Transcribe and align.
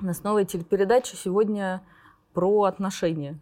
У 0.00 0.04
нас 0.04 0.22
новая 0.22 0.44
телепередача 0.44 1.16
сегодня 1.16 1.82
про 2.32 2.64
отношения. 2.64 3.38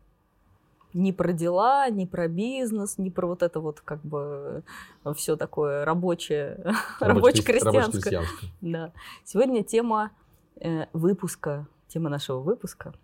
Не 0.92 1.12
про 1.12 1.32
дела, 1.32 1.88
не 1.88 2.06
про 2.06 2.28
бизнес, 2.28 2.98
не 2.98 3.10
про 3.10 3.26
вот 3.26 3.42
это 3.42 3.60
вот 3.60 3.80
как 3.80 4.02
бы 4.02 4.62
все 5.16 5.36
такое 5.36 5.84
рабочее, 5.86 6.74
рабоче-крестьянское. 7.00 8.22
Да. 8.60 8.92
Сегодня 9.24 9.64
тема 9.64 10.10
э, 10.60 10.86
выпуска, 10.92 11.66
тема 11.88 12.10
нашего 12.10 12.40
выпуска– 12.40 12.92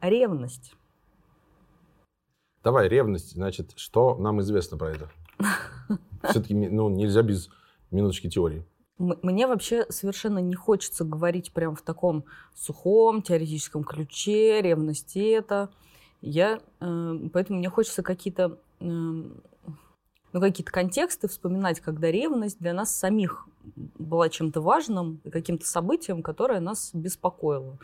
ревность. 0.00 0.74
Давай, 2.62 2.88
ревность, 2.88 3.32
значит, 3.32 3.72
что 3.76 4.16
нам 4.16 4.40
известно 4.40 4.76
про 4.76 4.90
это? 4.90 5.10
Все-таки 6.24 6.54
ну, 6.54 6.88
нельзя 6.88 7.22
без 7.22 7.48
минуточки 7.90 8.28
теории. 8.28 8.66
Мне 9.00 9.46
вообще 9.46 9.86
совершенно 9.88 10.40
не 10.40 10.54
хочется 10.54 11.04
говорить 11.04 11.52
прям 11.52 11.74
в 11.74 11.80
таком 11.80 12.26
сухом 12.54 13.22
теоретическом 13.22 13.82
ключе, 13.82 14.60
ревность 14.60 15.16
это. 15.16 15.70
Я, 16.20 16.60
э, 16.80 17.14
поэтому 17.32 17.60
мне 17.60 17.70
хочется 17.70 18.02
какие-то 18.02 18.58
э, 18.80 18.84
ну, 20.32 20.40
какие-то 20.40 20.70
контексты 20.70 21.28
вспоминать, 21.28 21.80
когда 21.80 22.10
ревность 22.10 22.58
для 22.58 22.74
нас 22.74 22.94
самих 22.94 23.48
была 23.98 24.28
чем-то 24.28 24.60
важным, 24.60 25.22
каким-то 25.32 25.66
событием, 25.66 26.22
которое 26.22 26.60
нас 26.60 26.90
беспокоило. 26.92 27.78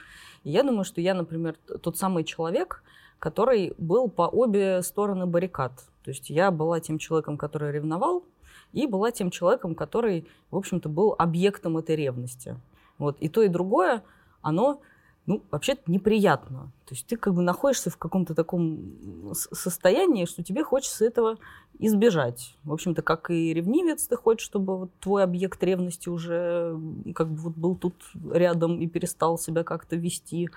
И 0.45 0.51
я 0.51 0.63
думаю, 0.63 0.85
что 0.85 1.01
я, 1.01 1.15
например, 1.15 1.57
тот 1.83 1.97
самый 1.97 2.25
человек, 2.25 2.83
который 3.19 3.73
был 3.79 4.11
по 4.11 4.29
обе 4.29 4.83
стороны 4.83 5.25
баррикад. 5.27 5.73
То 6.05 6.11
есть 6.11 6.29
я 6.29 6.51
была 6.51 6.79
тем 6.81 6.99
человеком, 6.99 7.39
который 7.39 7.73
ревновал, 7.73 8.23
и 8.73 8.87
была 8.87 9.11
тем 9.11 9.31
человеком, 9.31 9.75
который, 9.75 10.27
в 10.51 10.57
общем-то, 10.57 10.89
был 10.89 11.15
объектом 11.19 11.79
этой 11.79 11.97
ревности. 11.97 12.57
Вот. 12.99 13.17
И 13.21 13.29
то, 13.29 13.43
и 13.43 13.49
другое, 13.49 14.03
оно 14.43 14.81
ну, 15.27 15.43
вообще-то 15.51 15.83
неприятно. 15.91 16.73
То 16.87 16.95
есть 16.95 17.07
ты 17.09 17.17
как 17.17 17.35
бы 17.35 17.43
находишься 17.43 17.91
в 17.91 17.97
каком-то 17.97 18.35
таком 18.35 19.35
состоянии, 19.35 20.25
что 20.25 20.45
тебе 20.45 20.63
хочется 20.63 21.05
этого 21.05 21.37
избежать. 21.81 22.55
В 22.63 22.73
общем-то, 22.73 23.03
как 23.03 23.31
и 23.31 23.53
ревнивец, 23.53 24.07
ты 24.07 24.17
хочешь, 24.17 24.47
чтобы 24.47 24.79
вот 24.79 24.91
твой 25.01 25.25
объект 25.25 25.61
ревности 25.65 26.09
уже 26.09 26.79
как 27.15 27.29
бы 27.29 27.37
вот 27.37 27.55
был 27.57 27.75
тут 27.75 27.95
рядом 28.33 28.81
и 28.81 28.87
перестал 28.87 29.37
себя 29.37 29.65
как-то 29.65 29.97
вести 29.97 30.49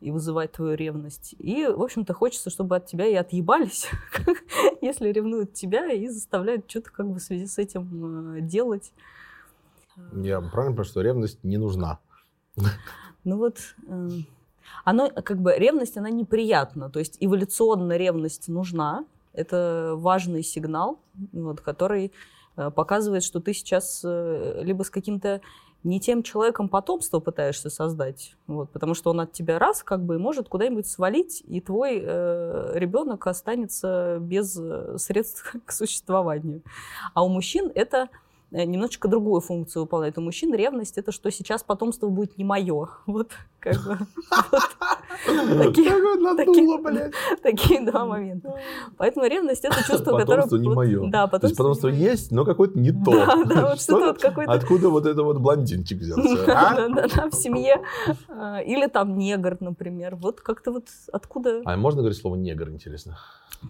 и 0.00 0.10
вызывать 0.10 0.52
твою 0.52 0.76
ревность. 0.76 1.34
И, 1.38 1.66
в 1.66 1.82
общем-то, 1.82 2.12
хочется, 2.12 2.50
чтобы 2.50 2.76
от 2.76 2.84
тебя 2.84 3.06
и 3.06 3.14
отъебались, 3.14 3.88
если 4.82 5.08
ревнуют 5.08 5.54
тебя 5.54 5.90
и 5.90 6.06
заставляют 6.06 6.70
что-то 6.70 6.90
как 6.92 7.08
бы 7.08 7.14
в 7.18 7.22
связи 7.22 7.46
с 7.46 7.56
этим 7.56 8.36
э, 8.36 8.40
делать. 8.42 8.92
Я 10.12 10.42
правильно 10.42 10.76
понимаю, 10.76 10.84
что 10.84 11.00
ревность 11.00 11.42
не 11.42 11.56
нужна? 11.56 11.98
Ну 13.28 13.36
вот, 13.36 13.58
э, 13.86 14.08
оно, 14.84 15.10
как 15.10 15.38
бы, 15.42 15.54
ревность, 15.54 15.98
она 15.98 16.08
неприятна. 16.08 16.88
То 16.88 16.98
есть 16.98 17.18
эволюционно 17.20 17.98
ревность 17.98 18.48
нужна. 18.48 19.04
Это 19.34 19.92
важный 19.96 20.42
сигнал, 20.42 20.98
вот, 21.32 21.60
который 21.60 22.10
э, 22.56 22.70
показывает, 22.70 23.22
что 23.22 23.40
ты 23.40 23.52
сейчас 23.52 24.00
э, 24.02 24.62
либо 24.62 24.82
с 24.82 24.88
каким-то 24.88 25.42
не 25.84 26.00
тем 26.00 26.22
человеком 26.22 26.70
потомство 26.70 27.20
пытаешься 27.20 27.68
создать, 27.68 28.34
вот, 28.46 28.70
потому 28.70 28.94
что 28.94 29.10
он 29.10 29.20
от 29.20 29.32
тебя 29.32 29.58
раз 29.58 29.84
как 29.84 30.02
бы 30.02 30.18
может 30.18 30.48
куда-нибудь 30.48 30.86
свалить, 30.86 31.44
и 31.46 31.60
твой 31.60 32.00
э, 32.02 32.72
ребенок 32.76 33.26
останется 33.26 34.16
без 34.22 34.58
средств 34.96 35.54
к 35.66 35.70
существованию. 35.70 36.62
А 37.12 37.22
у 37.22 37.28
мужчин 37.28 37.70
это 37.74 38.08
Э, 38.08 38.27
немножечко 38.50 39.08
другую 39.08 39.40
функцию 39.40 39.82
выполняет. 39.82 40.18
У 40.18 40.20
мужчин 40.20 40.54
ревность 40.54 40.98
это 40.98 41.12
что 41.12 41.30
сейчас 41.30 41.62
потомство 41.62 42.08
будет 42.08 42.38
не 42.38 42.44
мое. 42.44 42.88
Вот 43.06 43.32
как 43.60 43.74
бы 43.84 43.98
такие 47.42 47.80
два 47.84 48.06
момента. 48.06 48.54
Поэтому 48.96 49.26
ревность 49.26 49.64
это 49.64 49.76
чувство, 49.86 50.18
которое... 50.18 50.42
Потомство 50.42 50.56
не 50.56 50.68
мое. 50.68 51.10
Да, 51.10 51.26
То 51.26 51.46
есть 51.46 51.56
потомство 51.56 51.88
есть, 51.88 52.30
но 52.30 52.44
какое-то 52.44 52.78
не 52.78 52.92
то. 52.92 53.10
Да, 53.10 53.44
да, 53.44 53.68
вот 53.70 53.80
что 53.80 53.98
вот 53.98 54.18
какой-то... 54.18 54.52
Откуда 54.52 54.88
вот 54.88 55.06
это 55.06 55.22
вот 55.22 55.38
блондинчик 55.38 55.98
взялся? 55.98 56.46
Да, 56.46 56.88
да, 56.88 57.08
да, 57.08 57.30
в 57.30 57.34
семье. 57.34 57.82
А, 58.28 58.60
или 58.60 58.86
там 58.86 59.18
негр, 59.18 59.56
например. 59.60 60.16
Вот 60.16 60.40
как-то 60.40 60.72
вот 60.72 60.88
откуда... 61.12 61.62
А 61.64 61.76
можно 61.76 62.02
говорить 62.02 62.18
слово 62.18 62.36
негр, 62.36 62.70
интересно? 62.70 63.18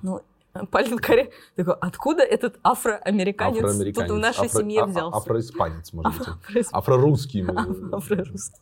Ну, 0.02 0.20
Политкорректно. 0.70 1.34
Такой, 1.56 1.74
откуда 1.80 2.22
этот 2.22 2.58
афроамериканец, 2.62 3.58
афроамериканец. 3.58 4.08
тут 4.08 4.16
в 4.16 4.20
нашей 4.20 4.46
Афро, 4.46 4.60
семье 4.60 4.84
взялся? 4.84 5.16
Афроиспанец, 5.16 5.92
может 5.92 6.18
быть. 6.18 6.66
Афрорусский. 6.72 7.44
Афрорусский. 7.92 8.58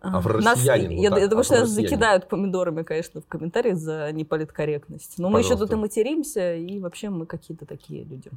Афро-россиянин. 0.00 0.90
я, 0.90 1.18
я 1.18 1.26
думаю, 1.26 1.44
что 1.44 1.60
нас 1.60 1.70
закидают 1.70 2.28
помидорами, 2.28 2.82
конечно, 2.82 3.20
в 3.20 3.26
комментариях 3.26 3.76
за 3.76 4.12
неполиткорректность. 4.12 5.18
Но 5.18 5.30
мы 5.30 5.40
еще 5.40 5.56
тут 5.56 5.72
и 5.72 5.76
материмся, 5.76 6.54
и 6.54 6.78
вообще 6.80 7.10
мы 7.10 7.26
какие-то 7.26 7.66
такие 7.66 8.04
люди. 8.04 8.30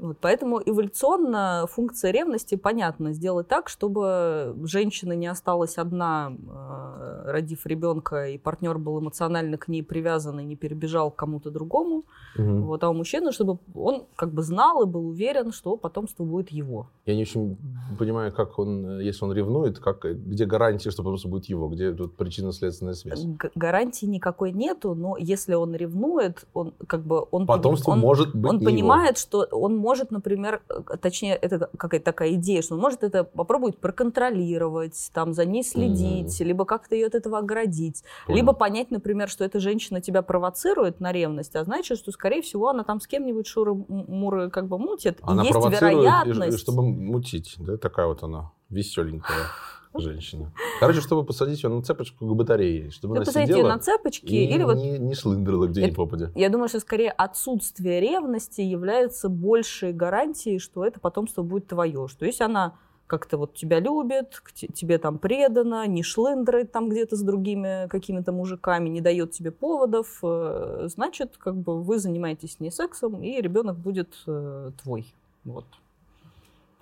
Вот, 0.00 0.16
поэтому 0.18 0.62
эволюционно 0.64 1.66
функция 1.70 2.10
ревности 2.10 2.54
понятно 2.54 3.12
сделать 3.12 3.48
так, 3.48 3.68
чтобы 3.68 4.56
женщина 4.64 5.12
не 5.12 5.26
осталась 5.26 5.76
одна, 5.76 6.32
э, 6.32 7.30
родив 7.30 7.66
ребенка, 7.66 8.28
и 8.28 8.38
партнер 8.38 8.78
был 8.78 8.98
эмоционально 8.98 9.58
к 9.58 9.68
ней 9.68 9.82
привязан 9.82 10.40
и 10.40 10.44
не 10.44 10.56
перебежал 10.56 11.10
к 11.10 11.16
кому-то 11.16 11.50
другому. 11.50 12.04
Угу. 12.38 12.62
Вот, 12.62 12.84
а 12.84 12.88
у 12.88 12.94
мужчины, 12.94 13.30
чтобы 13.32 13.58
он 13.74 14.04
как 14.16 14.32
бы 14.32 14.42
знал 14.42 14.82
и 14.82 14.86
был 14.86 15.06
уверен, 15.06 15.52
что 15.52 15.76
потомство 15.76 16.24
будет 16.24 16.50
его. 16.50 16.88
Я 17.04 17.14
не 17.14 17.22
очень 17.22 17.58
понимаю, 17.98 18.32
как 18.32 18.58
он, 18.58 19.00
если 19.00 19.24
он 19.24 19.34
ревнует, 19.34 19.80
как, 19.80 20.04
где 20.04 20.46
гарантия, 20.46 20.90
что 20.90 21.02
потомство 21.02 21.28
будет 21.28 21.44
его, 21.46 21.68
где 21.68 21.92
тут 21.92 22.16
причинно-следственная 22.16 22.94
связь? 22.94 23.22
Г- 23.22 23.50
гарантии 23.54 24.06
никакой 24.06 24.52
нету, 24.52 24.94
но 24.94 25.16
если 25.18 25.54
он 25.54 25.74
ревнует, 25.74 26.46
он 26.54 26.72
как 26.86 27.02
бы 27.02 27.26
он 27.30 27.46
потомство 27.46 27.92
он, 27.92 28.00
может 28.00 28.34
быть 28.34 28.50
он 28.50 28.60
понимает, 28.60 29.16
его. 29.16 29.46
что 29.46 29.48
он 29.50 29.76
может 29.76 29.89
может, 29.90 30.12
например, 30.12 30.62
э, 30.68 30.96
точнее, 30.98 31.34
это 31.34 31.68
какая-то 31.76 32.04
такая 32.04 32.34
идея, 32.34 32.62
что 32.62 32.76
он 32.76 32.80
может 32.80 33.02
это 33.02 33.24
попробовать 33.24 33.76
проконтролировать, 33.78 35.10
там, 35.12 35.32
за 35.32 35.44
ней 35.44 35.64
следить, 35.64 36.40
mm. 36.40 36.44
либо 36.44 36.64
как-то 36.64 36.94
ее 36.94 37.08
от 37.08 37.16
этого 37.16 37.38
оградить, 37.38 38.04
Понял. 38.24 38.36
либо 38.36 38.52
понять, 38.52 38.92
например, 38.92 39.28
что 39.28 39.44
эта 39.44 39.58
женщина 39.58 40.00
тебя 40.00 40.22
провоцирует 40.22 41.00
на 41.00 41.10
ревность, 41.10 41.56
а 41.56 41.64
значит, 41.64 41.98
что, 41.98 42.12
скорее 42.12 42.40
всего, 42.40 42.68
она 42.68 42.84
там 42.84 43.00
с 43.00 43.08
кем-нибудь 43.08 43.48
шуры-муры 43.48 44.48
как 44.50 44.68
бы 44.68 44.78
мутит, 44.78 45.18
она 45.22 45.42
и 45.42 45.46
есть 45.46 45.58
вероятность... 45.58 46.60
чтобы 46.60 46.84
мутить, 46.84 47.56
да, 47.58 47.76
такая 47.76 48.06
вот 48.06 48.22
она, 48.22 48.52
веселенькая 48.68 49.48
женщина. 49.94 50.52
Короче, 50.78 51.00
чтобы 51.00 51.24
посадить 51.24 51.62
ее 51.62 51.70
на 51.70 51.82
цепочку 51.82 52.26
к 52.26 52.36
батарее. 52.36 52.90
Чтобы 52.90 53.16
она 53.16 53.24
посадить 53.24 53.56
ее 53.56 53.64
на 53.64 53.78
цепочки 53.78 54.26
и 54.26 54.54
или 54.54 54.62
вот... 54.62 54.76
не, 54.76 54.98
не 54.98 55.14
шлындрила 55.14 55.66
где 55.66 55.86
ни 55.86 55.90
попадя. 55.90 56.30
Я 56.34 56.48
думаю, 56.48 56.68
что 56.68 56.80
скорее 56.80 57.10
отсутствие 57.10 58.00
ревности 58.00 58.60
является 58.60 59.28
большей 59.28 59.92
гарантией, 59.92 60.58
что 60.58 60.84
это 60.84 61.00
потомство 61.00 61.42
будет 61.42 61.66
твое. 61.66 62.08
Что 62.08 62.24
если 62.26 62.44
она 62.44 62.74
как-то 63.10 63.38
вот 63.38 63.54
тебя 63.54 63.80
любит, 63.80 64.40
тебе 64.54 64.98
там 64.98 65.18
предана, 65.18 65.84
не 65.88 66.04
шлындрает 66.04 66.70
там 66.70 66.88
где-то 66.88 67.16
с 67.16 67.22
другими 67.22 67.88
какими-то 67.88 68.30
мужиками, 68.30 68.88
не 68.88 69.00
дает 69.00 69.32
тебе 69.32 69.50
поводов, 69.50 70.20
э, 70.22 70.86
значит, 70.86 71.36
как 71.36 71.56
бы 71.56 71.82
вы 71.82 71.98
занимаетесь 71.98 72.54
с 72.54 72.60
ней 72.60 72.70
сексом, 72.70 73.20
и 73.20 73.40
ребенок 73.40 73.76
будет 73.76 74.14
э, 74.28 74.70
твой. 74.80 75.12
Вот. 75.42 75.64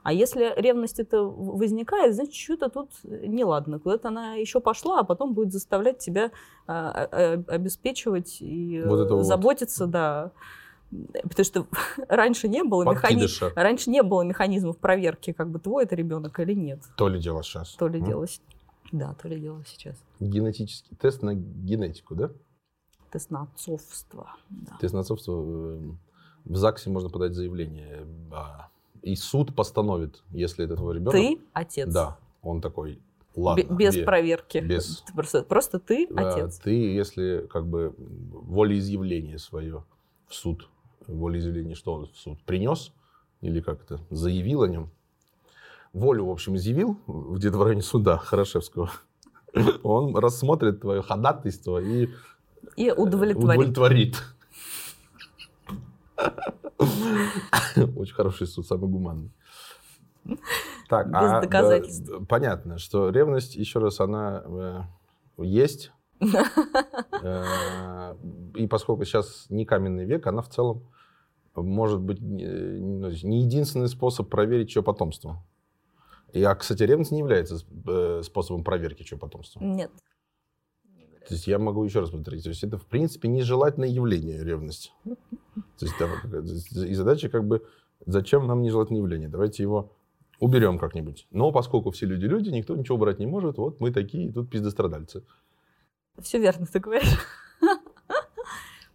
А 0.09 0.13
если 0.15 0.59
ревность 0.59 0.99
это 0.99 1.21
возникает, 1.21 2.15
значит, 2.15 2.35
что-то 2.35 2.71
тут 2.71 2.89
неладно. 3.05 3.79
Куда-то 3.79 4.09
она 4.09 4.37
еще 4.37 4.59
пошла, 4.59 5.01
а 5.01 5.05
потом 5.05 5.35
будет 5.35 5.53
заставлять 5.53 5.99
тебя 5.99 6.31
а, 6.67 7.07
а, 7.13 7.45
обеспечивать 7.47 8.39
и 8.41 8.83
вот 8.87 9.27
заботиться, 9.27 9.85
вот. 9.85 9.91
да. 9.91 10.33
Потому 10.91 11.45
что 11.45 11.67
раньше 12.09 12.49
не 12.49 12.65
было 12.65 12.91
механизмов, 12.91 13.53
раньше 13.55 13.91
не 13.91 14.03
было 14.03 14.23
механизмов 14.23 14.79
проверки, 14.79 15.35
как 15.35 15.51
бы 15.51 15.59
твой 15.59 15.85
это 15.85 15.95
ребенок 15.95 16.41
или 16.41 16.55
нет. 16.55 16.81
То 16.97 17.09
ли 17.09 17.21
дело 17.21 17.43
сейчас. 17.43 17.75
То 17.75 17.87
ли 17.87 18.01
дело, 18.01 18.25
да, 18.91 19.15
то 19.21 19.29
ли 19.29 19.39
дело 19.39 19.63
сейчас. 19.67 20.03
Генетический 20.21 20.97
тест 20.97 21.21
на 21.21 21.35
генетику, 21.35 22.15
да? 22.15 22.31
Тест 23.11 23.31
на 23.31 23.43
отцовство. 23.43 24.31
Да. 24.49 24.79
Тест 24.81 24.95
на 24.95 25.01
отцовство. 25.01 25.35
Э, 25.35 25.81
в 26.47 26.57
ЗАГСе 26.57 26.89
можно 26.89 27.11
подать 27.11 27.35
заявление 27.35 28.07
и 29.03 29.17
суд 29.17 29.55
постановит, 29.55 30.23
если 30.31 30.65
это 30.65 30.77
твой 30.77 30.97
ребенок. 30.97 31.13
Ты 31.13 31.41
отец. 31.53 31.93
Да, 31.93 32.19
он 32.43 32.61
такой. 32.61 33.01
Ладно. 33.35 33.63
Без 33.75 33.95
без 33.95 34.05
проверки. 34.05 34.59
Без... 34.59 35.05
Просто, 35.15 35.43
просто 35.43 35.79
ты 35.79 36.09
отец. 36.17 36.59
Ты, 36.59 36.71
если 36.71 37.47
как 37.51 37.67
бы 37.67 37.95
волеизъявление 37.99 39.39
свое 39.39 39.85
в 40.27 40.35
суд, 40.35 40.69
волеизъявление, 41.07 41.75
что 41.75 41.95
он 41.95 42.07
в 42.07 42.17
суд 42.17 42.39
принес, 42.45 42.93
или 43.41 43.61
как 43.61 43.85
то 43.85 44.01
заявил 44.11 44.63
о 44.63 44.69
нем, 44.69 44.91
волю, 45.93 46.27
в 46.27 46.31
общем, 46.31 46.57
изъявил 46.57 46.99
где-то 47.07 47.59
в 47.59 47.63
районе 47.63 47.83
суда 47.83 48.19
Хорошевского, 48.19 48.91
он 49.83 50.17
рассмотрит 50.17 50.81
твое 50.81 51.03
ходатайство 51.03 51.79
и, 51.79 52.09
и 52.77 52.91
удовлетворит. 52.91 53.37
удовлетворит. 53.37 54.23
Очень 57.97 58.15
хороший 58.15 58.47
суд, 58.47 58.67
самый 58.67 58.89
гуманный. 58.89 59.33
Так, 60.89 61.09
без 61.09 61.31
а, 61.31 61.41
доказательств. 61.41 62.07
да, 62.07 62.25
понятно, 62.27 62.79
что 62.79 63.11
ревность, 63.11 63.57
еще 63.57 63.79
раз, 63.79 64.01
она 64.01 64.43
э, 64.47 64.83
есть. 65.39 65.93
Э, 67.23 68.15
И 68.57 68.67
поскольку 68.67 69.05
сейчас 69.05 69.47
не 69.49 69.65
каменный 69.65 70.05
век, 70.05 70.27
она 70.27 70.43
в 70.43 70.49
целом 70.49 70.87
может 71.55 72.01
быть 72.01 72.21
э, 72.21 72.79
ну, 72.81 73.11
не 73.23 73.43
единственный 73.43 73.89
способ 73.89 74.29
проверить 74.29 74.71
чье 74.71 74.83
потомство. 74.83 75.43
И, 76.33 76.43
а, 76.43 76.55
кстати, 76.55 76.83
ревность 76.83 77.11
не 77.11 77.21
является 77.21 77.59
э, 77.87 78.23
способом 78.23 78.65
проверки 78.65 79.03
чье 79.03 79.19
потомство. 79.19 79.61
Нет. 79.61 79.91
То 81.29 81.35
есть 81.35 81.47
я 81.47 81.59
могу 81.59 81.85
еще 81.85 82.01
раз 82.01 82.09
повторить. 82.09 82.45
То 82.45 82.49
есть 82.49 82.65
это, 82.65 82.79
в 82.79 82.87
принципе, 82.87 83.29
нежелательное 83.29 83.89
явление 83.89 84.43
ревность. 84.43 84.95
То 85.05 85.85
есть, 85.85 85.95
там, 85.99 86.11
и 86.85 86.95
задача 86.95 87.29
как 87.29 87.47
бы, 87.47 87.67
зачем 88.07 88.47
нам 88.47 88.63
нежелательное 88.63 89.03
явление? 89.03 89.29
Давайте 89.29 89.63
его 89.63 89.93
уберем 90.41 90.79
как-нибудь. 90.79 91.27
Но 91.31 91.53
поскольку 91.53 91.91
все 91.91 92.07
люди 92.07 92.25
люди, 92.25 92.49
никто 92.49 92.75
ничего 92.77 92.97
убрать 92.97 93.19
не 93.19 93.27
может, 93.27 93.59
вот 93.59 93.79
мы 93.79 93.93
такие, 93.93 94.33
тут 94.33 94.49
пиздострадальцы. 94.49 95.23
Все 96.19 96.39
верно 96.39 96.65
ты 96.65 96.79
говоришь. 96.79 97.19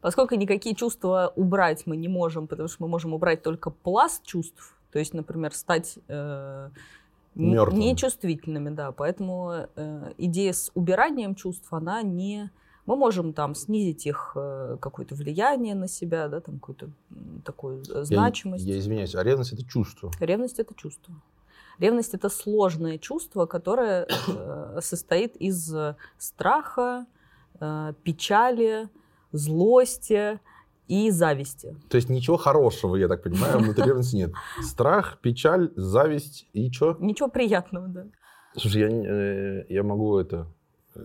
Поскольку 0.02 0.34
никакие 0.34 0.76
чувства 0.76 1.32
убрать 1.36 1.84
мы 1.86 1.98
не 1.98 2.08
можем, 2.08 2.48
потому 2.48 2.68
что 2.68 2.84
мы 2.84 2.90
можем 2.90 3.14
убрать 3.14 3.44
только 3.44 3.70
пласт 3.70 4.26
чувств, 4.26 4.76
то 4.92 4.98
есть, 5.00 5.14
например, 5.14 5.54
стать 5.54 6.00
э, 6.08 6.70
Мёртвым. 7.36 7.80
нечувствительными, 7.80 8.70
да. 8.70 8.92
Поэтому 8.92 9.68
э, 9.76 10.14
идея 10.18 10.54
с 10.54 10.72
убиранием 10.76 11.36
чувств, 11.36 11.68
она 11.72 12.02
не... 12.02 12.52
Мы 12.86 12.96
можем 12.98 13.32
там 13.34 13.56
снизить 13.56 14.06
их 14.06 14.34
э, 14.36 14.78
какое-то 14.82 15.16
влияние 15.16 15.74
на 15.74 15.88
себя, 15.88 16.28
да, 16.28 16.42
там 16.42 16.60
какую-то 16.60 16.90
такую 17.46 17.82
э, 17.82 17.84
Я- 18.00 18.04
значимость. 18.06 18.66
Я, 18.66 18.78
извиняюсь, 18.78 19.16
а 19.16 19.24
ревность 19.24 19.54
это 19.54 19.64
чувство. 19.66 20.12
Ревность 20.20 20.60
это 20.60 20.74
чувство. 20.76 21.14
Ревность 21.80 22.14
это 22.14 22.30
сложное 22.30 22.98
чувство, 22.98 23.46
которое 23.46 24.06
э, 24.28 24.80
состоит 24.82 25.36
из 25.38 25.74
страха, 26.18 27.06
э, 27.60 27.94
печали, 28.04 28.90
злости 29.32 30.40
и 30.88 31.10
зависти. 31.12 31.76
То 31.90 31.98
есть 31.98 32.10
ничего 32.10 32.38
хорошего, 32.38 32.96
я 32.96 33.08
так 33.08 33.24
понимаю, 33.24 33.60
внутри 33.60 33.86
ревности 33.86 34.16
нет. 34.18 34.34
Страх, 34.62 35.20
печаль, 35.22 35.72
зависть 35.76 36.48
и 36.54 36.72
что? 36.72 36.98
Ничего 37.00 37.30
приятного, 37.30 37.88
да. 37.88 38.06
Слушай, 38.56 38.82
я, 38.82 38.90
э, 38.90 39.66
я 39.70 39.84
могу 39.84 40.18
это... 40.18 40.48
э, 40.96 41.00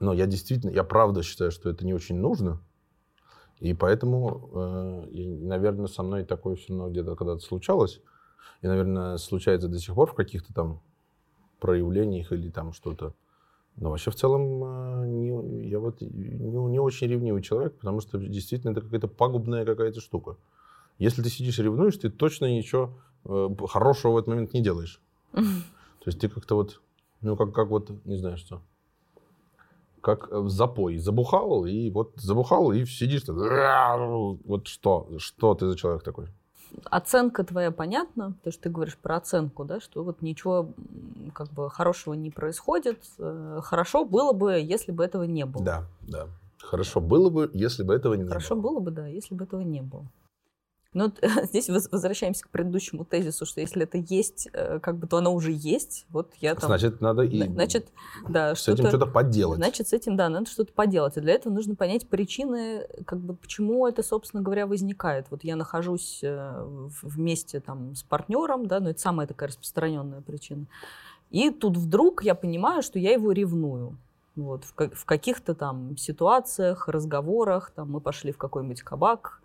Но 0.00 0.12
я 0.12 0.26
действительно, 0.26 0.70
я 0.70 0.84
правда 0.84 1.22
считаю, 1.22 1.50
что 1.50 1.70
это 1.70 1.86
не 1.86 1.94
очень 1.94 2.16
нужно. 2.16 2.60
И 3.60 3.72
поэтому, 3.72 4.50
э, 4.52 5.06
наверное, 5.46 5.86
со 5.86 6.02
мной 6.02 6.24
такое 6.24 6.56
все 6.56 6.72
равно 6.72 6.90
где-то 6.90 7.16
когда-то 7.16 7.40
случалось. 7.40 8.02
И, 8.60 8.66
наверное, 8.66 9.16
случается 9.16 9.68
до 9.68 9.78
сих 9.78 9.94
пор 9.94 10.10
в 10.10 10.14
каких-то 10.14 10.52
там 10.52 10.80
проявлениях 11.60 12.32
или 12.32 12.50
там 12.50 12.72
что-то. 12.72 13.14
Но 13.76 13.90
вообще 13.90 14.10
в 14.10 14.14
целом 14.14 14.62
э, 14.64 15.06
не- 15.08 15.68
я 15.68 15.78
вот 15.78 16.00
не, 16.00 16.08
не 16.08 16.78
очень 16.78 17.08
ревнивый 17.08 17.42
человек, 17.42 17.74
потому 17.76 18.00
что 18.00 18.18
действительно 18.18 18.70
это 18.72 18.80
какая-то 18.82 19.08
пагубная 19.08 19.64
какая-то 19.64 20.00
штука. 20.00 20.36
Если 20.98 21.22
ты 21.22 21.28
сидишь 21.28 21.58
и 21.58 21.62
ревнуешь, 21.62 21.96
ты 21.96 22.08
точно 22.08 22.46
ничего 22.46 22.92
э, 23.24 23.48
хорошего 23.68 24.12
в 24.12 24.16
этот 24.18 24.28
момент 24.28 24.52
не 24.54 24.62
делаешь. 24.62 25.00
То 25.32 26.06
есть 26.06 26.20
ты 26.20 26.28
как-то 26.28 26.54
вот, 26.54 26.80
ну 27.20 27.36
как, 27.36 27.52
как 27.52 27.68
вот, 27.68 27.90
не 28.04 28.16
знаю 28.16 28.36
что, 28.36 28.62
как 30.00 30.30
э, 30.30 30.38
в 30.38 30.50
запой. 30.50 30.98
Забухал, 30.98 31.64
и 31.64 31.90
вот 31.90 32.12
забухал, 32.16 32.70
и 32.72 32.84
сидишь, 32.86 33.22
так, 33.22 33.34
вот 33.36 34.68
что, 34.68 35.08
что 35.18 35.54
ты 35.54 35.66
за 35.66 35.76
человек 35.76 36.02
такой? 36.04 36.28
Оценка 36.84 37.44
твоя 37.44 37.70
понятна, 37.70 38.32
потому 38.32 38.52
что 38.52 38.62
ты 38.62 38.70
говоришь 38.70 38.96
про 38.96 39.16
оценку, 39.16 39.64
да, 39.64 39.80
что 39.80 40.02
вот 40.04 40.22
ничего 40.22 40.68
как 41.34 41.50
бы 41.52 41.70
хорошего 41.70 42.14
не 42.14 42.30
происходит. 42.30 42.98
Э, 43.18 43.60
Хорошо 43.62 44.04
было 44.04 44.32
бы, 44.32 44.52
если 44.60 44.92
бы 44.92 45.04
этого 45.04 45.24
не 45.24 45.44
было. 45.46 45.64
Да, 45.64 45.84
да. 46.02 46.26
Хорошо 46.58 47.00
было 47.00 47.30
бы, 47.30 47.50
если 47.52 47.82
бы 47.82 47.94
этого 47.94 48.14
не 48.14 48.24
Хорошо 48.24 48.54
было. 48.56 48.72
было 48.72 48.80
бы, 48.80 48.90
да, 48.90 49.06
если 49.06 49.34
бы 49.34 49.44
этого 49.44 49.60
не 49.60 49.82
было. 49.82 50.04
Но 50.94 51.04
вот 51.04 51.18
здесь 51.48 51.68
воз- 51.68 51.88
возвращаемся 51.90 52.44
к 52.44 52.48
предыдущему 52.50 53.04
тезису, 53.04 53.44
что 53.46 53.60
если 53.60 53.82
это 53.82 53.98
есть, 53.98 54.48
э, 54.52 54.78
как 54.80 54.96
бы, 54.96 55.06
то 55.06 55.18
оно 55.18 55.34
уже 55.34 55.52
есть. 55.52 56.06
Вот 56.08 56.32
я 56.40 56.54
там... 56.54 56.68
Значит, 56.68 57.00
надо 57.00 57.22
и 57.22 57.42
Зна- 57.42 57.52
Значит, 57.52 57.88
да, 58.28 58.54
с 58.54 58.66
этим 58.68 58.86
что-то... 58.88 59.06
поделать. 59.06 59.56
Значит, 59.58 59.88
с 59.88 59.92
этим, 59.92 60.16
да, 60.16 60.28
надо 60.28 60.46
что-то 60.48 60.72
поделать. 60.72 61.16
И 61.16 61.20
для 61.20 61.34
этого 61.34 61.52
нужно 61.52 61.74
понять 61.74 62.08
причины, 62.08 62.86
как 63.04 63.18
бы, 63.18 63.34
почему 63.34 63.86
это, 63.86 64.02
собственно 64.02 64.42
говоря, 64.42 64.66
возникает. 64.66 65.26
Вот 65.30 65.44
я 65.44 65.56
нахожусь 65.56 66.20
э, 66.22 66.64
вместе 67.02 67.60
там, 67.60 67.94
с 67.94 68.02
партнером, 68.02 68.66
да, 68.66 68.80
но 68.80 68.90
это 68.90 69.00
самая 69.00 69.26
такая 69.26 69.48
распространенная 69.48 70.20
причина. 70.22 70.66
И 71.30 71.50
тут 71.50 71.76
вдруг 71.76 72.22
я 72.22 72.34
понимаю, 72.36 72.82
что 72.82 72.98
я 72.98 73.12
его 73.12 73.32
ревную. 73.32 73.96
Вот, 74.36 74.64
в, 74.64 74.74
ка- 74.74 74.90
в 74.92 75.04
каких-то 75.04 75.54
там 75.54 75.96
ситуациях, 75.96 76.88
разговорах, 76.88 77.70
там 77.70 77.90
мы 77.90 78.00
пошли 78.00 78.32
в 78.32 78.38
какой-нибудь 78.38 78.82
кабак. 78.82 79.40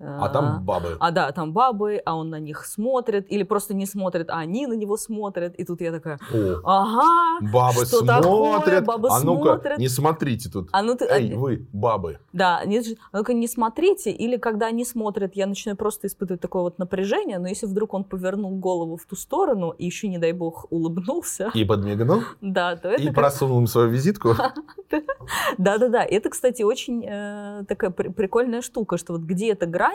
А 0.00 0.28
там 0.28 0.64
бабы. 0.64 0.96
А 1.00 1.10
да, 1.10 1.32
там 1.32 1.52
бабы, 1.52 2.00
а 2.04 2.14
он 2.14 2.30
на 2.30 2.38
них 2.38 2.64
смотрит, 2.64 3.26
или 3.32 3.42
просто 3.42 3.74
не 3.74 3.84
смотрит, 3.84 4.30
а 4.30 4.38
они 4.38 4.66
на 4.66 4.74
него 4.74 4.96
смотрят. 4.96 5.54
И 5.56 5.64
тут 5.64 5.80
я 5.80 5.90
такая, 5.90 6.18
О, 6.32 6.60
ага, 6.64 7.46
бабы 7.52 7.84
что 7.84 8.04
такое? 8.04 8.22
смотрят. 8.22 8.84
Бабы 8.84 9.08
а 9.10 9.20
ну-ка, 9.20 9.54
смотрят. 9.54 9.78
не 9.78 9.88
смотрите 9.88 10.48
тут. 10.50 10.68
а 10.72 10.82
ну 10.82 10.94
ты... 10.96 11.06
Эй, 11.06 11.34
вы, 11.34 11.66
бабы. 11.72 12.18
Да, 12.32 12.64
не, 12.64 12.78
а 13.10 13.18
ну-ка 13.18 13.34
не 13.34 13.48
смотрите, 13.48 14.10
или 14.12 14.36
когда 14.36 14.66
они 14.66 14.84
смотрят, 14.84 15.34
я 15.34 15.46
начинаю 15.46 15.76
просто 15.76 16.06
испытывать 16.06 16.40
такое 16.40 16.62
вот 16.62 16.78
напряжение, 16.78 17.38
но 17.38 17.48
если 17.48 17.66
вдруг 17.66 17.92
он 17.94 18.04
повернул 18.04 18.56
голову 18.56 18.96
в 18.96 19.04
ту 19.04 19.16
сторону 19.16 19.70
и 19.70 19.84
еще, 19.86 20.06
не 20.08 20.18
дай 20.18 20.32
бог, 20.32 20.66
улыбнулся, 20.70 21.50
И 21.54 21.64
подмигнул, 21.64 22.22
да, 22.40 22.76
то 22.76 22.88
это 22.90 23.02
и 23.02 23.06
как- 23.06 23.14
просунул 23.16 23.58
им 23.58 23.66
свою 23.66 23.88
визитку. 23.88 24.34
Да-да-да, 25.58 26.04
это, 26.04 26.30
кстати, 26.30 26.62
очень 26.62 27.04
э, 27.06 27.64
такая 27.66 27.90
при- 27.90 28.08
прикольная 28.08 28.62
штука, 28.62 28.96
что 28.96 29.12
вот 29.14 29.22
где 29.22 29.52
эта 29.52 29.66
грань, 29.66 29.87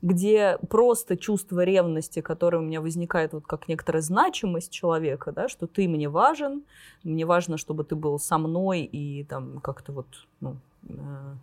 где 0.00 0.58
просто 0.68 1.16
чувство 1.16 1.64
ревности, 1.64 2.20
которое 2.20 2.58
у 2.58 2.62
меня 2.62 2.80
возникает 2.80 3.32
вот 3.32 3.46
как 3.46 3.66
некоторая 3.68 4.02
значимость 4.02 4.70
человека, 4.70 5.32
да, 5.32 5.48
что 5.48 5.66
ты 5.66 5.88
мне 5.88 6.08
важен, 6.08 6.62
мне 7.02 7.26
важно, 7.26 7.58
чтобы 7.58 7.82
ты 7.84 7.96
был 7.96 8.18
со 8.18 8.38
мной 8.38 8.82
и 8.82 9.24
там 9.24 9.58
как-то 9.60 9.92
вот, 9.92 10.06
ну, 10.40 10.56
э, 10.88 11.34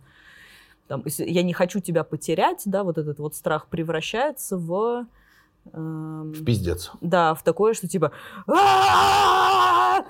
там, 0.88 1.02
я 1.18 1.42
не 1.42 1.52
хочу 1.52 1.80
тебя 1.80 2.02
потерять, 2.04 2.62
да, 2.64 2.82
вот 2.82 2.96
этот 2.96 3.18
вот 3.18 3.34
страх 3.34 3.66
превращается 3.66 4.56
в... 4.56 5.06
эм, 5.72 6.32
В 6.32 6.44
пиздец. 6.44 6.92
да, 7.02 7.34
в 7.34 7.42
такое, 7.42 7.74
что 7.74 7.88
типа 7.88 8.12
«А-а-а! 8.46 10.04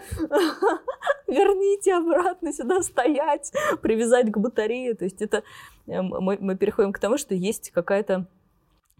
Верните 1.26 1.94
обратно 1.94 2.52
сюда 2.52 2.82
стоять, 2.82 3.52
привязать 3.82 4.30
к 4.30 4.38
батарее. 4.38 4.94
То 4.94 5.04
есть 5.04 5.22
это 5.22 5.42
э, 5.86 6.02
мы, 6.02 6.38
мы 6.40 6.56
переходим 6.56 6.92
к 6.92 6.98
тому, 6.98 7.18
что 7.18 7.34
есть 7.34 7.70
какая-то 7.70 8.26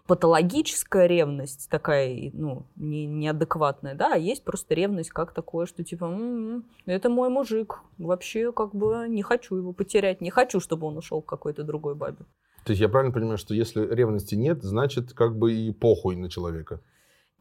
патологическая 0.07 1.07
ревность 1.07 1.69
такая, 1.69 2.31
ну, 2.33 2.67
не, 2.77 3.07
неадекватная, 3.07 3.95
да, 3.95 4.15
а 4.15 4.19
есть 4.19 4.45
просто 4.45 4.75
ревность 4.75 5.11
как 5.11 5.33
такое, 5.33 5.67
что 5.67 5.83
типа, 5.83 6.05
«М-м, 6.05 6.65
это 6.87 7.09
мой 7.11 7.29
мужик, 7.29 7.81
вообще 7.99 8.53
как 8.53 8.75
бы 8.75 9.07
не 9.09 9.23
хочу 9.23 9.57
его 9.57 9.73
потерять, 9.73 10.21
не 10.21 10.31
хочу, 10.31 10.61
чтобы 10.61 10.87
он 10.87 10.97
ушел 10.97 11.23
к 11.23 11.27
какой-то 11.27 11.65
другой 11.65 11.95
бабе. 11.95 12.25
То 12.65 12.71
есть 12.71 12.81
я 12.81 12.89
правильно 12.89 13.13
понимаю, 13.13 13.39
что 13.39 13.55
если 13.55 13.87
ревности 13.87 14.35
нет, 14.35 14.63
значит 14.63 15.13
как 15.13 15.37
бы 15.37 15.53
и 15.53 15.73
похуй 15.73 16.17
на 16.17 16.29
человека. 16.29 16.81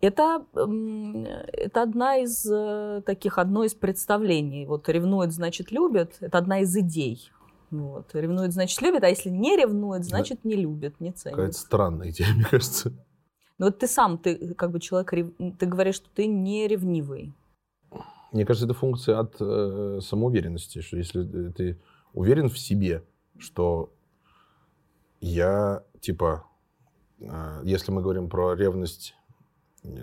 Это, 0.06 0.46
это 0.54 1.82
одна 1.82 2.18
из 2.18 2.46
э, 2.46 3.02
таких, 3.06 3.38
одно 3.38 3.64
из 3.64 3.74
представлений. 3.74 4.66
Вот 4.66 4.88
ревнует, 4.90 5.32
значит, 5.32 5.72
любит. 5.72 6.18
Это 6.20 6.38
одна 6.38 6.60
из 6.60 6.76
идей. 6.76 7.32
Вот. 7.72 8.14
Ревнует, 8.14 8.54
значит, 8.54 8.82
любит, 8.82 9.04
а 9.04 9.10
если 9.10 9.30
не 9.30 9.58
ревнует, 9.58 10.06
значит, 10.06 10.46
не 10.46 10.56
любит, 10.56 11.00
не 11.00 11.12
ценит. 11.12 11.36
Какая-то 11.36 11.58
странная 11.58 12.12
идея, 12.12 12.34
мне 12.36 12.46
кажется. 12.46 12.94
Но 13.58 13.68
вот 13.68 13.80
ты 13.80 13.88
сам, 13.88 14.18
ты 14.18 14.54
как 14.54 14.72
бы 14.72 14.80
человек, 14.80 15.12
ты 15.58 15.66
говоришь, 15.66 15.96
что 15.96 16.10
ты 16.14 16.28
не 16.28 16.68
ревнивый. 16.68 17.34
Мне 18.32 18.46
кажется, 18.46 18.66
это 18.66 18.74
функция 18.74 19.20
от 19.20 19.36
э, 19.40 20.00
самоуверенности, 20.02 20.82
что 20.82 20.98
если 20.98 21.24
ты 21.52 21.80
уверен 22.14 22.50
в 22.50 22.60
себе, 22.60 23.04
что 23.38 23.94
я, 25.22 25.84
типа, 26.02 26.46
э, 27.20 27.62
если 27.64 27.92
мы 27.92 28.02
говорим 28.02 28.30
про 28.30 28.54
ревность 28.56 29.16
э, 29.25 29.25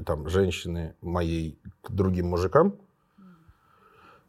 там, 0.04 0.28
женщины 0.28 0.94
моей 1.00 1.58
к 1.82 1.90
другим 1.90 2.28
мужикам, 2.28 2.76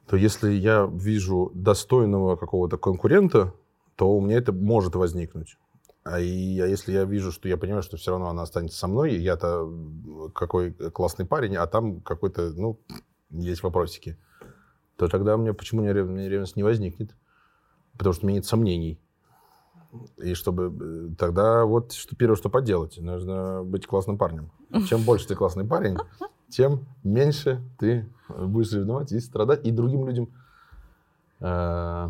то 0.07 0.17
если 0.17 0.51
я 0.51 0.89
вижу 0.91 1.51
достойного 1.53 2.35
какого-то 2.35 2.77
конкурента, 2.77 3.53
то 3.95 4.15
у 4.15 4.21
меня 4.21 4.37
это 4.37 4.51
может 4.51 4.95
возникнуть. 4.95 5.57
А, 6.03 6.19
и, 6.19 6.59
а 6.59 6.67
если 6.67 6.91
я 6.91 7.05
вижу, 7.05 7.31
что 7.31 7.47
я 7.47 7.57
понимаю, 7.57 7.83
что 7.83 7.95
все 7.95 8.11
равно 8.11 8.29
она 8.29 8.41
останется 8.41 8.77
со 8.77 8.87
мной, 8.87 9.13
и 9.13 9.19
я-то 9.19 9.71
какой 10.35 10.73
классный 10.73 11.25
парень, 11.25 11.55
а 11.55 11.65
там 11.67 12.01
какой-то, 12.01 12.51
ну, 12.53 12.77
есть 13.29 13.63
вопросики, 13.63 14.17
то 14.97 15.07
тогда 15.07 15.35
у 15.35 15.37
меня 15.37 15.53
почему 15.53 15.81
меня 15.81 15.93
ревность 15.93 16.55
не 16.55 16.63
возникнет? 16.63 17.15
Потому 17.97 18.13
что 18.13 18.25
у 18.25 18.27
меня 18.27 18.37
нет 18.37 18.45
сомнений. 18.45 18.99
И 20.17 20.33
чтобы 20.33 20.73
э, 20.75 21.15
тогда 21.17 21.65
вот 21.65 21.93
что 21.93 22.15
первое, 22.15 22.35
что 22.35 22.49
поделать, 22.49 22.97
нужно 22.97 23.63
быть 23.63 23.85
классным 23.85 24.17
парнем. 24.17 24.51
Чем 24.87 25.03
больше 25.03 25.27
ты 25.27 25.35
классный 25.35 25.65
парень, 25.65 25.97
тем 26.49 26.85
меньше 27.03 27.61
ты 27.79 28.07
будешь 28.29 28.71
ревновать 28.71 29.11
и 29.11 29.19
страдать, 29.19 29.65
и 29.65 29.71
другим 29.71 30.07
людям 30.07 30.29
э, 31.39 32.09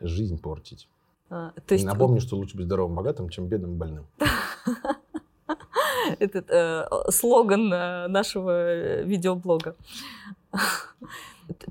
жизнь 0.00 0.38
портить. 0.38 0.88
А, 1.30 1.52
то 1.66 1.74
есть... 1.74 1.84
Напомню, 1.84 2.20
что 2.20 2.36
лучше 2.36 2.56
быть 2.56 2.66
здоровым, 2.66 2.94
богатым, 2.94 3.28
чем 3.28 3.46
бедным 3.46 3.76
больным. 3.76 4.06
Этот 6.18 6.50
э, 6.50 6.84
слоган 7.10 7.72
э, 7.72 8.08
нашего 8.08 8.50
э, 8.50 9.04
видеоблога. 9.04 9.76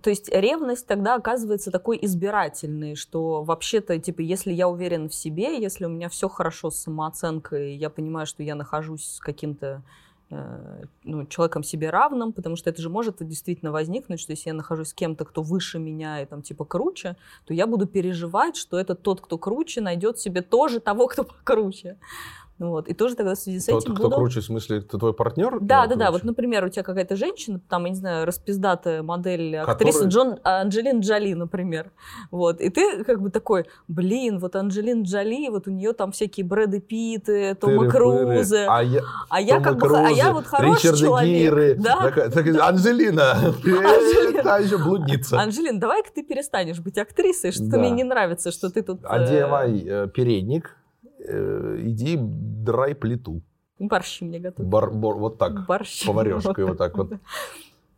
То 0.01 0.09
есть 0.09 0.29
ревность 0.29 0.87
тогда 0.87 1.15
оказывается 1.15 1.71
такой 1.71 1.99
избирательной, 2.01 2.95
что 2.95 3.43
вообще-то, 3.43 3.97
типа, 3.99 4.21
если 4.21 4.51
я 4.51 4.67
уверен 4.67 5.09
в 5.09 5.13
себе, 5.13 5.61
если 5.61 5.85
у 5.85 5.89
меня 5.89 6.09
все 6.09 6.27
хорошо 6.27 6.71
с 6.71 6.77
самооценкой, 6.77 7.75
я 7.75 7.89
понимаю, 7.89 8.25
что 8.25 8.43
я 8.43 8.55
нахожусь 8.55 9.05
с 9.05 9.19
каким-то 9.19 9.83
ну, 11.03 11.25
человеком 11.25 11.63
себе 11.63 11.89
равным, 11.89 12.31
потому 12.31 12.55
что 12.55 12.69
это 12.69 12.81
же 12.81 12.89
может 12.89 13.17
действительно 13.19 13.71
возникнуть, 13.71 14.19
что 14.19 14.31
если 14.31 14.49
я 14.49 14.53
нахожусь 14.53 14.89
с 14.89 14.93
кем-то, 14.93 15.25
кто 15.25 15.41
выше 15.41 15.77
меня 15.77 16.21
и 16.21 16.25
там 16.25 16.41
типа 16.41 16.63
круче, 16.63 17.17
то 17.45 17.53
я 17.53 17.67
буду 17.67 17.85
переживать, 17.85 18.55
что 18.55 18.79
этот 18.79 19.01
тот, 19.01 19.21
кто 19.21 19.37
круче, 19.37 19.81
найдет 19.81 20.19
себе 20.19 20.41
тоже 20.41 20.79
того, 20.79 21.07
кто 21.07 21.23
покруче. 21.23 21.97
Вот. 22.61 22.87
И 22.87 22.93
тоже 22.93 23.15
тогда 23.15 23.33
в 23.33 23.37
связи 23.39 23.59
с 23.59 23.65
Тот, 23.65 23.83
этим 23.83 23.95
кто 23.95 24.03
буду... 24.03 24.15
круче, 24.17 24.39
в 24.41 24.43
смысле, 24.45 24.77
это 24.77 24.97
твой 24.99 25.13
партнер? 25.13 25.59
Да, 25.59 25.87
да, 25.87 25.95
да. 25.95 26.05
круче? 26.05 26.11
Вот, 26.11 26.23
например, 26.23 26.63
у 26.65 26.69
тебя 26.69 26.83
какая-то 26.83 27.15
женщина, 27.15 27.59
там, 27.69 27.85
я 27.85 27.89
не 27.89 27.95
знаю, 27.95 28.25
распиздатая 28.27 29.01
модель, 29.03 29.57
Который- 29.57 29.71
актриса 29.73 30.05
Джон, 30.05 30.37
Анджелин 30.43 30.99
Джоли, 30.99 31.33
например. 31.33 31.91
Вот. 32.29 32.61
И 32.61 32.69
ты 32.69 33.03
как 33.03 33.19
бы 33.21 33.31
такой, 33.31 33.65
блин, 33.87 34.37
вот 34.39 34.55
Анджелин 34.55 35.03
Джоли, 35.03 35.49
вот 35.49 35.67
у 35.67 35.71
нее 35.71 35.93
там 35.93 36.11
всякие 36.11 36.45
Брэды 36.45 36.79
Питты, 36.79 37.55
Тома. 37.55 37.89
Крузы. 37.89 38.65
А 38.69 38.83
я, 38.83 39.01
А 39.29 39.41
я 39.41 39.55
Тома 39.55 39.63
как 39.63 39.77
бы, 39.79 39.97
а 39.97 40.09
я 40.09 40.31
вот 40.31 40.45
хороший 40.45 40.77
Ричарда 40.91 40.97
человек. 40.99 41.41
Гиры. 41.41 41.75
Да? 41.79 41.95
Такая- 42.01 42.29
такая, 42.29 42.63
Анжелина, 42.67 43.31
Анжелина. 43.31 44.43
та 44.43 44.57
еще 44.59 44.77
блудница. 44.77 45.39
Анжелин, 45.39 45.79
давай-ка 45.79 46.09
ты 46.13 46.23
перестанешь 46.23 46.79
быть 46.79 46.97
актрисой, 46.97 47.51
что 47.51 47.63
Да. 47.65 47.77
мне 47.79 47.89
не 47.89 48.03
нравится, 48.03 48.51
что 48.51 48.69
ты 48.69 48.83
тут... 48.83 49.03
э, 49.03 49.07
Одевай 49.07 49.83
э, 49.85 50.07
передник, 50.13 50.65
э, 50.65 50.80
иди 51.25 52.17
драй 52.19 52.95
плиту. 52.95 53.41
Борщи 53.79 54.23
мне 54.25 54.39
готовь. 54.39 54.65
Бар- 54.65 54.91
бор- 54.91 55.17
вот 55.17 55.37
так, 55.37 55.65
Борщи. 55.65 56.05
поварешкой 56.05 56.65
вот 56.65 56.77
так 56.77 56.97
вот. 56.97 57.13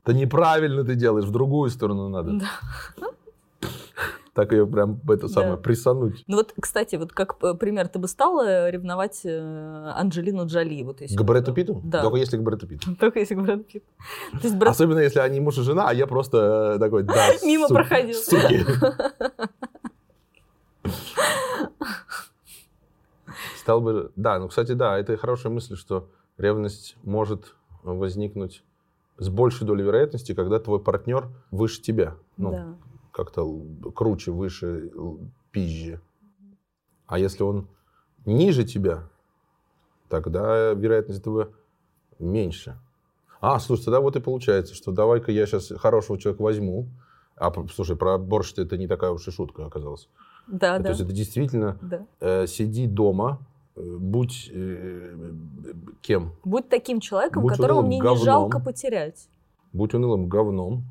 Это 0.06 0.14
неправильно 0.18 0.84
ты 0.84 0.96
делаешь, 0.96 1.26
в 1.26 1.32
другую 1.32 1.70
сторону 1.70 2.10
надо. 2.10 2.32
Да. 2.40 3.08
Так 4.34 4.52
ее 4.52 4.66
прям, 4.66 5.00
это 5.08 5.28
самое, 5.28 5.52
Да. 5.52 5.58
присануть. 5.62 6.24
Ну 6.26 6.38
вот, 6.38 6.54
кстати, 6.60 6.96
вот 6.96 7.14
как 7.14 7.36
э, 7.44 7.54
пример, 7.54 7.88
ты 7.88 8.00
бы 8.00 8.08
стала 8.08 8.68
ревновать 8.72 9.22
э, 9.26 9.92
Анджелину 9.96 10.48
Джоли? 10.48 10.82
Вот 10.84 11.02
если 11.02 11.16
К 11.16 11.22
Брэду 11.22 11.54
Питту? 11.54 11.82
Да. 11.86 12.02
Только 12.02 12.18
если 12.18 12.38
к 12.38 12.42
Брэду 12.42 12.66
Питту. 12.68 12.96
Только 13.00 13.20
если 13.20 13.36
Брэд 13.36 13.68
Питт. 13.68 13.84
То 14.32 14.40
есть 14.48 14.56
Брэд 14.56 14.72
Особенно, 14.72 15.00
если 15.00 15.20
они 15.20 15.40
муж 15.40 15.60
и 15.60 15.62
жена, 15.62 15.88
а 15.90 15.94
я 15.94 16.08
просто 16.08 16.74
э, 16.78 16.80
такой, 16.80 17.04
да, 17.04 17.28
Мимо 17.44 17.68
суки, 17.68 17.76
проходил. 17.76 18.16
Суки. 18.16 18.66
Стал 23.64 23.80
бы... 23.80 24.12
Да, 24.18 24.40
ну, 24.40 24.50
кстати, 24.50 24.74
да, 24.74 25.00
это 25.00 25.16
хорошая 25.16 25.52
мысль, 25.54 25.78
что 25.78 26.10
ревность 26.38 26.98
может 27.04 27.56
возникнуть 27.82 28.62
с 29.18 29.30
большей 29.30 29.66
долей 29.66 29.84
вероятности, 29.86 30.34
когда 30.34 30.60
твой 30.60 30.82
партнер 30.82 31.30
выше 31.50 31.82
тебя. 31.82 32.16
Ну, 32.36 32.52
Да. 32.52 32.76
как-то 33.12 33.48
круче, 33.96 34.32
выше, 34.32 34.92
пизже. 35.52 36.02
А 37.08 37.18
если 37.18 37.44
он 37.44 37.68
ниже 38.26 38.66
тебя, 38.66 39.08
тогда 40.10 40.74
вероятность 40.74 41.22
этого 41.22 41.50
меньше. 42.20 42.78
А, 43.40 43.60
слушай, 43.60 43.86
тогда 43.86 44.02
вот 44.02 44.18
и 44.18 44.20
получается, 44.20 44.76
что 44.76 44.92
давай-ка 44.92 45.32
я 45.32 45.46
сейчас 45.46 45.72
хорошего 45.78 46.20
человека 46.20 46.42
возьму. 46.42 46.90
А, 47.38 47.54
слушай, 47.74 47.96
про 47.96 48.18
борщ 48.18 48.54
это 48.58 48.78
не 48.78 48.88
такая 48.88 49.12
уж 49.12 49.26
и 49.28 49.32
шутка 49.32 49.66
оказалась. 49.66 50.10
Да, 50.48 50.78
То 50.78 50.84
да. 50.84 50.90
есть 50.90 51.02
это 51.02 51.14
действительно 51.14 51.78
да. 51.82 52.06
э, 52.20 52.48
сиди 52.48 52.88
дома, 52.88 53.40
будь 53.76 54.50
э, 54.54 55.16
э, 55.16 55.74
кем? 56.02 56.34
Будь 56.44 56.70
таким 56.70 57.00
человеком, 57.00 57.44
Будь 57.44 57.54
которого 57.54 57.82
мне 57.82 57.98
не 57.98 58.02
говном. 58.02 58.24
жалко 58.24 58.60
потерять. 58.60 59.28
Будь 59.72 59.94
унылым 59.94 60.28
говном. 60.28 60.84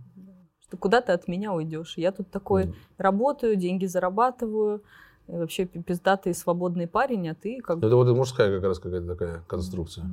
Что 0.61 0.77
куда 0.77 1.01
ты 1.01 1.13
от 1.13 1.29
меня 1.29 1.53
уйдешь? 1.53 1.97
Я 1.99 2.13
тут 2.13 2.31
такой 2.31 2.65
М. 2.65 2.75
работаю, 2.99 3.57
деньги 3.57 3.87
зарабатываю, 3.87 4.83
вообще 5.29 5.67
пи- 5.67 5.83
пиздатый 5.83 6.35
свободный 6.35 6.87
парень, 6.89 7.29
а 7.29 7.35
ты 7.35 7.61
как 7.61 7.79
Ну, 7.81 7.87
Это 7.87 7.97
вот 7.97 8.09
мужская 8.17 8.53
как 8.55 8.65
раз 8.65 8.79
какая-то 8.79 9.07
такая 9.07 9.45
конструкция. 9.47 10.05
Да. 10.05 10.11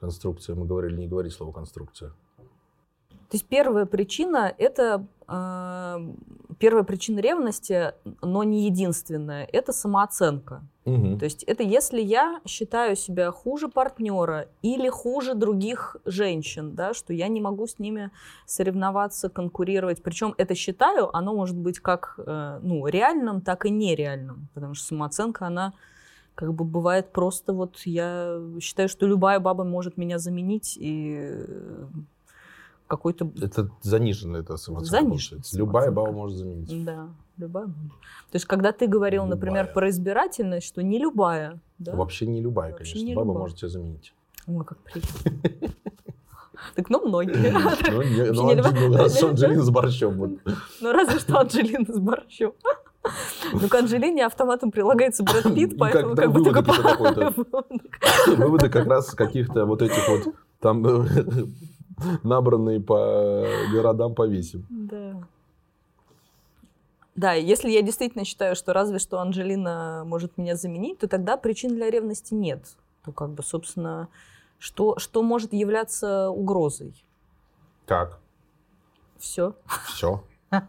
Конструкция. 0.00 0.54
Мы 0.54 0.64
говорили, 0.66 0.96
не 0.96 1.08
говори 1.08 1.28
слово 1.30 1.52
конструкция. 1.52 2.12
То 3.30 3.36
есть 3.36 3.46
первая 3.46 3.84
причина 3.84 4.52
это 4.56 5.06
э, 5.28 6.14
первая 6.58 6.84
причина 6.84 7.20
ревности, 7.20 7.92
но 8.22 8.42
не 8.42 8.64
единственная, 8.66 9.48
это 9.52 9.72
самооценка. 9.72 10.62
Мгм. 10.84 11.18
То 11.18 11.24
есть 11.24 11.42
это 11.42 11.62
если 11.62 12.00
я 12.00 12.40
считаю 12.46 12.96
себя 12.96 13.30
хуже 13.30 13.68
партнера 13.68 14.46
или 14.62 14.88
хуже 14.88 15.34
других 15.34 15.96
женщин, 16.06 16.74
да, 16.74 16.94
что 16.94 17.12
я 17.12 17.28
не 17.28 17.40
могу 17.40 17.66
с 17.66 17.78
ними 17.78 18.10
соревноваться, 18.46 19.28
конкурировать. 19.28 20.02
Причем 20.02 20.34
это 20.38 20.54
считаю, 20.54 21.14
оно 21.14 21.34
может 21.34 21.56
быть 21.56 21.78
как 21.80 22.14
э, 22.18 22.60
ну, 22.62 22.86
реальным, 22.86 23.42
так 23.42 23.66
и 23.66 23.70
нереальным. 23.70 24.48
Потому 24.54 24.74
что 24.74 24.86
самооценка, 24.86 25.46
она 25.46 25.74
как 26.34 26.54
бы 26.54 26.64
бывает 26.64 27.12
просто 27.12 27.52
вот 27.52 27.80
я 27.84 28.40
считаю, 28.60 28.88
что 28.88 29.06
любая 29.06 29.40
баба 29.40 29.64
может 29.64 29.98
меня 29.98 30.18
заменить 30.18 30.78
и 30.80 31.18
э, 31.20 31.86
какой-то 32.88 33.30
Это 33.40 33.70
заниженная 33.82 34.40
эта 34.40 34.56
самооценка. 34.56 35.02
Заниженная. 35.02 35.42
Любая 35.52 35.90
баба 35.90 36.10
может 36.12 36.36
заменить. 36.38 36.84
да, 36.84 37.08
любая. 37.36 37.66
баба. 37.66 37.78
То 38.30 38.36
есть, 38.36 38.46
когда 38.46 38.72
ты 38.72 38.86
говорил, 38.88 39.26
например, 39.26 39.64
Любая. 39.64 39.74
про 39.74 39.90
избирательность, 39.90 40.66
что 40.66 40.82
не 40.82 40.98
любая, 40.98 41.60
да? 41.78 41.94
Вообще 41.94 42.26
не 42.26 42.40
любая, 42.40 42.72
Вообще 42.72 42.94
конечно. 42.94 43.06
не 43.08 43.14
баба 43.14 43.26
любая. 43.28 43.42
может 43.42 43.58
тебя 43.58 43.68
заменить. 43.68 44.12
Ой, 44.46 44.64
как 44.64 44.78
приятно. 44.78 45.70
Так, 46.74 46.90
ну, 46.90 47.06
многие. 47.06 47.52
Ну, 48.32 48.50
ну, 48.50 49.28
Анджелина 49.28 49.62
с 49.62 49.70
борщом. 49.70 50.40
Ну, 50.80 50.92
разве 50.92 51.20
что 51.20 51.38
Анджелина 51.38 51.86
с 51.94 51.98
борщом. 52.00 52.52
Ну, 53.52 53.68
к 53.68 53.74
Анджелине 53.76 54.26
автоматом 54.26 54.72
прилагается 54.72 55.22
Брэд 55.22 55.44
Питт, 55.54 55.78
поэтому 55.78 56.16
как- 56.16 56.32
бы 56.32 56.44
только. 56.44 57.32
Выводы 58.36 58.68
как 58.68 58.86
раз 58.86 59.10
каких-то 59.14 59.66
вот 59.66 59.82
этих 59.82 60.08
вот 60.08 60.34
там 60.60 60.84
э, 60.84 61.06
набранные 62.22 62.80
по 62.80 63.46
городам 63.72 64.14
повесим. 64.14 64.66
Да. 64.70 65.22
Да, 67.14 67.32
если 67.32 67.70
я 67.70 67.82
действительно 67.82 68.24
считаю, 68.24 68.54
что 68.54 68.72
разве 68.72 68.98
что 69.00 69.18
Анджелина 69.18 70.04
может 70.06 70.38
меня 70.38 70.54
заменить, 70.54 70.98
то 70.98 71.08
тогда 71.08 71.36
причин 71.36 71.74
для 71.74 71.90
ревности 71.90 72.32
нет. 72.34 72.62
То 73.04 73.10
как 73.12 73.30
бы, 73.30 73.42
собственно, 73.42 74.08
что, 74.58 74.98
что 74.98 75.22
может 75.24 75.52
являться 75.52 76.30
угрозой? 76.30 76.94
Как? 77.86 78.20
Все. 79.18 79.54
Все. 79.86 80.22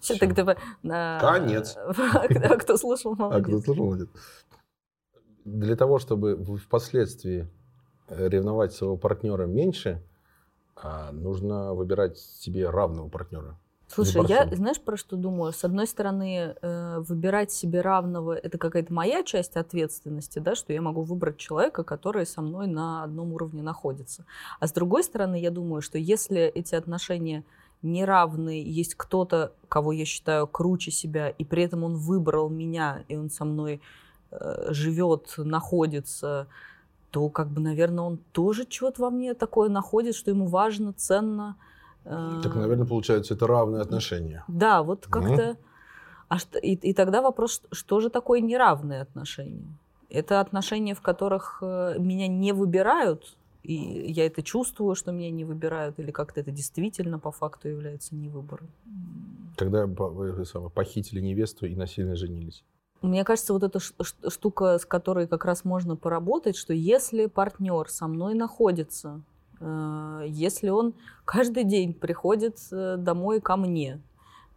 Все, 0.00 0.14
Всё. 0.14 0.18
так 0.18 0.34
давай. 0.34 0.56
а, 0.88 1.18
Конец. 1.20 1.76
Кто 2.60 2.76
слушал, 2.76 3.12
А 3.12 3.16
кто 3.16 3.24
молодец. 3.50 3.64
слышал, 3.64 3.84
молодец. 3.86 4.08
Для 5.44 5.74
того, 5.76 5.98
чтобы 5.98 6.36
впоследствии 6.58 7.48
ревновать 8.08 8.74
своего 8.74 8.96
партнера 8.98 9.46
меньше, 9.46 10.02
нужно 11.12 11.74
выбирать 11.74 12.18
себе 12.18 12.68
равного 12.70 13.08
партнера. 13.08 13.56
Слушай, 13.88 14.22
я, 14.28 14.46
знаешь, 14.54 14.80
про 14.80 14.98
что 14.98 15.16
думаю? 15.16 15.52
С 15.52 15.64
одной 15.64 15.86
стороны, 15.86 16.54
э, 16.60 16.98
выбирать 17.00 17.50
себе 17.50 17.80
равного– 17.80 18.34
это 18.42 18.58
какая-то 18.58 18.92
моя 18.92 19.22
часть 19.22 19.56
ответственности, 19.56 20.38
да, 20.40 20.54
что 20.54 20.74
я 20.74 20.82
могу 20.82 21.02
выбрать 21.02 21.38
человека, 21.38 21.84
который 21.84 22.26
со 22.26 22.42
мной 22.42 22.66
на 22.66 23.02
одном 23.02 23.32
уровне 23.32 23.62
находится. 23.62 24.26
А 24.60 24.66
с 24.66 24.72
другой 24.72 25.04
стороны, 25.04 25.40
я 25.40 25.50
думаю, 25.50 25.80
что 25.80 25.96
если 25.96 26.42
эти 26.42 26.74
отношения 26.74 27.44
неравные, 27.80 28.62
есть 28.62 28.94
кто-то, 28.94 29.54
кого 29.68 29.92
я 29.92 30.04
считаю 30.04 30.46
круче 30.46 30.90
себя, 30.90 31.30
и 31.30 31.44
при 31.44 31.62
этом 31.62 31.82
он 31.82 31.96
выбрал 31.96 32.50
меня, 32.50 33.04
и 33.08 33.16
он 33.16 33.30
со 33.30 33.46
мной 33.46 33.80
э, 34.30 34.66
живет, 34.68 35.32
находится, 35.38 36.46
то, 37.10 37.28
как 37.30 37.48
бы, 37.48 37.60
наверное, 37.60 38.04
он 38.04 38.18
тоже 38.32 38.66
что-то 38.68 39.02
во 39.02 39.10
мне 39.10 39.34
такое 39.34 39.68
находит, 39.68 40.14
что 40.14 40.30
ему 40.30 40.46
важно, 40.46 40.92
ценно. 40.92 41.56
э, 42.04 42.40
Так, 42.42 42.54
наверное, 42.54 42.86
получается, 42.86 43.34
это 43.34 43.46
равные 43.46 43.82
отношения. 43.82 44.44
да, 44.48 44.82
вот 44.82 45.06
как-то... 45.06 45.56
А 46.28 46.38
что, 46.38 46.58
и, 46.58 46.74
и 46.74 46.92
тогда 46.92 47.22
вопрос, 47.22 47.62
что- 47.72 48.00
же 48.00 48.10
такое 48.10 48.40
неравные 48.40 49.00
отношения? 49.00 49.64
Это 50.10 50.40
отношения, 50.40 50.94
в 50.94 51.00
которых 51.00 51.58
э, 51.62 51.94
меня 51.98 52.28
не 52.28 52.52
выбирают, 52.52 53.36
и 53.62 53.74
я 54.12 54.26
это 54.26 54.42
чувствую, 54.42 54.94
что 54.94 55.10
меня 55.12 55.30
не 55.30 55.44
выбирают, 55.46 55.98
или 55.98 56.10
как-то 56.10 56.40
это 56.40 56.50
действительно 56.50 57.18
по 57.18 57.30
факту 57.30 57.68
является 57.68 58.14
невыбором. 58.14 58.68
Когда 59.56 59.84
э, 59.86 60.44
самое, 60.44 60.70
похитили 60.70 61.20
невесту 61.20 61.66
и 61.66 61.74
насильно 61.74 62.14
женились. 62.14 62.62
Мне 63.00 63.24
кажется, 63.24 63.52
вот 63.52 63.62
эта 63.62 63.78
штука, 63.78 64.78
с 64.78 64.84
которой 64.84 65.28
как 65.28 65.44
раз 65.44 65.64
можно 65.64 65.94
поработать, 65.94 66.56
что 66.56 66.72
если 66.72 67.26
партнер 67.26 67.88
со 67.88 68.08
мной 68.08 68.34
находится, 68.34 69.22
э, 69.60 70.24
если 70.26 70.68
он 70.70 70.94
каждый 71.24 71.62
день 71.62 71.94
приходит 71.94 72.58
э, 72.72 72.96
домой 72.98 73.40
ко 73.40 73.56
мне, 73.56 74.00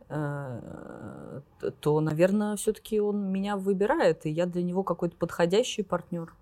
э, 0.09 1.41
то, 1.81 1.99
наверное, 1.99 2.55
все-таки 2.55 2.99
он 2.99 3.31
меня 3.31 3.57
выбирает, 3.57 4.25
и 4.25 4.31
я 4.31 4.47
для 4.47 4.63
него 4.63 4.83
какой-то 4.83 5.15
подходящий 5.17 5.83
партнер. 5.83 6.33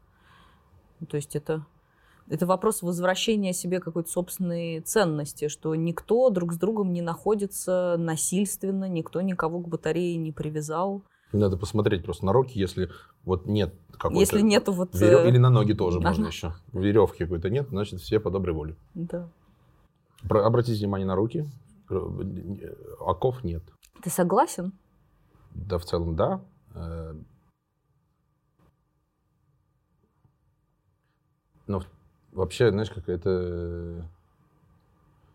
То 1.09 1.17
есть 1.17 1.35
это, 1.35 1.65
это 2.29 2.45
вопрос 2.45 2.81
возвращения 2.81 3.51
себе 3.51 3.81
какой-то 3.81 4.09
собственной 4.09 4.79
ценности, 4.79 5.49
что 5.49 5.75
никто 5.75 6.29
друг 6.29 6.53
с 6.53 6.57
другом 6.57 6.93
не 6.93 7.01
находится 7.01 7.97
насильственно, 7.97 8.87
никто 8.87 9.19
никого 9.19 9.59
к 9.59 9.67
батарее 9.67 10.15
не 10.15 10.31
привязал. 10.31 11.03
Надо 11.31 11.57
посмотреть 11.57 12.03
просто 12.03 12.25
на 12.25 12.33
руки, 12.33 12.59
если 12.59 12.89
вот 13.23 13.45
нет 13.45 13.75
какой-то... 13.91 14.19
Если 14.19 14.41
нету 14.41 14.71
вот... 14.71 14.95
Верев... 14.95 15.25
Или 15.25 15.37
на 15.37 15.49
ноги 15.49 15.73
тоже 15.73 15.99
можно 15.99 16.27
еще. 16.27 16.53
Веревки 16.73 17.19
какой-то 17.19 17.49
нет, 17.49 17.69
значит, 17.69 17.99
все 18.01 18.19
по 18.19 18.31
доброй 18.31 18.55
воле. 18.55 18.75
Да. 18.95 19.29
Про... 20.27 20.45
Обратите 20.45 20.79
внимание 20.79 21.05
на 21.07 21.15
руки. 21.15 21.47
Оков 22.99 23.43
нет. 23.43 23.63
Ты 24.01 24.09
согласен? 24.09 24.73
Да, 25.51 25.77
в 25.77 25.85
целом, 25.85 26.15
да. 26.15 26.41
Э, 26.73 27.13
но 31.67 31.83
вообще, 32.31 32.71
знаешь, 32.71 32.89
как 32.89 33.09
это... 33.09 34.07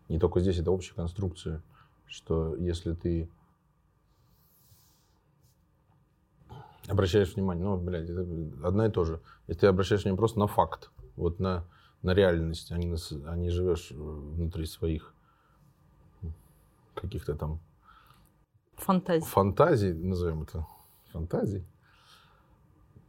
Не 0.07 0.19
только 0.19 0.39
здесь, 0.39 0.59
это 0.59 0.71
общая 0.71 0.93
конструкция, 0.93 1.61
что 2.05 2.55
если 2.55 2.93
ты 2.93 3.29
обращаешь 6.87 7.35
внимание, 7.35 7.65
ну, 7.65 7.77
блядь, 7.77 8.09
это 8.09 8.21
одно 8.63 8.85
и 8.85 8.91
то 8.91 9.03
же. 9.05 9.21
Если 9.47 9.61
ты 9.61 9.67
обращаешь 9.67 10.03
внимание 10.03 10.19
просто 10.19 10.39
на 10.39 10.47
факт, 10.47 10.91
вот 11.15 11.39
на, 11.39 11.65
на 12.01 12.13
реальность, 12.13 12.71
а 12.71 12.77
не, 12.77 12.87
на, 12.87 12.97
а 13.27 13.35
не 13.35 13.49
живешь 13.49 13.91
внутри 13.91 14.65
своих 14.65 15.13
каких-то 16.93 17.35
там... 17.35 17.59
Фантазий. 18.75 19.25
Фантазий, 19.25 19.93
назовем 19.93 20.43
это, 20.43 20.67
фантазий, 21.11 21.65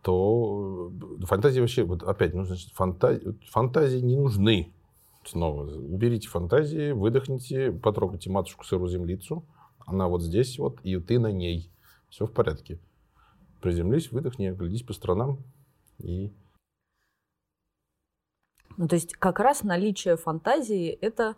то 0.03 0.93
фантазии 1.25 1.61
вообще, 1.61 1.83
вот 1.83 2.05
опять, 2.05 2.35
ну, 2.35 2.45
значит, 2.45 2.73
фантазии, 2.73 3.37
фантазии 3.51 3.99
не 3.99 4.17
нужны. 4.17 4.73
Снова, 5.25 5.65
уберите 5.65 6.29
фантазии, 6.29 6.93
выдохните, 6.93 7.73
потрогайте 7.73 8.31
матушку 8.31 8.65
сырую 8.65 8.89
землицу, 8.89 9.45
она 9.85 10.07
вот 10.07 10.23
здесь 10.23 10.57
вот, 10.61 10.79
и 10.85 10.97
ты 11.01 11.19
на 11.19 11.33
ней. 11.33 11.73
Все 12.09 12.27
в 12.27 12.33
порядке 12.33 12.79
приземлись, 13.61 14.11
выдохни, 14.11 14.47
оглядись 14.47 14.83
по 14.83 14.93
сторонам 14.93 15.39
и... 15.99 16.33
Ну, 18.77 18.89
то 18.89 18.97
есть 18.97 19.15
как 19.15 19.41
раз 19.41 19.63
наличие 19.63 20.17
фантазии– 20.17 20.89
это 21.01 21.35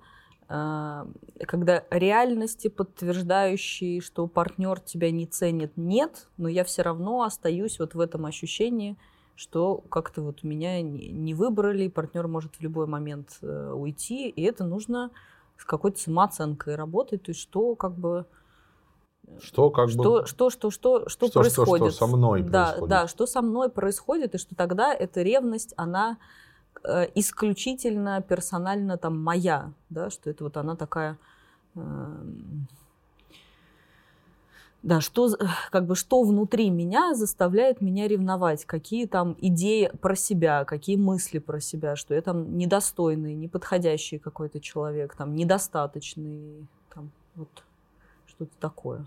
э, 0.49 1.07
когда 1.47 1.85
реальности, 1.91 2.69
подтверждающие, 2.69 4.01
что 4.01 4.27
партнер 4.27 4.81
тебя 4.81 5.13
не 5.13 5.27
ценит, 5.27 5.73
нет, 5.77 6.29
но 6.37 6.49
я 6.49 6.65
все 6.65 6.83
равно 6.83 7.23
остаюсь 7.23 7.79
вот 7.79 7.95
в 7.95 8.01
этом 8.01 8.27
ощущении, 8.27 8.97
что 9.37 9.77
как-то 9.77 10.23
вот 10.23 10.43
меня 10.43 10.83
не, 10.83 11.33
выбрали, 11.33 11.87
партнер 11.87 12.27
может 12.27 12.57
в 12.57 12.61
любой 12.61 12.89
момент 12.89 13.39
э, 13.41 13.73
уйти, 13.73 14.29
и 14.29 14.43
это 14.43 14.65
нужно 14.65 15.13
с 15.57 15.65
какой-то 15.65 16.01
самооценкой 16.01 16.75
работать, 16.75 17.23
то 17.23 17.31
есть 17.31 17.41
что 17.41 17.77
как 17.77 17.97
бы 17.97 18.27
что 19.41 19.71
как 19.71 19.91
что, 19.91 20.21
бы... 20.21 20.27
Что, 20.27 20.51
что, 20.51 20.71
что, 20.71 21.09
что, 21.09 21.29
что 21.29 21.41
происходит. 21.41 21.93
Что, 21.93 22.07
что 22.07 22.07
со 22.07 22.17
мной 22.17 22.43
да, 22.43 22.65
происходит. 22.65 22.91
Да, 22.91 23.09
что 23.09 23.27
со 23.27 23.43
мной 23.43 23.69
происходит, 23.71 24.35
и 24.35 24.39
что 24.39 24.55
тогда 24.55 24.95
эта 24.95 25.23
ревность, 25.23 25.75
она 25.77 26.19
э, 26.85 27.09
исключительно 27.15 28.21
персонально 28.23 28.99
там 28.99 29.23
моя, 29.23 29.73
да, 29.91 30.11
что 30.11 30.31
это 30.31 30.45
вот 30.45 30.57
она 30.57 30.77
такая... 30.77 31.19
Э, 31.75 31.81
да, 34.83 35.01
что, 35.01 35.29
как 35.71 35.87
бы, 35.87 35.97
что 35.97 36.23
внутри 36.23 36.71
меня 36.71 37.15
заставляет 37.15 37.81
меня 37.81 38.07
ревновать, 38.07 38.65
какие 38.65 39.07
там 39.07 39.37
идеи 39.41 39.91
про 40.01 40.15
себя, 40.15 40.65
какие 40.65 40.97
мысли 40.97 41.39
про 41.39 41.61
себя, 41.61 41.97
что 41.97 42.15
я 42.15 42.23
там 42.23 42.57
недостойный, 42.57 43.35
неподходящий 43.35 44.19
какой-то 44.19 44.61
человек, 44.61 45.17
там, 45.17 45.35
недостаточный, 45.35 46.69
там, 46.95 47.11
вот 47.35 47.49
что-то 48.27 48.53
такое. 48.61 49.07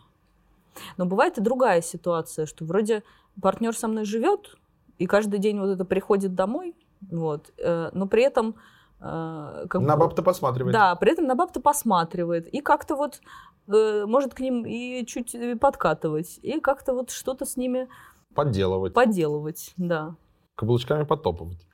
Но 0.97 1.05
бывает 1.05 1.38
и 1.38 1.41
другая 1.41 1.81
ситуация, 1.81 2.45
что 2.45 2.65
вроде 2.65 3.03
партнер 3.41 3.75
со 3.75 3.88
мной 3.88 4.05
живет, 4.05 4.55
и 4.97 5.07
каждый 5.07 5.39
день 5.39 5.60
вот 5.60 5.69
это 5.69 5.86
приходит 5.86 6.36
домой, 6.36 6.75
вот, 7.01 7.51
э, 7.57 7.89
но 7.93 8.07
при 8.07 8.23
этом... 8.23 8.55
Э, 8.99 9.65
как 9.69 9.81
на 9.81 9.97
баб-то 9.97 10.21
посматривает. 10.21 10.73
Да, 10.73 10.95
при 10.95 11.12
этом 11.12 11.25
на 11.25 11.36
баб-то 11.36 11.60
посматривает. 11.60 12.47
И 12.47 12.62
как-то 12.62 12.95
вот 12.95 13.21
э, 13.67 14.05
может 14.05 14.34
к 14.34 14.39
ним 14.39 14.65
и 14.65 15.05
чуть 15.05 15.36
подкатывать, 15.60 16.39
и 16.41 16.60
как-то 16.60 16.93
вот 16.93 17.10
что-то 17.10 17.45
с 17.45 17.57
ними... 17.57 17.88
Подделывать. 18.36 18.93
Подделывать, 18.93 19.73
да. 19.77 20.15
Каблучками 20.55 21.03
потопывать. 21.03 21.65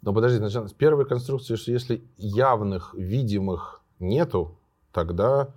Но 0.00 0.14
подожди, 0.14 0.42
с 0.48 0.72
первой 0.72 1.04
конструкции, 1.04 1.56
что 1.56 1.70
если 1.70 2.02
явных, 2.16 2.94
видимых 2.94 3.82
нету, 3.98 4.58
тогда 4.92 5.48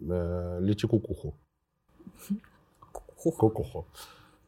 э, 0.00 0.58
лети 0.60 0.86
кукуху. 0.86 1.36
Кукуху. 3.16 3.86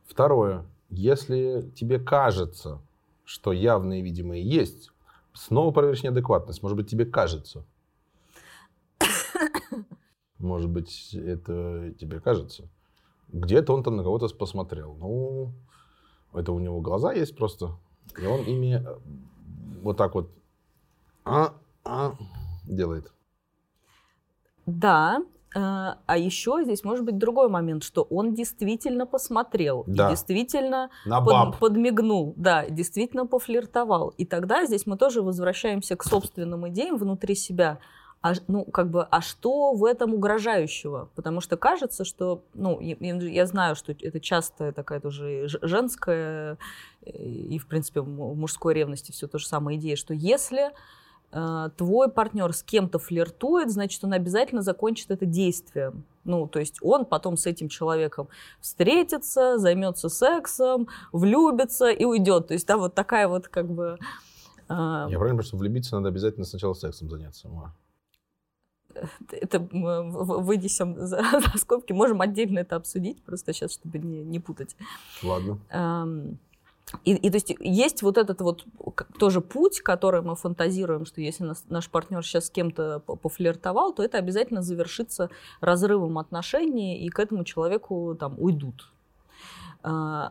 Второе. 0.06 0.64
Если 0.90 1.70
тебе 1.74 1.98
кажется, 1.98 2.80
что 3.24 3.52
явные 3.52 4.02
видимые 4.02 4.42
есть, 4.42 4.90
снова 5.34 5.70
проверишь 5.70 6.02
неадекватность. 6.02 6.62
Может 6.62 6.76
быть, 6.76 6.90
тебе 6.90 7.04
кажется. 7.04 7.64
Может 10.38 10.70
быть, 10.70 11.14
это 11.14 11.92
тебе 11.98 12.20
кажется. 12.20 12.68
Где-то 13.28 13.74
он 13.74 13.82
там 13.82 13.96
на 13.96 14.02
кого-то 14.02 14.28
посмотрел. 14.34 14.94
Ну, 14.94 15.52
это 16.32 16.52
у 16.52 16.58
него 16.58 16.80
глаза 16.80 17.12
есть 17.12 17.36
просто. 17.36 17.76
И 18.18 18.24
он 18.24 18.40
ими 18.40 18.82
э, 18.82 18.98
вот 19.82 19.96
так 19.96 20.14
вот 20.14 20.30
а, 21.24 21.54
а, 21.84 22.14
делает. 22.64 23.12
Да, 24.64 25.22
а, 25.54 25.98
а 26.06 26.18
еще 26.18 26.60
здесь 26.62 26.84
может 26.84 27.04
быть 27.04 27.16
другой 27.16 27.48
момент, 27.48 27.82
что 27.82 28.02
он 28.02 28.34
действительно 28.34 29.06
посмотрел, 29.06 29.84
да. 29.86 30.10
действительно 30.10 30.90
На 31.06 31.22
под, 31.22 31.58
подмигнул, 31.58 32.34
да, 32.36 32.66
действительно 32.68 33.26
пофлиртовал. 33.26 34.10
И 34.18 34.26
тогда 34.26 34.66
здесь 34.66 34.86
мы 34.86 34.98
тоже 34.98 35.22
возвращаемся 35.22 35.96
к 35.96 36.04
собственным 36.04 36.68
идеям 36.68 36.98
внутри 36.98 37.34
себя. 37.34 37.78
А, 38.20 38.32
ну, 38.48 38.64
как 38.64 38.90
бы, 38.90 39.04
а 39.04 39.20
что 39.20 39.72
в 39.72 39.84
этом 39.84 40.12
угрожающего? 40.12 41.08
Потому 41.14 41.40
что 41.40 41.56
кажется, 41.56 42.04
что, 42.04 42.42
ну, 42.52 42.80
я, 42.80 42.96
я 42.98 43.46
знаю, 43.46 43.76
что 43.76 43.92
это 43.92 44.20
часто 44.20 44.72
такая 44.72 45.00
тоже 45.00 45.46
женская 45.62 46.58
и, 47.06 47.58
в 47.58 47.68
принципе, 47.68 48.00
в 48.00 48.36
мужской 48.36 48.74
ревности 48.74 49.12
все 49.12 49.28
то 49.28 49.38
же 49.38 49.46
самое 49.46 49.78
идея, 49.78 49.94
что 49.94 50.14
если 50.14 50.72
Э, 50.72 50.72
твой 51.30 52.10
партнер 52.10 52.52
с 52.52 52.62
кем-то 52.62 52.98
флиртует, 52.98 53.70
значит, 53.70 54.02
он 54.02 54.14
обязательно 54.14 54.62
закончит 54.62 55.10
это 55.10 55.26
действием. 55.26 56.04
Ну, 56.24 56.46
то 56.46 56.58
есть 56.58 56.76
он 56.82 57.04
потом 57.04 57.36
с 57.36 57.46
этим 57.46 57.68
человеком 57.68 58.28
встретится, 58.60 59.58
займется 59.58 60.08
сексом, 60.08 60.88
влюбится 61.12 61.88
и 61.90 62.04
уйдет. 62.04 62.48
То 62.48 62.54
есть, 62.54 62.66
да, 62.66 62.76
вот 62.76 62.94
такая 62.94 63.28
вот 63.28 63.48
как 63.48 63.70
бы... 63.70 63.98
Э, 64.68 65.06
Я 65.08 65.16
правильно 65.16 65.18
понимаю, 65.18 65.42
что 65.42 65.56
влюбиться 65.56 65.96
надо 65.96 66.08
обязательно 66.08 66.44
сначала 66.44 66.74
сексом 66.74 67.08
заняться? 67.08 67.48
Это 69.30 69.60
выйдем 69.60 70.96
за, 70.98 71.22
за 71.22 71.58
скобки, 71.58 71.92
можем 71.92 72.20
отдельно 72.20 72.60
это 72.60 72.76
обсудить, 72.76 73.22
просто 73.22 73.52
сейчас, 73.52 73.72
чтобы 73.72 73.98
не, 73.98 74.24
не 74.24 74.40
путать. 74.40 74.76
Ладно. 75.22 75.58
И, 77.04 77.14
и 77.14 77.30
то 77.30 77.36
есть 77.36 77.54
есть 77.60 78.02
вот 78.02 78.18
этот 78.18 78.40
вот 78.40 78.64
тоже 79.18 79.40
путь, 79.40 79.80
который 79.80 80.22
мы 80.22 80.36
фантазируем, 80.36 81.04
что 81.04 81.20
если 81.20 81.44
нас, 81.44 81.64
наш 81.68 81.88
партнер 81.90 82.24
сейчас 82.24 82.46
с 82.46 82.50
кем-то 82.50 83.00
пофлиртовал, 83.00 83.92
то 83.92 84.02
это 84.02 84.18
обязательно 84.18 84.62
завершится 84.62 85.30
разрывом 85.60 86.18
отношений, 86.18 86.98
и 86.98 87.08
к 87.08 87.18
этому 87.18 87.44
человеку 87.44 88.16
там 88.18 88.36
уйдут. 88.38 88.92
А, 89.82 90.30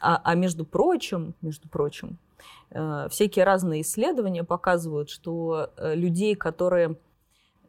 а, 0.00 0.20
а 0.24 0.34
между 0.34 0.64
прочим, 0.64 1.34
между 1.42 1.68
прочим, 1.68 2.18
э, 2.70 3.08
всякие 3.10 3.44
разные 3.44 3.82
исследования 3.82 4.44
показывают, 4.44 5.10
что 5.10 5.70
э, 5.76 5.94
людей, 5.94 6.34
которые 6.34 6.96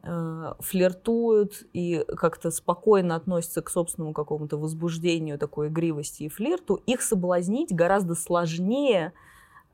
флиртуют 0.02 1.64
и 1.72 2.04
как-то 2.16 2.50
спокойно 2.50 3.16
относятся 3.16 3.62
к 3.62 3.70
собственному 3.70 4.14
какому-то 4.14 4.56
возбуждению, 4.56 5.38
такой 5.38 5.68
игривости 5.68 6.22
и 6.22 6.28
флирту, 6.28 6.74
их 6.86 7.02
соблазнить 7.02 7.74
гораздо 7.74 8.14
сложнее, 8.14 9.12
Э, 9.12 9.16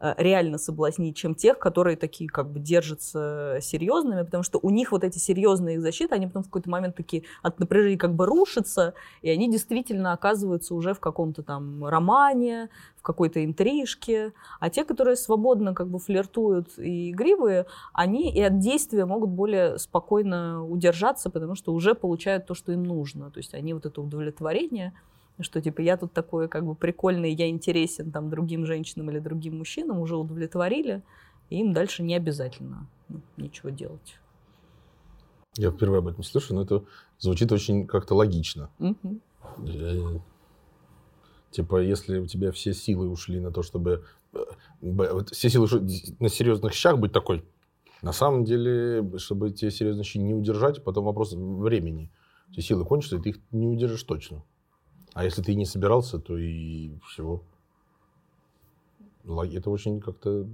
реально 0.00 0.58
соблазнить, 0.58 1.16
чем 1.16 1.34
тех, 1.34 1.58
которые 1.58 1.96
такие 1.96 2.28
как 2.28 2.50
бы 2.50 2.60
держатся 2.60 3.58
серьезными, 3.62 4.22
потому 4.22 4.42
что 4.42 4.58
у 4.62 4.70
них 4.70 4.92
вот 4.92 5.04
эти 5.04 5.18
серьезные 5.18 5.76
их 5.76 5.82
защиты, 5.82 6.14
они 6.14 6.26
потом 6.26 6.42
в 6.42 6.46
какой-то 6.46 6.68
момент 6.68 6.96
такие 6.96 7.22
от 7.42 7.58
напряжения 7.58 7.96
как 7.96 8.14
бы 8.14 8.26
рушатся, 8.26 8.94
и 9.22 9.30
они 9.30 9.50
действительно 9.50 10.12
оказываются 10.12 10.74
уже 10.74 10.92
в 10.92 11.00
каком-то 11.00 11.42
там 11.42 11.86
романе, 11.86 12.68
в 12.96 13.02
какой-то 13.02 13.42
интрижке. 13.42 14.32
А 14.60 14.68
те, 14.68 14.84
которые 14.84 15.16
свободно 15.16 15.74
как 15.74 15.88
бы 15.88 15.98
флиртуют 15.98 16.78
и 16.78 17.10
игривые, 17.10 17.66
они 17.94 18.30
и 18.30 18.42
от 18.42 18.58
действия 18.58 19.06
могут 19.06 19.30
более 19.30 19.78
спокойно 19.78 20.64
удержаться, 20.66 21.30
потому 21.30 21.54
что 21.54 21.72
уже 21.72 21.94
получают 21.94 22.46
то, 22.46 22.54
что 22.54 22.72
им 22.72 22.82
нужно. 22.82 23.30
То 23.30 23.38
есть 23.38 23.54
они 23.54 23.72
вот 23.72 23.86
это 23.86 24.02
удовлетворение 24.02 24.92
что 25.40 25.60
типа 25.60 25.80
я 25.80 25.96
тут 25.96 26.12
такой 26.12 26.48
как 26.48 26.64
бы 26.64 26.74
прикольный, 26.74 27.32
я 27.32 27.48
интересен 27.48 28.10
там 28.10 28.30
другим 28.30 28.66
женщинам 28.66 29.10
или 29.10 29.18
другим 29.18 29.58
мужчинам, 29.58 30.00
уже 30.00 30.16
удовлетворили, 30.16 31.02
и 31.50 31.60
им 31.60 31.72
дальше 31.72 32.02
не 32.02 32.14
обязательно 32.14 32.88
ну, 33.08 33.20
ничего 33.36 33.70
делать. 33.70 34.18
Я 35.56 35.70
впервые 35.70 35.98
об 35.98 36.08
этом 36.08 36.22
слышу, 36.22 36.54
но 36.54 36.62
это 36.62 36.84
звучит 37.18 37.50
очень 37.52 37.86
как-то 37.86 38.14
логично. 38.14 38.70
Угу. 38.78 40.22
Типа, 41.50 41.80
если 41.80 42.18
у 42.18 42.26
тебя 42.26 42.52
все 42.52 42.74
силы 42.74 43.08
ушли 43.08 43.40
на 43.40 43.50
то, 43.50 43.62
чтобы... 43.62 44.04
Э, 44.34 45.24
все 45.32 45.48
силы 45.48 45.66
на 46.20 46.28
серьезных 46.28 46.74
щах 46.74 46.98
быть 46.98 47.12
такой, 47.12 47.44
на 48.02 48.12
самом 48.12 48.44
деле, 48.44 49.18
чтобы 49.18 49.48
эти 49.48 49.70
серьезные 49.70 50.04
щи 50.04 50.18
не 50.18 50.34
удержать, 50.34 50.84
потом 50.84 51.04
вопрос 51.06 51.32
времени. 51.32 52.10
Все 52.52 52.60
силы 52.60 52.84
кончатся, 52.84 53.16
и 53.16 53.20
ты 53.20 53.30
их 53.30 53.38
не 53.52 53.66
удержишь 53.66 54.02
точно. 54.02 54.44
А 55.16 55.24
если 55.24 55.40
ты 55.40 55.54
не 55.54 55.64
собирался, 55.64 56.18
то 56.18 56.36
и 56.36 56.90
всего. 57.08 57.42
Это 59.24 59.70
очень 59.70 59.98
как-то 59.98 60.46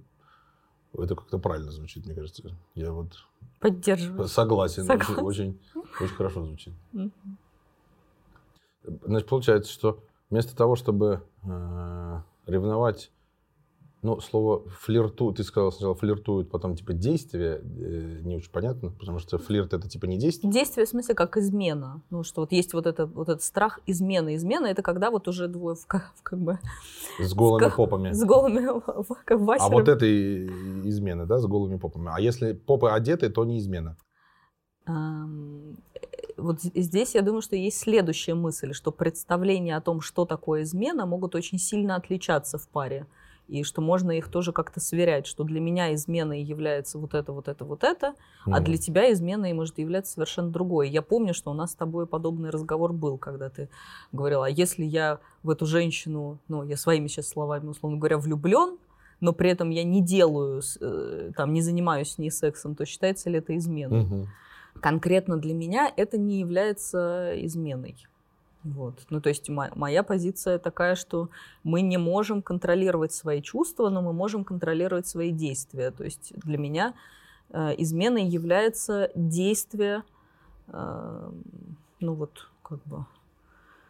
это 0.96 1.16
как-то 1.16 1.38
правильно 1.38 1.72
звучит, 1.72 2.06
мне 2.06 2.14
кажется. 2.14 2.56
Я 2.76 2.92
вот 2.92 3.08
поддерживаю. 3.58 4.28
Согласен. 4.28 4.84
Согласен. 4.84 5.24
Очень, 5.24 5.58
очень, 5.74 5.84
очень 6.00 6.14
хорошо 6.14 6.44
звучит. 6.44 6.72
Значит, 8.84 9.28
получается, 9.28 9.72
что 9.72 9.98
вместо 10.30 10.54
того, 10.54 10.76
чтобы 10.76 11.24
э, 11.42 12.20
ревновать 12.46 13.10
ну, 14.02 14.20
слово 14.20 14.68
флирту, 14.80 15.32
ты 15.32 15.44
сказал 15.44 15.70
сначала 15.70 15.94
флиртуют, 15.94 16.50
потом 16.50 16.74
типа 16.74 16.92
действие, 16.92 17.60
э, 17.62 18.18
не 18.22 18.36
очень 18.36 18.50
понятно, 18.50 18.90
потому 18.90 19.20
что 19.20 19.38
флирт 19.38 19.72
это 19.74 19.88
типа 19.88 20.06
не 20.06 20.18
действие. 20.18 20.52
Действие 20.52 20.86
в 20.86 20.88
смысле 20.88 21.14
как 21.14 21.36
измена. 21.36 22.02
Ну, 22.10 22.24
что 22.24 22.40
вот 22.40 22.50
есть 22.50 22.74
вот, 22.74 22.86
это, 22.86 23.06
вот 23.06 23.28
этот 23.28 23.44
страх 23.44 23.78
измены. 23.86 24.34
Измена 24.34 24.66
это 24.66 24.82
когда 24.82 25.12
вот 25.12 25.28
уже 25.28 25.46
двое 25.46 25.76
в, 25.76 25.86
как, 25.86 26.12
как 26.24 26.40
бы... 26.40 26.58
С 27.20 27.32
голыми 27.32 27.68
в, 27.68 27.76
попами. 27.76 28.10
С 28.10 28.24
голыми 28.24 28.80
как 29.24 29.40
А 29.60 29.68
вот 29.68 29.88
это 29.88 30.04
измена, 30.04 31.24
да, 31.24 31.38
с 31.38 31.46
голыми 31.46 31.78
попами. 31.78 32.10
А 32.12 32.20
если 32.20 32.54
попы 32.54 32.88
одеты, 32.88 33.30
то 33.30 33.44
не 33.44 33.60
измена. 33.60 33.96
Вот 36.36 36.60
здесь 36.60 37.14
я 37.14 37.22
думаю, 37.22 37.42
что 37.42 37.54
есть 37.54 37.78
следующая 37.78 38.34
мысль, 38.34 38.72
что 38.72 38.90
представления 38.90 39.76
о 39.76 39.80
том, 39.80 40.00
что 40.00 40.24
такое 40.24 40.62
измена, 40.62 41.06
могут 41.06 41.36
очень 41.36 41.58
сильно 41.58 41.94
отличаться 41.94 42.58
в 42.58 42.68
паре 42.68 43.06
и 43.52 43.64
что 43.64 43.82
можно 43.82 44.12
их 44.12 44.28
тоже 44.28 44.50
как-то 44.52 44.80
сверять, 44.80 45.26
что 45.26 45.44
для 45.44 45.60
меня 45.60 45.92
изменой 45.92 46.42
является 46.42 46.98
вот 46.98 47.12
это, 47.12 47.32
вот 47.32 47.48
это, 47.48 47.66
вот 47.66 47.84
это, 47.84 48.14
mm. 48.46 48.52
а 48.54 48.60
для 48.60 48.78
тебя 48.78 49.12
изменой 49.12 49.52
может 49.52 49.78
являться 49.78 50.14
совершенно 50.14 50.48
другое. 50.48 50.86
Я 50.86 51.02
помню, 51.02 51.34
что 51.34 51.50
у 51.50 51.54
нас 51.54 51.72
с 51.72 51.74
тобой 51.74 52.06
подобный 52.06 52.48
разговор 52.48 52.94
был, 52.94 53.18
когда 53.18 53.50
ты 53.50 53.68
говорила, 54.10 54.46
а 54.46 54.48
если 54.48 54.84
я 54.84 55.18
в 55.42 55.50
эту 55.50 55.66
женщину, 55.66 56.38
ну, 56.48 56.62
я 56.62 56.78
своими 56.78 57.08
сейчас 57.08 57.28
словами, 57.28 57.66
условно 57.66 57.98
говоря, 57.98 58.16
влюблен, 58.16 58.78
но 59.20 59.34
при 59.34 59.50
этом 59.50 59.68
я 59.68 59.84
не 59.84 60.00
делаю, 60.00 60.62
э, 60.80 61.32
там, 61.36 61.52
не 61.52 61.60
занимаюсь 61.60 62.12
с 62.12 62.18
ней 62.18 62.30
сексом, 62.30 62.74
то 62.74 62.86
считается 62.86 63.28
ли 63.28 63.36
это 63.36 63.54
изменой? 63.58 64.04
Mm-hmm. 64.04 64.26
Конкретно 64.80 65.36
для 65.36 65.52
меня 65.52 65.92
это 65.94 66.16
не 66.16 66.40
является 66.40 67.34
изменой. 67.44 67.96
Вот. 68.64 68.94
Ну, 69.10 69.20
то 69.20 69.28
есть 69.28 69.48
моя 69.48 70.02
позиция 70.02 70.58
такая, 70.58 70.94
что 70.94 71.30
мы 71.64 71.82
не 71.82 71.96
можем 71.96 72.42
контролировать 72.42 73.12
свои 73.12 73.42
чувства, 73.42 73.88
но 73.88 74.02
мы 74.02 74.12
можем 74.12 74.44
контролировать 74.44 75.06
свои 75.06 75.30
действия. 75.30 75.90
То 75.90 76.04
есть 76.04 76.32
для 76.36 76.58
меня 76.58 76.94
э, 77.50 77.74
изменой 77.78 78.24
является 78.24 79.10
действие, 79.14 80.04
э, 80.68 81.30
ну 82.00 82.14
вот, 82.14 82.48
как 82.62 82.82
бы... 82.84 83.04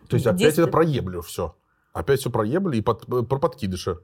То 0.09 0.17
есть 0.17 0.27
опять 0.27 0.59
это 0.59 0.69
проеблю 0.69 1.21
все. 1.21 1.55
Опять 1.93 2.21
все 2.21 2.31
проебли 2.31 2.79
и 2.79 2.83
под, 2.83 3.07
про 3.07 3.39
подкидыша. 3.39 3.99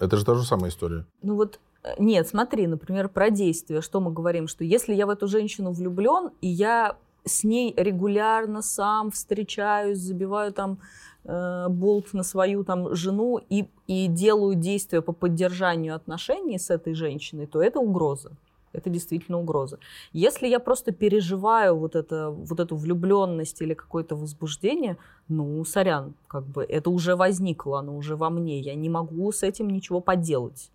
Это 0.00 0.16
же 0.16 0.24
та 0.24 0.34
же 0.34 0.42
самая 0.44 0.70
история. 0.70 1.06
Ну 1.22 1.36
вот 1.36 1.60
э, 1.84 1.94
нет, 1.98 2.26
смотри, 2.26 2.66
например, 2.66 3.08
про 3.08 3.30
действие. 3.30 3.80
Что 3.80 4.00
мы 4.00 4.12
говорим? 4.12 4.48
Что 4.48 4.64
если 4.64 4.92
я 4.92 5.06
в 5.06 5.10
эту 5.10 5.28
женщину 5.28 5.70
влюблен, 5.70 6.32
и 6.40 6.48
я 6.48 6.96
с 7.24 7.44
ней 7.44 7.74
регулярно 7.76 8.62
сам 8.62 9.10
встречаюсь, 9.10 9.98
забиваю 9.98 10.52
там 10.52 10.78
э, 11.24 11.66
болт 11.68 12.12
на 12.12 12.22
свою 12.22 12.64
там 12.64 12.94
жену 12.94 13.40
и, 13.48 13.66
и 13.86 14.06
делаю 14.08 14.54
действия 14.54 15.02
по 15.02 15.12
поддержанию 15.12 15.94
отношений 15.94 16.58
с 16.58 16.70
этой 16.70 16.94
женщиной, 16.94 17.46
то 17.46 17.62
это 17.62 17.80
угроза. 17.80 18.32
Это 18.72 18.88
действительно 18.88 19.38
угроза. 19.38 19.78
Если 20.14 20.48
я 20.48 20.58
просто 20.58 20.92
переживаю 20.92 21.76
вот, 21.76 21.94
это, 21.94 22.30
вот 22.30 22.58
эту 22.58 22.74
влюбленность 22.76 23.60
или 23.60 23.74
какое-то 23.74 24.16
возбуждение, 24.16 24.96
ну, 25.28 25.62
сорян, 25.64 26.14
как 26.26 26.44
бы 26.44 26.64
это 26.64 26.88
уже 26.88 27.14
возникло, 27.14 27.80
оно 27.80 27.96
уже 27.96 28.16
во 28.16 28.30
мне. 28.30 28.60
Я 28.60 28.74
не 28.74 28.88
могу 28.88 29.30
с 29.30 29.42
этим 29.42 29.68
ничего 29.68 30.00
поделать. 30.00 30.70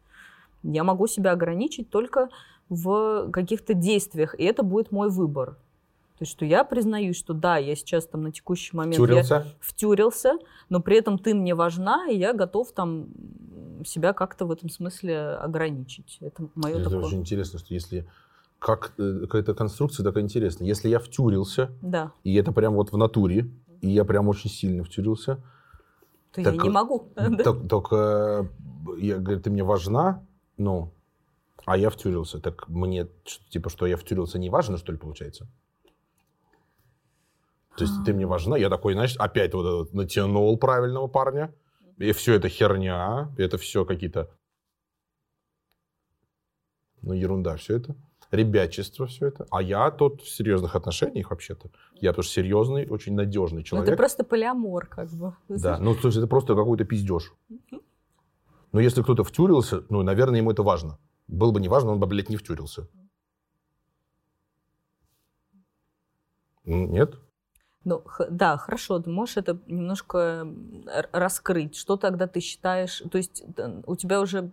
Я 0.64 0.84
могу 0.84 1.08
себя 1.08 1.32
ограничить 1.32 1.90
только 1.90 2.30
в 2.70 3.32
каких-то 3.32 3.74
действиях, 3.74 4.40
и 4.40 4.44
это 4.44 4.62
будет 4.62 4.92
мой 4.92 5.10
выбор. 5.10 5.58
То 6.18 6.24
есть, 6.24 6.32
что 6.32 6.46
я 6.46 6.64
признаюсь, 6.64 7.16
что 7.16 7.34
да, 7.34 7.58
я 7.58 7.76
сейчас 7.76 8.08
там 8.08 8.24
на 8.24 8.32
текущий 8.32 8.76
момент 8.76 8.96
втюрился. 8.96 9.36
я 9.36 9.46
втюрился, 9.60 10.34
но 10.70 10.80
при 10.80 10.98
этом 10.98 11.20
ты 11.20 11.36
мне 11.36 11.54
важна, 11.54 12.08
и 12.10 12.18
я 12.18 12.34
готов 12.34 12.72
там 12.72 13.10
себя 13.86 14.14
как-то 14.14 14.46
в 14.46 14.52
этом 14.52 14.70
смысле 14.70 15.36
ограничить. 15.36 16.18
Это 16.22 16.48
мое 16.56 16.80
Это 16.80 16.86
такое. 16.86 17.06
очень 17.06 17.20
интересно, 17.20 17.60
что 17.60 17.74
если 17.74 18.08
как 18.60 18.94
э, 18.98 19.20
какая-то 19.22 19.54
конструкция 19.54 20.04
такая 20.04 20.24
интересная. 20.24 20.68
Если 20.68 20.90
я 20.90 20.98
втюрился, 20.98 21.70
да. 21.82 22.12
и 22.24 22.34
это 22.36 22.52
прям 22.52 22.74
вот 22.74 22.92
в 22.92 22.98
натуре, 22.98 23.52
и 23.82 23.90
я 23.90 24.04
прям 24.04 24.28
очень 24.28 24.50
сильно 24.50 24.84
втюрился, 24.84 25.36
то 26.32 26.44
так, 26.44 26.56
я 26.56 26.64
не 26.64 26.70
могу. 26.70 27.12
Так, 27.16 27.68
только 27.70 28.50
я 28.98 29.18
говорю, 29.18 29.40
ты 29.40 29.52
мне 29.52 29.64
важна, 29.64 30.24
ну, 30.58 30.92
а 31.66 31.78
я 31.78 31.90
втюрился. 31.90 32.40
Так 32.40 32.68
мне, 32.68 33.08
типа, 33.50 33.70
что 33.70 33.86
я 33.86 33.98
втюрился, 33.98 34.40
не 34.40 34.50
важно, 34.50 34.78
что 34.78 34.92
ли, 34.92 34.98
получается? 34.98 35.48
То 37.78 37.84
есть 37.84 38.04
ты 38.04 38.14
мне 38.14 38.26
важна. 38.26 38.58
Я 38.58 38.70
такой, 38.70 38.94
знаешь, 38.94 39.16
опять 39.18 39.54
вот 39.54 39.66
этот 39.66 39.94
натянул 39.94 40.58
правильного 40.58 41.08
парня. 41.08 41.54
И 41.98 42.12
все 42.12 42.34
это 42.34 42.50
херня. 42.50 43.32
Это 43.38 43.60
все 43.60 43.86
какие-то... 43.86 44.32
Ну, 47.04 47.14
ерунда 47.14 47.56
все 47.58 47.78
это. 47.78 47.96
Ребячество 48.32 49.06
все 49.06 49.28
это. 49.28 49.46
А 49.52 49.62
я 49.62 49.92
тот 49.92 50.22
в 50.22 50.30
серьезных 50.30 50.76
отношениях 50.76 51.30
вообще-то. 51.30 51.70
Я 52.02 52.14
тоже 52.14 52.30
серьезный, 52.30 52.88
очень 52.90 53.14
надежный 53.14 53.64
человек. 53.64 53.88
Ну, 53.88 53.94
ты 53.94 53.98
просто 53.98 54.24
полиамор 54.24 54.88
как 54.88 55.12
бы. 55.12 55.36
Да, 55.48 55.78
ну, 55.78 55.94
то 55.94 56.08
есть 56.08 56.18
это 56.18 56.26
просто 56.28 56.56
какой-то 56.56 56.84
пиздеж. 56.84 57.32
Но 58.72 58.80
если 58.80 59.04
кто-то 59.04 59.24
втюрился, 59.24 59.84
ну, 59.90 60.02
наверное, 60.02 60.40
ему 60.40 60.52
это 60.52 60.64
важно. 60.64 60.98
Было 61.28 61.52
бы 61.52 61.62
не 61.62 61.70
важно, 61.70 61.92
он 61.92 62.00
бы, 62.00 62.08
блядь, 62.08 62.30
не 62.30 62.38
втюрился. 62.38 62.90
Нет? 66.66 67.18
Ну, 67.88 68.04
да, 68.30 68.58
хорошо, 68.58 69.00
ты 69.00 69.10
можешь 69.10 69.38
это 69.38 69.60
немножко 69.66 70.46
раскрыть. 71.14 71.78
Что 71.78 71.96
тогда 71.96 72.28
ты 72.28 72.42
считаешь, 72.42 73.02
то 73.10 73.18
есть 73.18 73.46
у 73.86 73.96
тебя 73.96 74.20
уже, 74.20 74.52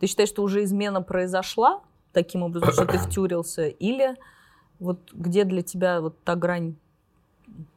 ты 0.00 0.06
считаешь, 0.06 0.30
что 0.30 0.42
уже 0.42 0.64
измена 0.64 1.02
произошла 1.02 1.82
таким 2.14 2.42
образом, 2.44 2.72
что 2.72 2.86
ты 2.86 2.96
втюрился, 3.06 3.66
или 3.66 4.16
вот 4.78 5.00
где 5.12 5.44
для 5.44 5.60
тебя 5.60 6.00
вот 6.00 6.18
та 6.24 6.34
грань 6.34 6.76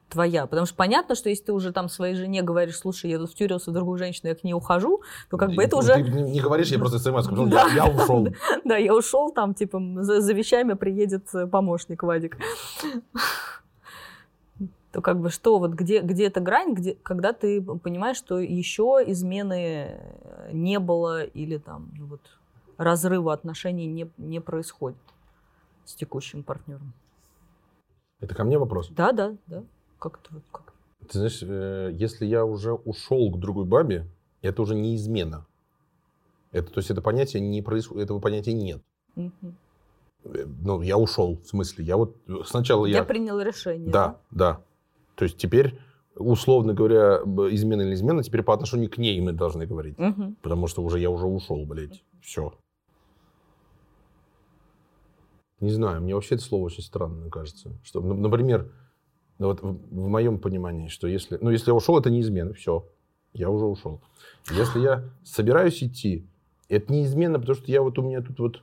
твоя. 0.08 0.46
Потому 0.46 0.66
что 0.66 0.76
понятно, 0.76 1.14
что 1.14 1.28
если 1.28 1.44
ты 1.44 1.52
уже 1.52 1.70
там 1.70 1.90
своей 1.90 2.14
жене 2.14 2.40
говоришь, 2.40 2.78
слушай, 2.78 3.10
я 3.10 3.18
тут 3.18 3.32
втюрился 3.32 3.70
в 3.70 3.74
другую 3.74 3.98
женщину, 3.98 4.30
я 4.30 4.34
к 4.34 4.44
ней 4.44 4.54
ухожу, 4.54 5.02
то 5.28 5.36
как 5.36 5.52
бы 5.52 5.62
это 5.62 5.76
уже... 5.76 5.92
Ты 5.92 6.02
не 6.02 6.40
говоришь, 6.40 6.68
я 6.68 6.78
просто 6.78 6.98
смс 6.98 7.24
сказал, 7.24 7.48
я, 7.48 7.66
я 7.74 7.86
ушел. 7.86 8.28
Да, 8.64 8.78
я 8.78 8.94
ушел, 8.94 9.30
там, 9.30 9.52
типа, 9.52 9.78
за, 9.96 10.22
за 10.22 10.32
вещами 10.32 10.72
приедет 10.72 11.28
помощник 11.50 12.02
Вадик 12.02 12.38
то 14.92 15.00
как 15.00 15.18
бы 15.20 15.30
что, 15.30 15.58
вот 15.58 15.72
где, 15.72 16.00
где 16.02 16.26
эта 16.26 16.40
грань, 16.40 16.74
где, 16.74 16.94
когда 17.02 17.32
ты 17.32 17.62
понимаешь, 17.62 18.18
что 18.18 18.38
еще 18.38 19.02
измены 19.06 19.88
э, 19.88 20.50
не 20.52 20.78
было 20.78 21.24
или 21.24 21.56
там 21.56 21.90
ну 21.98 22.06
вот 22.06 22.20
разрыва 22.76 23.32
отношений 23.32 23.86
не, 23.86 24.10
не 24.18 24.40
происходит 24.40 24.98
с 25.86 25.94
текущим 25.94 26.42
партнером. 26.42 26.92
Это 28.20 28.34
ко 28.34 28.44
мне 28.44 28.58
вопрос? 28.58 28.90
Да, 28.90 29.12
да, 29.12 29.34
да. 29.46 29.64
Как 29.98 30.20
это? 30.22 30.40
Как? 30.52 30.74
Ты 31.08 31.18
знаешь, 31.18 31.42
э, 31.42 31.90
если 31.94 32.26
я 32.26 32.44
уже 32.44 32.74
ушел 32.74 33.32
к 33.32 33.38
другой 33.40 33.64
бабе, 33.64 34.06
это 34.42 34.60
уже 34.60 34.74
не 34.74 34.94
измена. 34.96 35.46
Это, 36.50 36.70
то 36.70 36.78
есть 36.78 36.90
это 36.90 37.00
понятие 37.00 37.40
не 37.40 37.62
происходит, 37.62 38.04
этого 38.04 38.20
понятия 38.20 38.52
нет. 38.52 38.82
Э, 39.16 39.30
Ну, 40.24 40.82
я 40.82 40.98
ушел, 40.98 41.38
в 41.38 41.46
смысле, 41.46 41.84
я 41.86 41.96
вот 41.96 42.14
сначала 42.44 42.84
я... 42.84 42.98
Я 42.98 43.04
принял 43.04 43.40
решение. 43.40 43.90
Да, 43.90 44.18
да. 44.30 44.60
То 45.14 45.24
есть 45.24 45.36
теперь, 45.36 45.78
условно 46.16 46.74
говоря, 46.74 47.18
измена 47.50 47.82
или 47.82 47.94
измена, 47.94 48.22
теперь 48.22 48.42
по 48.42 48.54
отношению 48.54 48.90
к 48.90 48.98
ней 48.98 49.20
мы 49.20 49.32
должны 49.32 49.66
говорить. 49.66 49.98
Мгм. 49.98 50.36
Потому 50.42 50.66
что 50.66 50.82
уже 50.82 50.98
я 50.98 51.10
уже 51.10 51.26
ушел, 51.26 51.64
блядь. 51.66 52.02
Все. 52.20 52.52
Не 55.60 55.70
знаю, 55.70 56.02
мне 56.02 56.14
вообще 56.14 56.34
это 56.34 56.44
слово 56.44 56.64
очень 56.64 56.82
странное 56.82 57.30
кажется. 57.30 57.70
Что, 57.84 58.00
например, 58.00 58.72
ну 59.38 59.46
вот 59.48 59.62
в, 59.62 59.78
в 59.90 60.08
моем 60.08 60.38
понимании, 60.38 60.88
что 60.88 61.06
если... 61.06 61.38
Ну, 61.40 61.50
если 61.50 61.70
я 61.70 61.74
ушел, 61.74 61.98
это 61.98 62.10
не 62.10 62.20
измена. 62.20 62.52
Все. 62.52 62.88
Я 63.32 63.48
уже 63.48 63.64
ушел. 63.64 64.00
Если 64.50 64.80
я 64.80 65.04
собираюсь 65.24 65.82
идти, 65.82 66.26
это 66.68 66.92
не 66.92 67.04
измена, 67.04 67.38
потому 67.38 67.56
что 67.56 67.70
я 67.70 67.82
вот 67.82 67.98
у 67.98 68.02
меня 68.02 68.22
тут 68.22 68.38
вот... 68.40 68.62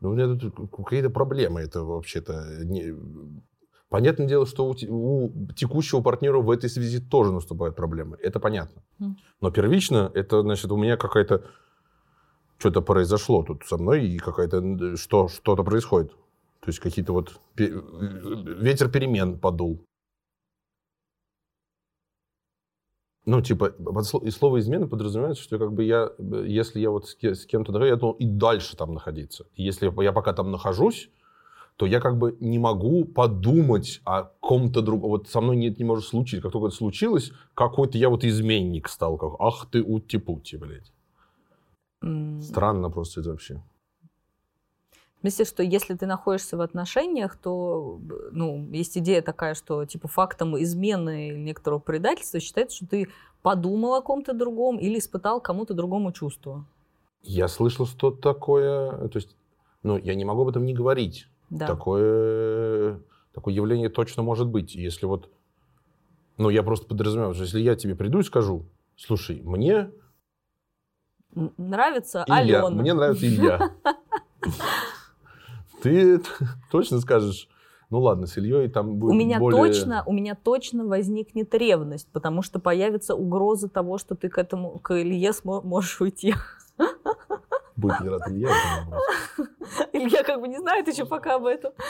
Ну, 0.00 0.10
у 0.10 0.14
меня 0.14 0.36
тут 0.36 0.70
какие-то 0.70 1.10
проблемы. 1.10 1.60
Это 1.60 1.82
вообще-то... 1.82 2.64
Не... 2.64 2.94
Понятное 3.94 4.26
дело, 4.26 4.44
что 4.44 4.66
у, 4.66 4.72
у 4.72 5.30
текущего 5.54 6.00
партнера 6.00 6.40
в 6.40 6.50
этой 6.50 6.68
связи 6.68 6.98
тоже 6.98 7.30
наступают 7.30 7.76
проблемы. 7.76 8.16
Это 8.20 8.40
понятно. 8.40 8.82
Но 9.40 9.52
первично, 9.52 10.10
это 10.14 10.42
значит, 10.42 10.72
у 10.72 10.76
меня 10.76 10.96
какая-то 10.96 11.44
что-то 12.58 12.82
произошло 12.82 13.44
тут 13.44 13.64
со 13.64 13.76
мной, 13.76 14.04
и 14.08 14.18
какая-то 14.18 14.56
н- 14.56 14.96
что, 14.96 15.28
что-то 15.28 15.62
происходит. 15.62 16.10
То 16.10 16.70
есть 16.70 16.80
какие-то 16.80 17.12
вот 17.12 17.40
пе- 17.54 17.70
ветер 17.70 18.90
перемен 18.90 19.38
подул. 19.38 19.84
Ну, 23.26 23.42
типа, 23.42 23.76
и 24.22 24.30
слово 24.30 24.58
измена 24.58 24.88
подразумевается, 24.88 25.40
что 25.44 25.56
как 25.56 25.72
бы 25.72 25.84
я, 25.84 26.10
э, 26.18 26.44
если 26.48 26.80
я 26.80 26.90
вот 26.90 27.06
с, 27.06 27.14
ке- 27.14 27.36
с 27.36 27.46
кем-то 27.46 27.72
я 27.84 27.94
должен 27.94 28.18
и 28.18 28.26
дальше 28.26 28.76
там 28.76 28.92
находиться. 28.92 29.46
И 29.54 29.62
если 29.62 29.88
я 30.02 30.12
пока 30.12 30.32
там 30.32 30.50
нахожусь, 30.50 31.10
то 31.76 31.86
я 31.86 32.00
как 32.00 32.18
бы 32.18 32.36
не 32.40 32.58
могу 32.58 33.04
подумать 33.04 34.00
о 34.04 34.24
ком-то 34.40 34.80
другом. 34.80 35.10
Вот 35.10 35.28
со 35.28 35.40
мной 35.40 35.56
нет, 35.56 35.78
не 35.78 35.84
может 35.84 36.04
случиться. 36.04 36.42
Как 36.42 36.52
только 36.52 36.68
это 36.68 36.76
случилось, 36.76 37.32
какой-то 37.54 37.98
я 37.98 38.08
вот 38.08 38.24
изменник 38.24 38.88
стал. 38.88 39.16
Как, 39.16 39.32
ах 39.40 39.66
ты 39.70 39.82
ути-пути, 39.82 40.56
блядь. 40.56 40.92
М, 42.02 42.40
Странно 42.40 42.90
просто 42.90 43.20
это 43.20 43.30
вообще. 43.30 43.62
В 45.16 45.20
смысле, 45.20 45.44
что 45.46 45.62
если 45.62 45.94
ты 45.94 46.06
находишься 46.06 46.56
в 46.56 46.60
отношениях, 46.60 47.36
то 47.36 47.98
ну, 48.30 48.70
есть 48.72 48.98
идея 48.98 49.22
такая, 49.22 49.54
что 49.54 49.84
типа 49.86 50.06
фактом 50.06 50.62
измены 50.62 51.28
или 51.28 51.38
некоторого 51.38 51.80
предательства 51.80 52.40
считается, 52.40 52.76
что 52.76 52.86
ты 52.86 53.08
подумал 53.42 53.94
о 53.94 54.02
ком-то 54.02 54.34
другом 54.34 54.78
или 54.78 54.98
испытал 54.98 55.40
кому-то 55.40 55.74
другому 55.74 56.12
чувство. 56.12 56.66
Я 57.22 57.48
слышал 57.48 57.86
что-то 57.86 58.20
такое. 58.20 59.08
То 59.08 59.16
есть, 59.16 59.34
ну, 59.82 59.96
я 59.96 60.14
не 60.14 60.26
могу 60.26 60.42
об 60.42 60.48
этом 60.48 60.66
не 60.66 60.74
говорить. 60.74 61.26
Да. 61.54 61.66
Такое, 61.68 63.00
такое 63.32 63.54
явление 63.54 63.88
точно 63.88 64.22
может 64.22 64.48
быть. 64.48 64.74
Если 64.74 65.06
вот... 65.06 65.30
Ну, 66.36 66.50
я 66.50 66.64
просто 66.64 66.86
подразумеваю, 66.86 67.32
что 67.34 67.44
если 67.44 67.60
я 67.60 67.76
тебе 67.76 67.94
приду 67.94 68.18
и 68.18 68.24
скажу, 68.24 68.66
слушай, 68.96 69.40
мне 69.42 69.90
Нравится 71.56 72.24
Илья, 72.28 72.64
Алена. 72.64 72.70
мне 72.70 72.94
нравится 72.94 73.26
Илья. 73.26 73.72
Ты 75.82 76.20
точно 76.70 77.00
скажешь, 77.00 77.48
ну 77.90 78.00
ладно, 78.00 78.26
с 78.26 78.36
Ильей 78.36 78.68
там 78.68 78.96
будет 78.96 79.12
У 79.12 79.14
меня, 79.14 79.38
более... 79.38 79.72
точно, 79.72 80.02
у 80.06 80.12
меня 80.12 80.34
точно 80.34 80.84
возникнет 80.86 81.54
ревность, 81.54 82.08
потому 82.12 82.42
что 82.42 82.58
появится 82.58 83.14
угроза 83.14 83.68
того, 83.68 83.98
что 83.98 84.14
ты 84.14 84.28
к 84.28 84.38
этому, 84.38 84.78
к 84.78 85.00
Илье 85.00 85.30
смо- 85.30 85.62
можешь 85.62 86.00
уйти. 86.00 86.34
Будет 87.76 88.00
ли 88.00 88.08
рад 88.08 88.22
Илья 88.28 88.50
этому 88.50 88.90
вопросу? 88.90 89.50
Илья 89.92 90.22
как 90.22 90.40
бы 90.40 90.48
не 90.48 90.58
знает 90.58 90.86
еще 90.86 91.06
пока 91.06 91.36
об 91.36 91.46
этом. 91.46 91.72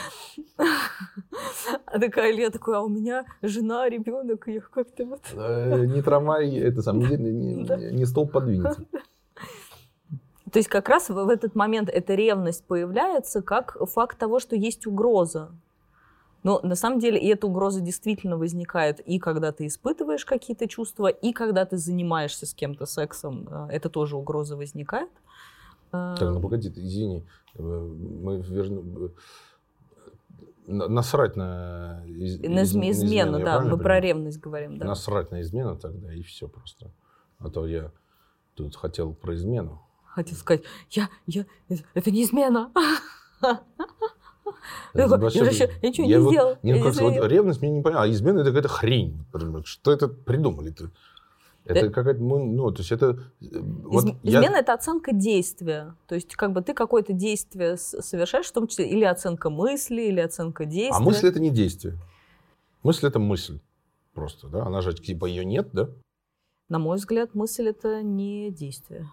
А 1.86 1.98
такая 1.98 2.32
Илья 2.32 2.50
такой, 2.50 2.76
а 2.76 2.80
у 2.80 2.88
меня 2.88 3.24
жена, 3.42 3.88
ребенок, 3.88 4.46
я 4.46 4.60
как-то 4.60 5.04
вот... 5.04 5.20
Э, 5.32 5.84
Не 5.84 6.02
трамвай, 6.02 6.56
это 6.56 6.82
сам, 6.82 6.98
не, 6.98 8.04
столб 8.04 8.32
подвинется. 8.32 8.84
То 10.52 10.58
есть 10.58 10.68
как 10.68 10.88
раз 10.88 11.08
в, 11.08 11.14
в 11.14 11.28
этот 11.28 11.54
момент 11.54 11.88
эта 11.88 12.14
ревность 12.14 12.64
появляется 12.66 13.42
как 13.42 13.76
факт 13.90 14.18
того, 14.18 14.38
что 14.38 14.54
есть 14.54 14.86
угроза. 14.86 15.50
Но 16.44 16.60
на 16.62 16.76
самом 16.76 16.98
деле 17.00 17.18
и 17.18 17.26
эта 17.28 17.46
угроза 17.46 17.80
действительно 17.80 18.36
возникает 18.36 19.00
и 19.00 19.18
когда 19.18 19.50
ты 19.50 19.66
испытываешь 19.66 20.24
какие-то 20.24 20.68
чувства, 20.68 21.08
и 21.08 21.32
когда 21.32 21.64
ты 21.64 21.78
занимаешься 21.78 22.46
с 22.46 22.54
кем-то 22.54 22.86
сексом, 22.86 23.48
э, 23.50 23.68
это 23.72 23.88
тоже 23.88 24.16
угроза 24.16 24.56
возникает. 24.56 25.10
Э, 25.92 26.16
Так, 26.18 26.30
ну 26.30 26.40
погоди, 26.40 26.70
ты, 26.70 26.80
извини, 26.80 27.24
э, 27.54 27.62
мы 27.62 28.40
верну... 28.40 29.10
на- 30.66 30.88
Насрать 30.88 31.36
на, 31.36 32.02
из- 32.06 32.40
На 32.40 32.62
из- 32.62 32.74
изме- 32.74 32.90
измену, 32.90 33.38
я 33.38 33.44
да, 33.44 33.60
мы 33.60 33.78
про 33.78 34.00
ревность 34.00 34.40
говорим, 34.40 34.78
да. 34.78 34.86
Насрать 34.86 35.30
на 35.30 35.40
измену 35.42 35.76
тогда, 35.78 36.12
и 36.12 36.22
все 36.22 36.48
просто. 36.48 36.90
А 37.38 37.50
то 37.50 37.66
я 37.66 37.90
тут 38.54 38.76
хотел 38.76 39.14
про 39.14 39.34
измену. 39.34 39.80
Хотел 40.06 40.36
сказать, 40.36 40.62
я, 40.90 41.08
я, 41.26 41.44
это, 41.94 42.10
не 42.10 42.22
измена. 42.22 42.70
Это 43.42 43.60
Я 44.94 45.44
я 45.44 45.50
же 45.50 45.70
я 45.82 45.88
ничего 45.88 46.06
не 46.06 46.18
вот- 46.20 46.30
сделал, 46.32 46.50
Нет, 46.62 46.76
я 46.76 46.82
как 46.82 46.86
не 46.86 46.92
сказать, 46.94 47.12
сделал. 47.14 47.28
ревность 47.28 47.60
мне 47.62 47.70
не 47.70 47.82
понятно, 47.82 48.04
а 48.04 48.10
измена 48.10 48.38
это 48.40 48.50
какая-то 48.50 48.68
хрень. 48.68 49.24
Что 49.64 49.90
это 49.92 50.06
придумали-то? 50.08 50.90
Это 51.66 51.86
Э, 51.86 51.90
какая-то, 51.90 52.20
ну, 52.22 52.70
то 52.70 52.80
есть 52.80 52.92
это... 52.92 53.18
э, 53.40 53.46
вот 53.60 54.04
Изм- 54.04 54.18
я- 54.22 54.40
Измена 54.40 54.56
это 54.56 54.74
оценка 54.74 55.12
действия. 55.14 55.94
То 56.06 56.14
есть, 56.14 56.34
как 56.36 56.52
бы 56.52 56.60
ты 56.60 56.74
какое-то 56.74 57.12
действие 57.14 57.76
совершаешь, 57.78 58.46
в 58.46 58.52
том 58.52 58.66
числе 58.66 58.86
или 58.88 59.04
оценка 59.04 59.48
мысли, 59.48 60.02
или 60.02 60.20
оценка 60.20 60.66
действия. 60.66 60.96
А 60.96 61.00
мысль 61.00 61.26
это 61.28 61.40
не 61.40 61.50
действие. 61.50 61.94
Мысль 62.82 63.06
это 63.06 63.18
мысль 63.18 63.60
просто, 64.12 64.48
да? 64.48 64.66
Она 64.66 64.82
же 64.82 64.92
типа 64.94 65.24
ее 65.26 65.44
нет, 65.44 65.70
да? 65.72 65.88
На 66.68 66.78
мой 66.78 66.96
взгляд, 66.98 67.34
мысль 67.34 67.68
это 67.68 68.02
не 68.02 68.50
действие. 68.50 69.08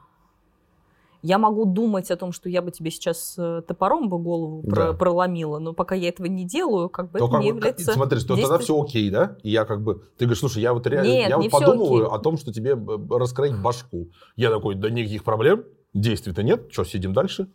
Я 1.22 1.38
могу 1.38 1.66
думать 1.66 2.10
о 2.12 2.18
том, 2.18 2.32
что 2.32 2.50
я 2.50 2.62
бы 2.62 2.72
тебе 2.72 2.90
сейчас 2.92 3.36
э, 3.38 3.62
топором 3.68 4.10
бы 4.10 4.18
голову 4.18 4.62
Да. 4.66 4.94
проломила, 4.94 5.60
но 5.60 5.74
пока 5.74 5.96
я 5.96 6.10
этого 6.10 6.28
не 6.28 6.46
делаю, 6.46 6.90
как 6.90 7.12
бы 7.12 7.20
То 7.20 7.26
это 7.26 7.34
как 7.34 7.42
не 7.42 7.48
является... 7.50 7.94
смотри, 7.94 8.20
что 8.20 8.30
тогда 8.30 8.58
действием. 8.58 8.62
все 8.62 8.82
окей, 8.82 9.10
да? 9.10 9.38
И 9.44 9.52
я 9.52 9.66
как 9.66 9.84
бы, 9.84 10.04
ты 10.18 10.26
говоришь, 10.26 10.40
слушай, 10.40 10.62
я 10.62 10.74
вот 10.74 10.88
реально, 10.88 11.12
Нет, 11.12 11.30
я 11.30 11.38
вот 11.38 11.52
подумываю 11.52 12.08
окей. 12.08 12.18
о 12.18 12.20
том, 12.20 12.38
что 12.38 12.52
тебе 12.52 12.72
э, 12.72 13.18
раскроить 13.18 13.56
башку. 13.62 14.10
Я 14.36 14.50
такой, 14.50 14.76
да 14.76 14.90
никаких 14.90 15.24
проблем, 15.24 15.64
действий-то 15.94 16.42
нет, 16.44 16.68
что, 16.72 16.86
сидим 16.86 17.14
дальше? 17.14 17.48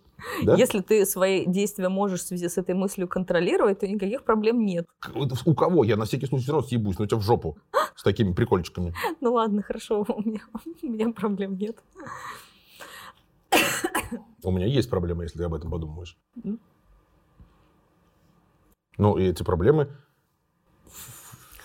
Да? 0.42 0.55
Если 0.57 0.81
ты 0.81 1.05
свои 1.05 1.44
действия 1.44 1.88
можешь 1.88 2.20
в 2.20 2.26
связи 2.26 2.48
с 2.48 2.57
этой 2.57 2.74
мыслью 2.74 3.07
контролировать, 3.09 3.81
то 3.81 3.87
никаких 3.88 4.22
проблем 4.24 4.64
нет. 4.64 4.87
У 5.44 5.55
кого? 5.55 5.85
Я 5.85 5.96
на 5.96 6.05
всякий 6.07 6.26
случай 6.26 6.44
все 6.44 6.52
равно 6.52 6.66
съебусь, 6.66 6.98
ну 6.98 7.07
тебя 7.07 7.18
в 7.18 7.22
жопу 7.22 7.59
с 7.94 8.02
такими 8.02 8.33
прикольчиками. 8.33 8.94
Ну 9.20 9.35
ладно, 9.35 9.62
хорошо, 9.62 10.07
у 10.09 10.22
меня, 10.22 10.40
у 10.83 10.87
меня 10.87 11.12
проблем 11.12 11.57
нет. 11.59 11.76
У 14.44 14.50
меня 14.50 14.66
есть 14.66 14.88
проблемы, 14.90 15.24
если 15.24 15.38
ты 15.38 15.44
об 15.44 15.54
этом 15.54 15.70
подумаешь. 15.70 16.16
М. 16.44 16.60
Ну, 18.98 19.18
и 19.18 19.24
эти 19.24 19.42
проблемы 19.42 19.88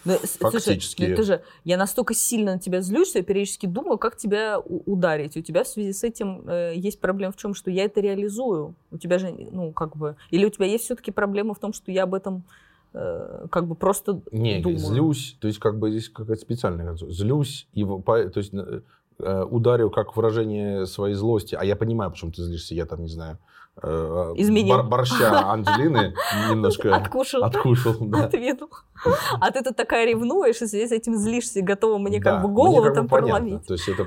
Ну, 0.04 0.14
с- 0.16 0.38
слушай, 0.40 0.60
Фактически. 0.60 1.04
ну, 1.04 1.16
ты 1.16 1.24
же, 1.24 1.44
я 1.64 1.78
настолько 1.78 2.16
сильно 2.16 2.54
на 2.54 2.60
тебя 2.60 2.82
злюсь, 2.82 3.10
что 3.10 3.20
я 3.20 3.24
периодически 3.24 3.68
думаю, 3.68 4.00
как 4.00 4.18
тебя 4.18 4.60
ударить. 4.60 5.38
У 5.38 5.42
тебя 5.42 5.64
в 5.64 5.68
связи 5.68 5.94
с 5.94 6.04
этим 6.04 6.50
э, 6.50 6.74
есть 6.76 7.00
проблема 7.00 7.32
в 7.32 7.38
чем, 7.38 7.54
что 7.54 7.70
я 7.70 7.86
это 7.86 8.02
реализую. 8.02 8.74
У 8.90 8.98
тебя 8.98 9.20
же, 9.20 9.30
ну, 9.52 9.72
как 9.72 9.96
бы... 9.96 10.16
Или 10.32 10.46
у 10.46 10.50
тебя 10.50 10.66
есть 10.66 10.86
все-таки 10.86 11.12
проблема 11.12 11.54
в 11.54 11.60
том, 11.60 11.72
что 11.72 11.92
я 11.92 12.04
об 12.04 12.16
этом 12.16 12.44
э, 12.94 13.46
как 13.52 13.68
бы 13.68 13.76
просто 13.76 14.22
Не, 14.32 14.60
думаю. 14.60 14.80
злюсь, 14.80 15.38
то 15.40 15.48
есть 15.48 15.60
как 15.60 15.78
бы 15.78 15.92
здесь 15.92 16.10
какая-то 16.10 16.42
специальная 16.42 16.86
концовка. 16.88 17.14
Злюсь, 17.14 17.68
и 17.74 17.86
по- 17.86 18.28
то 18.28 18.40
есть 18.40 18.54
ударю 19.20 19.90
как 19.92 20.16
выражение 20.16 20.86
своей 20.86 21.16
злости, 21.16 21.56
а 21.56 21.64
я 21.64 21.76
понимаю, 21.76 22.12
почему 22.12 22.32
ты 22.32 22.42
злишься, 22.44 22.74
я 22.76 22.86
там, 22.86 23.02
не 23.04 23.10
знаю, 23.10 23.38
э, 23.82 24.34
Изменил. 24.36 24.78
бар- 24.78 24.88
борща 24.88 25.52
Анджелины 25.52 26.14
немножко 26.50 26.96
Откушал. 26.96 27.44
откушал. 27.44 27.96
да. 28.00 28.26
Отведал. 28.26 28.70
А 29.40 29.52
ты 29.52 29.64
тут 29.64 29.76
такая 29.76 30.08
ревнуешь, 30.08 30.62
и 30.62 30.66
с 30.66 30.74
этим 30.74 31.16
злишься, 31.18 31.62
готова 31.62 31.98
мне 32.00 32.20
Да, 32.20 32.32
как 32.34 32.44
бы 32.44 32.50
голову 32.54 32.82
как 32.84 32.92
бы 32.92 32.96
там 32.96 33.08
понятно. 33.08 33.34
проломить. 33.40 33.68
То 33.68 33.74
есть 33.74 33.88
это 33.90 34.06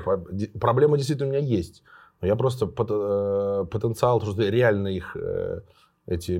проблема 0.59 0.97
действительно 0.97 1.29
у 1.29 1.31
меня 1.33 1.45
есть. 1.45 1.83
Но 2.21 2.27
я 2.27 2.35
просто 2.35 2.65
э, 2.65 3.65
потенциал, 3.71 4.19
то, 4.19 4.25
что 4.27 4.35
ты 4.35 4.49
реально 4.49 4.87
их 4.89 5.15
э, 5.15 5.61
эти, 6.07 6.39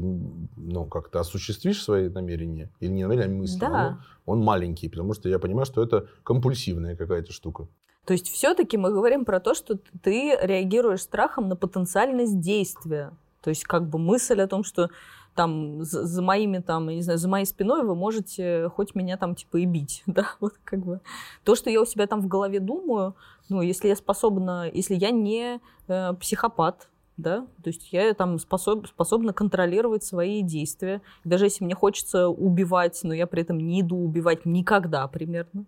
ну, 0.55 0.85
как-то 0.85 1.19
осуществишь 1.19 1.81
свои 1.83 2.07
намерения, 2.09 2.69
или 2.79 2.91
не 2.91 3.03
намерения, 3.03 3.33
а 3.35 3.37
мысли, 3.37 3.59
Да. 3.59 3.97
он, 4.25 4.39
он 4.39 4.45
маленький, 4.45 4.89
потому 4.89 5.13
что 5.13 5.27
я 5.27 5.39
понимаю, 5.39 5.65
что 5.65 5.81
это 5.83 6.05
компульсивная 6.23 6.95
какая-то 6.95 7.31
штука. 7.33 7.67
То 8.05 8.13
есть 8.13 8.29
все-таки 8.29 8.77
мы 8.77 8.91
говорим 8.91 9.25
про 9.25 9.39
то, 9.39 9.53
что 9.53 9.77
ты 10.01 10.37
реагируешь 10.41 11.01
страхом 11.01 11.49
на 11.49 11.55
потенциальность 11.55 12.39
действия. 12.39 13.11
То 13.41 13.49
есть 13.49 13.63
как 13.63 13.89
бы 13.89 13.97
мысль 13.97 14.39
о 14.41 14.47
том, 14.47 14.63
что 14.63 14.89
там 15.33 15.83
за, 15.83 16.05
за 16.05 16.21
моими 16.21 16.59
там, 16.59 16.87
не 16.87 17.01
знаю, 17.01 17.19
за 17.19 17.27
моей 17.27 17.45
спиной 17.45 17.83
вы 17.83 17.95
можете 17.95 18.69
хоть 18.69 18.95
меня 18.95 19.17
там 19.17 19.35
типа 19.35 19.57
и 19.57 19.65
бить, 19.65 20.03
да, 20.07 20.31
вот 20.39 20.53
как 20.63 20.79
бы. 20.79 21.01
То, 21.43 21.55
что 21.55 21.69
я 21.69 21.81
у 21.81 21.85
себя 21.85 22.07
там 22.07 22.21
в 22.21 22.27
голове 22.27 22.59
думаю, 22.59 23.15
ну, 23.49 23.61
если 23.61 23.87
я 23.87 23.95
способна, 23.95 24.69
если 24.71 24.95
я 24.95 25.11
не 25.11 25.59
э, 25.87 26.13
психопат, 26.13 26.89
да, 27.17 27.47
то 27.63 27.67
есть 27.67 27.93
я 27.93 28.13
там 28.13 28.39
способ, 28.39 28.87
способна 28.87 29.33
контролировать 29.33 30.03
свои 30.03 30.41
действия. 30.41 31.01
Даже 31.23 31.45
если 31.45 31.63
мне 31.63 31.75
хочется 31.75 32.27
убивать, 32.27 32.99
но 33.03 33.13
я 33.13 33.25
при 33.25 33.41
этом 33.41 33.57
не 33.57 33.81
иду 33.81 33.97
убивать 33.97 34.45
никогда 34.45 35.07
примерно, 35.07 35.65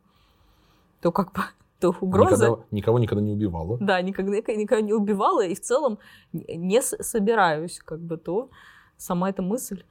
то 1.01 1.11
как 1.11 1.31
бы 1.33 1.41
то 1.79 1.95
угроза... 2.01 2.45
Никогда, 2.45 2.65
никого 2.71 2.99
никогда 2.99 3.23
не 3.23 3.33
убивала. 3.33 3.77
Да, 3.79 4.01
никогда, 4.01 4.37
никогда 4.37 4.81
не 4.81 4.93
убивала, 4.93 5.45
и 5.45 5.55
в 5.55 5.61
целом 5.61 5.99
не 6.33 6.81
собираюсь, 6.81 7.79
как 7.83 7.99
бы, 7.99 8.17
то 8.17 8.49
сама 8.97 9.29
эта 9.29 9.41
мысль 9.41 9.83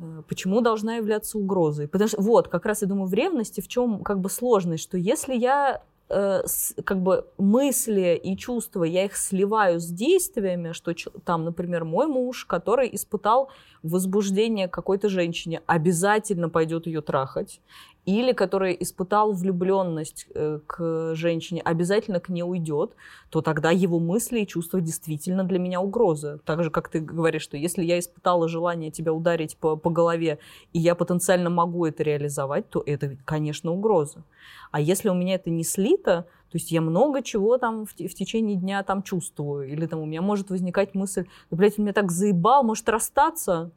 э, 0.00 0.22
почему 0.28 0.60
должна 0.60 0.96
являться 0.96 1.38
угрозой. 1.38 1.88
Потому 1.88 2.08
что, 2.08 2.22
вот, 2.22 2.48
как 2.48 2.66
раз 2.66 2.82
я 2.82 2.88
думаю, 2.88 3.06
в 3.06 3.14
ревности 3.14 3.60
в 3.60 3.68
чем 3.68 4.02
как 4.02 4.20
бы 4.20 4.30
сложность, 4.30 4.84
что 4.84 4.96
если 4.96 5.34
я 5.34 5.82
э, 6.08 6.42
как 6.84 7.02
бы 7.02 7.26
мысли 7.36 8.20
и 8.22 8.36
чувства, 8.36 8.84
я 8.84 9.04
их 9.04 9.16
сливаю 9.16 9.80
с 9.80 9.86
действиями, 9.86 10.72
что 10.72 10.94
там, 11.24 11.44
например, 11.44 11.84
мой 11.84 12.06
муж, 12.06 12.44
который 12.44 12.94
испытал 12.94 13.50
возбуждение 13.82 14.68
какой-то 14.68 15.08
женщине, 15.08 15.62
обязательно 15.66 16.48
пойдет 16.48 16.86
ее 16.86 17.00
трахать, 17.00 17.60
или 18.06 18.32
который 18.32 18.76
испытал 18.78 19.32
влюбленность 19.32 20.28
э, 20.32 20.60
к 20.64 21.14
женщине, 21.16 21.60
обязательно 21.60 22.20
к 22.20 22.28
ней 22.28 22.44
уйдет, 22.44 22.92
то 23.30 23.42
тогда 23.42 23.72
его 23.72 23.98
мысли 23.98 24.40
и 24.40 24.46
чувства 24.46 24.80
действительно 24.80 25.42
для 25.42 25.58
меня 25.58 25.80
угроза. 25.80 26.38
Так 26.44 26.62
же, 26.62 26.70
как 26.70 26.88
ты 26.88 27.00
говоришь, 27.00 27.42
что 27.42 27.56
если 27.56 27.82
я 27.82 27.98
испытала 27.98 28.48
желание 28.48 28.92
тебя 28.92 29.12
ударить 29.12 29.56
по, 29.56 29.76
по 29.76 29.90
голове, 29.90 30.38
и 30.72 30.78
я 30.78 30.94
потенциально 30.94 31.50
могу 31.50 31.84
это 31.84 32.04
реализовать, 32.04 32.70
то 32.70 32.80
это, 32.86 33.16
конечно, 33.24 33.72
угроза. 33.72 34.22
А 34.70 34.80
если 34.80 35.08
у 35.08 35.14
меня 35.14 35.34
это 35.34 35.50
не 35.50 35.64
слито, 35.64 36.26
то 36.50 36.58
есть 36.58 36.70
я 36.70 36.80
много 36.80 37.22
чего 37.22 37.58
там 37.58 37.86
в, 37.86 37.90
в 37.90 38.14
течение 38.14 38.56
дня 38.56 38.84
там 38.84 39.02
чувствую, 39.02 39.68
или 39.68 39.84
там 39.86 39.98
у 39.98 40.06
меня 40.06 40.22
может 40.22 40.50
возникать 40.50 40.94
мысль, 40.94 41.26
да, 41.50 41.56
блядь, 41.56 41.76
он 41.76 41.84
меня 41.84 41.92
так 41.92 42.12
заебал, 42.12 42.62
может 42.62 42.88
расстаться? 42.88 43.72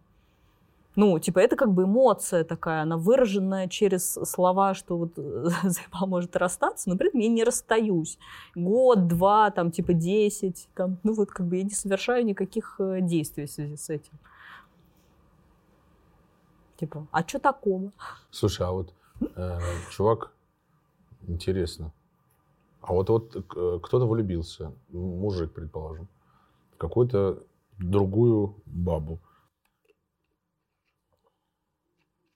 Ну, 1.00 1.18
типа, 1.18 1.40
это 1.40 1.56
как 1.56 1.72
бы 1.72 1.84
эмоция 1.84 2.44
такая, 2.44 2.82
она 2.82 2.98
выраженная 2.98 3.70
через 3.70 4.20
слова, 4.26 4.74
что 4.74 4.98
вот 4.98 5.16
заебал 5.16 6.08
может 6.08 6.36
расстаться, 6.36 6.90
но 6.90 6.98
при 6.98 7.08
этом 7.08 7.22
я 7.22 7.30
не 7.30 7.46
расстаюсь. 7.46 8.20
Год, 8.54 9.08
два, 9.08 9.50
там, 9.50 9.72
типа, 9.72 9.94
десять, 9.94 10.68
там, 10.76 10.98
ну 11.04 11.14
вот 11.14 11.30
как 11.30 11.48
бы 11.48 11.56
я 11.56 11.64
не 11.64 11.70
совершаю 11.70 12.26
никаких 12.26 12.76
э, 12.80 13.00
действий 13.00 13.46
в 13.46 13.50
связи 13.50 13.78
с 13.78 13.90
этим. 13.90 14.12
Типа, 16.76 17.08
а 17.12 17.26
что 17.26 17.40
такого? 17.40 17.94
Слушай, 18.30 18.68
а 18.68 18.72
вот 18.72 18.94
э, 19.38 19.58
чувак, 19.92 20.34
интересно, 21.30 21.94
а 22.82 22.92
вот, 22.92 23.08
вот 23.10 23.36
э, 23.38 23.80
кто-то 23.82 24.06
влюбился, 24.06 24.74
мужик, 24.90 25.54
предположим, 25.54 26.10
в 26.74 26.78
какую-то 26.78 27.42
другую 27.78 28.56
бабу. 28.66 29.20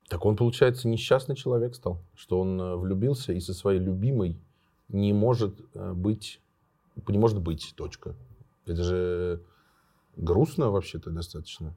Так 0.10 0.26
он, 0.26 0.36
получается, 0.36 0.88
несчастный 0.88 1.36
человек 1.36 1.76
стал, 1.76 2.02
что 2.16 2.40
он 2.40 2.60
э, 2.60 2.76
влюбился 2.76 3.34
и 3.34 3.40
со 3.40 3.54
своей 3.54 3.80
любимой 3.80 4.38
не 4.90 5.14
может 5.14 5.60
э, 5.74 5.94
быть, 5.94 6.42
не 7.08 7.18
может 7.18 7.42
быть, 7.42 7.74
точка. 7.76 8.16
Это 8.66 8.84
же 8.84 9.42
грустно 10.16 10.70
вообще-то 10.70 11.10
достаточно. 11.10 11.76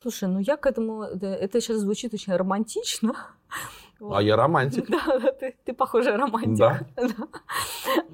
Слушай, 0.00 0.28
ну 0.28 0.38
я 0.38 0.56
к 0.56 0.66
этому... 0.66 1.02
Это 1.02 1.60
сейчас 1.60 1.78
звучит 1.78 2.12
очень 2.12 2.34
романтично. 2.34 3.14
А 4.12 4.22
я 4.22 4.36
романтик. 4.36 4.86
Да, 4.90 5.18
да 5.18 5.32
ты, 5.32 5.54
ты 5.64 5.72
похоже 5.72 6.16
романтик. 6.16 6.58
Да. 6.58 6.80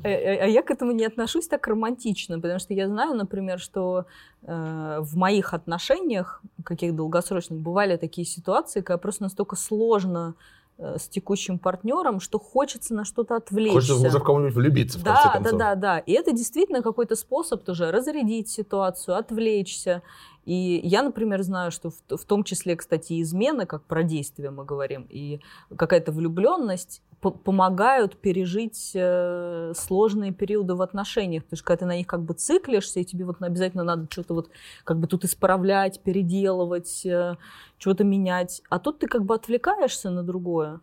А, 0.02 0.08
а 0.08 0.46
я 0.46 0.62
к 0.62 0.70
этому 0.70 0.92
не 0.92 1.04
отношусь 1.04 1.46
так 1.46 1.66
романтично, 1.66 2.40
потому 2.40 2.58
что 2.58 2.74
я 2.74 2.88
знаю, 2.88 3.14
например, 3.14 3.58
что 3.58 4.06
э, 4.42 4.98
в 5.00 5.16
моих 5.16 5.52
отношениях, 5.52 6.42
каких 6.64 6.94
долгосрочных, 6.94 7.60
бывали 7.60 7.96
такие 7.96 8.26
ситуации, 8.26 8.80
когда 8.80 8.98
просто 8.98 9.24
настолько 9.24 9.56
сложно 9.56 10.34
э, 10.38 10.59
с 10.80 11.08
текущим 11.08 11.58
партнером, 11.58 12.20
что 12.20 12.38
хочется 12.38 12.94
на 12.94 13.04
что-то 13.04 13.36
отвлечься. 13.36 13.74
Хочется 13.74 14.08
уже 14.08 14.18
в 14.18 14.24
кого-нибудь 14.24 14.54
влюбиться, 14.54 14.98
в 14.98 15.02
да, 15.02 15.14
конце 15.14 15.32
концов. 15.32 15.58
Да, 15.58 15.74
да, 15.74 15.80
да. 15.80 15.98
И 15.98 16.12
это 16.12 16.32
действительно 16.32 16.82
какой-то 16.82 17.16
способ 17.16 17.64
тоже 17.64 17.90
разрядить 17.90 18.48
ситуацию, 18.48 19.16
отвлечься. 19.16 20.02
И 20.46 20.80
я, 20.82 21.02
например, 21.02 21.42
знаю, 21.42 21.70
что 21.70 21.90
в, 21.90 22.16
в 22.16 22.24
том 22.24 22.44
числе, 22.44 22.76
кстати, 22.76 23.20
измены, 23.20 23.66
как 23.66 23.84
про 23.84 24.02
действия 24.02 24.50
мы 24.50 24.64
говорим, 24.64 25.06
и 25.10 25.40
какая-то 25.76 26.12
влюбленность 26.12 27.02
помогают 27.20 28.16
пережить 28.16 28.92
э, 28.94 29.72
сложные 29.76 30.32
периоды 30.32 30.74
в 30.74 30.82
отношениях. 30.82 31.44
Потому 31.44 31.58
что 31.58 31.66
когда 31.66 31.78
ты 31.80 31.86
на 31.86 31.96
них 31.96 32.06
как 32.06 32.22
бы 32.22 32.34
циклишься, 32.34 33.00
и 33.00 33.04
тебе 33.04 33.26
вот 33.26 33.36
обязательно 33.40 33.84
надо 33.84 34.06
что-то 34.10 34.34
вот 34.34 34.50
как 34.84 34.98
бы 34.98 35.06
тут 35.06 35.24
исправлять, 35.24 36.00
переделывать, 36.00 37.04
э, 37.04 37.36
что-то 37.78 38.04
менять. 38.04 38.62
А 38.70 38.78
тут 38.78 39.00
ты 39.00 39.06
как 39.06 39.24
бы 39.24 39.34
отвлекаешься 39.34 40.10
на 40.10 40.22
другое. 40.22 40.80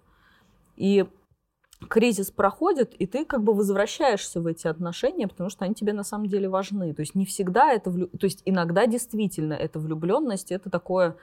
И 0.76 1.06
кризис 1.90 2.32
проходит, 2.32 2.94
и 2.94 3.06
ты 3.06 3.26
как 3.26 3.44
бы 3.44 3.54
возвращаешься 3.54 4.42
в 4.42 4.48
эти 4.48 4.68
отношения, 4.68 5.28
потому 5.28 5.50
что 5.50 5.66
они 5.66 5.74
тебе 5.74 5.94
на 5.94 6.04
самом 6.04 6.28
деле 6.28 6.50
важны. 6.50 6.94
То 6.94 7.02
есть 7.02 7.16
не 7.16 7.26
всегда 7.26 7.72
это... 7.72 7.90
Влю... 7.90 8.08
То 8.08 8.26
есть 8.26 8.42
иногда 8.46 8.86
действительно 8.88 9.54
эта 9.54 9.80
влюбленность, 9.80 10.52
это 10.52 10.70
такое 10.70 11.16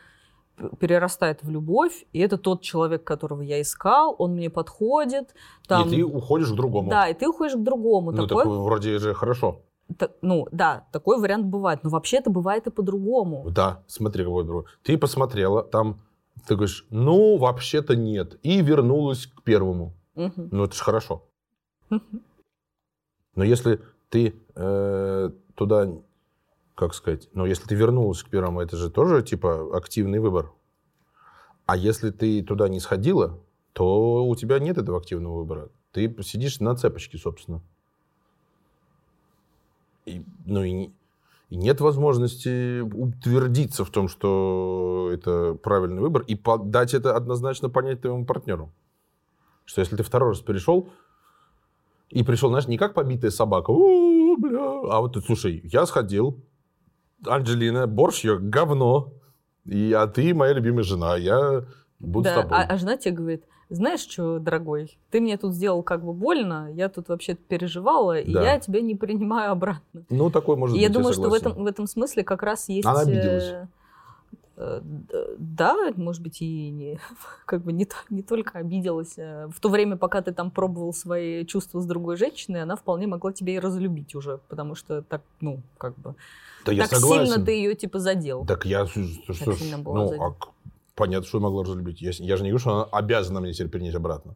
перерастает 0.79 1.43
в 1.43 1.51
любовь, 1.51 2.07
и 2.13 2.21
это 2.21 2.39
тот 2.39 2.63
человек, 2.63 3.05
которого 3.05 3.43
я 3.43 3.61
искал, 3.61 4.15
он 4.19 4.35
мне 4.35 4.51
подходит. 4.51 5.35
Там... 5.67 5.89
И 5.89 5.97
ты 5.97 6.05
уходишь 6.05 6.51
к 6.51 6.55
другому. 6.55 6.91
Да, 6.91 7.09
и 7.09 7.15
ты 7.15 7.29
уходишь 7.29 7.57
к 7.57 7.63
другому. 7.63 8.13
Ну, 8.13 8.27
такой... 8.27 8.45
так 8.45 8.53
вроде 8.53 8.99
же 8.99 9.15
хорошо. 9.15 9.63
Так, 9.99 10.13
ну, 10.23 10.47
да, 10.51 10.87
такой 10.93 11.19
вариант 11.21 11.47
бывает. 11.47 11.81
Но 11.83 11.91
вообще 11.91 12.19
это 12.19 12.31
бывает 12.31 12.67
и 12.67 12.71
по-другому. 12.71 13.45
Да, 13.51 13.83
смотри, 13.87 14.25
какой 14.25 14.45
другой. 14.45 14.65
Ты 14.83 14.97
посмотрела, 14.97 15.63
там, 15.63 16.01
ты 16.47 16.55
говоришь, 16.55 16.87
ну, 16.91 17.37
вообще-то 17.37 17.97
нет. 17.97 18.39
И 18.43 18.63
вернулась 18.63 19.27
к 19.27 19.43
первому. 19.43 19.93
Угу. 20.15 20.49
Ну, 20.53 20.65
это 20.65 20.75
же 20.75 20.83
хорошо. 20.83 21.23
Но 21.91 23.43
если 23.45 23.81
ты 24.09 24.35
э, 24.55 25.31
туда, 25.55 25.89
как 26.75 26.95
сказать, 26.95 27.29
ну, 27.33 27.47
если 27.47 27.67
ты 27.67 27.75
вернулась 27.75 28.23
к 28.23 28.29
первому, 28.29 28.61
это 28.61 28.77
же 28.77 28.91
тоже, 28.91 29.23
типа, 29.23 29.77
активный 29.77 30.19
выбор. 30.19 30.53
А 31.67 31.77
если 31.77 32.11
ты 32.11 32.43
туда 32.43 32.69
не 32.69 32.81
сходила, 32.81 33.41
то 33.73 34.27
у 34.27 34.35
тебя 34.35 34.59
нет 34.59 34.79
этого 34.79 34.99
активного 34.99 35.39
выбора. 35.39 35.71
Ты 35.93 36.15
сидишь 36.23 36.61
на 36.61 36.75
цепочке, 36.77 37.17
собственно. 37.17 37.63
И, 40.05 40.23
ну, 40.45 40.63
и, 40.63 40.91
и 41.49 41.57
нет 41.57 41.81
возможности 41.81 42.81
утвердиться 42.81 43.85
в 43.85 43.91
том, 43.91 44.09
что 44.09 45.11
это 45.13 45.55
правильный 45.55 46.03
выбор, 46.03 46.23
и 46.27 46.39
дать 46.65 46.93
это 46.93 47.17
однозначно 47.17 47.71
понять 47.71 48.03
твоему 48.03 48.27
партнеру. 48.27 48.73
Что 49.65 49.81
если 49.81 49.97
ты 49.97 50.03
второй 50.03 50.31
раз 50.31 50.41
перешел, 50.41 50.91
и 52.11 52.23
пришел, 52.23 52.51
знаешь, 52.51 52.67
не 52.67 52.77
как 52.77 52.95
побитая 52.95 53.31
собака, 53.31 53.73
бля, 53.73 54.61
а 54.61 55.01
вот 55.01 55.17
слушай, 55.25 55.61
я 55.65 55.87
сходил, 55.87 56.39
Анджелина, 57.27 57.87
борщ 57.87 58.25
я 58.25 58.37
говно, 58.37 59.13
и, 59.65 59.93
а 59.93 60.07
ты 60.07 60.35
моя 60.35 60.53
любимая 60.53 60.85
жена, 60.85 61.17
я 61.17 61.65
буду 61.99 62.25
да, 62.25 62.31
с 62.33 62.43
тобой. 62.43 62.59
А, 62.59 62.63
а 62.63 62.77
жена 62.77 62.97
тебе 62.97 63.15
говорит, 63.15 63.45
знаешь 63.71 64.01
что, 64.01 64.39
дорогой, 64.39 64.99
ты 65.11 65.21
мне 65.21 65.37
тут 65.37 65.55
сделал 65.55 65.83
как 65.83 66.05
бы 66.05 66.13
больно, 66.13 66.71
я 66.73 66.89
тут 66.89 67.09
вообще 67.09 67.35
переживала, 67.35 68.19
и 68.19 68.31
я 68.31 68.59
тебя 68.59 68.81
не 68.81 68.95
принимаю 68.95 69.53
обратно. 69.53 70.05
Ну, 70.11 70.31
такой 70.31 70.57
может 70.57 70.77
и 70.77 70.79
быть, 70.79 70.89
я 70.89 70.93
думаю, 70.93 71.13
что 71.13 71.29
в 71.29 71.35
этом, 71.35 71.53
в 71.55 71.67
этом 71.67 71.87
смысле 71.87 72.25
как 72.25 72.43
раз 72.43 72.69
есть... 72.69 72.87
Она 72.87 73.01
обиделась. 73.01 73.45
Э, 73.45 73.67
Э, 74.57 74.81
да, 75.39 75.77
может 75.97 76.23
быть, 76.23 76.41
и 76.41 76.71
не, 76.71 76.99
как 77.47 77.63
бы 77.63 77.73
не, 77.73 77.89
не 78.11 78.23
только 78.23 78.59
обиделась. 78.59 79.15
Э, 79.19 79.49
в 79.49 79.61
то 79.61 79.69
время, 79.69 79.97
пока 79.97 80.23
ты 80.23 80.33
там 80.33 80.51
пробовал 80.51 80.93
свои 80.93 81.45
чувства 81.45 81.81
с 81.81 81.87
другой 81.87 82.17
женщиной, 82.17 82.63
она 82.63 82.77
вполне 82.77 83.07
могла 83.07 83.33
тебя 83.33 83.55
и 83.55 83.59
разлюбить 83.59 84.15
уже, 84.15 84.39
потому 84.49 84.75
что 84.75 85.03
так, 85.03 85.23
ну, 85.41 85.61
как 85.79 85.99
бы... 85.99 86.15
Да 86.65 86.73
так 86.73 86.75
я 86.75 86.87
согласен. 86.87 87.27
сильно 87.27 87.45
ты 87.45 87.53
ее, 87.53 87.75
типа, 87.75 87.99
задел. 87.99 88.45
Так 88.47 88.67
я... 88.67 88.87
Что, 88.87 89.45
так 89.45 89.55
сильно 89.57 89.79
была 89.79 90.05
ну, 90.05 90.23
а, 90.23 90.35
понятно, 90.95 91.27
что 91.27 91.41
могла 91.41 91.65
разлюбить. 91.65 92.01
Я, 92.01 92.11
я 92.19 92.37
же 92.37 92.43
не 92.43 92.51
говорю, 92.51 92.59
что 92.59 92.75
она 92.75 92.85
обязана 92.85 93.41
мне 93.41 93.53
теперь 93.53 93.69
принять 93.69 93.95
обратно. 93.95 94.35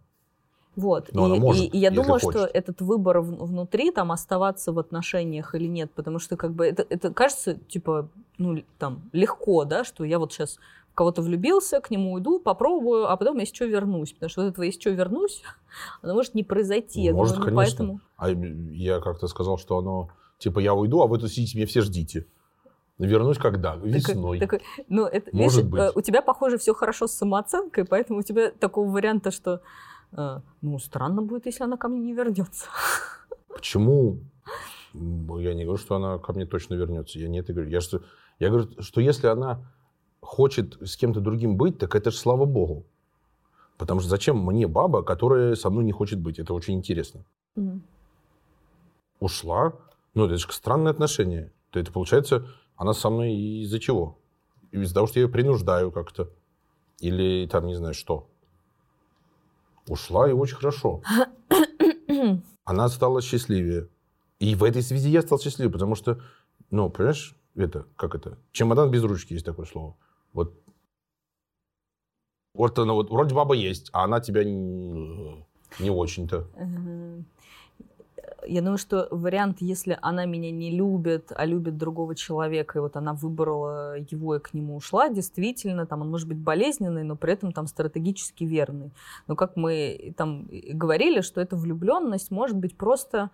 Вот. 0.79 1.09
Но 1.13 1.27
и, 1.27 1.31
она 1.33 1.41
может, 1.41 1.65
и, 1.65 1.67
и 1.67 1.79
я 1.79 1.91
думаю, 1.91 2.21
хочет. 2.21 2.31
что 2.31 2.45
этот 2.47 2.81
выбор 2.81 3.21
внутри, 3.21 3.91
там, 3.91 4.13
оставаться 4.13 4.73
в 4.73 4.79
отношениях 4.79 5.57
или 5.57 5.67
нет, 5.67 5.91
потому 5.93 6.21
что, 6.21 6.37
как 6.37 6.53
бы, 6.53 6.67
это, 6.67 6.87
это 6.89 7.13
кажется, 7.13 7.55
типа, 7.55 8.09
ну, 8.39 8.63
там, 8.79 9.03
легко, 9.13 9.65
да, 9.65 9.83
что 9.83 10.05
я 10.05 10.21
вот 10.21 10.33
сейчас 10.33 10.59
в 10.93 10.95
кого-то 10.95 11.21
влюбился, 11.21 11.81
к 11.81 11.91
нему 11.91 12.13
уйду, 12.13 12.39
попробую, 12.39 13.11
а 13.11 13.17
потом, 13.17 13.39
если 13.39 13.57
что, 13.57 13.65
вернусь. 13.65 14.13
Потому 14.13 14.31
что 14.31 14.43
вот 14.43 14.51
этого, 14.51 14.65
если 14.65 14.81
что, 14.81 14.91
вернусь, 14.91 15.43
оно 16.03 16.15
может 16.15 16.35
не 16.35 16.45
произойти. 16.45 17.11
Может, 17.11 17.35
думаю, 17.35 17.51
ну, 17.51 17.57
конечно. 17.57 17.77
Поэтому... 17.79 18.01
А 18.17 18.31
я 18.73 19.01
как-то 19.01 19.27
сказал, 19.27 19.59
что 19.59 19.79
оно, 19.79 20.11
типа, 20.39 20.61
я 20.61 20.75
уйду, 20.75 21.03
а 21.03 21.07
вы 21.07 21.19
тут 21.19 21.31
сидите, 21.31 21.57
меня 21.59 21.67
все 21.67 21.83
ждите. 21.83 22.27
Вернусь 22.99 23.39
когда? 23.39 23.77
Весной. 23.77 24.41
Так, 24.41 24.51
так, 24.51 24.61
ну, 24.89 25.07
это, 25.07 25.31
Может 25.33 25.59
видишь, 25.59 25.71
быть. 25.71 25.81
э, 25.81 25.93
у 25.95 26.01
тебя, 26.01 26.21
похоже, 26.21 26.59
все 26.59 26.75
хорошо 26.75 27.07
с 27.07 27.13
самооценкой, 27.13 27.85
поэтому 27.85 28.21
у 28.21 28.23
тебя 28.23 28.51
такого 28.51 28.91
варианта, 28.91 29.31
что 29.31 29.61
э, 30.13 30.41
ну, 30.63 30.79
странно 30.81 31.23
будет, 31.23 31.47
если 31.47 31.63
она 31.63 31.77
ко 31.77 31.89
мне 31.89 32.01
не 32.01 32.13
вернется. 32.13 32.67
Почему? 33.49 34.19
Я 34.95 35.55
не 35.55 35.65
говорю, 35.65 35.79
что 35.79 35.95
она 35.95 36.19
ко 36.19 36.33
мне 36.33 36.45
точно 36.45 36.75
вернется. 36.75 37.19
Я 37.21 37.29
не 37.29 37.39
это 37.39 37.53
говорю. 37.53 37.71
Я, 37.71 37.81
что, 37.81 38.03
я 38.41 38.49
говорю, 38.49 38.69
что 38.81 39.01
если 39.01 39.29
она 39.29 39.61
хочет 40.21 40.77
с 40.81 40.97
кем-то 40.97 41.21
другим 41.21 41.57
быть, 41.57 41.79
так 41.79 41.95
это 41.95 42.11
же 42.11 42.17
слава 42.17 42.47
богу. 42.47 42.85
Потому 43.77 44.01
что 44.01 44.09
зачем 44.09 44.45
мне 44.45 44.67
баба, 44.67 45.05
которая 45.05 45.55
со 45.55 45.71
мной 45.71 45.85
не 45.85 45.93
хочет 45.93 46.19
быть? 46.19 46.41
Это 46.41 46.53
очень 46.53 46.75
интересно. 46.75 47.25
Ушла. 49.21 49.73
Ну, 50.19 50.25
это 50.25 50.37
же 50.37 50.49
странные 50.51 50.91
отношения. 50.91 51.53
То 51.71 51.79
это 51.79 51.93
получается, 51.93 52.45
она 52.75 52.93
со 52.93 53.09
мной 53.09 53.37
из-за 53.63 53.79
чего? 53.79 54.19
Из-за 54.73 54.93
того, 54.93 55.07
что 55.07 55.21
я 55.21 55.27
ее 55.27 55.31
принуждаю 55.31 55.93
как-то. 55.93 56.29
Или 56.99 57.47
там, 57.47 57.69
не 57.69 57.77
знаю, 57.77 57.95
что. 57.95 58.29
Ушла 59.87 60.29
и 60.29 60.33
очень 60.33 60.57
хорошо. 60.57 61.03
Она 62.65 62.89
стала 62.89 63.23
счастливее. 63.23 63.87
И 64.41 64.57
в 64.57 64.65
этой 64.65 64.83
связи 64.83 65.09
я 65.09 65.23
стал 65.23 65.39
счастливее, 65.39 65.73
потому 65.73 65.95
что, 65.95 66.21
ну, 66.73 66.91
понимаешь, 66.91 67.37
это, 67.55 67.87
как 67.95 68.17
это, 68.17 68.39
чемодан 68.51 68.91
без 68.91 69.05
ручки 69.05 69.35
есть 69.35 69.47
такое 69.47 69.67
слово. 69.67 69.95
Вот, 70.33 70.53
вот 72.55 72.77
она 72.77 72.93
вот, 72.93 73.11
вроде 73.11 73.37
баба 73.37 73.55
есть, 73.55 73.89
а 73.93 74.03
она 74.03 74.19
тебя 74.19 74.43
не, 74.43 75.47
не 75.79 75.91
очень-то. 75.91 76.49
Я 78.47 78.61
думаю, 78.61 78.79
что 78.79 79.09
вариант, 79.11 79.59
если 79.61 79.99
она 80.01 80.25
меня 80.25 80.51
не 80.51 80.71
любит, 80.71 81.33
а 81.35 81.45
любит 81.45 81.77
другого 81.77 82.15
человека, 82.15 82.79
и 82.79 82.81
вот 82.81 82.97
она 82.97 83.13
выбрала 83.13 83.99
его 83.99 84.37
и 84.37 84.41
к 84.41 84.55
нему 84.55 84.77
ушла, 84.77 85.09
действительно, 85.09 85.87
там 85.87 86.03
он 86.03 86.11
может 86.11 86.29
быть 86.29 86.39
болезненный, 86.39 87.03
но 87.03 87.17
при 87.17 87.33
этом 87.33 87.53
там 87.53 87.67
стратегически 87.67 88.45
верный. 88.45 88.93
Но 89.27 89.35
как 89.35 89.57
мы 89.57 90.15
там 90.17 90.49
говорили, 90.73 91.21
что 91.21 91.41
эта 91.41 91.57
влюбленность 91.57 92.31
может 92.31 92.57
быть 92.57 92.77
просто 92.77 93.31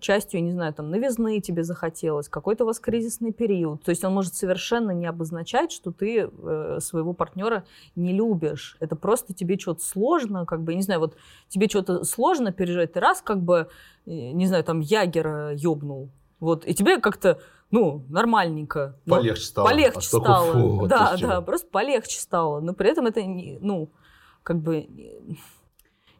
частью, 0.00 0.40
я 0.40 0.46
не 0.46 0.52
знаю, 0.52 0.74
там 0.74 0.90
новизны 0.90 1.40
тебе 1.40 1.62
захотелось, 1.62 2.28
какой-то 2.28 2.64
у 2.64 2.66
вас 2.66 2.80
кризисный 2.80 3.32
период. 3.32 3.82
То 3.82 3.90
есть 3.90 4.04
он 4.04 4.12
может 4.12 4.34
совершенно 4.34 4.90
не 4.90 5.06
обозначать, 5.06 5.70
что 5.70 5.92
ты 5.92 6.28
э, 6.30 6.78
своего 6.80 7.12
партнера 7.12 7.64
не 7.94 8.12
любишь. 8.12 8.76
Это 8.80 8.96
просто 8.96 9.32
тебе 9.32 9.58
что-то 9.58 9.84
сложно, 9.84 10.46
как 10.46 10.62
бы, 10.62 10.72
я 10.72 10.76
не 10.76 10.82
знаю, 10.82 11.00
вот 11.00 11.16
тебе 11.48 11.68
что-то 11.68 12.04
сложно 12.04 12.52
пережить, 12.52 12.94
ты 12.94 13.00
раз 13.00 13.22
как 13.22 13.40
бы, 13.40 13.68
э, 14.06 14.10
не 14.10 14.46
знаю, 14.46 14.64
там 14.64 14.80
Ягера 14.80 15.54
ёбнул, 15.54 16.10
вот, 16.40 16.66
и 16.66 16.74
тебе 16.74 16.98
как-то, 16.98 17.38
ну, 17.70 18.04
нормальненько. 18.08 18.96
Но 19.06 19.16
Полегче 19.16 19.42
стало. 19.42 19.68
Полегче 19.68 19.98
А 19.98 20.00
стало. 20.02 20.52
фу, 20.52 20.68
вот 20.80 20.88
да, 20.88 21.16
да, 21.20 21.40
просто 21.40 21.68
полегче 21.70 22.18
стало. 22.18 22.58
Но 22.60 22.74
при 22.74 22.90
этом 22.90 23.06
это, 23.06 23.22
не- 23.22 23.58
ну, 23.60 23.90
как 24.42 24.58
бы 24.58 24.88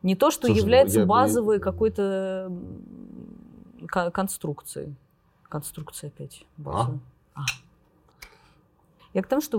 не- 0.03 0.17
то, 0.17 0.31
что 0.31 0.47
Слушай, 0.47 0.59
ну, 0.59 0.63
является 0.65 1.01
я 1.01 1.07
базовой 1.07 1.61
какой-то 1.61 2.47
м, 2.49 3.87
кон- 3.91 4.11
конструкцией. 4.11 4.95
Конструкция 5.49 6.09
опять. 6.09 6.45
базовая. 6.57 7.01
А. 7.35 7.41
Я 9.13 9.23
к 9.23 9.27
тому, 9.27 9.43
что 9.43 9.59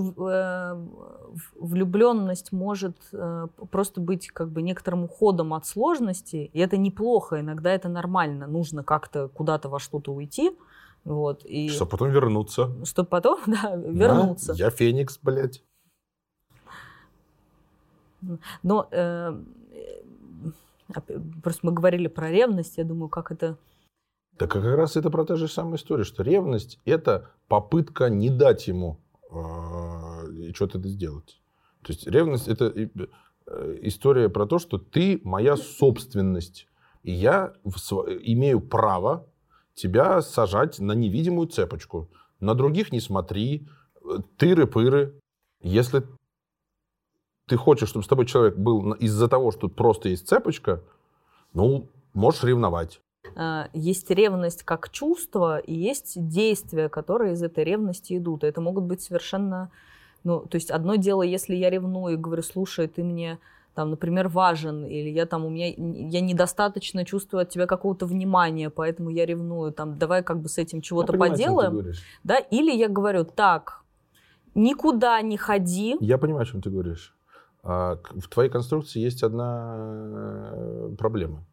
влюбленность 1.59 2.53
может 2.53 2.95
э, 3.11 3.47
просто 3.69 3.99
быть 3.99 4.29
как 4.29 4.49
бы 4.49 4.61
некоторым 4.61 5.03
уходом 5.03 5.53
от 5.53 5.65
сложности, 5.65 6.49
и 6.53 6.59
это 6.59 6.77
неплохо, 6.77 7.41
иногда 7.41 7.71
это 7.73 7.89
нормально, 7.89 8.47
нужно 8.47 8.81
как-то 8.83 9.27
куда-то 9.27 9.67
во 9.67 9.79
что-то 9.79 10.13
уйти, 10.13 10.57
вот, 11.03 11.43
и 11.43 11.67
Чтобы 11.67 11.91
потом 11.91 12.11
вернуться. 12.11 12.69
чтобы 12.85 13.09
потом, 13.09 13.39
да, 13.47 13.75
вернуться. 13.75 14.53
Да, 14.53 14.63
я 14.63 14.69
Феникс, 14.69 15.19
блядь. 15.21 15.61
Но 18.63 18.87
э, 18.91 19.37
э, 19.73 20.01
просто 21.43 21.65
мы 21.65 21.71
говорили 21.71 22.07
про 22.07 22.29
ревность, 22.29 22.77
я 22.77 22.83
думаю, 22.83 23.09
как 23.09 23.31
это... 23.31 23.57
Так 24.37 24.51
как 24.51 24.63
раз 24.63 24.97
это 24.97 25.09
про 25.09 25.25
та 25.25 25.35
же 25.35 25.47
самая 25.47 25.75
история, 25.75 26.03
что 26.03 26.23
ревность– 26.23 26.79
это 26.85 27.29
попытка 27.47 28.09
не 28.09 28.29
дать 28.29 28.67
ему 28.67 28.99
э, 29.29 30.53
что-то 30.53 30.79
это 30.79 30.87
сделать. 30.87 31.41
То 31.83 31.91
есть 31.91 32.07
ревность– 32.07 32.47
это 32.49 32.65
э, 32.65 33.77
история 33.81 34.29
про 34.29 34.45
то, 34.45 34.59
что 34.59 34.77
ты 34.77 35.21
моя 35.23 35.57
собственность, 35.57 36.67
и 37.03 37.11
я 37.11 37.53
имею 37.63 38.61
право 38.61 39.27
тебя 39.73 40.21
сажать 40.21 40.79
на 40.79 40.93
невидимую 40.93 41.47
цепочку. 41.47 42.09
На 42.39 42.55
других 42.55 42.91
не 42.91 42.99
смотри, 42.99 43.67
э, 44.03 44.17
тыры-пыры. 44.37 45.19
Если 45.61 46.03
ты 47.47 47.57
хочешь, 47.57 47.89
чтобы 47.89 48.03
с 48.03 48.07
тобой 48.07 48.25
человек 48.25 48.55
был 48.57 48.93
из-за 48.93 49.27
того, 49.27 49.51
что 49.51 49.67
просто 49.67 50.09
есть 50.09 50.27
цепочка, 50.27 50.81
ну, 51.53 51.87
можешь 52.13 52.43
ревновать. 52.43 53.01
э, 53.35 53.63
Есть 53.73 54.09
ревность 54.09 54.63
как 54.63 54.89
чувство, 54.89 55.57
и 55.57 55.73
есть 55.73 56.27
действия, 56.27 56.89
которые 56.89 57.33
из 57.33 57.43
этой 57.43 57.63
ревности 57.63 58.17
идут. 58.17 58.43
И 58.43 58.47
это 58.47 58.61
могут 58.61 58.85
быть 58.85 59.01
совершенно... 59.01 59.69
Ну, 60.23 60.41
то 60.41 60.55
есть 60.55 60.69
одно 60.71 60.95
дело, 60.95 61.23
если 61.23 61.55
я 61.55 61.69
ревную 61.69 62.13
и 62.13 62.17
говорю, 62.17 62.43
слушай, 62.43 62.87
ты 62.87 63.03
мне 63.03 63.39
там, 63.73 63.89
например, 63.89 64.27
важен, 64.27 64.85
или 64.85 65.09
я 65.09 65.25
там, 65.25 65.45
у 65.45 65.49
меня, 65.49 65.67
я 65.67 66.21
недостаточно 66.21 67.05
чувствую 67.05 67.41
от 67.41 67.49
тебя 67.49 67.67
какого-то 67.67 68.05
внимания, 68.05 68.69
поэтому 68.69 69.09
я 69.09 69.25
ревную, 69.25 69.71
там, 69.71 69.97
давай 69.97 70.23
как 70.23 70.41
бы 70.41 70.49
с 70.49 70.57
этим 70.57 70.81
чего-то 70.81 71.13
Я 71.13 71.19
понимаю, 71.19 71.33
о 71.33 71.37
чем 71.37 71.45
ты 71.45 71.53
поделаем, 71.71 71.95
да, 72.23 72.37
или 72.37 72.71
я 72.71 72.89
говорю, 72.89 73.23
так, 73.23 73.81
никуда 74.55 75.21
не 75.21 75.37
ходи, 75.37 75.95
Я 76.01 76.17
понимаю, 76.17 76.43
о 76.43 76.45
чем 76.45 76.61
ты 76.61 76.69
говоришь. 76.69 77.15
А, 77.63 77.97
В 78.15 78.27
твоей 78.27 78.49
конструкции 78.49 78.99
есть 78.99 79.23
одна 79.23 79.75
э, 80.53 80.95
проблема, 80.97 81.45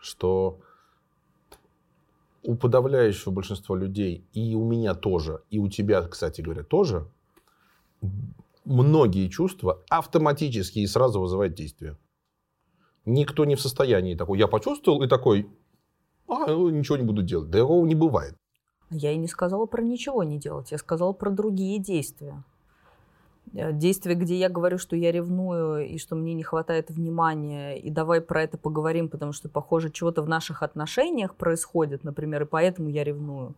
что 0.00 0.60
у 2.42 2.54
подавляющего 2.54 3.32
большинства 3.32 3.76
людей, 3.76 4.24
и 4.32 4.54
у 4.54 4.64
меня 4.64 4.94
тоже, 4.94 5.42
и 5.50 5.58
у 5.58 5.68
тебя, 5.68 6.02
кстати 6.02 6.40
говоря, 6.40 6.62
тоже, 6.62 7.06
многие 8.64 9.28
чувства 9.28 9.82
автоматически 9.90 10.78
и 10.78 10.86
сразу 10.86 11.20
вызывают 11.20 11.54
действие. 11.54 11.98
Никто 13.04 13.44
не 13.44 13.56
в 13.56 13.60
состоянии 13.60 14.14
такой, 14.14 14.38
я 14.38 14.46
почувствовал, 14.46 15.02
и 15.02 15.08
такой, 15.08 15.50
а, 16.28 16.46
ну, 16.46 16.70
ничего 16.70 16.96
не 16.96 17.02
буду 17.02 17.22
делать. 17.22 17.50
Да 17.50 17.58
такого 17.58 17.84
не 17.86 17.94
бывает. 17.94 18.36
Я 18.90 19.12
и 19.12 19.16
не 19.16 19.28
сказала 19.28 19.66
про 19.66 19.82
ничего 19.82 20.22
не 20.24 20.38
делать, 20.38 20.72
я 20.72 20.78
сказала 20.78 21.12
про 21.12 21.30
другие 21.30 21.78
действия. 21.78 22.42
Э, 23.54 23.72
Действия, 23.72 24.14
где 24.14 24.36
я 24.36 24.48
говорю, 24.48 24.78
что 24.78 24.96
я 24.96 25.12
ревную 25.12 25.88
и 25.88 25.98
что 25.98 26.16
мне 26.16 26.34
не 26.34 26.42
хватает 26.42 26.90
внимания, 26.90 27.78
и 27.78 27.90
давай 27.90 28.20
про 28.20 28.42
это 28.42 28.58
поговорим, 28.58 29.08
потому 29.08 29.32
что, 29.32 29.48
похоже, 29.48 29.90
чего-то 29.90 30.22
в 30.22 30.28
наших 30.28 30.62
отношениях 30.62 31.34
происходит, 31.34 32.04
например, 32.04 32.42
и 32.42 32.46
поэтому 32.46 32.88
я 32.88 33.04
ревную. 33.04 33.54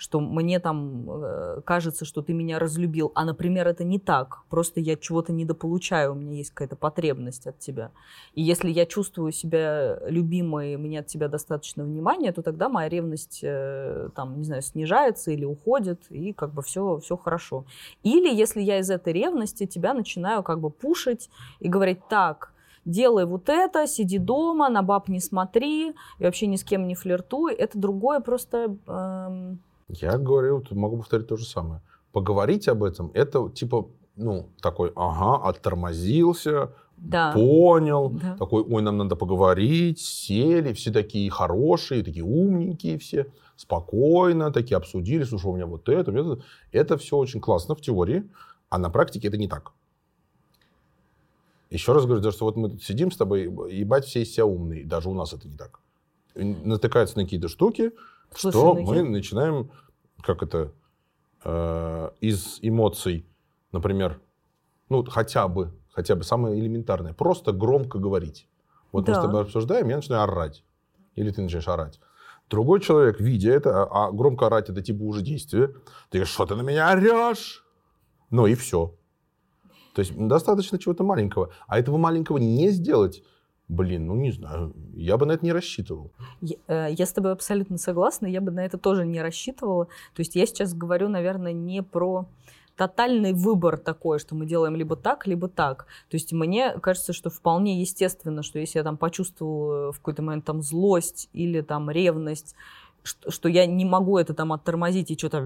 Что 0.00 0.20
мне 0.20 0.60
там 0.60 1.10
э, 1.10 1.60
кажется, 1.64 2.04
что 2.04 2.22
ты 2.22 2.32
меня 2.32 2.60
разлюбил, 2.60 3.10
а, 3.16 3.24
например, 3.24 3.66
это 3.66 3.82
не 3.82 3.98
так. 3.98 4.44
Просто 4.48 4.78
я 4.78 4.94
чего-то 4.94 5.32
недополучаю, 5.32 6.12
у 6.12 6.14
меня 6.14 6.36
есть 6.36 6.50
какая-то 6.50 6.76
потребность 6.76 7.48
от 7.48 7.58
тебя. 7.58 7.90
И 8.32 8.40
если 8.40 8.70
я 8.70 8.86
чувствую 8.86 9.32
себя 9.32 9.98
любимой, 10.06 10.76
мне 10.76 11.00
от 11.00 11.08
тебя 11.08 11.26
достаточно 11.26 11.82
внимания, 11.82 12.32
то 12.32 12.42
тогда 12.42 12.68
моя 12.68 12.88
ревность, 12.88 13.40
э, 13.42 14.10
там, 14.14 14.38
не 14.38 14.44
знаю, 14.44 14.62
снижается 14.62 15.32
или 15.32 15.44
уходит, 15.44 16.06
и 16.10 16.32
как 16.32 16.54
бы 16.54 16.62
все, 16.62 17.00
все 17.00 17.16
хорошо. 17.16 17.64
Или 18.04 18.32
если 18.32 18.60
я 18.60 18.78
из 18.78 18.90
этой 18.90 19.12
ревности 19.12 19.66
тебя 19.66 19.94
начинаю 19.94 20.44
как 20.44 20.60
бы 20.60 20.70
пушить 20.70 21.28
и 21.58 21.68
говорить, 21.68 22.06
так, 22.08 22.52
делай 22.84 23.24
вот 23.24 23.48
это, 23.48 23.88
сиди 23.88 24.18
дома, 24.18 24.68
на 24.68 24.82
баб 24.82 25.08
не 25.08 25.18
смотри, 25.18 25.88
и 26.20 26.24
вообще 26.24 26.46
ни 26.46 26.54
с 26.54 26.62
кем 26.62 26.86
не 26.86 26.94
флиртуй, 26.94 27.52
это 27.52 27.76
другое 27.76 28.20
просто... 28.20 28.76
эм, 28.86 29.58
Я 29.88 30.18
говорю, 30.18 30.62
могу 30.70 30.98
повторить 30.98 31.26
то 31.28 31.36
же 31.36 31.46
самое. 31.46 31.80
Поговорить 32.12 32.68
об 32.68 32.82
этом, 32.84 33.10
это 33.14 33.48
типа, 33.50 33.88
ну, 34.16 34.48
такой, 34.60 34.92
ага, 34.96 35.48
оттормозился, 35.48 36.72
да. 36.96 37.32
понял, 37.32 38.10
Да. 38.10 38.36
такой, 38.36 38.62
ой, 38.62 38.82
нам 38.82 38.96
надо 38.98 39.16
поговорить, 39.16 40.00
сели, 40.00 40.72
все 40.72 40.90
такие 40.90 41.30
хорошие, 41.30 42.02
такие 42.02 42.24
умненькие 42.24 42.98
все, 42.98 43.26
спокойно, 43.56 44.50
такие 44.50 44.76
обсудили, 44.76 45.24
слушай, 45.24 45.46
у 45.46 45.54
меня 45.54 45.66
вот 45.66 45.88
это, 45.88 46.10
у 46.10 46.14
меня 46.14 46.32
это. 46.32 46.42
Это 46.72 46.96
все 46.98 47.16
очень 47.16 47.40
классно 47.40 47.74
в 47.74 47.80
теории, 47.80 48.24
а 48.68 48.78
на 48.78 48.90
практике 48.90 49.28
это 49.28 49.36
не 49.36 49.48
так. 49.48 49.72
Еще 51.70 51.92
раз 51.92 52.06
говорю, 52.06 52.30
что 52.30 52.44
вот 52.46 52.56
мы 52.56 52.70
тут 52.70 52.82
сидим 52.82 53.10
с 53.10 53.16
тобой, 53.16 53.44
ебать, 53.70 54.06
все 54.06 54.22
из 54.22 54.32
себя 54.32 54.46
умные, 54.46 54.84
даже 54.84 55.08
у 55.10 55.14
нас 55.14 55.32
это 55.34 55.46
не 55.48 55.56
так. 55.56 55.80
Натыкаются 56.34 57.18
на 57.18 57.24
какие-то 57.24 57.48
штуки, 57.48 57.92
Слушай, 58.34 58.52
что 58.52 58.74
ну 58.74 58.82
мы 58.82 58.96
я- 58.96 59.04
начинаем, 59.04 59.70
как 60.22 60.42
это, 60.42 60.72
э, 61.44 62.10
из 62.20 62.58
эмоций, 62.62 63.26
например, 63.72 64.20
ну, 64.88 65.04
хотя 65.04 65.48
бы, 65.48 65.72
хотя 65.90 66.14
бы 66.14 66.22
самое 66.24 66.58
элементарное, 66.58 67.12
просто 67.12 67.52
громко 67.52 67.98
говорить. 67.98 68.48
Вот 68.92 69.06
мы 69.08 69.14
с 69.14 69.18
Да. 69.18 69.22
тобой 69.22 69.42
обсуждаем, 69.42 69.88
я 69.88 69.96
начинаю 69.96 70.22
орать. 70.22 70.64
Или 71.14 71.30
ты 71.30 71.42
начинаешь 71.42 71.68
орать. 71.68 72.00
Другой 72.48 72.80
человек, 72.80 73.20
видя 73.20 73.50
это, 73.52 73.82
а, 73.84 74.06
а 74.08 74.12
громко 74.12 74.46
орать 74.46 74.70
это 74.70 74.80
типа 74.82 75.02
уже 75.02 75.20
действие, 75.20 75.68
ты 76.10 76.18
говоришь, 76.18 76.30
что 76.32 76.46
ты 76.46 76.54
на 76.54 76.62
меня 76.62 76.90
орешь? 76.90 77.64
Ну 78.30 78.46
и 78.46 78.54
все. 78.54 78.94
То 79.94 80.00
есть 80.00 80.16
достаточно 80.16 80.78
чего-то 80.78 81.02
маленького. 81.04 81.50
А 81.66 81.78
этого 81.78 81.98
маленького 81.98 82.38
не 82.38 82.70
сделать, 82.70 83.22
блин, 83.68 84.06
ну 84.06 84.16
не 84.16 84.32
знаю, 84.32 84.72
я 84.94 85.16
бы 85.16 85.26
на 85.26 85.32
это 85.32 85.44
не 85.44 85.52
рассчитывал. 85.52 86.10
Я, 86.40 86.56
э, 86.66 86.88
я 86.90 87.06
с 87.06 87.12
тобой 87.12 87.32
абсолютно 87.32 87.78
согласна, 87.78 88.26
я 88.26 88.40
бы 88.40 88.50
на 88.50 88.64
это 88.64 88.78
тоже 88.78 89.04
не 89.04 89.20
рассчитывала. 89.20 89.86
То 90.14 90.20
есть 90.20 90.34
я 90.36 90.46
сейчас 90.46 90.74
говорю, 90.74 91.08
наверное, 91.08 91.52
не 91.52 91.82
про 91.82 92.26
тотальный 92.76 93.32
выбор 93.32 93.76
такой, 93.76 94.18
что 94.20 94.34
мы 94.34 94.46
делаем 94.46 94.76
либо 94.76 94.96
так, 94.96 95.26
либо 95.26 95.48
так. 95.48 95.86
То 96.08 96.14
есть 96.14 96.32
мне 96.32 96.72
кажется, 96.80 97.12
что 97.12 97.28
вполне 97.28 97.80
естественно, 97.80 98.42
что 98.42 98.58
если 98.58 98.78
я 98.78 98.84
там 98.84 98.96
почувствовала 98.96 99.92
в 99.92 99.98
какой-то 99.98 100.22
момент 100.22 100.44
там 100.44 100.62
злость 100.62 101.28
или 101.32 101.60
там 101.60 101.90
ревность, 101.90 102.54
что, 103.02 103.30
что 103.30 103.48
я 103.48 103.66
не 103.66 103.84
могу 103.84 104.16
это 104.16 104.32
там 104.32 104.52
оттормозить 104.52 105.10
и 105.10 105.18
что-то 105.18 105.40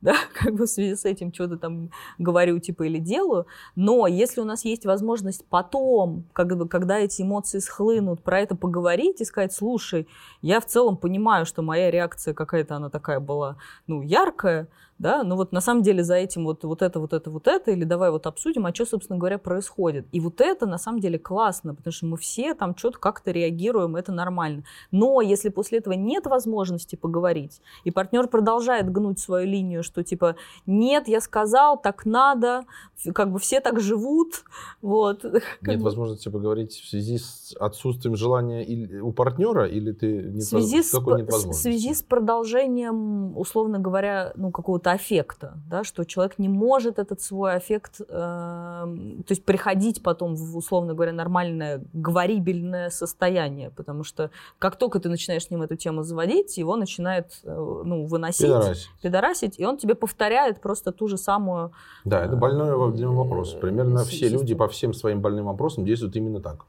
да, 0.02 0.14
как 0.32 0.54
бы 0.54 0.64
в 0.64 0.70
связи 0.70 0.96
с 0.96 1.04
этим 1.04 1.32
что-то 1.32 1.58
там 1.58 1.90
говорю, 2.18 2.58
типа, 2.58 2.84
или 2.84 2.98
делаю, 2.98 3.46
но 3.76 4.06
если 4.06 4.40
у 4.40 4.44
нас 4.44 4.64
есть 4.64 4.86
возможность 4.86 5.44
потом, 5.46 6.24
как 6.32 6.50
когда 6.68 6.98
эти 6.98 7.22
эмоции 7.22 7.58
схлынут, 7.58 8.22
про 8.22 8.40
это 8.40 8.56
поговорить 8.56 9.20
и 9.20 9.24
сказать, 9.24 9.52
слушай, 9.52 10.08
я 10.40 10.60
в 10.60 10.66
целом 10.66 10.96
понимаю, 10.96 11.44
что 11.44 11.62
моя 11.62 11.90
реакция 11.90 12.32
какая-то, 12.32 12.76
она 12.76 12.88
такая 12.88 13.20
была, 13.20 13.56
ну, 13.86 14.00
яркая, 14.00 14.68
да, 15.00 15.24
но 15.24 15.34
вот 15.34 15.50
на 15.50 15.62
самом 15.62 15.82
деле 15.82 16.04
за 16.04 16.16
этим 16.16 16.44
вот, 16.44 16.62
вот 16.62 16.82
это, 16.82 17.00
вот 17.00 17.14
это, 17.14 17.30
вот 17.30 17.48
это, 17.48 17.70
или 17.70 17.84
давай 17.84 18.10
вот 18.10 18.26
обсудим, 18.26 18.66
а 18.66 18.74
что, 18.74 18.84
собственно 18.84 19.18
говоря, 19.18 19.38
происходит. 19.38 20.06
И 20.12 20.20
вот 20.20 20.42
это 20.42 20.66
на 20.66 20.76
самом 20.76 21.00
деле 21.00 21.18
классно, 21.18 21.74
потому 21.74 21.90
что 21.90 22.04
мы 22.04 22.18
все 22.18 22.52
там 22.52 22.76
что-то 22.76 22.98
как-то 22.98 23.30
реагируем, 23.30 23.96
это 23.96 24.12
нормально. 24.12 24.64
Но 24.90 25.22
если 25.22 25.48
после 25.48 25.78
этого 25.78 25.94
нет 25.94 26.26
возможности 26.26 26.96
поговорить, 26.96 27.62
и 27.84 27.90
партнер 27.90 28.28
продолжает 28.28 28.92
гнуть 28.92 29.18
свою 29.18 29.46
линию, 29.46 29.82
что 29.82 30.04
типа, 30.04 30.36
нет, 30.66 31.08
я 31.08 31.22
сказал, 31.22 31.80
так 31.80 32.04
надо, 32.04 32.66
как 33.14 33.32
бы 33.32 33.38
все 33.38 33.60
так 33.60 33.80
живут, 33.80 34.44
вот. 34.82 35.24
Нет 35.62 35.80
возможности 35.80 36.28
поговорить 36.28 36.72
в 36.72 36.86
связи 36.86 37.16
с 37.16 37.56
отсутствием 37.58 38.16
желания 38.16 39.00
у 39.00 39.12
партнера, 39.12 39.66
или 39.66 39.92
ты 39.92 40.24
нет, 40.24 40.42
в 40.42 40.46
связи, 40.46 40.82
с, 40.82 40.92
в 40.92 41.52
связи 41.54 41.94
с 41.94 42.02
продолжением, 42.02 43.36
условно 43.38 43.78
говоря, 43.78 44.32
ну, 44.36 44.50
какого-то 44.50 44.89
аффекта, 44.92 45.54
да, 45.68 45.84
что 45.84 46.04
человек 46.04 46.38
не 46.38 46.48
может 46.48 46.98
этот 46.98 47.20
свой 47.20 47.54
аффект, 47.54 48.00
э, 48.00 48.04
то 48.08 49.24
есть 49.28 49.44
приходить 49.44 50.02
потом 50.02 50.34
в, 50.34 50.56
условно 50.56 50.94
говоря, 50.94 51.12
нормальное 51.12 51.82
говорибельное 51.92 52.90
состояние, 52.90 53.70
потому 53.70 54.04
что 54.04 54.30
как 54.58 54.76
только 54.76 55.00
ты 55.00 55.08
начинаешь 55.08 55.44
с 55.44 55.50
ним 55.50 55.62
эту 55.62 55.76
тему 55.76 56.02
заводить, 56.02 56.58
его 56.58 56.76
начинает, 56.76 57.40
э, 57.44 57.82
ну, 57.84 58.06
выносить, 58.06 58.46
пидорасить. 58.46 58.90
пидорасить, 59.02 59.60
и 59.60 59.64
он 59.64 59.76
тебе 59.76 59.94
повторяет 59.94 60.60
просто 60.60 60.92
ту 60.92 61.08
же 61.08 61.16
самую... 61.16 61.72
Да, 62.04 62.24
это 62.24 62.36
больной 62.36 62.74
вопрос. 62.74 63.52
Примерно 63.54 64.04
все 64.04 64.28
люди 64.28 64.54
по 64.54 64.68
всем 64.68 64.92
своим 64.94 65.20
больным 65.20 65.46
вопросам 65.46 65.84
действуют 65.84 66.16
именно 66.16 66.40
так. 66.40 66.66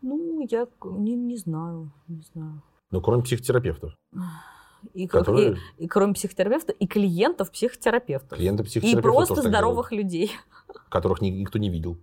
Ну, 0.00 0.46
я 0.50 0.66
не, 0.84 1.14
не 1.14 1.36
знаю, 1.36 1.90
не 2.08 2.22
знаю. 2.32 2.62
Ну, 2.90 3.00
кроме 3.00 3.22
психотерапевтов 3.22 3.92
и, 4.94 5.06
Которые... 5.06 5.56
и, 5.78 5.84
и 5.84 5.88
кроме 5.88 6.14
психотерапевта, 6.14 6.72
и 6.72 6.86
клиентов 6.86 7.50
психотерапевтов. 7.50 8.38
Клиенты 8.38 8.64
психотерапевтов. 8.64 8.98
И 8.98 9.02
просто 9.02 9.42
здоровых 9.42 9.90
делают, 9.90 10.12
людей. 10.12 10.32
Которых 10.88 11.20
никто 11.20 11.58
не 11.58 11.70
видел. 11.70 11.98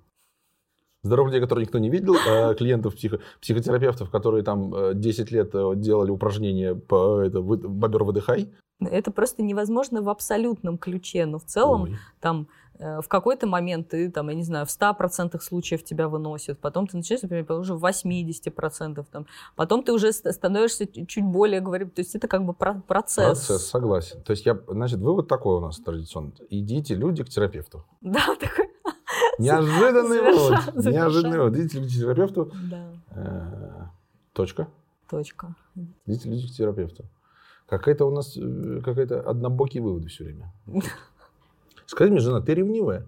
Здоровых 1.04 1.32
людей, 1.32 1.42
которых 1.42 1.68
никто 1.68 1.80
не 1.80 1.90
видел, 1.90 2.16
а 2.28 2.54
клиентов 2.56 2.96
психо, 2.96 3.20
психотерапевтов, 3.42 4.10
которые 4.10 4.44
там 4.44 5.00
10 5.00 5.32
э, 5.32 5.36
лет 5.36 5.52
э, 5.54 5.74
делали 5.76 6.12
упражнения 6.12 6.76
по 6.76 7.22
это, 7.22 7.42
бобер 7.42 8.04
выдыхай. 8.04 8.50
Это 8.82 9.12
просто 9.12 9.42
невозможно 9.42 10.02
в 10.02 10.10
абсолютном 10.10 10.78
ключе, 10.78 11.26
но 11.26 11.40
в 11.40 11.44
целом 11.44 11.84
Ой. 11.84 11.98
там 12.20 12.48
в 12.80 13.08
какой-то 13.10 13.46
момент 13.46 13.90
ты, 13.90 14.10
там, 14.10 14.30
я 14.30 14.36
не 14.36 14.44
знаю, 14.44 14.66
в 14.66 14.70
100% 14.70 15.40
случаев 15.42 15.84
тебя 15.84 16.08
выносят, 16.08 16.60
потом 16.60 16.88
ты 16.88 16.98
начинаешь, 16.98 17.22
например, 17.22 17.52
уже 17.52 17.74
в 17.74 17.86
80%, 17.86 19.06
там, 19.12 19.26
потом 19.56 19.84
ты 19.84 19.92
уже 19.92 20.14
становишься 20.14 20.88
чуть 21.06 21.26
более, 21.26 21.60
говорю, 21.60 21.90
то 21.90 22.02
есть 22.02 22.16
это 22.16 22.28
как 22.28 22.46
бы 22.46 22.54
процесс. 22.54 23.26
Процесс, 23.26 23.68
согласен. 23.68 24.22
То 24.24 24.32
есть, 24.32 24.46
я, 24.46 24.58
значит, 24.68 25.00
вывод 25.00 25.28
такой 25.28 25.58
у 25.58 25.60
нас 25.60 25.78
традиционно. 25.78 26.32
Идите, 26.50 26.96
люди, 26.96 27.24
к 27.24 27.30
терапевту. 27.30 27.86
Да, 28.02 28.36
такой... 28.40 28.70
Неожиданный 29.40 30.22
вывод. 30.22 30.86
Неожиданный 30.86 31.38
вывод. 31.38 31.58
Идите, 31.58 31.80
люди, 31.80 31.98
к 31.98 32.02
терапевту. 32.02 32.52
Да. 32.70 32.92
Э, 33.12 33.88
точка. 34.34 34.68
Точка. 35.10 35.56
Идите, 36.06 36.30
люди, 36.30 36.48
к 36.48 36.52
терапевту. 36.52 37.06
Какая-то 37.68 38.06
у 38.06 38.12
нас, 38.12 38.38
э, 38.38 38.82
какая-то 38.84 39.22
однобокий 39.22 39.80
вывод 39.80 40.06
все 40.06 40.24
время. 40.24 40.54
Скажи 41.90 42.12
мне, 42.12 42.20
жена, 42.20 42.40
ты 42.40 42.54
ревнивая? 42.54 43.08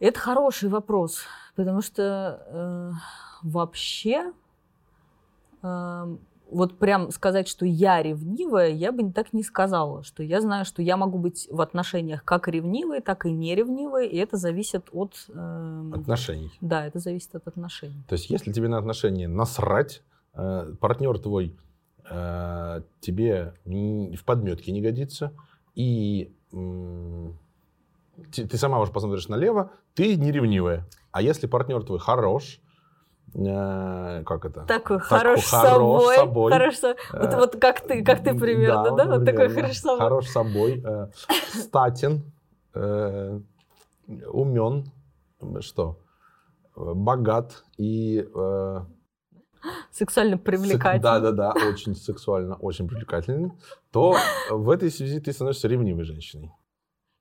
Это 0.00 0.18
хороший 0.18 0.70
вопрос, 0.70 1.24
потому 1.54 1.82
что 1.82 2.42
э, 2.46 2.92
вообще 3.42 4.32
э, 5.62 6.16
вот 6.50 6.78
прям 6.78 7.10
сказать, 7.10 7.46
что 7.46 7.66
я 7.66 8.02
ревнивая, 8.02 8.70
я 8.70 8.90
бы 8.90 9.12
так 9.12 9.34
не 9.34 9.42
сказала, 9.42 10.02
что 10.02 10.22
я 10.22 10.40
знаю, 10.40 10.64
что 10.64 10.80
я 10.80 10.96
могу 10.96 11.18
быть 11.18 11.46
в 11.50 11.60
отношениях 11.60 12.24
как 12.24 12.48
ревнивой, 12.48 13.02
так 13.02 13.26
и 13.26 13.30
неревнивой, 13.30 14.08
и 14.08 14.16
это 14.16 14.38
зависит 14.38 14.88
от... 14.92 15.26
Э, 15.28 15.90
отношений. 15.94 16.52
Да, 16.62 16.86
это 16.86 17.00
зависит 17.00 17.34
от 17.34 17.46
отношений. 17.46 18.02
То 18.08 18.14
есть 18.14 18.30
если 18.30 18.50
тебе 18.50 18.68
на 18.68 18.78
отношения 18.78 19.28
насрать, 19.28 20.02
э, 20.32 20.72
партнер 20.80 21.18
твой 21.18 21.54
тебе 22.08 23.54
в 23.66 24.24
подметке 24.24 24.72
не 24.72 24.80
годится, 24.80 25.32
и 25.74 26.34
э, 26.52 27.30
ты 28.32 28.56
сама 28.56 28.80
уже 28.80 28.92
посмотришь 28.92 29.28
налево, 29.28 29.70
ты 29.94 30.16
не 30.16 30.32
ревнивая. 30.32 30.86
А 31.12 31.22
если 31.22 31.46
партнер 31.46 31.82
твой 31.84 31.98
хорош, 31.98 32.60
э, 33.34 34.22
как 34.26 34.44
это? 34.44 34.64
Такой, 34.64 34.98
хорош, 34.98 35.44
хорош 35.44 36.04
собой. 36.04 36.16
собой. 36.16 36.52
Хорош 36.52 36.74
собой. 36.76 36.96
Вот, 37.12 37.34
вот 37.34 37.56
как 37.60 37.80
ты, 37.80 38.04
как 38.04 38.24
ты 38.24 38.38
примерно, 38.38 38.96
да? 38.96 39.04
да? 39.04 39.16
Вот 39.16 39.24
такой 39.24 39.48
хорош 39.48 39.76
собой. 39.78 39.98
Хорош 39.98 40.26
собой, 40.26 40.82
э, 40.84 41.08
статен, 41.54 42.32
э, 42.74 43.40
умен, 44.06 44.90
что? 45.60 46.00
Богат 46.74 47.64
и... 47.76 48.28
Э, 48.34 48.80
сексуально 49.90 50.38
привлекательный. 50.38 51.00
Да, 51.00 51.20
да, 51.20 51.32
да, 51.32 51.52
очень 51.68 51.94
сексуально, 51.94 52.56
очень 52.56 52.88
привлекательный, 52.88 53.52
то 53.90 54.16
в 54.50 54.70
этой 54.70 54.90
связи 54.90 55.20
ты 55.20 55.32
становишься 55.32 55.68
ревнивой 55.68 56.04
женщиной. 56.04 56.52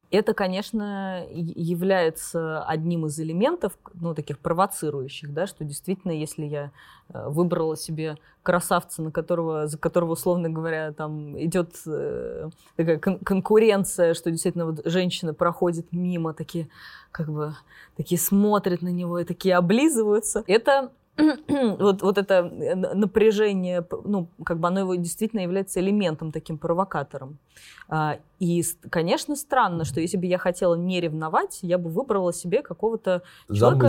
Это, 0.10 0.34
конечно, 0.34 1.26
является 1.30 2.64
одним 2.64 3.08
из 3.08 3.20
элементов, 3.20 3.78
ну, 3.94 4.16
таких 4.16 4.40
провоцирующих, 4.40 5.34
да, 5.34 5.48
что 5.48 5.66
действительно, 5.66 6.12
если 6.14 6.46
я 6.46 6.72
э, 7.10 7.28
выбрала 7.28 7.76
себе 7.76 8.16
красавца, 8.42 9.02
на 9.02 9.12
которого, 9.12 9.68
за 9.68 9.78
которого, 9.78 10.14
условно 10.14 10.50
говоря, 10.50 10.94
там 10.94 11.38
идет 11.38 11.76
э, 11.86 12.50
такая 12.78 13.00
кон- 13.00 13.20
конкуренция, 13.20 14.14
что 14.14 14.32
действительно 14.32 14.68
вот 14.68 14.82
женщина 14.86 15.34
проходит 15.34 15.92
мимо, 15.92 16.34
такие, 16.34 16.70
как 17.12 17.30
бы, 17.30 17.56
такие 17.98 18.18
смотрят 18.18 18.82
на 18.82 18.90
него 18.90 19.20
и 19.20 19.26
такие 19.26 19.58
облизываются, 19.58 20.42
это 20.48 20.94
вот, 21.80 22.02
вот 22.02 22.18
это 22.18 22.34
э, 22.34 22.76
напряжение, 22.76 23.86
ну, 24.04 24.30
как 24.44 24.60
бы 24.60 24.68
оно 24.68 24.82
его 24.82 24.96
действительно 24.96 25.42
является 25.42 25.80
элементом, 25.80 26.32
таким 26.32 26.58
провокатором. 26.58 27.40
А, 27.90 28.20
и, 28.40 28.64
конечно, 28.90 29.36
странно, 29.36 29.84
что 29.84 30.00
если 30.00 30.18
бы 30.18 30.26
я 30.26 30.38
хотела 30.38 30.76
не 30.76 31.02
ревновать, 31.02 31.60
я 31.62 31.78
бы 31.78 31.90
выбрала 31.90 32.34
себе 32.34 32.62
какого-то 32.62 33.24
человека... 33.52 33.88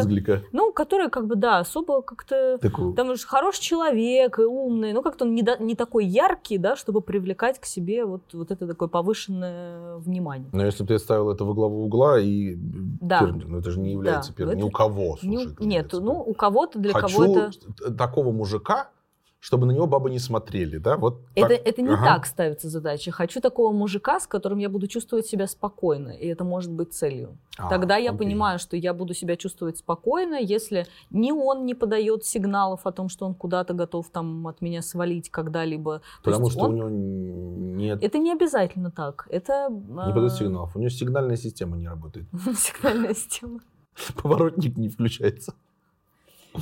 Ну, 0.52 0.72
который, 0.72 1.10
как 1.10 1.26
бы, 1.26 1.36
да, 1.36 1.58
особо 1.58 2.00
как-то... 2.02 2.58
Такую. 2.58 2.94
Там 2.94 3.14
же 3.14 3.26
хороший 3.26 3.60
человек, 3.60 4.38
и 4.38 4.42
умный, 4.42 4.92
ну, 4.92 5.02
как-то 5.02 5.24
он 5.24 5.34
не, 5.34 5.42
до, 5.42 5.62
не 5.62 5.74
такой 5.74 6.06
яркий, 6.06 6.56
да, 6.56 6.76
чтобы 6.76 7.02
привлекать 7.02 7.60
к 7.60 7.66
себе 7.66 8.04
вот, 8.06 8.22
вот 8.32 8.50
это 8.50 8.66
такое 8.66 8.88
повышенное 8.88 9.96
внимание. 9.96 10.48
Но 10.52 10.64
если 10.64 10.82
бы 10.82 10.88
ты 10.88 10.98
ставил 10.98 11.30
это 11.30 11.44
во 11.44 11.52
главу 11.52 11.84
угла, 11.84 12.18
и... 12.18 12.54
Да. 12.56 13.26
Ну, 13.26 13.58
это 13.58 13.70
же 13.70 13.80
не 13.80 13.92
является 13.92 14.30
да. 14.30 14.36
первым. 14.36 14.56
Это... 14.56 14.64
Ни 14.64 14.68
у 14.68 14.70
кого, 14.70 15.16
слушай, 15.18 15.56
не, 15.58 15.66
Нет, 15.66 15.92
ну, 15.92 16.22
у 16.22 16.34
кого-то, 16.34 16.78
для 16.78 16.92
кого 16.92 17.17
это... 17.24 17.94
такого 17.94 18.32
мужика, 18.32 18.90
чтобы 19.40 19.66
на 19.66 19.72
него 19.72 19.86
бабы 19.86 20.10
не 20.10 20.18
смотрели, 20.18 20.78
да? 20.78 20.96
Вот 20.96 21.22
это, 21.34 21.54
это 21.54 21.80
не 21.80 21.94
ага. 21.94 22.04
так 22.04 22.26
ставится 22.26 22.68
задача. 22.68 23.12
Хочу 23.12 23.40
такого 23.40 23.72
мужика, 23.72 24.18
с 24.18 24.26
которым 24.26 24.58
я 24.58 24.68
буду 24.68 24.88
чувствовать 24.88 25.26
себя 25.26 25.46
спокойно, 25.46 26.08
и 26.08 26.26
это 26.26 26.44
может 26.44 26.72
быть 26.72 26.92
целью. 26.92 27.38
А, 27.56 27.68
Тогда 27.68 27.96
я 27.96 28.10
окей. 28.10 28.18
понимаю, 28.18 28.58
что 28.58 28.76
я 28.76 28.92
буду 28.92 29.14
себя 29.14 29.36
чувствовать 29.36 29.78
спокойно, 29.78 30.34
если 30.40 30.86
ни 31.10 31.30
он 31.30 31.66
не 31.66 31.74
подает 31.74 32.24
сигналов 32.24 32.84
о 32.84 32.92
том, 32.92 33.08
что 33.08 33.26
он 33.26 33.34
куда-то 33.34 33.74
готов 33.74 34.10
там 34.10 34.46
от 34.48 34.60
меня 34.60 34.82
свалить 34.82 35.30
когда-либо. 35.30 36.02
Потому 36.24 36.50
что 36.50 36.60
он... 36.64 36.72
у 36.72 36.76
него 36.76 36.88
нет... 36.90 38.02
Это 38.02 38.18
не 38.18 38.32
обязательно 38.32 38.90
так. 38.90 39.28
Это... 39.30 39.68
Не 39.70 40.12
подает 40.12 40.32
сигналов. 40.32 40.74
У 40.74 40.80
него 40.80 40.90
сигнальная 40.90 41.36
система 41.36 41.76
не 41.76 41.86
работает. 41.88 42.26
Сигнальная 42.56 43.14
система. 43.14 43.60
Поворотник 44.20 44.76
не 44.76 44.88
включается. 44.88 45.54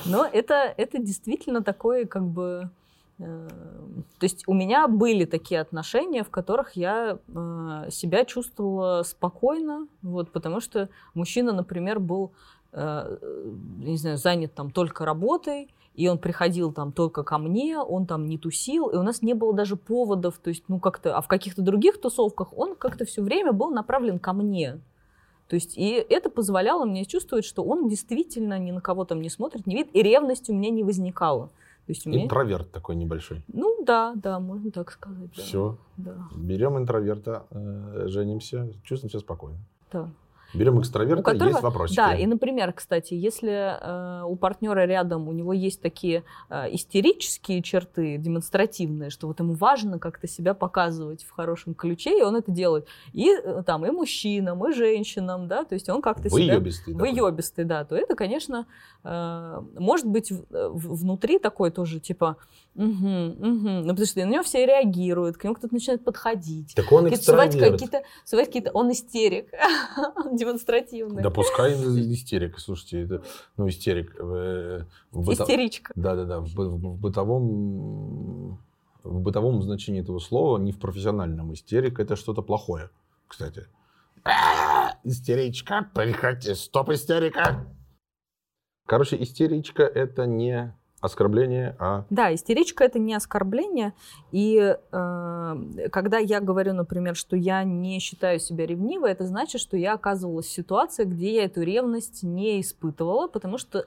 Но 0.05 0.27
это, 0.27 0.75
это 0.77 0.99
действительно 0.99 1.63
такое, 1.63 2.07
как 2.07 2.25
бы... 2.25 2.71
Э, 3.19 3.49
то 4.19 4.25
есть 4.25 4.45
у 4.47 4.55
меня 4.55 4.89
были 4.89 5.25
такие 5.25 5.61
отношения, 5.61 6.23
в 6.23 6.31
которых 6.31 6.73
я 6.73 7.19
э, 7.27 7.89
себя 7.91 8.25
чувствовала 8.25 9.03
спокойно, 9.03 9.87
вот, 10.03 10.31
потому 10.31 10.61
что 10.61 10.89
мужчина, 11.15 11.53
например, 11.53 11.99
был, 11.99 12.33
э, 12.73 13.17
не 13.79 13.97
знаю, 13.97 14.19
занят 14.19 14.55
там 14.55 14.71
только 14.71 15.05
работой, 15.05 15.69
и 15.97 16.09
он 16.09 16.19
приходил 16.19 16.73
там 16.73 16.93
только 16.93 17.25
ко 17.25 17.39
мне, 17.39 17.79
он 17.79 18.07
там 18.07 18.27
не 18.27 18.37
тусил, 18.37 18.89
и 18.89 18.97
у 18.97 19.03
нас 19.03 19.23
не 19.23 19.33
было 19.33 19.55
даже 19.55 19.77
поводов, 19.77 20.39
то 20.39 20.51
есть, 20.51 20.65
ну, 20.69 20.79
как-то, 20.79 21.17
а 21.17 21.23
в 21.23 21.27
каких-то 21.27 21.63
других 21.63 22.01
тусовках 22.01 22.57
он 22.57 22.77
как-то 22.77 23.07
все 23.07 23.23
время 23.23 23.53
был 23.53 23.71
направлен 23.71 24.19
ко 24.19 24.35
мне. 24.35 24.79
То 25.49 25.55
есть, 25.55 25.77
и 25.77 25.93
это 25.93 26.29
позволяло 26.29 26.85
мне 26.85 27.05
чувствовать, 27.05 27.45
что 27.45 27.63
он 27.63 27.89
действительно 27.89 28.59
ни 28.59 28.73
на 28.73 28.81
кого 28.81 29.05
там 29.05 29.21
не 29.21 29.31
смотрит, 29.31 29.67
не 29.67 29.77
видит, 29.77 29.95
и 29.95 30.03
ревность 30.03 30.51
у 30.51 30.55
меня 30.55 30.71
не 30.71 30.83
возникала. 30.83 31.49
То 31.87 31.93
есть 31.93 32.05
у 32.05 32.11
меня... 32.11 32.25
Интроверт 32.25 32.73
такой 32.73 32.97
небольшой. 32.97 33.43
Ну 33.47 33.85
да, 33.85 34.15
да, 34.17 34.41
можно 34.41 34.73
так 34.73 34.91
сказать. 34.91 35.31
Да. 35.37 35.43
Все. 35.43 35.79
Да. 35.97 36.17
Берем 36.37 36.77
интроверта, 36.79 37.47
э, 37.51 38.07
женимся, 38.09 38.73
чувствуем 38.83 39.11
себя 39.11 39.21
спокойно. 39.21 39.59
Да. 39.93 40.11
Берем 40.55 40.81
экстраверта, 40.81 41.23
которого, 41.23 41.49
есть 41.49 41.63
вопросики. 41.63 41.97
Да, 41.97 42.15
и, 42.15 42.27
например, 42.27 42.73
кстати, 42.73 43.15
если 43.15 43.77
э, 43.81 44.23
у 44.25 44.37
партнера 44.37 44.87
рядом 44.87 45.29
у 45.29 45.33
него 45.33 45.53
есть 45.53 45.81
такие 45.81 46.25
э, 46.49 46.75
истерические 46.75 47.63
черты, 47.63 48.17
демонстративные, 48.19 49.11
что 49.11 49.27
вот 49.27 49.41
ему 49.41 49.55
важно 49.55 49.99
как-то 49.99 50.29
себя 50.29 50.55
показывать 50.55 51.25
в 51.25 51.31
хорошем 51.31 51.75
ключе, 51.75 52.19
и 52.21 52.23
он 52.23 52.37
это 52.37 52.51
делает. 52.51 52.87
И 53.13 53.31
э, 53.31 53.63
там 53.67 53.85
и 53.87 53.91
мужчинам, 53.91 54.67
и 54.69 54.73
женщинам, 54.73 55.49
да, 55.49 55.65
то 55.65 55.75
есть 55.75 55.89
он 55.89 56.01
как-то 56.03 56.29
Выебистый, 56.29 56.95
себя... 56.95 57.01
Выебистый. 57.01 57.65
да. 57.65 57.85
То 57.85 57.97
это, 57.97 58.15
конечно, 58.15 58.67
э, 59.05 59.63
может 59.79 60.07
быть 60.07 60.31
в, 60.31 60.45
в, 60.51 61.01
внутри 61.01 61.39
такой 61.39 61.71
тоже, 61.71 62.01
типа, 62.01 62.37
угу, 62.77 63.49
угу, 63.49 63.69
ну, 63.69 63.89
потому 63.89 64.07
что 64.07 64.21
на 64.21 64.31
него 64.31 64.43
все 64.43 64.67
реагируют, 64.67 65.37
к 65.37 65.45
нему 65.45 65.55
кто-то 65.55 65.75
начинает 65.75 66.05
подходить. 66.05 66.75
Так 66.75 66.91
он 66.93 67.09
экстраверт. 67.09 67.73
Какие-то, 67.73 68.03
какие-то, 68.31 68.71
он 68.73 68.93
истерик. 68.93 69.51
демонстративный. 70.33 71.23
Да 71.23 71.31
пускай 71.31 71.75
истерик, 71.75 72.59
слушайте, 72.59 73.03
это, 73.03 73.23
ну, 73.57 73.69
истерик. 73.69 74.15
Э, 74.19 74.85
в 75.11 75.33
Истеричка. 75.33 75.93
Да-да-да, 75.97 76.41
в, 76.41 76.47
в, 76.47 76.99
бытовом, 76.99 78.59
в 79.03 79.21
бытовом 79.21 79.63
значении 79.63 80.03
этого 80.03 80.19
слова, 80.19 80.59
не 80.59 80.73
в 80.73 80.79
профессиональном. 80.79 81.53
Истерик— 81.53 81.99
это 82.01 82.17
что-то 82.17 82.43
плохое, 82.43 82.91
кстати. 83.27 83.67
Истеричка, 85.05 85.91
приходи, 85.95 86.55
стоп, 86.55 86.91
истерика. 86.91 87.67
Короче, 88.87 89.21
истеричка— 89.21 89.83
это 89.85 90.27
не 90.27 90.75
оскорбление, 91.01 91.77
а... 91.79 92.05
Да, 92.11 92.35
истеричка 92.35 92.85
это 92.85 92.99
не 92.99 93.15
оскорбление. 93.15 93.93
И 94.33 94.57
э, 94.59 95.89
когда 95.93 96.19
я 96.19 96.41
говорю, 96.41 96.73
например, 96.73 97.15
что 97.17 97.37
я 97.37 97.65
не 97.65 98.01
считаю 98.01 98.41
себя 98.41 98.67
ревнивой, 98.67 99.13
это 99.13 99.25
значит, 99.25 99.61
что 99.61 99.77
я 99.77 99.95
оказывалась 99.95 100.47
в 100.47 100.53
ситуации, 100.53 101.05
где 101.05 101.35
я 101.35 101.45
эту 101.45 101.63
ревность 101.63 102.23
не 102.23 102.61
испытывала, 102.61 103.29
потому 103.29 103.59
что 103.59 103.87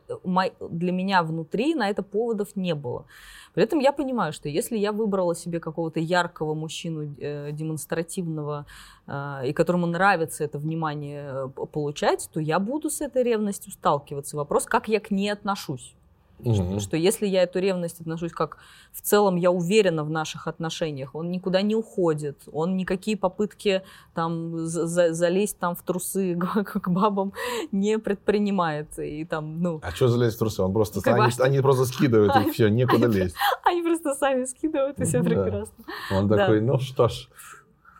для 0.70 0.92
меня 0.92 1.24
внутри 1.24 1.76
на 1.76 1.90
это 1.90 2.04
поводов 2.04 2.56
не 2.56 2.76
было. 2.76 3.06
При 3.54 3.64
этом 3.64 3.80
я 3.80 3.92
понимаю, 3.92 4.32
что 4.32 4.48
если 4.48 4.78
я 4.78 4.92
выбрала 4.92 5.36
себе 5.36 5.60
какого-то 5.60 6.00
яркого 6.00 6.54
мужчину, 6.54 7.16
э, 7.20 7.52
демонстративного, 7.52 8.66
э, 9.08 9.48
и 9.48 9.54
которому 9.54 9.88
нравится 9.88 10.44
это 10.44 10.60
внимание 10.60 11.32
э, 11.32 11.66
получать, 11.66 12.30
то 12.32 12.40
я 12.40 12.60
буду 12.60 12.90
с 12.90 13.02
этой 13.02 13.24
ревностью 13.24 13.72
сталкиваться. 13.72 14.38
Вопрос, 14.38 14.66
как 14.66 14.88
я 14.88 15.00
к 15.00 15.12
ней 15.12 15.30
отношусь. 15.30 15.96
Угу. 16.40 16.54
Что, 16.54 16.80
что 16.80 16.98
если 16.98 17.28
я 17.28 17.44
эту 17.44 17.60
ревность 17.60 18.00
отношусь 18.00 18.32
как 18.32 18.58
в 18.94 19.02
целом 19.02 19.36
я 19.36 19.52
уверена 19.52 20.04
в 20.04 20.10
наших 20.10 20.48
отношениях, 20.48 21.14
он 21.16 21.32
никуда 21.32 21.62
не 21.62 21.76
уходит, 21.76 22.38
он 22.52 22.78
никакие 22.78 23.18
попытки 23.18 23.84
там 24.14 24.66
за 24.66 25.14
залезть 25.14 25.60
там 25.60 25.76
в 25.76 25.82
трусы 25.82 26.36
к, 26.66 26.90
бабам 26.90 27.34
не 27.72 28.00
предпринимает 28.00 28.98
и 29.00 29.26
там 29.26 29.62
ну. 29.62 29.80
А 29.84 29.92
что 29.92 30.08
залезть 30.08 30.38
в 30.38 30.40
трусы? 30.40 30.62
Он 30.62 30.74
просто 30.74 31.02
как 31.02 31.20
они, 31.20 31.32
они 31.40 31.62
просто 31.62 31.86
скидывают 31.86 32.34
и 32.36 32.52
все, 32.54 32.70
некуда 32.70 33.08
лезть. 33.08 33.36
Они 33.66 33.84
просто 33.84 34.16
сами 34.16 34.46
скидывают 34.46 35.00
и 35.00 35.04
все 35.04 35.22
прекрасно. 35.22 35.84
Он 36.12 36.28
такой, 36.30 36.62
ну 36.62 36.80
что 36.80 37.08
ж. 37.08 37.28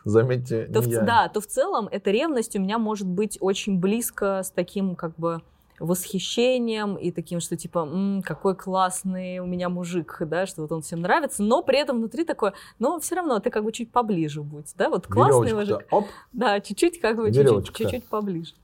Заметьте, 0.04 0.64
то 0.64 0.80
в, 0.80 0.88
Да, 0.88 1.28
то 1.28 1.40
в 1.40 1.46
целом 1.46 1.86
эта 1.90 2.10
ревность 2.10 2.56
у 2.56 2.60
меня 2.60 2.78
может 2.78 3.06
быть 3.06 3.36
очень 3.40 3.78
близко 3.78 4.42
с 4.42 4.50
таким 4.50 4.96
как 4.96 5.14
бы 5.16 5.42
восхищением 5.80 6.96
и 6.96 7.10
таким, 7.10 7.40
что 7.40 7.56
типа, 7.56 7.80
М, 7.80 8.22
какой 8.22 8.54
классный 8.54 9.38
у 9.38 9.46
меня 9.46 9.68
мужик, 9.68 10.18
да, 10.20 10.46
что 10.46 10.62
вот 10.62 10.72
он 10.72 10.82
всем 10.82 11.00
нравится, 11.00 11.42
но 11.42 11.62
при 11.62 11.78
этом 11.78 11.96
внутри 11.98 12.24
такое, 12.24 12.54
но 12.78 13.00
все 13.00 13.16
равно 13.16 13.38
ты 13.40 13.50
как 13.50 13.64
бы 13.64 13.72
чуть 13.72 13.90
поближе 13.90 14.42
будь, 14.42 14.72
да, 14.76 14.90
вот 14.90 15.06
классный 15.06 15.54
мужик. 15.54 15.86
Оп. 15.90 16.06
Да, 16.32 16.60
чуть-чуть 16.60 17.00
как 17.00 17.16
бы 17.16 17.32
чуть-чуть, 17.32 17.74
чуть-чуть 17.74 18.04
поближе. 18.04 18.54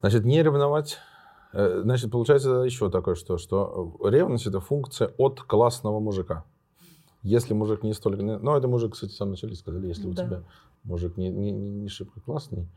Значит, 0.00 0.24
не 0.24 0.42
ревновать 0.42 0.98
э, 1.52 1.80
Значит, 1.82 2.12
получается 2.12 2.50
еще 2.60 2.88
такое, 2.88 3.16
что, 3.16 3.36
что 3.36 3.96
ревность 4.04 4.46
это 4.46 4.60
функция 4.60 5.12
от 5.18 5.40
классного 5.42 5.98
мужика. 5.98 6.44
Если 7.22 7.52
мужик 7.52 7.82
не 7.82 7.94
столько... 7.94 8.22
Ну, 8.22 8.56
это 8.56 8.68
мужик, 8.68 8.92
кстати, 8.92 9.10
сам 9.10 9.30
начали 9.30 9.54
сказали, 9.54 9.88
если 9.88 10.04
да. 10.04 10.08
у 10.08 10.14
тебя 10.14 10.42
мужик 10.84 11.16
не, 11.16 11.30
не, 11.30 11.50
не 11.50 11.88
шибко 11.88 12.20
классный, 12.20 12.68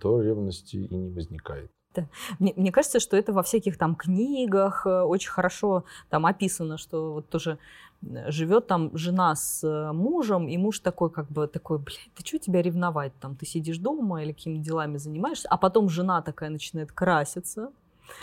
то 0.00 0.22
ревности 0.22 0.76
и 0.76 0.94
не 0.94 1.10
возникает. 1.10 1.70
Да. 1.94 2.08
Мне, 2.38 2.52
мне 2.56 2.72
кажется, 2.72 2.98
что 2.98 3.16
это 3.16 3.32
во 3.32 3.42
всяких 3.42 3.78
там 3.78 3.94
книгах 3.94 4.84
э, 4.84 5.02
очень 5.02 5.30
хорошо 5.30 5.84
там 6.10 6.26
описано, 6.26 6.76
что 6.76 7.12
вот 7.12 7.28
тоже 7.28 7.58
э, 8.02 8.30
живет 8.32 8.66
там 8.66 8.90
жена 8.96 9.36
с 9.36 9.92
мужем, 9.92 10.48
и 10.48 10.56
муж 10.56 10.80
такой, 10.80 11.10
как 11.10 11.30
бы 11.30 11.46
такой, 11.46 11.78
блядь, 11.78 12.10
ты 12.16 12.26
что 12.26 12.38
тебя 12.38 12.62
ревновать? 12.62 13.12
Там 13.20 13.36
ты 13.36 13.46
сидишь 13.46 13.78
дома 13.78 14.22
или 14.22 14.32
какими 14.32 14.58
делами 14.58 14.96
занимаешься, 14.96 15.48
а 15.48 15.56
потом 15.56 15.88
жена 15.88 16.20
такая 16.20 16.50
начинает 16.50 16.90
краситься, 16.90 17.70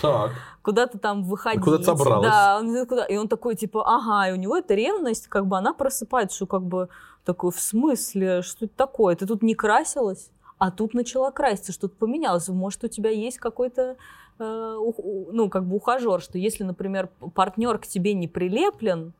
так. 0.02 0.32
Куда-то 0.62 1.00
там 1.00 1.24
выходить. 1.24 1.64
Куда-то 1.64 1.84
собралась. 1.84 2.28
Да, 2.28 2.60
он, 2.60 2.86
куда, 2.86 3.06
и 3.06 3.18
он 3.18 3.28
такой, 3.28 3.56
типа, 3.56 3.84
ага, 3.86 4.30
и 4.30 4.34
у 4.34 4.36
него 4.36 4.58
эта 4.58 4.76
ревность, 4.76 5.28
как 5.28 5.48
бы 5.48 5.58
она 5.58 5.74
просыпается, 5.74 6.36
что 6.36 6.46
как 6.46 6.64
бы 6.64 6.90
такой, 7.26 7.52
в 7.52 7.60
смысле, 7.60 8.42
что 8.42 8.66
это 8.66 8.76
такое? 8.76 9.16
Ты 9.16 9.26
тут 9.26 9.42
не 9.42 9.56
красилась? 9.56 10.30
А 10.62 10.70
тут 10.70 10.93
начала 10.93 11.32
краситься, 11.32 11.72
что-то 11.72 11.95
поменялось. 11.95 12.47
Может, 12.47 12.84
у 12.84 12.88
тебя 12.88 13.09
есть 13.09 13.39
какой-то 13.39 13.97
э, 14.38 14.76
ну, 15.32 15.49
как 15.49 15.66
бы 15.66 15.78
ухажер, 15.78 16.22
что 16.22 16.38
если, 16.38 16.64
например, 16.64 17.09
партнер 17.34 17.80
к 17.80 17.88
тебе 17.88 18.14
не 18.14 18.28
прилеплен, 18.28 19.14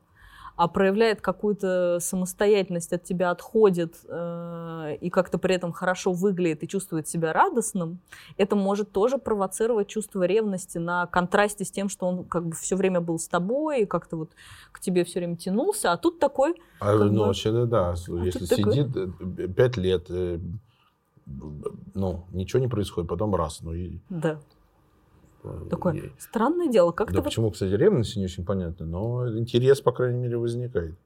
а 0.54 0.68
проявляет 0.68 1.20
какую-то 1.20 1.98
самостоятельность 2.00 2.92
от 2.92 3.02
тебя, 3.02 3.32
отходит 3.32 3.96
э, 4.06 4.98
и 5.00 5.10
как-то 5.10 5.38
при 5.38 5.56
этом 5.56 5.72
хорошо 5.72 6.12
выглядит 6.12 6.62
и 6.62 6.68
чувствует 6.68 7.08
себя 7.08 7.32
радостным, 7.32 7.98
это 8.36 8.54
может 8.54 8.92
тоже 8.92 9.18
провоцировать 9.18 9.88
чувство 9.88 10.22
ревности 10.22 10.78
на 10.78 11.08
контрасте 11.08 11.64
с 11.64 11.72
тем, 11.72 11.88
что 11.88 12.06
он 12.06 12.24
как 12.24 12.46
бы 12.46 12.54
все 12.54 12.76
время 12.76 13.00
был 13.00 13.18
с 13.18 13.26
тобой 13.26 13.80
и 13.80 13.86
как-то 13.86 14.16
вот 14.16 14.30
к 14.70 14.78
тебе 14.78 15.02
все 15.02 15.18
время 15.18 15.36
тянулся, 15.36 15.90
а 15.90 15.96
тут 15.96 16.20
такой... 16.20 16.54
А, 16.78 16.94
ну, 16.94 17.10
бы, 17.10 17.18
вообще, 17.26 17.50
да, 17.50 17.64
да. 17.64 17.88
А 17.90 18.24
если 18.24 18.44
сидит 18.44 18.92
такой... 18.94 19.44
Э, 19.44 19.48
пять 19.48 19.76
лет, 19.76 20.06
э, 20.08 20.38
ну, 21.26 22.24
ничего 22.32 22.60
не 22.60 22.68
происходит, 22.68 23.08
потом 23.08 23.34
раз, 23.34 23.60
ну 23.62 23.72
и... 23.72 23.98
Да. 24.08 24.40
Э, 25.44 25.66
Такое 25.70 25.94
и... 25.94 26.10
странное 26.18 26.68
дело. 26.68 26.92
Как 26.92 27.12
да 27.12 27.22
почему, 27.22 27.46
вот... 27.46 27.54
кстати, 27.54 27.72
ревность 27.72 28.16
не 28.16 28.24
очень 28.24 28.44
понятно, 28.44 28.86
но 28.86 29.38
интерес, 29.38 29.80
по 29.80 29.92
крайней 29.92 30.18
мере, 30.18 30.36
возникает. 30.36 30.96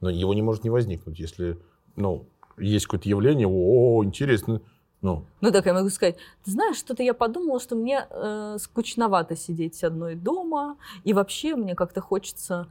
Но 0.00 0.10
его 0.10 0.34
не 0.34 0.42
может 0.42 0.64
не 0.64 0.70
возникнуть, 0.70 1.18
если, 1.18 1.58
ну, 1.96 2.26
есть 2.58 2.86
какое-то 2.86 3.08
явление, 3.08 3.46
о, 3.48 4.02
интересно, 4.04 4.60
ну. 5.00 5.24
ну 5.40 5.50
так 5.50 5.66
я 5.66 5.74
могу 5.74 5.90
сказать, 5.90 6.16
ты 6.44 6.52
знаешь, 6.52 6.76
что-то 6.76 7.02
я 7.02 7.12
подумала, 7.12 7.58
что 7.58 7.74
мне 7.74 8.06
э, 8.08 8.56
скучновато 8.60 9.36
сидеть 9.36 9.82
одной 9.82 10.14
дома, 10.14 10.76
и 11.02 11.12
вообще 11.12 11.56
мне 11.56 11.74
как-то 11.74 12.00
хочется 12.00 12.68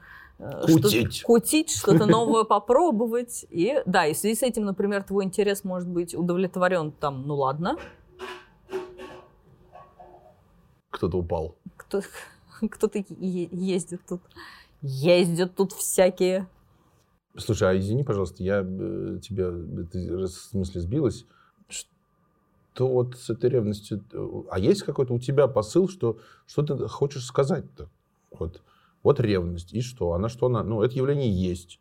кутить. 0.65 1.15
Что 1.15 1.25
кутить, 1.25 1.69
что-то 1.71 2.05
новое 2.07 2.43
попробовать. 2.43 3.45
И 3.49 3.81
да, 3.85 4.05
и 4.05 4.13
в 4.13 4.17
связи 4.17 4.35
с 4.35 4.43
этим, 4.43 4.65
например, 4.65 5.03
твой 5.03 5.25
интерес 5.25 5.63
может 5.63 5.87
быть 5.87 6.15
удовлетворен 6.15 6.91
там, 6.91 7.27
ну 7.27 7.35
ладно. 7.35 7.77
Кто-то 10.89 11.17
упал. 11.17 11.55
Кто, 11.77 12.01
кто-то 12.69 13.03
ездит 13.19 14.01
тут. 14.07 14.21
Ездят 14.81 15.55
тут 15.55 15.73
всякие. 15.73 16.47
Слушай, 17.37 17.69
а 17.69 17.77
извини, 17.77 18.03
пожалуйста, 18.03 18.43
я 18.43 18.61
э, 18.61 19.19
тебя, 19.21 19.51
ты 19.91 20.17
в 20.17 20.27
смысле 20.27 20.81
сбилась. 20.81 21.25
Что 21.69 22.87
вот 22.87 23.15
с 23.15 23.29
этой 23.29 23.49
ревностью... 23.49 24.03
Э, 24.11 24.43
а 24.49 24.59
есть 24.59 24.83
какой-то 24.83 25.13
у 25.13 25.19
тебя 25.19 25.47
посыл, 25.47 25.87
что, 25.87 26.19
что 26.45 26.63
ты 26.63 26.87
хочешь 26.87 27.25
сказать-то? 27.25 27.89
Вот. 28.31 28.61
Вот 29.03 29.19
ревность. 29.19 29.73
И 29.73 29.81
что? 29.81 30.13
Она 30.13 30.29
что? 30.29 30.47
Она, 30.47 30.63
ну, 30.63 30.81
это 30.83 30.95
явление 30.95 31.31
есть. 31.31 31.79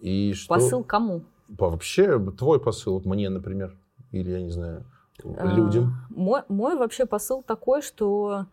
И 0.00 0.32
что... 0.34 0.54
Посыл 0.54 0.84
кому? 0.84 1.22
Вообще, 1.48 2.18
твой 2.32 2.60
посыл, 2.60 2.94
вот 2.94 3.06
мне, 3.06 3.28
например, 3.30 3.76
или, 4.12 4.30
я 4.30 4.42
не 4.42 4.50
знаю, 4.50 4.84
а, 5.24 5.46
людям. 5.46 5.94
А, 6.10 6.12
мой, 6.14 6.42
мой 6.48 6.76
вообще 6.76 7.06
посыл 7.06 7.42
такой, 7.42 7.82
что 7.82 8.46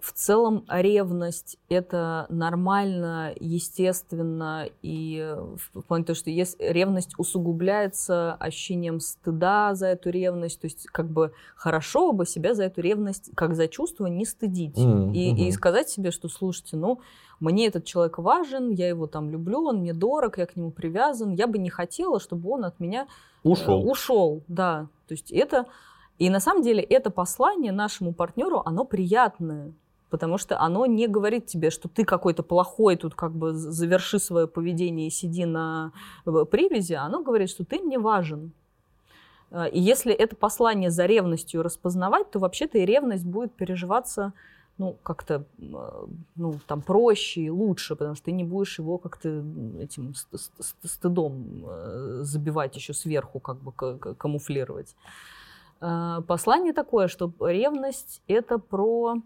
в 0.00 0.12
целом 0.12 0.64
ревность 0.68 1.58
это 1.68 2.26
нормально, 2.28 3.32
естественно, 3.40 4.68
и 4.80 5.34
в 5.74 5.82
плане 5.82 6.04
того, 6.04 6.14
что 6.14 6.30
есть, 6.30 6.56
ревность 6.60 7.18
усугубляется 7.18 8.34
ощущением 8.34 9.00
стыда 9.00 9.74
за 9.74 9.88
эту 9.88 10.10
ревность, 10.10 10.60
то 10.60 10.66
есть 10.66 10.86
как 10.86 11.10
бы 11.10 11.32
хорошо 11.56 12.12
бы 12.12 12.26
себя 12.26 12.54
за 12.54 12.64
эту 12.64 12.80
ревность, 12.80 13.30
как 13.34 13.56
за 13.56 13.66
чувство, 13.66 14.06
не 14.06 14.24
стыдить. 14.24 14.78
Mm-hmm. 14.78 15.12
И, 15.14 15.48
и 15.48 15.52
сказать 15.52 15.88
себе, 15.88 16.12
что 16.12 16.28
слушайте, 16.28 16.76
ну, 16.76 17.00
мне 17.40 17.66
этот 17.66 17.84
человек 17.84 18.18
важен, 18.18 18.70
я 18.70 18.88
его 18.88 19.08
там 19.08 19.30
люблю, 19.30 19.64
он 19.64 19.78
мне 19.78 19.94
дорог, 19.94 20.38
я 20.38 20.46
к 20.46 20.54
нему 20.54 20.70
привязан, 20.70 21.32
я 21.32 21.48
бы 21.48 21.58
не 21.58 21.70
хотела, 21.70 22.20
чтобы 22.20 22.50
он 22.50 22.64
от 22.64 22.78
меня 22.78 23.08
ушел. 23.42 23.82
Э, 23.82 23.84
ушел, 23.84 24.42
да. 24.46 24.88
То 25.08 25.14
есть 25.14 25.32
это... 25.32 25.66
И 26.18 26.30
на 26.30 26.40
самом 26.40 26.62
деле 26.62 26.82
это 26.82 27.10
послание 27.10 27.70
нашему 27.70 28.12
партнеру, 28.12 28.62
оно 28.64 28.84
приятное 28.84 29.72
потому 30.10 30.38
что 30.38 30.60
оно 30.60 30.86
не 30.86 31.06
говорит 31.06 31.46
тебе, 31.46 31.70
что 31.70 31.88
ты 31.88 32.04
какой-то 32.04 32.42
плохой, 32.42 32.96
тут 32.96 33.14
как 33.14 33.32
бы 33.32 33.52
заверши 33.52 34.18
свое 34.18 34.46
поведение 34.46 35.08
и 35.08 35.10
сиди 35.10 35.44
на 35.44 35.92
привязи, 36.24 36.94
оно 36.94 37.22
говорит, 37.22 37.50
что 37.50 37.64
ты 37.64 37.80
мне 37.80 37.98
важен. 37.98 38.52
А, 39.50 39.66
и 39.66 39.80
если 39.80 40.12
это 40.12 40.36
послание 40.36 40.90
за 40.90 41.06
ревностью 41.06 41.62
распознавать, 41.62 42.30
то 42.30 42.38
вообще-то 42.38 42.78
и 42.78 42.84
ревность 42.84 43.24
будет 43.24 43.52
переживаться 43.54 44.32
ну, 44.76 44.96
как-то 45.02 45.44
а, 45.60 46.06
ну, 46.36 46.58
там 46.66 46.82
проще 46.82 47.42
и 47.42 47.50
лучше, 47.50 47.96
потому 47.96 48.14
что 48.14 48.26
ты 48.26 48.32
не 48.32 48.44
будешь 48.44 48.78
его 48.78 48.98
как-то 48.98 49.44
этим 49.80 50.14
стыдом 50.84 51.64
а, 51.66 52.20
забивать 52.22 52.76
еще 52.76 52.94
сверху, 52.94 53.40
как 53.40 53.58
бы 53.58 53.72
камуфлировать. 53.72 54.94
Послание 55.80 56.72
такое, 56.72 57.06
что 57.06 57.32
ревность— 57.38 58.20
это 58.26 58.58
про 58.58 59.18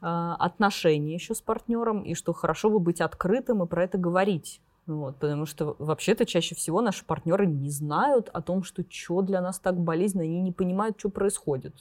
отношения 0.00 1.14
еще 1.14 1.34
с 1.34 1.40
партнером, 1.40 2.02
и 2.02 2.14
что 2.14 2.32
хорошо 2.32 2.70
бы 2.70 2.78
быть 2.78 3.00
открытым 3.00 3.62
и 3.62 3.66
про 3.66 3.84
это 3.84 3.98
говорить. 3.98 4.60
Вот, 4.86 5.16
потому 5.16 5.46
что 5.46 5.76
вообще-то 5.78 6.26
чаще 6.26 6.54
всего 6.54 6.80
наши 6.80 7.04
партнеры 7.04 7.46
не 7.46 7.70
знают 7.70 8.28
о 8.30 8.42
том, 8.42 8.64
что 8.64 8.82
что 8.88 9.22
для 9.22 9.40
нас 9.40 9.60
так 9.60 9.78
болезненно, 9.78 10.24
они 10.24 10.40
не 10.40 10.52
понимают, 10.52 10.98
что 10.98 11.10
происходит. 11.10 11.74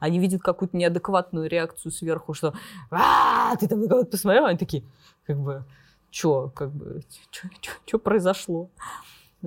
Они 0.00 0.18
видят 0.18 0.42
какую-то 0.42 0.76
неадекватную 0.76 1.48
реакцию 1.48 1.92
сверху, 1.92 2.34
что 2.34 2.54
а, 2.90 3.54
ты 3.56 3.68
там 3.68 3.80
на 3.80 3.88
кого-то 3.88 4.10
посмотрел, 4.10 4.46
они 4.46 4.58
такие, 4.58 4.82
как 5.26 5.38
бы, 5.38 5.64
что, 6.10 6.50
как 6.54 6.72
бы, 6.72 7.02
что 7.86 7.98
произошло? 7.98 8.68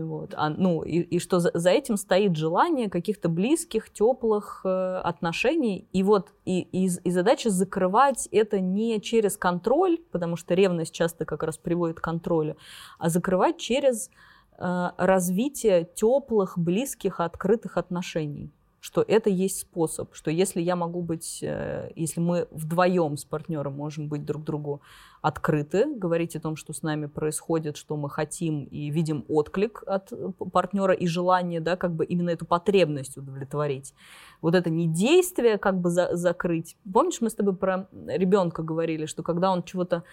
Вот. 0.04 0.34
А, 0.36 0.50
ну, 0.50 0.84
и, 0.84 1.00
и 1.00 1.20
что 1.20 1.40
за, 1.40 1.52
за 1.54 1.70
этим 1.72 1.98
стоит 1.98 2.36
желание 2.36 2.90
каких-то 2.90 3.30
близких, 3.30 3.90
теплых 3.92 4.62
э, 4.64 5.02
отношений. 5.04 5.88
И 5.92 6.04
вот 6.04 6.32
и, 6.46 6.62
и, 6.62 6.90
и 7.04 7.12
задача 7.12 7.50
закрывать 7.50 8.28
это 8.32 8.60
не 8.60 9.02
через 9.02 9.38
контроль, 9.38 9.98
потому 10.12 10.36
что 10.36 10.54
ревность 10.54 10.94
часто 10.94 11.26
как 11.26 11.44
раз 11.44 11.58
приводит 11.58 12.00
к 12.00 12.04
контролю, 12.04 12.58
а 12.98 13.10
закрывать 13.10 13.58
через 13.58 14.10
э, 14.58 14.90
развитие 14.98 15.90
теплых, 15.96 16.58
близких, 16.58 17.20
открытых 17.20 17.78
отношений 17.78 18.52
что 18.82 19.04
это 19.06 19.30
есть 19.30 19.60
способ, 19.60 20.16
что 20.16 20.32
если 20.32 20.62
я 20.62 20.76
могу 20.76 21.02
быть, 21.02 21.40
э, 21.42 21.92
если 21.96 22.22
мы 22.22 22.48
вдвоем 22.52 23.18
с 23.18 23.26
партнером 23.26 23.74
можем 23.74 24.08
быть 24.08 24.26
друг 24.26 24.44
другу 24.44 24.82
открыты, 25.22 25.86
говорить 25.96 26.36
о 26.36 26.40
том, 26.40 26.56
что 26.56 26.74
с 26.74 26.82
нами 26.82 27.08
происходит, 27.08 27.78
что 27.78 27.98
мы 27.98 28.10
хотим, 28.10 28.64
и 28.66 28.90
видим 28.90 29.26
отклик 29.28 29.84
от 29.86 30.12
э, 30.14 30.32
партнера 30.52 30.94
и 30.94 31.08
желание, 31.08 31.60
да, 31.60 31.76
как 31.76 31.94
бы 31.94 32.06
именно 32.06 32.30
эту 32.30 32.46
потребность 32.46 33.18
удовлетворить. 33.18 33.94
Вот 34.42 34.56
это 34.56 34.70
не 34.70 34.88
действие 34.88 35.58
как 35.58 35.80
бы 35.80 35.90
за, 35.90 36.16
закрыть. 36.16 36.78
Помнишь, 36.92 37.20
мы 37.22 37.30
с 37.30 37.36
тобой 37.36 37.56
про 37.56 37.90
ребенка 38.08 38.64
говорили, 38.64 39.06
что 39.06 39.24
когда 39.24 39.52
он 39.52 39.64
чего-то 39.64 40.04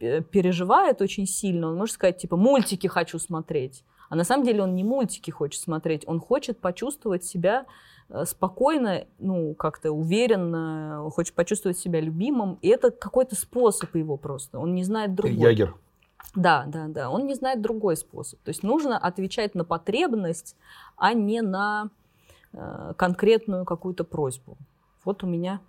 э, 0.00 0.22
переживает 0.22 1.02
очень 1.02 1.26
сильно, 1.26 1.68
он 1.68 1.76
может 1.76 1.94
сказать, 1.94 2.18
типа, 2.18 2.36
мультики 2.36 2.86
хочу 2.86 3.18
смотреть. 3.18 3.84
А 4.08 4.16
на 4.16 4.24
самом 4.24 4.44
деле 4.44 4.62
он 4.62 4.74
не 4.74 4.84
мультики 4.84 5.30
хочет 5.30 5.60
смотреть, 5.60 6.04
он 6.06 6.20
хочет 6.20 6.60
почувствовать 6.60 7.24
себя 7.24 7.66
спокойно, 8.24 9.06
ну, 9.18 9.54
как-то 9.54 9.92
уверенно, 9.92 11.08
хочет 11.12 11.34
почувствовать 11.34 11.78
себя 11.78 12.00
любимым. 12.00 12.58
И 12.62 12.68
это 12.68 12.90
какой-то 12.90 13.34
способ 13.34 13.94
его 13.94 14.16
просто. 14.16 14.58
Он 14.58 14.74
не 14.74 14.84
знает 14.84 15.14
другой. 15.14 15.36
Ягер. 15.36 15.74
Да, 16.34 16.64
да, 16.66 16.88
да. 16.88 17.10
Он 17.10 17.26
не 17.26 17.34
знает 17.34 17.62
другой 17.62 17.96
способ. 17.96 18.40
То 18.40 18.50
есть 18.50 18.62
нужно 18.62 18.98
отвечать 18.98 19.54
на 19.54 19.64
потребность, 19.64 20.56
а 20.96 21.14
не 21.14 21.42
на 21.42 21.90
э, 22.52 22.92
конкретную 22.96 23.64
какую-то 23.64 24.04
просьбу. 24.04 24.56
Вот 25.04 25.22
у 25.22 25.26
меня 25.26 25.60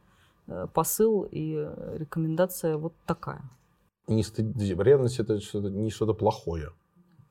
э, 0.48 0.68
посыл 0.74 1.28
и 1.30 1.54
рекомендация 1.96 2.78
вот 2.78 2.94
такая. 3.06 3.42
Не 4.08 4.24
стыд... 4.24 4.56
Ревность 4.58 5.20
это 5.20 5.40
что-то, 5.40 5.70
не 5.70 5.90
что-то 5.90 6.14
плохое. 6.14 6.70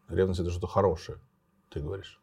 Ревность 0.09 0.41
это 0.41 0.51
что-то 0.51 0.67
хорошее, 0.67 1.19
ты 1.71 1.81
говоришь. 1.81 2.21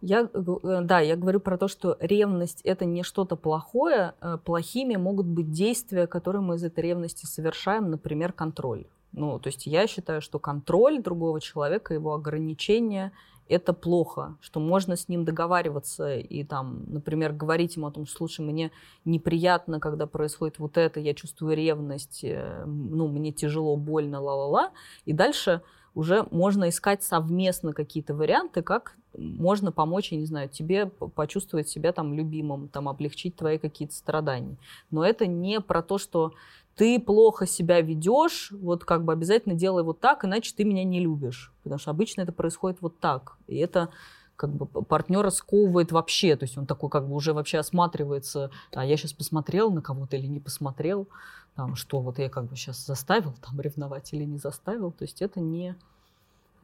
Я, 0.00 0.28
э, 0.32 0.80
да, 0.82 1.00
я 1.00 1.16
говорю 1.16 1.40
про 1.40 1.56
то, 1.56 1.68
что 1.68 1.96
ревность 2.00 2.60
это 2.62 2.84
не 2.84 3.02
что-то 3.02 3.36
плохое. 3.36 4.14
Э, 4.20 4.38
плохими 4.44 4.96
могут 4.96 5.26
быть 5.26 5.50
действия, 5.50 6.06
которые 6.06 6.42
мы 6.42 6.56
из 6.56 6.64
этой 6.64 6.80
ревности 6.84 7.26
совершаем, 7.26 7.90
например, 7.90 8.32
контроль. 8.32 8.86
Ну, 9.12 9.38
то 9.38 9.48
есть 9.48 9.66
я 9.66 9.86
считаю, 9.86 10.20
что 10.20 10.38
контроль 10.38 11.00
другого 11.00 11.40
человека, 11.40 11.94
его 11.94 12.14
ограничения 12.14 13.12
это 13.48 13.72
плохо, 13.74 14.36
что 14.40 14.58
можно 14.58 14.96
с 14.96 15.08
ним 15.08 15.24
договариваться 15.24 16.16
и 16.16 16.44
там, 16.44 16.84
например, 16.86 17.32
говорить 17.32 17.76
ему 17.76 17.86
о 17.86 17.90
том, 17.90 18.06
что, 18.06 18.18
слушай, 18.18 18.40
мне 18.40 18.70
неприятно, 19.04 19.80
когда 19.80 20.06
происходит 20.06 20.58
вот 20.58 20.78
это, 20.78 20.98
я 20.98 21.14
чувствую 21.14 21.54
ревность, 21.54 22.24
э, 22.24 22.64
ну, 22.66 23.06
мне 23.08 23.32
тяжело, 23.32 23.76
больно, 23.76 24.20
ла-ла-ла, 24.20 24.72
и 25.04 25.12
дальше 25.12 25.60
уже 25.94 26.26
можно 26.30 26.68
искать 26.68 27.02
совместно 27.02 27.72
какие-то 27.72 28.14
варианты, 28.14 28.62
как 28.62 28.96
можно 29.16 29.70
помочь, 29.70 30.12
я 30.12 30.18
не 30.18 30.26
знаю, 30.26 30.48
тебе 30.48 30.86
почувствовать 30.86 31.68
себя 31.68 31.92
там 31.92 32.14
любимым, 32.14 32.68
там 32.68 32.88
облегчить 32.88 33.36
твои 33.36 33.58
какие-то 33.58 33.94
страдания. 33.94 34.56
Но 34.90 35.04
это 35.04 35.26
не 35.26 35.60
про 35.60 35.82
то, 35.82 35.98
что 35.98 36.32
ты 36.74 36.98
плохо 36.98 37.46
себя 37.46 37.80
ведешь, 37.80 38.50
вот 38.50 38.84
как 38.84 39.04
бы 39.04 39.12
обязательно 39.12 39.54
делай 39.54 39.84
вот 39.84 40.00
так, 40.00 40.24
иначе 40.24 40.52
ты 40.56 40.64
меня 40.64 40.82
не 40.82 41.00
любишь. 41.00 41.52
Потому 41.62 41.78
что 41.78 41.90
обычно 41.92 42.22
это 42.22 42.32
происходит 42.32 42.78
вот 42.80 42.98
так. 42.98 43.36
И 43.46 43.56
это 43.56 43.90
как 44.36 44.50
бы 44.50 44.66
партнера 44.66 45.30
сковывает 45.30 45.92
вообще, 45.92 46.36
то 46.36 46.44
есть 46.44 46.58
он 46.58 46.66
такой 46.66 46.90
как 46.90 47.08
бы 47.08 47.14
уже 47.14 47.32
вообще 47.32 47.58
осматривается, 47.58 48.50
а 48.72 48.84
я 48.84 48.96
сейчас 48.96 49.12
посмотрел 49.12 49.70
на 49.70 49.80
кого-то 49.80 50.16
или 50.16 50.26
не 50.26 50.40
посмотрел, 50.40 51.08
там, 51.54 51.76
что 51.76 52.00
вот 52.00 52.18
я 52.18 52.28
как 52.28 52.46
бы 52.46 52.56
сейчас 52.56 52.84
заставил 52.84 53.32
там 53.40 53.60
ревновать 53.60 54.12
или 54.12 54.24
не 54.24 54.38
заставил, 54.38 54.92
то 54.92 55.04
есть 55.04 55.22
это 55.22 55.40
не... 55.40 55.76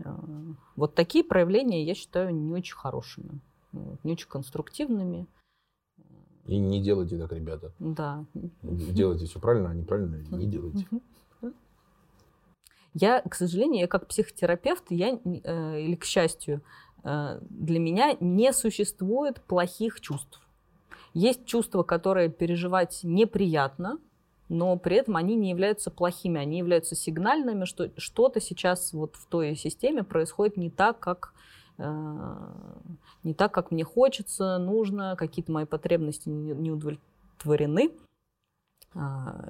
Э, 0.00 0.14
вот 0.76 0.94
такие 0.94 1.24
проявления 1.24 1.84
я 1.84 1.94
считаю 1.94 2.34
не 2.34 2.52
очень 2.52 2.76
хорошими, 2.76 3.40
не 3.72 4.12
очень 4.12 4.28
конструктивными. 4.28 5.26
И 6.46 6.58
не 6.58 6.82
делайте 6.82 7.16
так, 7.18 7.32
ребята. 7.32 7.72
Да. 7.78 8.24
Делайте 8.62 9.26
все 9.26 9.38
правильно, 9.38 9.70
а 9.70 9.74
неправильно 9.74 10.16
не 10.36 10.46
делайте. 10.46 10.86
Я, 12.92 13.22
к 13.22 13.34
сожалению, 13.36 13.82
я 13.82 13.86
как 13.86 14.08
психотерапевт, 14.08 14.90
я, 14.90 15.20
э, 15.24 15.80
или 15.80 15.94
к 15.94 16.04
счастью, 16.04 16.60
для 17.02 17.78
меня 17.78 18.16
не 18.20 18.52
существует 18.52 19.40
плохих 19.42 20.00
чувств. 20.00 20.40
Есть 21.14 21.44
чувства, 21.44 21.82
которые 21.82 22.28
переживать 22.30 23.00
неприятно, 23.02 23.98
но 24.48 24.76
при 24.76 24.96
этом 24.96 25.16
они 25.16 25.34
не 25.34 25.50
являются 25.50 25.90
плохими, 25.90 26.40
они 26.40 26.58
являются 26.58 26.94
сигнальными, 26.94 27.64
что 27.64 27.90
что-то 27.96 28.40
сейчас 28.40 28.92
вот 28.92 29.16
в 29.16 29.26
той 29.26 29.56
системе 29.56 30.02
происходит 30.02 30.56
не 30.56 30.70
так, 30.70 30.98
как 30.98 31.32
э, 31.78 32.36
не 33.22 33.34
так, 33.34 33.52
как 33.52 33.70
мне 33.70 33.84
хочется, 33.84 34.58
нужно, 34.58 35.14
какие-то 35.16 35.52
мои 35.52 35.64
потребности 35.64 36.28
не 36.28 36.70
удовлетворены. 36.70 37.92
А, 38.94 39.48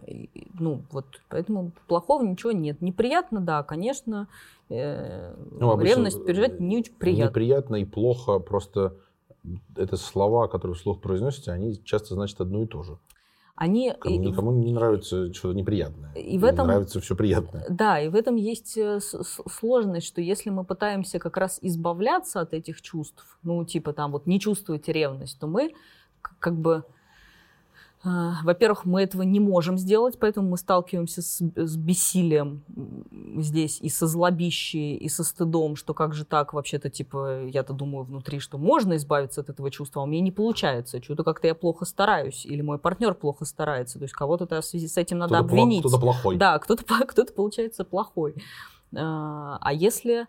ну, 0.59 0.83
вот, 0.91 1.07
поэтому 1.29 1.73
плохого 1.87 2.23
ничего 2.23 2.53
нет. 2.53 2.83
Неприятно, 2.83 3.41
да, 3.41 3.63
конечно, 3.63 4.29
э, 4.69 5.35
ну, 5.53 5.79
ревность 5.81 6.25
переживать 6.25 6.61
не 6.61 6.79
очень 6.79 6.95
приятно. 6.95 7.31
Неприятно 7.31 7.77
и 7.77 7.85
плохо, 7.85 8.39
просто 8.39 8.97
это 9.77 9.97
слова, 9.97 10.49
которые 10.49 10.75
вслух 10.75 11.01
произносите, 11.01 11.53
они 11.53 11.83
часто 11.85 12.15
значат 12.15 12.41
одно 12.43 12.63
и 12.63 12.67
то 12.67 12.83
же 12.83 12.99
они... 13.61 13.93
Никому 14.05 14.53
не 14.53 14.73
нравится 14.73 15.31
что-то 15.35 15.55
неприятное. 15.55 16.15
И 16.15 16.39
в 16.39 16.45
этом... 16.45 16.67
Нравится 16.67 16.99
все 16.99 17.15
приятное. 17.15 17.67
Да, 17.69 18.01
и 18.01 18.09
в 18.09 18.15
этом 18.15 18.37
есть 18.37 18.79
э, 18.79 19.01
сложность, 19.01 20.07
что 20.07 20.23
если 20.23 20.49
мы 20.49 20.65
пытаемся 20.65 21.19
как 21.19 21.37
раз 21.37 21.59
избавляться 21.61 22.41
от 22.41 22.55
этих 22.55 22.81
чувств, 22.81 23.39
ну, 23.43 23.63
типа 23.67 23.93
там 23.93 24.13
вот 24.13 24.27
не 24.27 24.41
чувствовать 24.41 24.89
ревность, 24.89 25.39
то 25.39 25.47
мы 25.47 25.75
как 26.39 26.57
бы 26.57 26.85
во-первых, 28.03 28.87
мы 28.87 29.03
этого 29.03 29.23
не 29.23 29.41
можем 29.41 29.77
сделать, 29.77 30.19
поэтому 30.19 30.49
мы 30.49 30.57
сталкиваемся 30.57 31.21
с, 31.21 31.39
с 31.39 31.77
бессилием 31.77 32.65
здесь 33.37 33.79
и 33.81 33.91
со 33.91 34.07
злобищей, 34.07 34.97
и 34.97 35.09
со 35.11 35.23
стыдом, 35.23 35.77
что 35.77 35.93
как 35.93 36.15
же 36.15 36.25
так, 36.25 36.55
вообще-то, 36.55 36.89
типа, 36.89 37.45
я-то 37.45 37.75
думаю 37.75 38.05
внутри, 38.05 38.39
что 38.39 38.57
можно 38.57 38.97
избавиться 38.97 39.43
от 39.43 39.51
этого 39.51 39.71
чувства, 39.71 40.01
а 40.01 40.05
у 40.05 40.09
меня 40.09 40.23
не 40.23 40.33
получается, 40.33 41.03
что-то 41.03 41.25
как-то 41.25 41.47
я 41.47 41.55
плохо 41.55 41.85
стараюсь, 41.85 42.47
или 42.47 42.63
мой 42.63 42.79
партнер 42.79 43.13
плохо 43.13 43.45
старается, 43.45 43.99
то 43.99 44.05
есть 44.05 44.15
кого-то 44.15 44.47
в 44.61 44.65
связи 44.65 44.89
с 44.89 44.97
этим 44.97 45.19
надо 45.19 45.35
кто 45.35 45.45
обвинить. 45.45 45.81
Кто-то 45.81 45.99
плохой. 45.99 46.37
Да, 46.37 46.59
кто-то, 46.59 46.85
кто-то 47.07 47.33
получается 47.35 47.85
плохой. 47.85 48.35
А, 48.97 49.59
а 49.61 49.73
если 49.75 50.27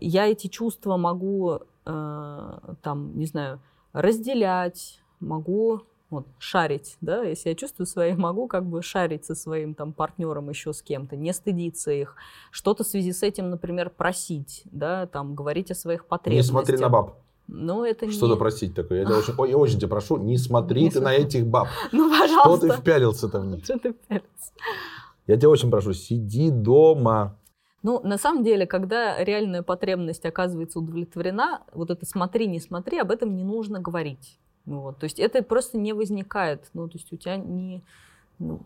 я 0.00 0.26
эти 0.26 0.48
чувства 0.48 0.98
могу, 0.98 1.60
а, 1.84 2.74
там, 2.82 3.16
не 3.18 3.26
знаю, 3.26 3.60
разделять, 3.92 5.00
могу 5.20 5.82
вот, 6.10 6.26
шарить, 6.38 6.96
да, 7.00 7.22
если 7.22 7.50
я 7.50 7.54
чувствую 7.54 7.86
свои, 7.86 8.14
могу 8.14 8.48
как 8.48 8.64
бы 8.64 8.82
шарить 8.82 9.26
со 9.26 9.34
своим 9.34 9.74
там 9.74 9.92
партнером 9.92 10.48
еще 10.48 10.72
с 10.72 10.82
кем-то, 10.82 11.16
не 11.16 11.32
стыдиться 11.32 11.90
их, 11.90 12.16
что-то 12.50 12.84
в 12.84 12.86
связи 12.86 13.12
с 13.12 13.22
этим, 13.22 13.50
например, 13.50 13.90
просить, 13.90 14.62
да, 14.66 15.06
там, 15.06 15.34
говорить 15.34 15.70
о 15.70 15.74
своих 15.74 16.06
потребностях. 16.06 16.54
Не 16.54 16.60
смотри 16.60 16.78
на 16.78 16.88
баб. 16.88 17.18
Ну, 17.46 17.82
это 17.82 18.10
Что-то 18.10 18.34
не... 18.34 18.38
просить 18.38 18.74
такое. 18.74 19.00
Я, 19.00 19.04
тебя 19.06 19.16
очень, 19.16 19.50
я 19.50 19.56
очень 19.56 19.78
тебя 19.78 19.88
прошу, 19.88 20.18
не 20.18 20.36
смотри 20.36 20.82
не 20.82 20.90
ты 20.90 20.98
смотри. 20.98 21.18
на 21.18 21.22
этих 21.22 21.46
баб. 21.46 21.68
Ну, 21.92 22.10
пожалуйста. 22.10 22.66
Что 22.66 22.76
ты 22.76 22.80
впялился-то 22.80 23.40
в 23.40 23.46
них? 23.46 23.64
Что 23.64 23.78
ты 23.78 23.92
впялился? 23.92 24.52
Я 25.26 25.36
тебя 25.36 25.48
очень 25.48 25.70
прошу, 25.70 25.94
сиди 25.94 26.50
дома. 26.50 27.38
Ну, 27.82 28.00
на 28.02 28.18
самом 28.18 28.44
деле, 28.44 28.66
когда 28.66 29.22
реальная 29.22 29.62
потребность 29.62 30.26
оказывается 30.26 30.78
удовлетворена, 30.78 31.62
вот 31.72 31.90
это 31.90 32.04
смотри, 32.04 32.46
не 32.46 32.60
смотри, 32.60 32.98
об 32.98 33.10
этом 33.10 33.34
не 33.34 33.44
нужно 33.44 33.80
говорить. 33.80 34.38
Вот. 34.68 34.98
То 34.98 35.04
есть 35.04 35.18
это 35.18 35.42
просто 35.42 35.78
не 35.78 35.94
возникает. 35.94 36.68
Ну, 36.74 36.88
то 36.88 36.98
есть 36.98 37.12
у 37.12 37.16
тебя 37.16 37.36
не... 37.36 37.82
Ну, 38.38 38.60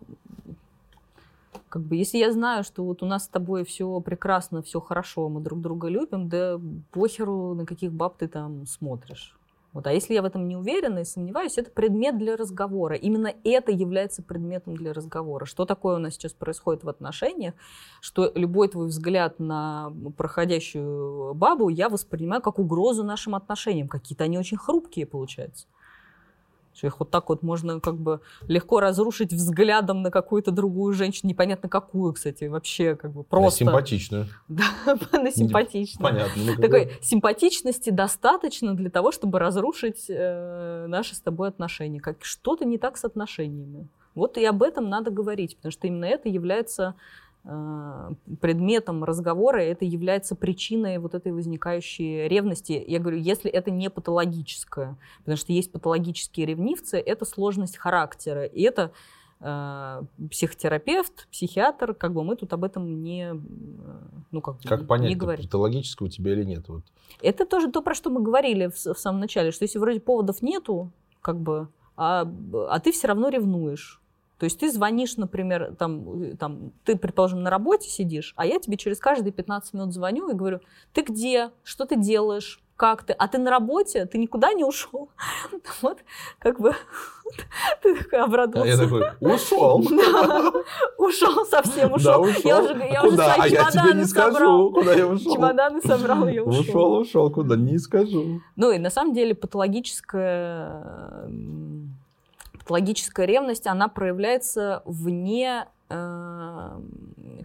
как 1.69 1.83
бы, 1.83 1.97
если 1.97 2.19
я 2.19 2.33
знаю, 2.33 2.65
что 2.65 2.85
вот 2.85 3.03
у 3.03 3.07
нас 3.07 3.25
с 3.25 3.29
тобой 3.29 3.65
все 3.65 4.01
прекрасно, 4.01 4.63
все 4.63 4.81
хорошо, 4.81 5.29
мы 5.29 5.41
друг 5.41 5.61
друга 5.61 5.89
любим, 5.89 6.29
да 6.29 6.61
похеру, 6.91 7.55
на 7.55 7.65
каких 7.65 7.93
баб 7.93 8.19
ты 8.19 8.29
там 8.29 8.67
смотришь. 8.67 9.37
Вот. 9.73 9.87
А 9.87 9.93
если 9.93 10.13
я 10.13 10.23
в 10.23 10.27
этом 10.27 10.49
не 10.49 10.57
уверена 10.57 10.99
и 10.99 11.05
сомневаюсь, 11.05 11.57
это 11.57 11.71
предмет 11.71 12.19
для 12.19 12.37
разговора. 12.37 12.97
Именно 12.97 13.33
это 13.45 13.73
является 13.73 14.23
предметом 14.23 14.77
для 14.77 14.93
разговора. 14.93 15.47
Что 15.47 15.65
такое 15.65 15.97
у 15.97 15.99
нас 15.99 16.15
сейчас 16.15 16.35
происходит 16.35 16.85
в 16.85 16.89
отношениях, 16.89 17.55
что 18.03 18.31
любой 18.35 18.69
твой 18.69 18.89
взгляд 18.89 19.39
на 19.39 19.91
проходящую 20.17 21.33
бабу 21.35 21.71
я 21.71 21.89
воспринимаю 21.89 22.43
как 22.43 22.59
угрозу 22.59 23.03
нашим 23.03 23.35
отношениям. 23.35 23.89
Какие-то 23.89 24.25
они 24.25 24.37
очень 24.37 24.59
хрупкие, 24.59 25.07
получаются. 25.07 25.67
Что 26.75 26.87
их 26.87 27.01
вот 27.01 27.11
так 27.11 27.29
вот 27.29 27.43
можно 27.43 27.81
как 27.81 27.97
бы 27.97 28.20
легко 28.49 28.81
разрушить 28.81 29.33
взглядом 29.33 30.03
на 30.03 30.11
какую-то 30.11 30.51
другую 30.51 30.95
женщину, 30.95 31.29
непонятно 31.29 31.68
какую, 31.68 32.12
кстати, 32.14 32.45
вообще 32.45 32.97
как 32.97 33.12
бы 33.12 33.25
просто. 33.25 33.64
На 33.64 33.70
симпатичную. 33.70 34.27
Да, 34.49 34.64
на 35.12 35.31
симпатичную. 35.31 36.11
Понятно. 36.11 36.43
Ну, 36.43 36.62
Такой 36.62 36.93
симпатичности 37.03 37.91
достаточно 37.91 38.75
для 38.75 38.91
того, 38.91 39.12
чтобы 39.12 39.39
разрушить 39.39 40.07
э, 40.09 40.87
наши 40.89 41.14
с 41.14 41.20
тобой 41.20 41.49
отношения. 41.49 42.01
Как 42.01 42.25
что-то 42.25 42.64
не 42.64 42.79
так 42.79 42.97
с 42.97 43.05
отношениями. 43.05 43.89
Вот 44.14 44.37
и 44.37 44.45
об 44.45 44.62
этом 44.62 44.89
надо 44.89 45.11
говорить, 45.11 45.57
потому 45.57 45.73
что 45.73 45.87
именно 45.87 46.05
это 46.05 46.29
является 46.29 46.95
предметом 47.45 49.03
разговора, 49.03 49.59
это 49.59 49.84
является 49.84 50.36
причиной 50.36 50.99
вот 50.99 51.14
этой 51.14 51.32
возникающей 51.32 52.28
ревности. 52.28 52.82
Я 52.86 53.01
говорю, 53.01 53.18
если 53.18 53.51
это 53.51 53.72
не 53.72 53.90
патологическое, 53.90 54.97
потому 55.18 55.36
что 55.36 55.53
есть 55.53 55.72
патологические 55.72 56.47
ревнивцы, 56.47 56.99
это 56.99 57.24
сложность 57.24 57.76
характера, 57.78 58.45
и 58.45 58.62
это 58.62 58.93
э, 59.40 60.03
психотерапевт, 60.30 61.26
психиатр, 61.32 61.95
как 61.95 62.12
бы 62.12 62.22
мы 62.22 62.36
тут 62.36 62.53
об 62.53 62.62
этом 62.62 63.03
не, 63.03 63.34
ну 64.30 64.40
как, 64.40 64.61
как 64.62 64.86
понять, 64.86 65.09
не 65.09 65.16
говорим. 65.16 65.45
патологическое 65.45 66.07
у 66.07 66.11
тебя 66.11 66.34
или 66.34 66.45
нет? 66.45 66.68
Вот. 66.68 66.84
Это 67.22 67.45
тоже 67.45 67.72
то, 67.72 67.82
про 67.82 67.95
что 67.95 68.11
мы 68.11 68.22
говорили 68.22 68.68
в, 68.68 68.76
в 68.76 68.99
самом 68.99 69.18
начале, 69.18 69.51
что 69.51 69.64
если 69.64 69.80
вроде 69.80 69.99
поводов 69.99 70.43
нету, 70.43 70.93
как 71.20 71.40
бы, 71.40 71.68
а, 71.97 72.24
а 72.68 72.78
ты 72.78 72.93
все 72.93 73.09
равно 73.09 73.30
ревнуешь. 73.30 74.02
То 74.43 74.47
есть 74.47 74.59
ты 74.59 74.72
звонишь, 74.72 75.18
например, 75.18 75.76
там, 75.78 76.34
там, 76.36 76.72
ты, 76.84 76.97
предположим, 76.97 77.45
на 77.45 77.51
работе 77.51 77.88
сидишь, 77.88 78.34
а 78.34 78.45
я 78.45 78.59
тебе 78.59 78.76
через 78.76 78.99
каждые 78.99 79.32
15 79.32 79.72
минут 79.72 79.95
звоню 79.95 80.28
и 80.30 80.34
говорю, 80.34 80.59
ты 80.93 81.03
где, 81.03 81.53
что 81.62 81.84
ты 81.84 81.95
делаешь, 81.95 82.61
как 82.74 83.05
ты, 83.05 83.12
а 83.12 83.28
ты 83.28 83.38
на 83.38 83.53
работе, 83.53 84.05
ты 84.07 84.18
никуда 84.18 84.53
не 84.53 84.64
ушел. 84.64 85.11
Вот, 85.80 85.99
как 86.40 86.59
бы, 86.59 86.74
ты 87.82 87.95
такой 87.95 88.18
обрадовался. 88.18 88.68
Я 88.68 88.76
такой, 88.76 89.05
ушел. 89.20 89.78
ушел, 90.99 91.47
совсем 91.47 91.93
ушел. 91.93 92.26
Я 92.43 92.61
уже, 92.61 92.74
я 92.78 93.01
а 93.01 93.05
уже 93.05 93.11
куда? 93.12 93.34
свои 93.34 93.47
а 93.47 93.49
чемоданы 93.49 93.76
я 93.76 93.82
тебе 93.84 93.95
не 94.01 94.05
собрал. 94.07 94.32
скажу, 94.32 94.72
куда 94.72 94.95
я 94.95 95.07
ушел. 95.07 95.34
Чемоданы 95.34 95.80
собрал, 95.82 96.26
я 96.26 96.43
ушел. 96.43 96.61
Ушел, 96.62 96.93
ушел, 96.95 97.30
куда, 97.30 97.55
не 97.55 97.78
скажу. 97.78 98.40
Ну 98.57 98.72
и 98.72 98.78
на 98.78 98.90
самом 98.90 99.14
деле 99.14 99.36
патологическая 99.36 101.28
патологическая 102.73 103.27
ревность, 103.27 103.66
она 103.66 103.89
проявляется 103.89 104.83
вне 104.87 105.66
э, 105.91 106.81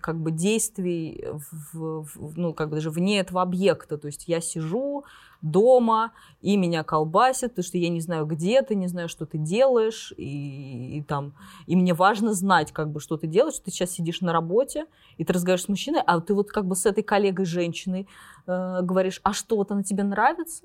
как 0.01 0.17
бы 0.21 0.31
действий, 0.31 1.25
в, 1.73 2.05
в, 2.05 2.37
ну, 2.37 2.53
как 2.53 2.69
бы 2.69 2.75
даже 2.75 2.91
вне 2.91 3.19
этого 3.19 3.41
объекта. 3.41 3.97
То 3.97 4.07
есть 4.07 4.29
я 4.29 4.39
сижу 4.39 5.03
дома, 5.41 6.13
и 6.41 6.55
меня 6.55 6.85
колбасит, 6.85 7.49
потому 7.49 7.65
что 7.65 7.77
я 7.77 7.89
не 7.89 7.99
знаю, 7.99 8.25
где 8.25 8.61
ты, 8.61 8.75
не 8.75 8.87
знаю, 8.87 9.09
что 9.09 9.25
ты 9.25 9.37
делаешь, 9.37 10.13
и, 10.15 10.99
и 10.99 11.03
там, 11.03 11.33
и 11.65 11.75
мне 11.75 11.93
важно 11.93 12.33
знать, 12.33 12.71
как 12.71 12.89
бы, 12.89 13.01
что 13.01 13.17
ты 13.17 13.27
делаешь, 13.27 13.55
что 13.55 13.65
ты 13.65 13.71
сейчас 13.71 13.91
сидишь 13.91 14.21
на 14.21 14.31
работе, 14.31 14.85
и 15.17 15.25
ты 15.25 15.33
разговариваешь 15.33 15.65
с 15.65 15.69
мужчиной, 15.69 16.01
а 16.07 16.21
ты 16.21 16.33
вот 16.33 16.51
как 16.51 16.65
бы 16.65 16.77
с 16.77 16.85
этой 16.85 17.03
коллегой 17.03 17.45
женщиной 17.45 18.07
э, 18.47 18.79
говоришь, 18.81 19.19
а 19.23 19.33
что, 19.33 19.57
вот 19.57 19.71
она 19.71 19.83
тебе 19.83 20.03
нравится? 20.03 20.63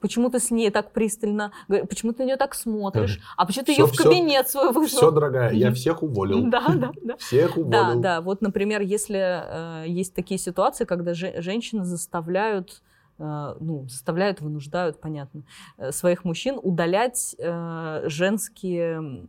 Почему 0.00 0.30
ты 0.30 0.38
с 0.38 0.50
ней 0.50 0.70
так 0.70 0.92
пристально, 0.92 1.52
почему 1.66 2.12
ты 2.12 2.22
на 2.22 2.26
нее 2.26 2.36
так 2.36 2.54
смотришь, 2.54 3.20
а 3.36 3.46
почему 3.46 3.64
ты 3.64 3.72
все, 3.72 3.82
ее 3.82 3.88
в 3.88 3.96
кабинет 3.96 4.46
все, 4.46 4.60
свой 4.60 4.72
вызвал? 4.72 5.00
Все, 5.00 5.10
дорогая, 5.10 5.52
я 5.52 5.72
всех 5.72 6.02
уволил. 6.02 6.38
Да, 6.48 6.66
да, 6.68 6.92
да. 7.02 7.16
Всех 7.18 7.56
уволил. 7.56 7.70
Да, 7.70 7.94
да. 7.94 8.20
Вот, 8.20 8.40
например, 8.40 8.80
если 8.80 9.82
э, 9.82 9.88
есть 9.88 10.14
такие 10.14 10.38
ситуации, 10.38 10.84
когда 10.84 11.14
же, 11.14 11.42
женщины 11.42 11.84
заставляют 11.84 12.82
э, 13.18 13.54
ну, 13.60 13.86
заставляют, 13.88 14.40
вынуждают, 14.40 15.00
понятно, 15.00 15.42
э, 15.76 15.92
своих 15.92 16.24
мужчин 16.24 16.58
удалять 16.62 17.34
э, 17.38 18.02
женские 18.06 19.26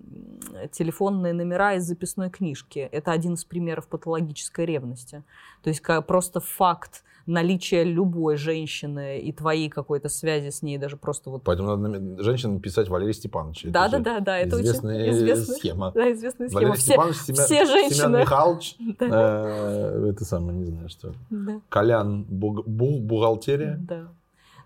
телефонные 0.72 1.34
номера 1.34 1.74
из 1.74 1.84
записной 1.84 2.30
книжки. 2.30 2.80
Это 2.80 3.12
один 3.12 3.34
из 3.34 3.44
примеров 3.44 3.88
патологической 3.88 4.66
ревности. 4.66 5.24
То 5.64 5.70
есть 5.70 5.84
просто 6.08 6.40
факт 6.40 7.04
наличие 7.26 7.84
любой 7.84 8.38
женщины 8.38 9.20
и 9.20 9.32
твоей 9.32 9.70
какой-то 9.70 10.10
связи 10.10 10.50
с 10.50 10.62
ней, 10.62 10.78
даже 10.78 10.98
просто 10.98 11.30
вот... 11.30 11.44
Поэтому 11.44 11.76
надо 11.76 12.24
женщинам 12.24 12.60
писать 12.60 12.90
Валерий 12.90 13.14
Степанович. 13.14 13.66
Да, 13.66 13.90
да, 13.90 14.00
да, 14.00 14.20
да, 14.20 14.38
это 14.38 14.62
известная 14.62 15.02
очень 15.02 15.12
известная 15.12 15.56
схема. 15.56 15.92
Да, 15.96 16.12
известная 16.12 16.48
схема. 16.48 16.62
Валерий 16.62 16.80
все, 16.80 16.92
Степанович, 16.92 17.18
Семен, 17.18 17.44
все 17.44 17.66
женщины. 17.66 17.96
Семен 17.96 18.20
Михайлович, 18.20 18.76
э, 19.00 20.10
это 20.12 20.26
самое, 20.26 20.58
не 20.58 20.66
знаю, 20.66 20.90
что. 20.90 21.14
Да. 21.30 21.62
Колян, 21.70 22.24
бухгалтерия. 22.24 23.78
Да. 23.80 24.08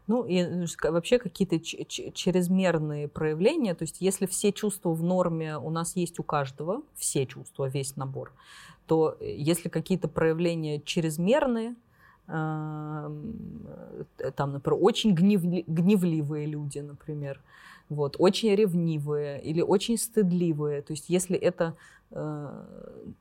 Ну 0.07 0.25
и 0.25 0.37
э, 0.37 0.65
вообще 0.83 1.17
какие-то 1.17 1.59
чрезмерные 1.59 3.07
проявления, 3.07 3.73
то 3.73 3.83
есть 3.83 4.01
если 4.01 4.25
все 4.25 4.51
чувства 4.51 4.93
в 4.93 5.01
норме 5.03 5.57
у 5.57 5.69
нас 5.69 5.95
есть 5.95 6.19
у 6.19 6.23
каждого, 6.23 6.81
все 6.95 7.25
чувства, 7.25 7.67
весь 7.67 7.95
набор, 7.95 8.33
то 8.85 9.15
э, 9.19 9.33
если 9.35 9.69
какие-то 9.69 10.07
проявления 10.07 10.81
чрезмерные, 10.81 11.75
там, 12.25 13.33
например, 14.53 14.79
очень 14.81 15.13
гневли, 15.13 15.63
гневливые 15.67 16.47
люди, 16.47 16.79
например, 16.79 17.41
вот, 17.89 18.15
очень 18.17 18.55
ревнивые 18.55 19.41
или 19.41 19.61
очень 19.61 19.97
стыдливые. 19.97 20.81
То 20.81 20.93
есть 20.93 21.09
если 21.09 21.37
это 21.37 21.75
э, 22.11 22.63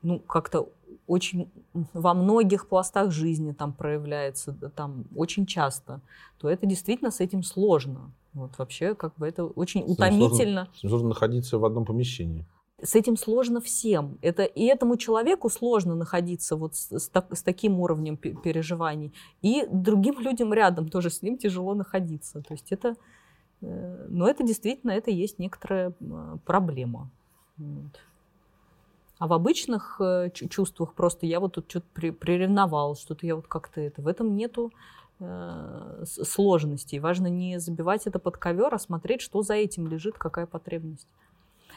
ну, 0.01 0.19
как-то 0.19 0.69
очень 1.05 1.49
во 1.93 2.13
многих 2.13 2.67
пластах 2.67 3.11
жизни 3.11 3.51
там 3.51 3.73
проявляется, 3.73 4.53
там 4.75 5.03
очень 5.15 5.45
часто, 5.45 5.99
то 6.39 6.49
это 6.49 6.65
действительно 6.65 7.11
с 7.11 7.19
этим 7.19 7.43
сложно. 7.43 8.11
Вот 8.33 8.57
вообще 8.57 8.95
как 8.95 9.15
бы 9.17 9.27
это 9.27 9.45
очень 9.45 9.83
утомительно. 9.85 10.69
Сложно, 10.71 10.89
сложно 10.89 11.07
находиться 11.09 11.59
в 11.59 11.65
одном 11.65 11.85
помещении 11.85 12.45
с 12.83 12.95
этим 12.95 13.17
сложно 13.17 13.61
всем. 13.61 14.17
Это, 14.21 14.43
и 14.43 14.63
этому 14.65 14.97
человеку 14.97 15.49
сложно 15.49 15.95
находиться 15.95 16.55
вот 16.55 16.75
с, 16.75 16.91
с, 16.91 17.09
так, 17.09 17.35
с 17.35 17.41
таким 17.41 17.79
уровнем 17.79 18.17
переживаний. 18.17 19.13
И 19.41 19.65
другим 19.71 20.19
людям 20.25 20.53
рядом 20.53 20.89
тоже 20.89 21.09
с 21.09 21.21
ним 21.21 21.37
тяжело 21.37 21.73
находиться. 21.73 22.41
То 22.41 22.53
есть 22.53 22.71
это, 22.71 22.95
э, 23.61 24.05
но 24.09 24.27
это 24.27 24.43
действительно, 24.43 24.91
это 24.91 25.11
есть 25.11 25.39
некоторая 25.39 25.93
проблема. 26.45 27.09
Вот. 27.57 27.99
А 29.19 29.27
в 29.27 29.33
обычных 29.33 30.01
э, 30.01 30.29
чувствах 30.31 30.93
просто 30.93 31.25
я 31.25 31.39
вот 31.39 31.53
тут 31.53 31.69
что-то 31.69 31.85
при, 31.93 32.11
приревновал, 32.11 32.95
что-то 32.95 33.25
я 33.25 33.35
вот 33.35 33.47
как-то 33.47 33.79
это. 33.79 34.01
В 34.01 34.07
этом 34.07 34.35
нету 34.35 34.71
э, 35.21 36.03
сложностей. 36.05 36.99
Важно 36.99 37.27
не 37.27 37.59
забивать 37.59 38.07
это 38.07 38.19
под 38.19 38.35
ковер, 38.35 38.73
а 38.73 38.79
смотреть, 38.79 39.21
что 39.21 39.41
за 39.41 39.53
этим 39.53 39.87
лежит, 39.87 40.17
какая 40.17 40.45
потребность. 40.45 41.07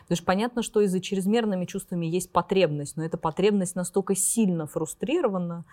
Потому 0.07 0.17
что 0.19 0.25
понятно, 0.27 0.63
что 0.63 0.81
и 0.81 0.87
за 0.87 1.01
чрезмерными 1.01 1.65
чувствами 1.65 2.07
есть 2.07 2.31
потребность, 2.31 2.97
но 2.97 3.05
эта 3.05 3.19
потребность 3.19 3.75
настолько 3.75 4.15
сильно 4.15 4.69
фрустрирована, 4.69 5.65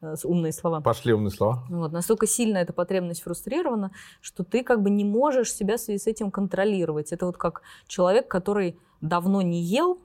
э, 0.00 0.14
умные 0.22 0.52
слова. 0.52 0.80
Пошли 0.80 1.12
умные 1.12 1.32
слова. 1.32 1.64
Вот, 1.68 1.90
настолько 1.90 2.28
сильно 2.28 2.58
эта 2.58 2.72
потребность 2.72 3.22
фрустрирована, 3.22 3.90
что 4.20 4.44
ты 4.44 4.62
как 4.62 4.80
бы 4.80 4.90
не 4.90 5.04
можешь 5.04 5.52
себя 5.52 5.76
в 5.76 5.80
связи 5.80 5.98
с 5.98 6.06
этим 6.06 6.30
контролировать. 6.30 7.10
Это 7.10 7.26
вот 7.26 7.36
как 7.36 7.62
человек, 7.88 8.28
который 8.28 8.78
давно 9.00 9.42
не 9.42 9.60
ел, 9.60 9.98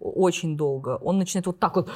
очень 0.00 0.56
долго, 0.56 0.96
он 1.02 1.18
начинает 1.18 1.46
вот 1.46 1.58
так 1.58 1.76
вот, 1.76 1.90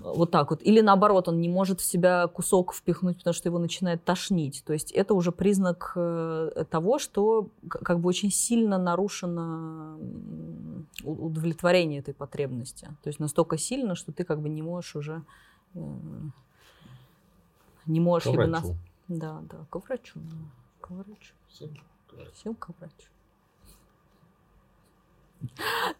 вот 0.00 0.30
так 0.30 0.50
вот. 0.50 0.60
Или 0.62 0.80
наоборот, 0.80 1.28
он 1.28 1.40
не 1.40 1.48
может 1.48 1.80
в 1.80 1.84
себя 1.84 2.26
кусок 2.26 2.74
впихнуть, 2.74 3.18
потому 3.18 3.34
что 3.34 3.48
его 3.48 3.58
начинает 3.58 4.04
тошнить. 4.04 4.62
То 4.66 4.72
есть 4.72 4.92
это 4.92 5.14
уже 5.14 5.32
признак 5.32 5.92
э, 5.96 6.64
того, 6.70 6.98
что 6.98 7.48
как 7.68 8.00
бы 8.00 8.08
очень 8.08 8.30
сильно 8.30 8.78
нарушено 8.78 9.98
удовлетворение 11.02 12.00
этой 12.00 12.14
потребности. 12.14 12.88
То 13.02 13.08
есть 13.08 13.20
настолько 13.20 13.58
сильно, 13.58 13.94
что 13.94 14.12
ты 14.12 14.24
как 14.24 14.40
бы 14.40 14.48
не 14.48 14.62
можешь 14.62 14.96
уже 14.96 15.22
э, 15.74 15.80
не 17.86 18.00
можешь 18.00 18.30
либо 18.30 18.46
нас... 18.46 18.70
Да, 19.08 19.42
да, 19.50 19.66
к 19.68 19.76
врачу. 19.76 20.18
К 20.80 20.90
врачу. 20.90 21.34
Всем 22.34 22.54
к 22.54 22.68
врачу. 22.78 23.08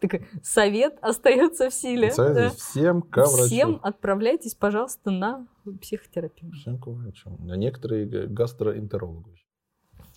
Такой 0.09 0.27
совет 0.43 0.97
остается 1.01 1.69
в 1.69 1.73
силе. 1.73 2.11
Совет 2.11 2.33
да? 2.35 2.49
всем 2.51 3.01
к 3.01 3.17
врачу. 3.17 3.45
Всем 3.45 3.79
отправляйтесь, 3.81 4.55
пожалуйста, 4.55 5.11
на 5.11 5.47
психотерапию. 5.81 6.51
Всем 6.51 6.77
к 6.77 6.87
врачу. 6.87 7.37
А 7.49 7.55
некоторые 7.55 8.27
гастроэнтерологу. 8.27 9.35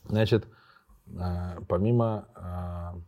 Значит, 0.04 0.46
а, 1.16 1.58
помимо 1.68 2.28
а, 2.34 2.98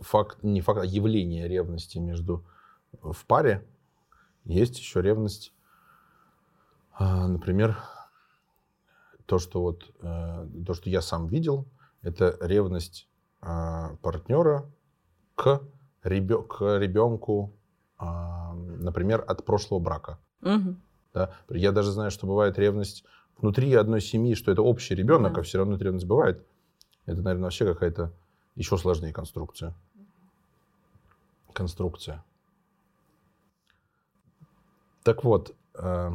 факт, 0.00 0.42
не 0.42 0.60
факт, 0.60 0.80
а 0.82 0.84
явления 0.84 1.48
ревности 1.48 1.98
между 1.98 2.44
в 3.02 3.26
паре, 3.26 3.66
есть 4.44 4.78
еще 4.78 5.02
ревность, 5.02 5.52
а, 6.92 7.26
например, 7.26 7.78
то, 9.26 9.38
что 9.38 9.62
вот 9.62 9.90
то, 10.00 10.74
что 10.74 10.90
я 10.90 11.00
сам 11.00 11.26
видел, 11.28 11.66
это 12.02 12.36
ревность 12.42 13.08
партнера 13.40 14.70
к, 15.34 15.60
ребё, 16.02 16.42
к 16.42 16.78
ребенку, 16.78 17.52
а, 17.98 18.54
например, 18.54 19.24
от 19.26 19.44
прошлого 19.44 19.80
брака. 19.80 20.18
Угу. 20.42 20.76
Да? 21.14 21.34
Я 21.48 21.72
даже 21.72 21.90
знаю, 21.90 22.10
что 22.10 22.26
бывает 22.26 22.58
ревность 22.58 23.04
внутри 23.38 23.72
одной 23.74 24.00
семьи, 24.00 24.34
что 24.34 24.52
это 24.52 24.62
общий 24.62 24.94
ребенок, 24.94 25.34
да. 25.34 25.40
а 25.40 25.42
все 25.42 25.58
равно 25.58 25.76
ревность 25.76 26.06
бывает. 26.06 26.44
Это, 27.06 27.20
наверное, 27.22 27.44
вообще 27.44 27.66
какая-то 27.66 28.12
еще 28.54 28.78
сложнее 28.78 29.12
конструкция. 29.12 29.74
Конструкция. 31.52 32.24
Так 35.02 35.22
вот, 35.22 35.54
э, 35.74 36.10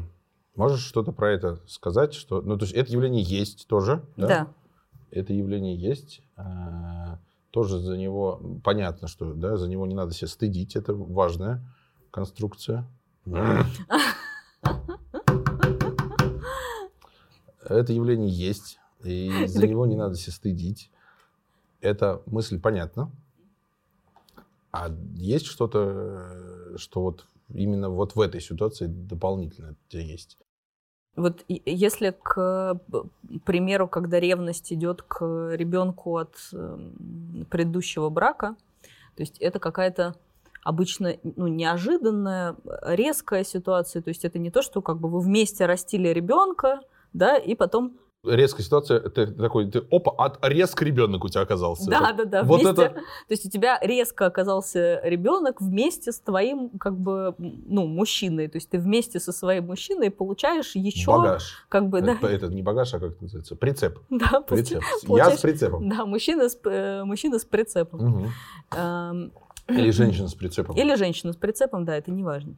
можешь 0.56 0.82
что-то 0.82 1.12
про 1.12 1.32
это 1.32 1.60
сказать? 1.68 2.14
Что, 2.14 2.42
ну, 2.42 2.58
то 2.58 2.66
есть 2.66 2.76
это 2.76 2.92
явление 2.92 3.22
есть 3.22 3.68
тоже, 3.68 4.04
да? 4.18 4.28
Да 4.28 4.48
это 5.12 5.34
явление 5.34 5.76
есть. 5.76 6.22
А, 6.36 7.20
тоже 7.52 7.80
за 7.80 7.98
него 7.98 8.60
понятно, 8.64 9.08
что 9.08 9.34
да, 9.34 9.58
за 9.58 9.68
него 9.68 9.86
не 9.86 9.96
надо 9.96 10.14
себя 10.14 10.28
стыдить. 10.28 10.76
Это 10.76 10.94
важная 10.94 11.64
конструкция. 12.12 12.88
Это 17.64 17.94
явление 17.94 18.30
есть, 18.30 18.80
и 19.04 19.46
за 19.48 19.68
него 19.68 19.86
не 19.86 19.96
надо 19.96 20.16
себя 20.16 20.34
стыдить. 20.34 20.92
Эта 21.82 22.22
мысль 22.26 22.60
понятна. 22.60 23.12
А 24.72 24.90
есть 25.14 25.46
что-то, 25.46 26.76
что 26.78 27.02
вот 27.02 27.26
именно 27.50 27.90
вот 27.90 28.16
в 28.16 28.22
этой 28.22 28.42
ситуации 28.42 28.88
дополнительно 28.88 29.72
у 29.72 29.92
тебя 29.92 30.04
есть? 30.04 30.38
Вот 31.20 31.44
если 31.48 32.12
к 32.12 32.80
примеру, 33.46 33.88
когда 33.88 34.20
ревность 34.20 34.72
идет 34.72 35.02
к 35.02 35.54
ребенку 35.54 36.18
от 36.18 36.34
эм, 36.54 37.46
предыдущего 37.50 38.10
брака, 38.10 38.56
то 39.16 39.22
есть 39.22 39.38
это 39.40 39.60
какая-то 39.60 40.16
обычно 40.64 41.18
ну, 41.24 41.48
неожиданная, 41.48 42.56
резкая 42.84 43.44
ситуация. 43.44 44.02
То 44.02 44.10
есть 44.10 44.24
это 44.24 44.40
не 44.40 44.50
то, 44.50 44.62
что 44.62 44.82
как 44.82 44.98
бы 44.98 45.10
вы 45.10 45.20
вместе 45.20 45.66
растили 45.66 46.08
ребенка, 46.08 46.80
да, 47.12 47.36
и 47.36 47.54
потом 47.54 47.98
резкая 48.24 48.64
ситуация, 48.64 49.00
ты 49.00 49.28
такой, 49.28 49.70
ты, 49.70 49.80
опа, 49.92 50.12
от 50.18 50.46
резко 50.46 50.84
ребенок 50.84 51.24
у 51.24 51.30
тебя 51.30 51.42
оказался. 51.42 51.90
Да, 51.90 52.12
да, 52.12 52.26
да. 52.26 52.44
Вот 52.44 52.62
вместе, 52.62 52.82
это... 52.84 52.94
То 52.96 53.02
есть 53.30 53.46
у 53.46 53.50
тебя 53.50 53.80
резко 53.82 54.26
оказался 54.26 55.00
ребенок 55.04 55.62
вместе 55.62 56.12
с 56.12 56.20
твоим, 56.20 56.70
как 56.80 56.98
бы, 56.98 57.36
ну, 57.38 57.88
мужчиной. 57.88 58.48
То 58.50 58.58
есть 58.58 58.70
ты 58.70 58.80
вместе 58.80 59.20
со 59.20 59.32
своим 59.32 59.68
мужчиной 59.68 60.12
получаешь 60.12 60.76
еще... 60.76 61.12
Багаж. 61.12 61.66
Как 61.70 61.88
бы, 61.88 62.00
это, 62.00 62.18
да. 62.22 62.30
Это 62.30 62.48
не 62.48 62.62
багаж, 62.62 62.94
а 62.94 63.00
как 63.00 63.12
это 63.14 63.24
называется? 63.24 63.56
Прицеп. 63.56 64.00
Да, 64.10 64.42
прицеп. 64.42 64.84
Я 65.08 65.32
с 65.32 65.40
прицепом. 65.40 65.88
Да, 65.88 66.06
мужчина 66.06 66.50
с, 66.50 66.60
э, 66.66 67.04
мужчина 67.06 67.40
с 67.40 67.46
прицепом. 67.46 68.16
Угу. 68.16 68.28
Эм... 68.76 69.32
Или 69.70 69.92
женщина 69.92 70.28
с 70.28 70.34
прицепом. 70.34 70.76
Или 70.76 70.96
женщина 70.96 71.32
с 71.32 71.38
прицепом, 71.38 71.86
да, 71.86 71.96
это 71.96 72.12
не 72.12 72.24
важно. 72.24 72.56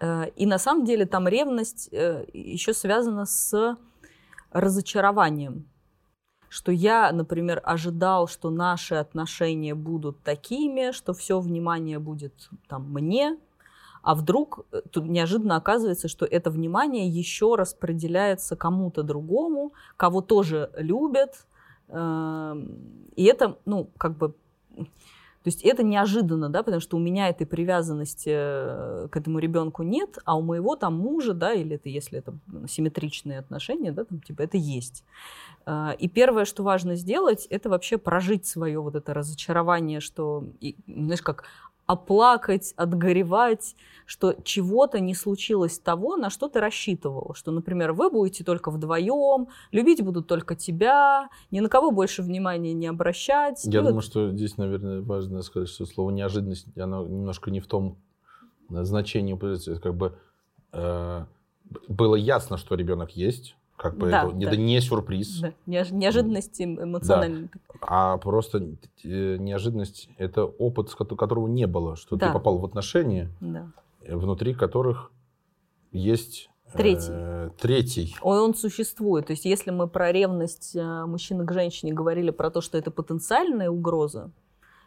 Э, 0.00 0.26
и 0.36 0.44
на 0.44 0.58
самом 0.58 0.84
деле 0.84 1.06
там 1.06 1.26
ревность 1.26 1.88
э, 1.90 2.26
еще 2.34 2.74
связана 2.74 3.24
с 3.24 3.76
разочарованием. 4.50 5.68
Что 6.48 6.72
я, 6.72 7.12
например, 7.12 7.60
ожидал, 7.62 8.26
что 8.26 8.50
наши 8.50 8.94
отношения 8.94 9.74
будут 9.74 10.22
такими, 10.22 10.92
что 10.92 11.12
все 11.12 11.40
внимание 11.40 11.98
будет 11.98 12.48
там 12.68 12.90
мне, 12.90 13.38
а 14.02 14.14
вдруг 14.14 14.64
э, 14.72 14.80
тут 14.90 15.04
неожиданно 15.04 15.56
оказывается, 15.56 16.08
что 16.08 16.24
это 16.24 16.50
внимание 16.50 17.06
еще 17.06 17.56
распределяется 17.56 18.56
кому-то 18.56 19.02
другому, 19.02 19.74
кого 19.96 20.22
тоже 20.22 20.70
любят. 20.76 21.46
Эм, 21.88 23.06
и 23.16 23.24
это, 23.24 23.58
ну, 23.66 23.90
как 23.98 24.16
бы 24.16 24.34
есть 25.48 25.62
это 25.62 25.82
неожиданно, 25.82 26.48
да, 26.48 26.62
потому 26.62 26.80
что 26.80 26.96
у 26.96 27.00
меня 27.00 27.28
этой 27.28 27.46
привязанности 27.46 28.30
э, 28.32 29.08
к 29.10 29.16
этому 29.16 29.38
ребенку 29.38 29.82
нет, 29.82 30.18
а 30.24 30.36
у 30.36 30.42
моего 30.42 30.76
там 30.76 30.94
мужа, 30.94 31.34
да, 31.34 31.52
или 31.52 31.76
это 31.76 31.88
если 31.88 32.18
это 32.18 32.34
симметричные 32.68 33.38
отношения, 33.38 33.92
да, 33.92 34.04
там 34.04 34.20
типа 34.20 34.42
это 34.42 34.56
есть. 34.56 35.04
А, 35.66 35.94
и 35.98 36.08
первое, 36.08 36.44
что 36.44 36.62
важно 36.62 36.94
сделать, 36.94 37.46
это 37.50 37.68
вообще 37.68 37.98
прожить 37.98 38.46
свое 38.46 38.80
вот 38.80 38.94
это 38.94 39.12
разочарование, 39.12 40.00
что, 40.00 40.44
знаешь, 40.86 41.22
как 41.22 41.44
оплакать, 41.88 42.74
отгоревать, 42.76 43.74
что 44.04 44.36
чего-то 44.44 45.00
не 45.00 45.14
случилось 45.14 45.78
того, 45.78 46.16
на 46.16 46.28
что 46.28 46.48
ты 46.48 46.60
рассчитывал. 46.60 47.32
Что, 47.34 47.50
например, 47.50 47.92
вы 47.92 48.10
будете 48.10 48.44
только 48.44 48.70
вдвоем, 48.70 49.48
любить 49.72 50.02
будут 50.02 50.26
только 50.26 50.54
тебя, 50.54 51.30
ни 51.50 51.60
на 51.60 51.70
кого 51.70 51.90
больше 51.90 52.22
внимания 52.22 52.74
не 52.74 52.86
обращать. 52.86 53.64
Я 53.64 53.70
и 53.70 53.82
думаю, 53.82 53.94
вот... 53.94 54.04
что 54.04 54.30
здесь, 54.30 54.58
наверное, 54.58 55.00
важно 55.00 55.40
сказать, 55.40 55.70
что 55.70 55.86
слово 55.86 56.10
неожиданность, 56.10 56.76
оно 56.76 57.06
немножко 57.06 57.50
не 57.50 57.60
в 57.60 57.66
том 57.66 57.96
значении, 58.68 59.34
как 59.78 59.96
бы 59.96 60.18
э, 60.72 61.24
было 61.88 62.16
ясно, 62.16 62.58
что 62.58 62.74
ребенок 62.74 63.12
есть, 63.12 63.56
как 63.78 63.96
бы 63.96 64.10
да, 64.10 64.24
это, 64.24 64.34
да. 64.34 64.48
это 64.48 64.56
не 64.56 64.80
сюрприз. 64.80 65.40
Да. 65.40 65.52
Неожиданность 65.66 66.60
эмоциональная. 66.60 67.48
Да. 67.54 67.78
А 67.80 68.18
просто 68.18 68.58
э, 69.04 69.36
неожиданность– 69.38 70.10
это 70.18 70.44
опыт, 70.44 70.92
которого 70.92 71.46
не 71.46 71.66
было, 71.66 71.94
что 71.94 72.16
да. 72.16 72.26
ты 72.26 72.32
попал 72.32 72.58
в 72.58 72.64
отношения, 72.64 73.30
да. 73.40 73.70
Э, 74.02 74.16
внутри 74.16 74.52
которых 74.52 75.12
есть 75.92 76.50
Третий. 76.72 77.12
Э, 77.12 77.50
третий. 77.58 78.16
Он, 78.20 78.38
он 78.38 78.54
существует. 78.54 79.26
То 79.26 79.32
есть 79.32 79.46
если 79.46 79.70
мы 79.70 79.88
про 79.88 80.12
ревность 80.12 80.76
э, 80.76 81.06
мужчины 81.06 81.46
к 81.46 81.52
женщине 81.52 81.94
говорили 81.94 82.30
про 82.30 82.50
то, 82.50 82.60
что 82.60 82.76
это 82.76 82.90
потенциальная 82.90 83.70
угроза, 83.70 84.30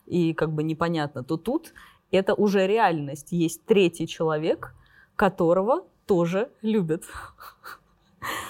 и 0.05 0.33
как 0.33 0.51
бы 0.53 0.61
непонятно, 0.63 1.23
то 1.23 1.37
тут 1.37 1.73
это 2.11 2.35
уже 2.35 2.67
реальность. 2.67 3.31
Есть 3.31 3.65
третий 3.65 4.07
человек, 4.07 4.75
которого 5.15 5.85
тоже 6.05 6.51
любят. 6.61 7.03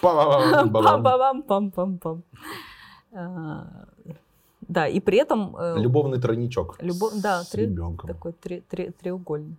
Пам-пам-пам-пам-пам. 0.02 2.24
А, 3.14 3.88
да, 4.68 4.88
и 4.88 5.00
при 5.00 5.18
этом... 5.18 5.56
Э, 5.58 5.76
Любовный 5.78 6.20
тройничок. 6.20 6.78
Любов, 6.82 7.14
да, 7.22 7.44
с 7.44 7.50
три, 7.50 7.64
ребенком. 7.64 8.08
Такой 8.08 8.34
три, 8.34 8.62
три, 8.62 8.92
треугольник. 8.92 9.58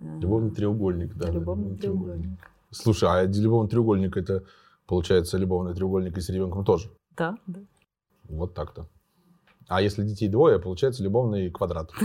Любовный 0.00 0.50
треугольник, 0.50 1.14
да. 1.14 1.30
Любовный 1.30 1.76
треугольник. 1.76 2.38
Слушай, 2.70 3.08
а 3.10 3.24
любовный 3.24 3.70
треугольник 3.70 4.16
это 4.16 4.44
получается 4.86 5.38
любовный 5.38 5.74
треугольник 5.74 6.18
и 6.18 6.20
с 6.20 6.28
ребенком 6.28 6.64
тоже? 6.64 6.90
Да, 7.16 7.36
да. 7.46 7.60
Вот 8.24 8.54
так-то. 8.54 8.86
А 9.68 9.80
если 9.80 10.04
детей 10.04 10.28
двое, 10.28 10.58
получается 10.58 11.02
любовный 11.02 11.50
квадрат. 11.50 11.90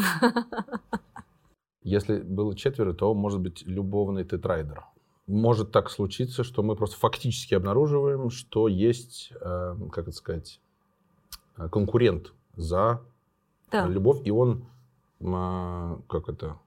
Если 1.84 2.20
было 2.20 2.56
четверо, 2.56 2.94
то 2.94 3.14
может 3.14 3.40
быть 3.40 3.64
любовный 3.66 4.26
тетрайдер 4.26 4.84
может 5.28 5.72
так 5.72 5.90
случиться, 5.90 6.44
что 6.44 6.64
мы 6.64 6.76
просто 6.76 6.98
фактически 6.98 7.54
обнаруживаем, 7.54 8.30
что 8.30 8.68
есть, 8.68 9.32
э, 9.40 9.76
как 9.92 10.08
это 10.08 10.12
сказать, 10.18 10.62
э, 11.58 11.68
конкурент 11.70 12.34
за 12.56 13.02
Да. 13.72 13.86
любовь, 13.88 14.22
и 14.26 14.32
он, 14.32 14.66
а, 15.22 16.00
как 16.08 16.30
это, 16.30 16.58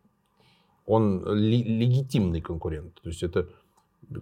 он 0.86 1.24
легитимный 1.34 2.40
конкурент. 2.42 3.00
То 3.02 3.08
есть 3.08 3.22
это 3.22 3.48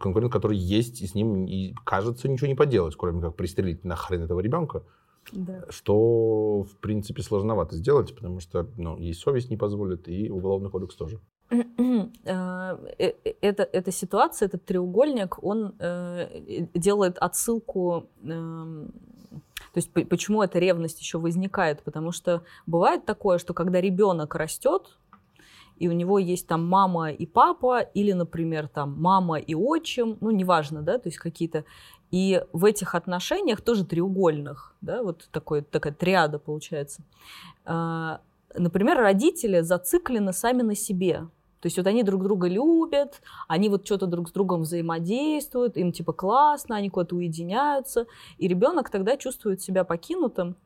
конкурент, 0.01 0.33
который 0.33 0.57
есть, 0.57 1.01
и 1.03 1.07
с 1.07 1.15
ним, 1.15 1.47
и, 1.47 1.73
кажется, 1.85 2.29
ничего 2.29 2.47
не 2.47 2.55
поделать, 2.55 2.95
кроме 2.97 3.21
как 3.21 3.35
пристрелить 3.37 3.85
нахрен 3.85 4.23
этого 4.23 4.41
ребенка, 4.41 4.85
Да. 5.33 5.65
что, 5.71 6.63
в 6.63 6.77
принципе, 6.77 7.23
сложновато 7.23 7.77
сделать, 7.77 8.15
потому 8.15 8.41
что 8.41 8.69
ну, 8.77 8.97
и 8.97 9.13
совесть 9.13 9.51
не 9.51 9.57
позволит, 9.57 10.09
и 10.09 10.31
уголовный 10.31 10.71
кодекс 10.71 10.95
тоже. 10.95 11.21
Э, 11.51 12.77
э, 12.99 13.13
эта, 13.41 13.63
эта 13.63 13.91
ситуация, 13.91 14.47
этот 14.47 14.65
треугольник, 14.65 15.43
он 15.43 15.75
э, 15.79 16.67
делает 16.75 17.19
отсылку, 17.19 18.07
эм, 18.23 18.93
то 19.31 19.79
есть 19.79 19.93
по- 19.93 20.05
почему 20.05 20.43
эта 20.43 20.59
ревность 20.59 21.01
еще 21.01 21.19
возникает, 21.19 21.83
потому 21.83 22.13
что 22.13 22.43
бывает 22.67 23.07
такое, 23.07 23.39
что 23.39 23.55
когда 23.55 23.81
ребенок 23.81 24.35
растет, 24.35 24.99
и 25.79 25.89
у 25.89 25.93
него 25.93 26.19
есть 26.19 26.47
там 26.47 26.69
мама 26.69 27.13
и 27.13 27.25
папа, 27.25 27.81
или, 27.81 28.13
например, 28.13 28.69
там 28.69 29.01
мама 29.01 29.39
и 29.39 29.55
отчим, 29.55 30.19
ну, 30.21 30.31
неважно, 30.31 30.83
да, 30.83 30.99
то 30.99 31.09
есть 31.09 31.19
какие-то... 31.19 31.65
И 32.11 32.43
в 32.53 32.65
этих 32.65 32.95
отношениях 32.95 33.61
тоже 33.61 33.85
треугольных, 33.85 34.75
да, 34.81 35.03
вот 35.03 35.29
такой, 35.31 35.63
такая 35.63 35.93
триада 35.93 36.39
получается. 36.39 37.03
А, 37.65 38.23
Например, 38.55 38.97
родители 38.99 39.61
зациклены 39.61 40.33
сами 40.33 40.63
на 40.63 40.75
себе. 40.75 41.29
То 41.61 41.67
есть 41.67 41.77
вот 41.77 41.87
они 41.87 42.03
друг 42.03 42.23
друга 42.23 42.49
любят, 42.49 43.21
они 43.49 43.69
вот 43.69 43.85
что-то 43.85 44.07
друг 44.07 44.29
с 44.29 44.33
другом 44.33 44.63
взаимодействуют, 44.63 45.77
им 45.77 45.93
типа 45.93 46.13
классно, 46.13 46.77
они 46.77 46.91
куда-то 46.91 47.17
уединяются, 47.17 48.07
и 48.39 48.49
ребенок 48.49 48.91
тогда 48.91 49.17
чувствует 49.17 49.61
себя 49.61 49.85
покинутым, 49.85 50.57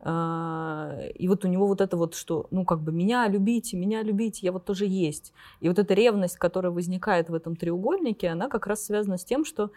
а, 0.00 0.94
и 1.14 1.26
вот 1.26 1.44
у 1.44 1.48
него 1.48 1.66
вот 1.66 1.80
это 1.80 1.96
вот, 1.96 2.14
что, 2.14 2.46
ну, 2.50 2.64
как 2.64 2.80
бы, 2.80 2.92
меня 2.92 3.26
любите, 3.28 3.76
меня 3.76 4.02
любите, 4.02 4.40
я 4.42 4.52
вот 4.52 4.64
тоже 4.64 4.86
есть. 4.86 5.32
И 5.60 5.68
вот 5.68 5.78
эта 5.78 5.94
ревность, 5.94 6.36
которая 6.36 6.70
возникает 6.70 7.30
в 7.30 7.34
этом 7.34 7.56
треугольнике, 7.56 8.28
она 8.28 8.48
как 8.48 8.66
раз 8.66 8.84
связана 8.84 9.16
с 9.16 9.24
тем, 9.24 9.44
что, 9.44 9.70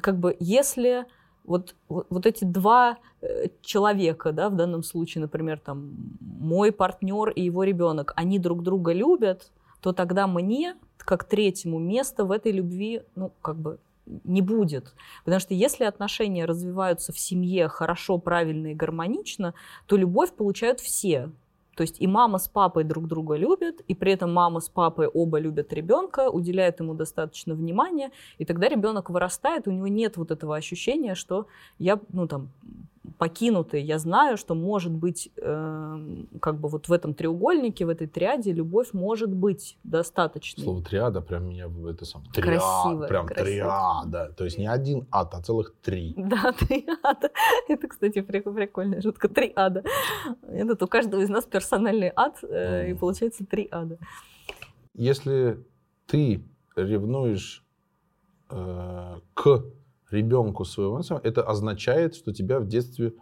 как 0.00 0.18
бы, 0.18 0.36
если 0.40 1.04
вот, 1.44 1.74
вот, 1.88 2.06
вот 2.08 2.26
эти 2.26 2.44
два 2.44 2.98
э, 3.20 3.48
человека, 3.60 4.32
да, 4.32 4.48
в 4.48 4.56
данном 4.56 4.82
случае, 4.82 5.22
например, 5.22 5.60
там, 5.60 5.94
мой 6.20 6.72
партнер 6.72 7.28
и 7.28 7.42
его 7.42 7.64
ребенок, 7.64 8.12
они 8.16 8.38
друг 8.38 8.62
друга 8.62 8.92
любят, 8.92 9.52
то 9.84 9.92
тогда 9.92 10.26
мне, 10.26 10.76
как 10.96 11.24
третьему, 11.24 11.78
место 11.78 12.24
в 12.24 12.30
этой 12.30 12.52
любви, 12.52 13.02
ну, 13.16 13.32
как 13.42 13.56
бы, 13.56 13.78
не 14.06 14.40
будет. 14.40 14.94
Потому 15.26 15.40
что 15.40 15.52
если 15.52 15.84
отношения 15.84 16.46
развиваются 16.46 17.12
в 17.12 17.18
семье 17.18 17.68
хорошо, 17.68 18.16
правильно 18.16 18.68
и 18.68 18.74
гармонично, 18.74 19.52
то 19.84 19.98
любовь 19.98 20.32
получают 20.32 20.80
все. 20.80 21.30
То 21.76 21.82
есть 21.82 22.00
и 22.00 22.06
мама 22.06 22.38
с 22.38 22.48
папой 22.48 22.84
друг 22.84 23.08
друга 23.08 23.36
любят, 23.36 23.82
и 23.86 23.94
при 23.94 24.12
этом 24.12 24.32
мама 24.32 24.60
с 24.60 24.70
папой 24.70 25.06
оба 25.06 25.38
любят 25.38 25.70
ребенка, 25.74 26.30
уделяют 26.30 26.80
ему 26.80 26.94
достаточно 26.94 27.52
внимания, 27.52 28.10
и 28.38 28.46
тогда 28.46 28.70
ребенок 28.70 29.10
вырастает, 29.10 29.68
у 29.68 29.70
него 29.70 29.88
нет 29.88 30.16
вот 30.16 30.30
этого 30.30 30.56
ощущения, 30.56 31.14
что 31.14 31.46
я, 31.78 32.00
ну 32.08 32.26
там, 32.26 32.48
покинутый, 33.18 33.82
я 33.82 33.98
знаю, 33.98 34.36
что 34.36 34.54
может 34.54 34.92
быть, 34.92 35.30
э, 35.36 36.24
как 36.40 36.58
бы 36.58 36.68
вот 36.68 36.88
в 36.88 36.92
этом 36.92 37.14
треугольнике, 37.14 37.84
в 37.84 37.88
этой 37.88 38.06
триаде 38.06 38.52
любовь 38.52 38.92
может 38.92 39.30
быть 39.34 39.78
достаточной. 39.84 40.64
Слово 40.64 40.82
триада 40.82 41.20
прям 41.20 41.48
меня 41.48 41.68
это 41.90 42.04
сам. 42.04 42.24
Красиво, 42.32 43.06
Прям 43.06 43.26
красиво. 43.26 43.44
триада. 43.46 44.32
То 44.36 44.44
есть 44.44 44.58
не 44.58 44.66
один 44.66 45.06
ад, 45.10 45.34
а 45.34 45.42
целых 45.42 45.74
три. 45.82 46.14
Да, 46.16 46.52
триада. 46.58 47.30
Это, 47.68 47.88
кстати, 47.88 48.18
прик- 48.20 48.52
прикольная 48.54 49.00
шутка. 49.02 49.28
Три 49.28 49.52
ада. 49.54 49.82
Этот 50.48 50.82
у 50.82 50.86
каждого 50.86 51.20
из 51.20 51.28
нас 51.28 51.44
персональный 51.44 52.12
ад, 52.16 52.38
э, 52.42 52.88
и 52.88 52.90
Мгм. 52.92 53.00
получается 53.00 53.44
три 53.44 53.68
ада. 53.70 53.98
Если 54.94 55.58
ты 56.06 56.42
ревнуешь 56.76 57.64
э, 58.50 59.16
к 59.34 59.64
ребенку 60.10 60.64
своего, 60.64 61.00
это 61.22 61.42
означает, 61.42 62.14
что 62.14 62.32
тебя 62.32 62.60
в 62.60 62.66
детстве 62.66 63.14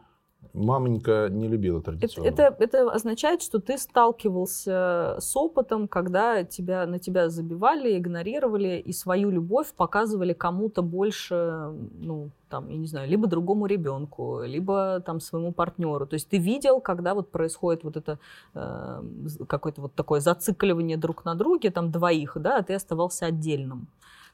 мамонька 0.53 1.29
не 1.31 1.49
любила 1.49 1.79
Это, 1.79 1.93
традиционно. 1.93 2.29
это, 2.29 2.57
это 2.59 2.91
означает, 2.91 3.43
что 3.43 3.59
ты 3.59 3.79
сталкивался 3.79 5.17
с 5.19 5.37
опытом, 5.37 5.89
когда 5.89 6.45
тебя, 6.45 6.87
на 6.87 6.99
тебя 6.99 7.29
забивали, 7.31 7.97
игнорировали 7.97 8.83
и 8.85 8.93
свою 8.93 9.31
любовь 9.31 9.73
показывали 9.75 10.33
кому-то 10.33 10.83
больше, 10.83 11.71
ну, 11.99 12.31
там, 12.49 12.69
я 12.69 12.77
не 12.77 12.87
знаю, 12.87 13.09
либо 13.09 13.27
другому 13.29 13.67
ребенку, 13.67 14.43
либо 14.43 15.01
там 15.01 15.21
своему 15.21 15.53
партнеру. 15.53 16.07
То 16.07 16.15
есть 16.15 16.29
ты 16.29 16.39
видел, 16.39 16.81
когда 16.81 17.15
вот 17.15 17.31
происходит 17.31 17.85
вот 17.85 17.97
это 17.97 18.19
э, 18.55 19.03
какое-то 19.49 19.83
вот 19.83 19.95
такое 19.95 20.21
зацикливание 20.21 20.99
друг 20.99 21.25
на 21.25 21.35
друге, 21.35 21.71
там 21.71 21.91
двоих, 21.91 22.37
да, 22.37 22.59
а 22.59 22.63
ты 22.63 22.75
оставался 22.75 23.27
отдельным. 23.27 23.87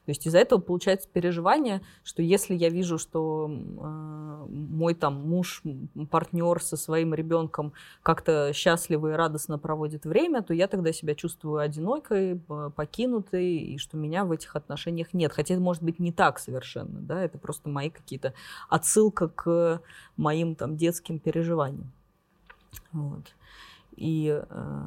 То 0.09 0.11
есть 0.11 0.25
из-за 0.25 0.39
этого 0.39 0.59
получается 0.59 1.07
переживание, 1.07 1.83
что 2.03 2.23
если 2.23 2.55
я 2.55 2.69
вижу, 2.69 2.97
что 2.97 3.47
э, 3.47 4.45
мой 4.49 4.95
там 4.95 5.21
муж, 5.21 5.61
партнер 6.09 6.59
со 6.63 6.77
своим 6.77 7.13
ребенком 7.13 7.73
как-то 8.01 8.51
счастливо 8.51 9.11
и 9.11 9.15
радостно 9.15 9.59
проводит 9.59 10.05
время, 10.05 10.41
то 10.41 10.55
я 10.55 10.67
тогда 10.67 10.91
себя 10.93 11.13
чувствую 11.13 11.59
одинокой, 11.59 12.41
покинутой, 12.75 13.57
и 13.57 13.77
что 13.77 13.97
меня 13.97 14.25
в 14.25 14.31
этих 14.31 14.55
отношениях 14.55 15.13
нет. 15.13 15.31
Хотя 15.31 15.53
это 15.53 15.61
может 15.61 15.83
быть 15.83 15.99
не 15.99 16.11
так 16.11 16.39
совершенно, 16.39 16.99
да, 17.01 17.23
это 17.23 17.37
просто 17.37 17.69
мои 17.69 17.91
какие-то 17.91 18.33
отсылка 18.67 19.27
к 19.27 19.79
моим 20.17 20.55
там 20.55 20.75
детским 20.75 21.19
переживаниям. 21.19 21.91
Вот. 22.93 23.35
И 23.95 24.41
э, 24.49 24.83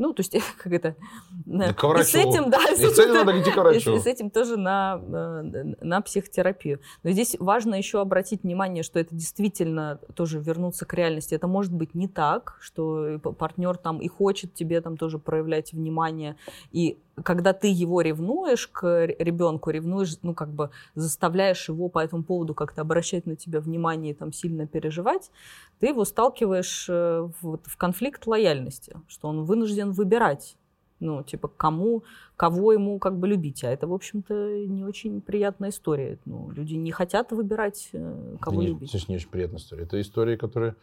ну, 0.00 0.14
то 0.14 0.20
есть, 0.22 0.34
как 0.56 0.72
это... 0.72 0.96
Да 1.44 1.74
к 1.74 1.84
и 1.84 1.86
врачу. 1.86 2.04
с 2.08 2.14
этим, 2.14 2.50
да, 2.50 2.58
И 2.72 2.74
с 2.74 2.98
этим 2.98 3.12
надо 3.12 3.38
идти 3.38 3.50
к 3.50 3.52
и 3.52 3.56
с- 3.56 3.56
врачу. 3.60 3.94
и 3.94 3.98
с 3.98 4.06
этим 4.06 4.30
тоже 4.30 4.56
на, 4.56 4.98
э, 4.98 5.42
на 5.82 6.00
психотерапию. 6.00 6.80
Но 7.02 7.10
здесь 7.10 7.36
важно 7.38 7.74
еще 7.74 8.00
обратить 8.00 8.42
внимание, 8.42 8.82
что 8.82 8.98
это 8.98 9.14
действительно 9.14 10.00
тоже 10.14 10.38
вернуться 10.40 10.86
к 10.86 10.94
реальности. 10.94 11.34
Это 11.34 11.46
может 11.46 11.72
быть 11.74 11.94
не 11.94 12.08
так, 12.08 12.56
что 12.60 13.18
партнер 13.18 13.76
там 13.76 13.98
и 14.00 14.08
хочет 14.08 14.54
тебе 14.54 14.80
там 14.80 14.96
тоже 14.96 15.18
проявлять 15.18 15.74
внимание. 15.74 16.36
И 16.72 16.98
когда 17.22 17.52
ты 17.52 17.68
его 17.68 18.00
ревнуешь 18.00 18.68
к 18.68 19.06
ребенку, 19.18 19.70
ревнуешь, 19.70 20.16
ну 20.22 20.34
как 20.34 20.52
бы 20.52 20.70
заставляешь 20.94 21.68
его 21.68 21.88
по 21.88 21.98
этому 21.98 22.22
поводу 22.22 22.54
как-то 22.54 22.82
обращать 22.82 23.26
на 23.26 23.36
тебя 23.36 23.60
внимание 23.60 24.12
и 24.12 24.14
там 24.14 24.32
сильно 24.32 24.66
переживать, 24.66 25.30
ты 25.78 25.88
его 25.88 26.04
сталкиваешь 26.04 26.86
э, 26.88 27.28
в, 27.40 27.58
в 27.62 27.76
конфликт 27.76 28.26
лояльности, 28.26 28.96
что 29.08 29.28
он 29.28 29.44
вынужден 29.44 29.92
выбирать 29.92 30.56
ну, 31.00 31.22
типа, 31.22 31.48
кому, 31.48 32.04
кого 32.36 32.72
ему 32.72 32.98
как 32.98 33.18
бы 33.18 33.26
любить. 33.26 33.64
А 33.64 33.70
это, 33.70 33.86
в 33.86 33.92
общем-то, 33.94 34.66
не 34.66 34.84
очень 34.84 35.20
приятная 35.22 35.70
история. 35.70 36.18
Ну, 36.26 36.50
люди 36.50 36.74
не 36.74 36.92
хотят 36.92 37.32
выбирать, 37.32 37.88
э, 37.92 38.32
Это 38.34 38.38
кого 38.38 38.60
не, 38.60 38.68
любить. 38.68 38.90
слушай, 38.90 39.06
не 39.08 39.16
очень 39.16 39.30
приятная 39.30 39.58
история. 39.58 39.84
Это 39.84 40.00
история, 40.00 40.36
которая, 40.36 40.76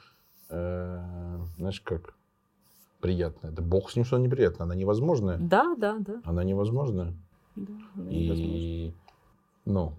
э, 0.50 1.38
знаешь, 1.58 1.82
как 1.82 2.16
приятная. 3.00 3.52
Да 3.52 3.62
бог 3.62 3.92
с 3.92 3.96
ним, 3.96 4.06
что 4.06 4.16
она 4.16 4.26
неприятная. 4.26 4.66
Она 4.66 4.76
невозможная. 4.76 5.38
Да, 5.38 5.76
да, 5.78 5.98
да. 6.00 6.22
Она 6.24 6.44
невозможная. 6.44 7.14
да 7.56 7.74
она. 7.96 8.12
И, 8.12 8.94
ну, 9.66 9.94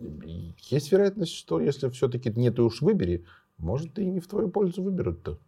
есть 0.00 0.92
вероятность, 0.92 1.32
что 1.32 1.60
если 1.60 1.88
все-таки 1.90 2.30
не 2.30 2.50
ты 2.50 2.62
уж 2.62 2.82
выбери, 2.82 3.24
может, 3.58 3.98
и 3.98 4.04
не 4.04 4.20
в 4.20 4.26
твою 4.26 4.48
пользу 4.48 4.82
выберут-то. 4.82 5.38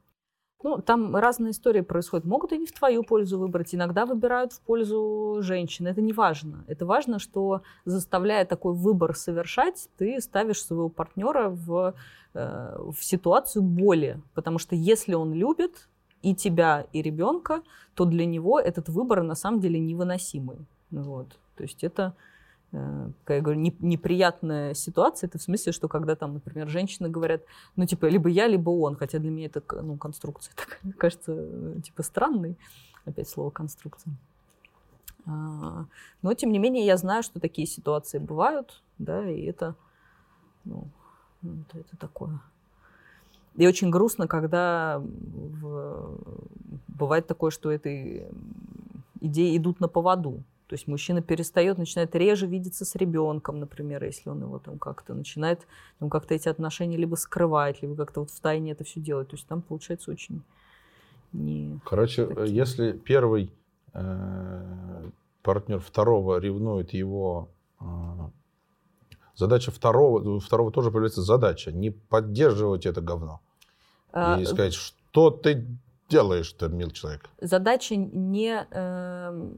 Ну, 0.62 0.78
там 0.78 1.14
разные 1.14 1.50
истории 1.50 1.82
происходят. 1.82 2.24
Могут 2.24 2.52
и 2.52 2.58
не 2.58 2.66
в 2.66 2.72
твою 2.72 3.04
пользу 3.04 3.38
выбрать. 3.38 3.74
Иногда 3.74 4.06
выбирают 4.06 4.52
в 4.52 4.60
пользу 4.60 5.38
женщины. 5.40 5.88
Это 5.88 6.00
не 6.00 6.12
важно. 6.12 6.64
Это 6.66 6.86
важно, 6.86 7.18
что 7.18 7.62
заставляя 7.84 8.44
такой 8.44 8.72
выбор 8.72 9.14
совершать, 9.14 9.88
ты 9.98 10.20
ставишь 10.20 10.62
своего 10.62 10.88
партнера 10.88 11.50
в, 11.50 11.94
э, 12.34 12.76
в 12.78 13.04
ситуацию 13.04 13.62
боли. 13.62 14.20
Потому 14.34 14.58
что 14.58 14.74
если 14.74 15.14
он 15.14 15.34
любит 15.34 15.88
и 16.26 16.34
тебя, 16.34 16.86
и 16.92 17.02
ребенка, 17.02 17.62
то 17.94 18.04
для 18.04 18.26
него 18.26 18.58
этот 18.58 18.88
выбор 18.88 19.22
на 19.22 19.36
самом 19.36 19.60
деле 19.60 19.78
невыносимый. 19.78 20.56
Вот. 20.90 21.28
То 21.56 21.62
есть 21.62 21.84
это 21.84 22.14
э, 22.72 23.10
как 23.24 23.36
я 23.36 23.42
говорю, 23.42 23.60
не- 23.60 23.76
неприятная 23.78 24.74
ситуация. 24.74 25.28
Это 25.28 25.38
в 25.38 25.42
смысле, 25.42 25.70
что 25.70 25.86
когда 25.86 26.16
там, 26.16 26.34
например, 26.34 26.68
женщины 26.68 27.08
говорят, 27.08 27.42
ну, 27.76 27.86
типа, 27.86 28.06
либо 28.06 28.28
я, 28.28 28.48
либо 28.48 28.70
он, 28.70 28.96
хотя 28.96 29.18
для 29.20 29.30
меня 29.30 29.46
это, 29.46 29.62
ну, 29.82 29.96
конструкция 29.96 30.52
такая, 30.56 30.92
кажется, 30.98 31.32
э, 31.32 31.80
типа, 31.84 32.02
странной, 32.02 32.56
опять 33.04 33.28
слово 33.28 33.50
конструкция. 33.50 34.12
А, 35.26 35.86
Но, 36.22 36.34
тем 36.34 36.50
не 36.50 36.58
менее, 36.58 36.84
я 36.84 36.96
знаю, 36.96 37.22
что 37.22 37.38
такие 37.38 37.68
ситуации 37.68 38.18
бывают, 38.18 38.82
да, 38.98 39.30
и 39.30 39.44
это, 39.44 39.76
ну, 40.64 40.88
это, 41.42 41.78
это 41.78 41.96
такое. 41.96 42.40
И 43.56 43.66
очень 43.66 43.90
грустно, 43.90 44.28
когда 44.28 45.00
в- 45.02 46.18
бывает 46.88 47.26
такое, 47.26 47.50
что 47.50 47.70
этой 47.70 48.26
идеи 49.20 49.56
идут 49.56 49.80
на 49.80 49.88
поводу. 49.88 50.42
То 50.68 50.74
есть 50.74 50.88
мужчина 50.88 51.22
перестает, 51.22 51.78
начинает 51.78 52.14
реже 52.16 52.46
видеться 52.46 52.84
с 52.84 52.96
ребенком, 52.96 53.60
например, 53.60 54.02
если 54.04 54.30
он 54.30 54.42
его 54.42 54.58
там 54.58 54.78
как-то 54.78 55.14
начинает 55.14 55.60
там 56.00 56.10
как-то 56.10 56.34
эти 56.34 56.48
отношения 56.48 56.96
либо 56.96 57.14
скрывать, 57.14 57.82
либо 57.82 57.94
как-то 57.94 58.20
вот 58.20 58.30
в 58.30 58.40
тайне 58.40 58.72
это 58.72 58.82
все 58.82 59.00
делать. 59.00 59.28
То 59.28 59.36
есть 59.36 59.46
там 59.46 59.62
получается 59.62 60.10
очень 60.10 60.42
не... 61.32 61.78
Короче, 61.84 62.26
такие. 62.26 62.56
если 62.56 62.92
первый 62.92 63.52
э, 63.92 65.10
партнер 65.42 65.78
второго 65.78 66.38
ревнует 66.38 66.92
его, 66.92 67.48
э, 67.80 67.84
задача 69.36 69.70
второго, 69.70 70.40
второго 70.40 70.72
тоже 70.72 70.90
появляется 70.90 71.22
задача 71.22 71.70
не 71.70 71.90
поддерживать 71.90 72.86
это 72.86 73.00
говно. 73.00 73.40
А, 74.18 74.40
и 74.40 74.46
сказать, 74.46 74.72
что 74.72 75.30
ты 75.30 75.66
делаешь-то, 76.08 76.68
мил 76.68 76.90
человек? 76.90 77.28
Задача 77.40 77.96
не, 77.96 78.66
э, 78.70 79.48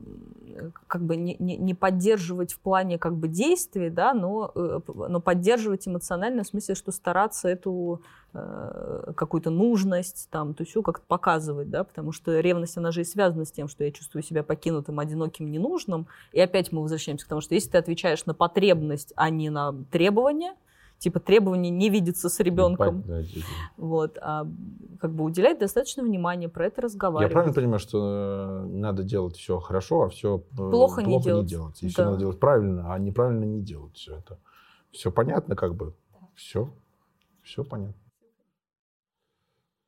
как 0.88 1.04
бы 1.04 1.16
не, 1.16 1.36
не, 1.38 1.56
не 1.56 1.74
поддерживать 1.74 2.54
в 2.54 2.58
плане 2.58 2.98
как 2.98 3.14
бы 3.14 3.28
действий, 3.28 3.88
да, 3.88 4.14
но, 4.14 4.50
э, 4.54 4.80
но 4.86 5.20
поддерживать 5.20 5.86
эмоционально, 5.86 6.42
в 6.42 6.48
смысле, 6.48 6.74
что 6.74 6.90
стараться 6.90 7.48
эту 7.48 8.02
э, 8.32 9.12
какую-то 9.14 9.50
нужность, 9.50 10.28
там, 10.30 10.54
то 10.54 10.64
все 10.64 10.82
как-то 10.82 11.04
показывать, 11.06 11.70
да, 11.70 11.84
потому 11.84 12.10
что 12.10 12.40
ревность, 12.40 12.76
она 12.78 12.90
же 12.90 13.02
и 13.02 13.04
связана 13.04 13.44
с 13.44 13.52
тем, 13.52 13.68
что 13.68 13.84
я 13.84 13.92
чувствую 13.92 14.22
себя 14.22 14.42
покинутым, 14.42 14.98
одиноким, 14.98 15.50
ненужным. 15.52 16.08
И 16.32 16.40
опять 16.40 16.72
мы 16.72 16.82
возвращаемся 16.82 17.26
к 17.26 17.28
тому, 17.28 17.42
что 17.42 17.54
если 17.54 17.70
ты 17.70 17.78
отвечаешь 17.78 18.26
на 18.26 18.34
потребность, 18.34 19.12
а 19.14 19.30
не 19.30 19.50
на 19.50 19.72
требования, 19.92 20.54
типа 20.98 21.20
требования 21.20 21.70
не 21.70 21.88
видеться 21.90 22.28
с 22.28 22.40
ребенком. 22.40 23.02
Да, 23.06 23.22
вот, 23.76 24.18
а 24.20 24.46
как 25.00 25.14
бы 25.14 25.24
уделять 25.24 25.58
достаточно 25.58 26.02
внимания, 26.02 26.48
про 26.48 26.66
это 26.66 26.82
разговаривать. 26.82 27.30
Я 27.30 27.32
правильно 27.32 27.54
понимаю, 27.54 27.78
что 27.78 28.64
э, 28.64 28.66
надо 28.66 29.02
делать 29.04 29.36
все 29.36 29.58
хорошо, 29.60 30.02
а 30.02 30.08
все 30.08 30.38
э, 30.38 30.56
плохо, 30.56 31.02
плохо 31.02 31.02
не, 31.02 31.20
делать. 31.20 31.44
не 31.44 31.48
делать. 31.48 31.82
И 31.82 31.88
все 31.88 32.04
надо 32.04 32.18
делать 32.18 32.40
правильно, 32.40 32.92
а 32.92 32.98
неправильно 32.98 33.44
не 33.44 33.62
делать 33.62 33.96
все 33.96 34.16
это. 34.16 34.38
Все 34.90 35.12
понятно, 35.12 35.54
как 35.54 35.74
бы. 35.74 35.94
Все. 36.34 36.72
Все 37.42 37.64
понятно. 37.64 37.94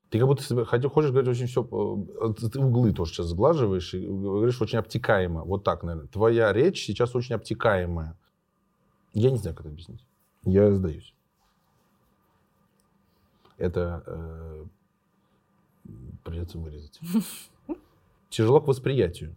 Ты 0.09 0.19
как 0.19 0.27
будто 0.27 0.43
себе 0.43 0.65
хочешь 0.65 1.11
говорить 1.11 1.29
очень 1.29 1.47
все, 1.47 1.63
э, 1.63 2.49
ты 2.49 2.59
углы 2.59 2.91
тоже 2.93 3.13
сейчас 3.13 3.27
сглаживаешь 3.27 3.93
и 3.93 4.05
говоришь 4.05 4.61
очень 4.61 4.79
обтекаемо. 4.79 5.43
Вот 5.43 5.63
так, 5.63 5.83
наверное. 5.83 6.09
Твоя 6.09 6.51
речь 6.53 6.85
сейчас 6.85 7.15
очень 7.15 7.35
обтекаемая. 7.35 8.17
Я 9.13 9.31
не 9.31 9.37
знаю, 9.37 9.55
как 9.55 9.65
это 9.65 9.73
объяснить. 9.73 10.05
Я 10.43 10.71
сдаюсь. 10.71 11.13
Это 13.57 14.03
э, 14.07 14.65
придется 16.23 16.57
вырезать. 16.57 16.99
Тяжело 18.29 18.59
к 18.59 18.67
восприятию. 18.67 19.35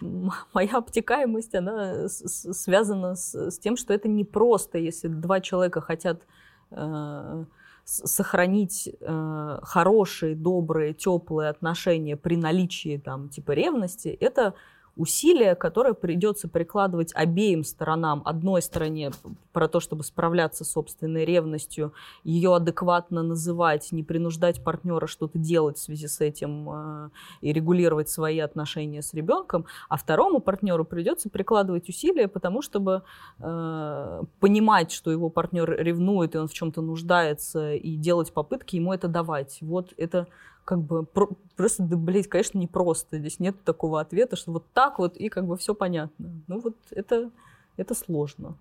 Моя 0.00 0.78
обтекаемость, 0.78 1.54
она 1.54 2.08
связана 2.08 3.14
с, 3.14 3.50
с 3.50 3.58
тем, 3.58 3.76
что 3.76 3.92
это 3.94 4.08
не 4.08 4.24
просто, 4.24 4.78
если 4.78 5.08
два 5.08 5.40
человека 5.40 5.80
хотят 5.80 6.26
э, 6.70 7.44
сохранить 7.84 8.88
э, 9.00 9.58
хорошие, 9.62 10.34
добрые, 10.34 10.94
теплые 10.94 11.50
отношения 11.50 12.16
при 12.16 12.36
наличии 12.36 12.98
там 12.98 13.28
типа 13.28 13.52
ревности, 13.52 14.08
это 14.08 14.54
усилия, 14.96 15.54
которые 15.54 15.94
придется 15.94 16.48
прикладывать 16.48 17.12
обеим 17.14 17.64
сторонам. 17.64 18.22
Одной 18.24 18.62
стороне 18.62 19.10
про 19.52 19.68
то, 19.68 19.80
чтобы 19.80 20.04
справляться 20.04 20.64
с 20.64 20.72
собственной 20.72 21.24
ревностью, 21.24 21.92
ее 22.24 22.54
адекватно 22.54 23.22
называть, 23.22 23.90
не 23.92 24.02
принуждать 24.02 24.62
партнера 24.62 25.06
что-то 25.06 25.38
делать 25.38 25.78
в 25.78 25.82
связи 25.82 26.08
с 26.08 26.20
этим 26.20 26.68
э, 26.70 27.10
и 27.40 27.52
регулировать 27.52 28.08
свои 28.08 28.38
отношения 28.38 29.02
с 29.02 29.14
ребенком, 29.14 29.66
а 29.88 29.96
второму 29.96 30.40
партнеру 30.40 30.84
придется 30.84 31.30
прикладывать 31.30 31.88
усилия, 31.88 32.28
потому 32.28 32.62
чтобы 32.62 33.02
э, 33.38 34.22
понимать, 34.40 34.92
что 34.92 35.10
его 35.10 35.30
партнер 35.30 35.70
ревнует 35.78 36.34
и 36.34 36.38
он 36.38 36.48
в 36.48 36.52
чем-то 36.52 36.82
нуждается, 36.82 37.74
и 37.74 37.96
делать 37.96 38.32
попытки 38.32 38.76
ему 38.76 38.92
это 38.92 39.08
давать. 39.08 39.58
Вот 39.60 39.92
это 39.96 40.28
как 40.64 40.80
бы 40.82 41.04
про, 41.04 41.28
просто, 41.56 41.82
да, 41.82 41.96
блядь, 41.96 42.28
конечно, 42.28 42.58
не 42.58 42.66
просто. 42.66 43.18
Здесь 43.18 43.40
нет 43.40 43.62
такого 43.64 44.00
ответа, 44.00 44.36
что 44.36 44.52
вот 44.52 44.66
так 44.72 44.98
вот 44.98 45.16
и 45.16 45.28
как 45.28 45.46
бы 45.46 45.56
все 45.56 45.74
понятно. 45.74 46.42
Ну 46.46 46.60
вот 46.60 46.76
это, 46.90 47.30
это 47.76 47.94
сложно. 47.94 48.56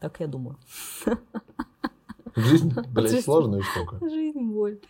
Так 0.00 0.20
я 0.20 0.26
думаю. 0.26 0.56
Жизнь, 2.36 2.72
блядь, 2.92 3.10
Жизнь, 3.10 3.24
сложная 3.24 3.62
штука. 3.62 3.98
Жизнь 4.00 4.40
боль. 4.52 4.80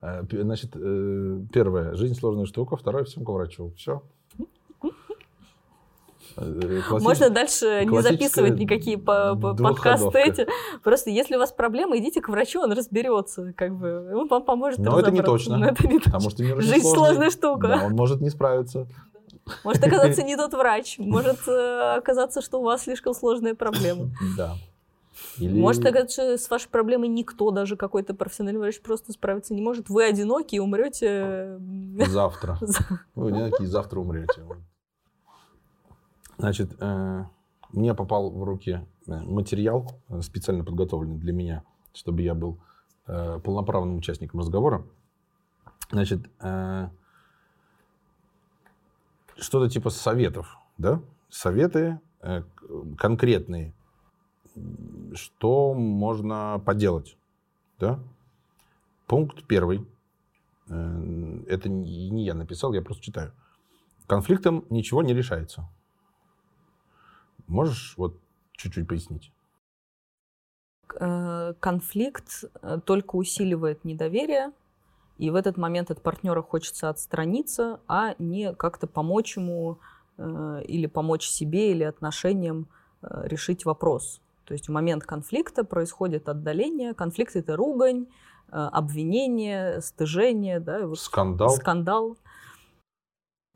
А, 0.00 0.22
значит, 0.30 0.72
э, 0.74 1.40
первое, 1.52 1.94
жизнь 1.94 2.14
сложная 2.14 2.46
штука, 2.46 2.76
второе, 2.76 3.04
всем 3.04 3.24
к 3.24 3.28
врачу. 3.28 3.72
Все. 3.76 4.02
Э, 6.36 6.82
Можно 6.90 7.30
дальше 7.30 7.84
не 7.84 8.02
записывать 8.02 8.58
никакие 8.58 8.98
подкасты 8.98 10.18
эти. 10.18 10.46
Просто 10.82 11.10
если 11.10 11.36
у 11.36 11.38
вас 11.38 11.52
проблемы, 11.52 11.98
идите 11.98 12.20
к 12.20 12.28
врачу, 12.28 12.60
он 12.60 12.72
разберется, 12.72 13.52
как 13.56 13.74
бы, 13.76 14.14
он 14.14 14.28
вам 14.28 14.44
поможет 14.44 14.78
Но 14.78 14.98
это 14.98 15.10
не 15.10 15.22
точно. 15.22 15.56
Но 15.56 15.66
это 15.68 15.86
не 15.86 15.98
Потому 15.98 16.30
что 16.30 16.44
Жизнь 16.60 16.88
сложная 16.88 17.30
штука. 17.30 17.68
Да, 17.68 17.86
он 17.86 17.92
может 17.92 18.20
не 18.20 18.30
справиться. 18.30 18.86
Может 19.64 19.84
оказаться 19.84 20.22
не 20.24 20.36
тот 20.36 20.52
врач. 20.54 20.98
Может 20.98 21.48
э, 21.48 21.96
оказаться, 21.96 22.40
что 22.40 22.60
у 22.60 22.64
вас 22.64 22.82
слишком 22.82 23.14
сложные 23.14 23.54
проблемы. 23.54 24.10
Да. 24.36 24.54
Или... 25.38 25.58
Может 25.58 25.84
оказаться, 25.86 26.36
с 26.36 26.50
вашей 26.50 26.68
проблемой 26.68 27.08
никто, 27.08 27.50
даже 27.50 27.76
какой-то 27.76 28.14
профессиональный 28.14 28.60
врач 28.60 28.80
просто 28.80 29.12
справиться 29.12 29.54
не 29.54 29.62
может. 29.62 29.88
Вы 29.88 30.04
одиноки 30.04 30.56
и 30.56 30.58
умрете... 30.58 31.58
Завтра. 32.06 32.58
Вы 33.14 33.28
одиноки 33.28 33.62
и 33.62 33.66
завтра 33.66 34.00
умрете. 34.00 34.42
Значит, 36.38 36.76
э, 36.80 37.24
мне 37.72 37.94
попал 37.94 38.30
в 38.30 38.44
руки 38.44 38.86
э, 39.06 39.20
материал, 39.20 39.90
э, 40.08 40.20
специально 40.20 40.64
подготовленный 40.64 41.18
для 41.18 41.32
меня, 41.32 41.64
чтобы 41.92 42.22
я 42.22 42.34
был 42.34 42.58
полноправным 43.06 43.98
участником 43.98 44.40
разговора. 44.40 44.84
Значит, 45.92 46.28
что-то 49.36 49.70
типа 49.70 49.90
советов, 49.90 50.58
да? 50.76 51.00
Советы 51.28 52.00
конкретные, 52.98 53.72
что 55.14 55.72
можно 55.72 56.60
поделать, 56.66 57.16
да? 57.78 58.00
Пункт 59.06 59.44
первый. 59.44 59.86
Это 60.66 61.68
не 61.68 62.24
я 62.24 62.34
написал, 62.34 62.72
я 62.72 62.82
просто 62.82 63.04
читаю. 63.04 63.32
Конфликтом 64.08 64.64
ничего 64.68 65.04
не 65.04 65.14
решается. 65.14 65.68
Можешь 67.46 67.94
вот 67.96 68.18
чуть-чуть 68.52 68.88
пояснить? 68.88 69.32
Э, 70.98 71.54
конфликт 71.60 72.44
э, 72.62 72.78
только 72.84 73.16
усиливает 73.16 73.84
недоверие, 73.84 74.52
и 75.18 75.30
в 75.30 75.34
этот 75.34 75.56
момент 75.56 75.90
от 75.90 76.02
партнера 76.02 76.42
хочется 76.42 76.88
отстраниться, 76.88 77.80
а 77.88 78.14
не 78.18 78.54
как-то 78.54 78.86
помочь 78.86 79.36
ему 79.36 79.78
э, 80.16 80.62
или 80.66 80.86
помочь 80.86 81.26
себе 81.26 81.72
или 81.72 81.84
отношениям 81.84 82.68
решить 83.02 83.64
вопрос. 83.64 84.20
То 84.46 84.54
есть 84.54 84.68
в 84.68 84.72
момент 84.72 85.04
конфликта 85.04 85.64
происходит 85.64 86.28
отдаление. 86.28 86.94
Конфликт— 86.94 87.36
это 87.36 87.54
ругань, 87.54 88.06
обвинение, 88.48 89.80
стыжение. 89.80 90.58
Да, 90.58 90.86
вот 90.86 90.98
скандал. 90.98 91.50
Скандал. 91.50 92.16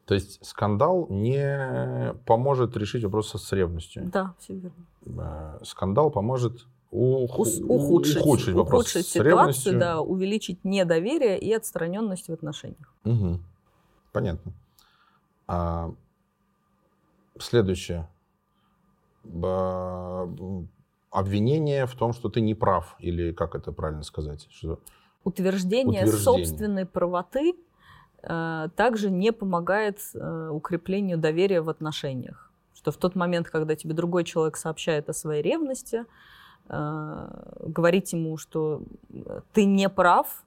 То 0.07 0.15
есть 0.15 0.45
скандал 0.45 1.07
не 1.09 2.15
поможет 2.27 2.77
решить 2.77 3.05
вопрос 3.05 3.33
с 3.33 3.53
ревностью. 3.53 4.09
Да, 4.13 4.35
все 4.39 4.55
верно. 4.55 4.87
Э, 5.07 5.65
скандал 5.65 6.11
поможет 6.11 6.67
ух... 6.91 7.39
ухудшить, 7.39 8.17
ухудшить 8.17 8.55
вопрос 8.55 8.83
ухудшить 8.83 9.07
с 9.07 9.11
ситуацию, 9.11 9.39
ревностью. 9.39 9.79
да, 9.79 10.01
увеличить 10.01 10.65
недоверие 10.65 11.39
и 11.39 11.53
отстраненность 11.53 12.29
в 12.29 12.33
отношениях. 12.33 12.93
Угу. 13.05 13.41
Понятно. 14.13 14.53
А, 15.47 15.95
следующее. 17.39 18.09
Обвинение 21.11 21.87
в 21.87 21.95
том, 21.95 22.13
что 22.13 22.29
ты 22.29 22.41
не 22.41 22.55
прав, 22.55 22.97
или 23.01 23.33
как 23.33 23.55
это 23.55 23.73
правильно 23.73 24.03
сказать? 24.03 24.47
Что... 24.51 24.79
Утверждение, 25.25 26.05
Утверждение 26.05 26.25
собственной 26.25 26.87
правоты 26.87 27.55
также 28.23 29.11
не 29.11 29.33
помогает 29.33 29.99
э, 30.15 30.51
укреплению 30.53 31.19
доверия 31.19 31.63
в 31.63 31.69
отношениях. 31.69 32.51
Что 32.75 32.93
в 32.93 32.97
тот 32.97 33.15
момент, 33.15 33.49
когда 33.51 33.77
тебе 33.77 33.95
другой 33.95 34.25
человек 34.25 34.57
сообщает 34.57 35.09
о 35.09 35.13
своей 35.13 35.43
ревности, 35.43 36.05
э, 36.69 37.29
говорить 37.67 38.13
ему, 38.13 38.37
что 38.37 38.83
ты 39.53 39.65
не 39.65 39.89
прав, 39.89 40.45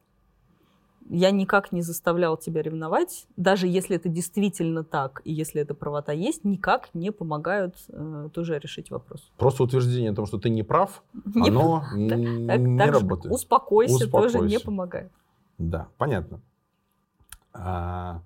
я 1.09 1.31
никак 1.31 1.71
не 1.71 1.81
заставлял 1.81 2.37
тебя 2.37 2.61
ревновать, 2.61 3.27
даже 3.37 3.67
если 3.67 3.95
это 3.97 4.09
действительно 4.09 4.83
так, 4.83 5.21
и 5.25 5.33
если 5.33 5.61
эта 5.61 5.73
правота 5.73 6.11
есть, 6.11 6.43
никак 6.43 6.89
не 6.93 7.11
помогают 7.11 7.75
э, 7.89 8.29
тоже 8.33 8.57
решить 8.59 8.89
вопрос. 8.89 9.31
Просто 9.37 9.63
утверждение 9.63 10.11
о 10.11 10.15
том, 10.15 10.25
что 10.25 10.37
ты 10.39 10.49
не 10.49 10.63
прав, 10.63 11.03
не 11.35 11.49
оно 11.49 11.83
не 11.95 12.89
работает. 12.89 13.33
Успокойся, 13.33 14.09
тоже 14.09 14.39
не 14.39 14.59
помогает. 14.59 15.11
Да, 15.57 15.87
понятно. 15.97 16.41
А, 17.53 18.21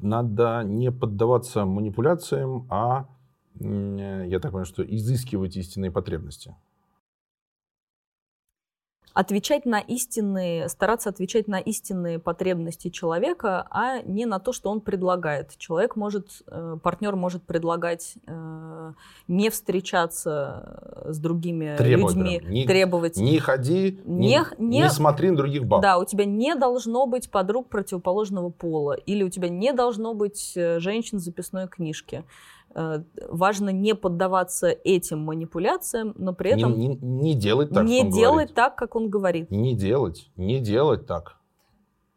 надо 0.00 0.62
не 0.64 0.90
поддаваться 0.90 1.64
манипуляциям, 1.64 2.66
а, 2.70 3.08
я 3.60 4.40
так 4.40 4.52
понимаю, 4.52 4.64
что 4.64 4.82
изыскивать 4.82 5.56
истинные 5.56 5.90
потребности 5.90 6.56
отвечать 9.14 9.66
на 9.66 9.80
истинные, 9.80 10.68
стараться 10.68 11.10
отвечать 11.10 11.48
на 11.48 11.58
истинные 11.58 12.18
потребности 12.18 12.88
человека, 12.88 13.66
а 13.70 14.00
не 14.02 14.26
на 14.26 14.38
то, 14.38 14.52
что 14.52 14.70
он 14.70 14.80
предлагает. 14.80 15.56
Человек 15.58 15.96
может, 15.96 16.42
э, 16.46 16.76
партнер 16.82 17.16
может 17.16 17.42
предлагать 17.42 18.14
э, 18.26 18.92
не 19.28 19.50
встречаться 19.50 21.04
с 21.04 21.18
другими 21.18 21.76
требовать 21.76 22.16
людьми, 22.16 22.38
прям. 22.38 22.52
Не, 22.52 22.66
требовать. 22.66 23.16
Не 23.16 23.38
ходи, 23.38 24.00
не, 24.04 24.40
не, 24.58 24.78
не 24.78 24.90
смотри 24.90 25.30
на 25.30 25.36
других 25.36 25.64
баб. 25.64 25.82
Да, 25.82 25.98
у 25.98 26.04
тебя 26.04 26.24
не 26.24 26.54
должно 26.54 27.06
быть 27.06 27.30
подруг 27.30 27.68
противоположного 27.68 28.50
пола, 28.50 28.92
или 28.92 29.22
у 29.22 29.28
тебя 29.28 29.48
не 29.48 29.72
должно 29.72 30.14
быть 30.14 30.52
э, 30.56 30.78
женщин 30.80 31.18
в 31.18 31.20
записной 31.20 31.68
книжке. 31.68 32.24
Э, 32.74 33.02
важно 33.28 33.70
не 33.70 33.94
поддаваться 33.94 34.68
этим 34.68 35.20
манипуляциям, 35.20 36.14
но 36.16 36.32
при 36.32 36.52
этом 36.52 36.78
не, 36.78 36.88
не, 36.88 36.96
не 36.96 37.34
делать 37.34 37.70
так, 37.70 37.84
не 37.84 38.10
делать 38.10 38.32
говорит. 38.32 38.54
так, 38.54 38.76
как 38.76 38.96
он 38.96 39.10
говорит. 39.10 39.50
Не 39.50 39.74
делать, 39.74 40.30
не 40.36 40.58
делать 40.58 41.06
так. 41.06 41.36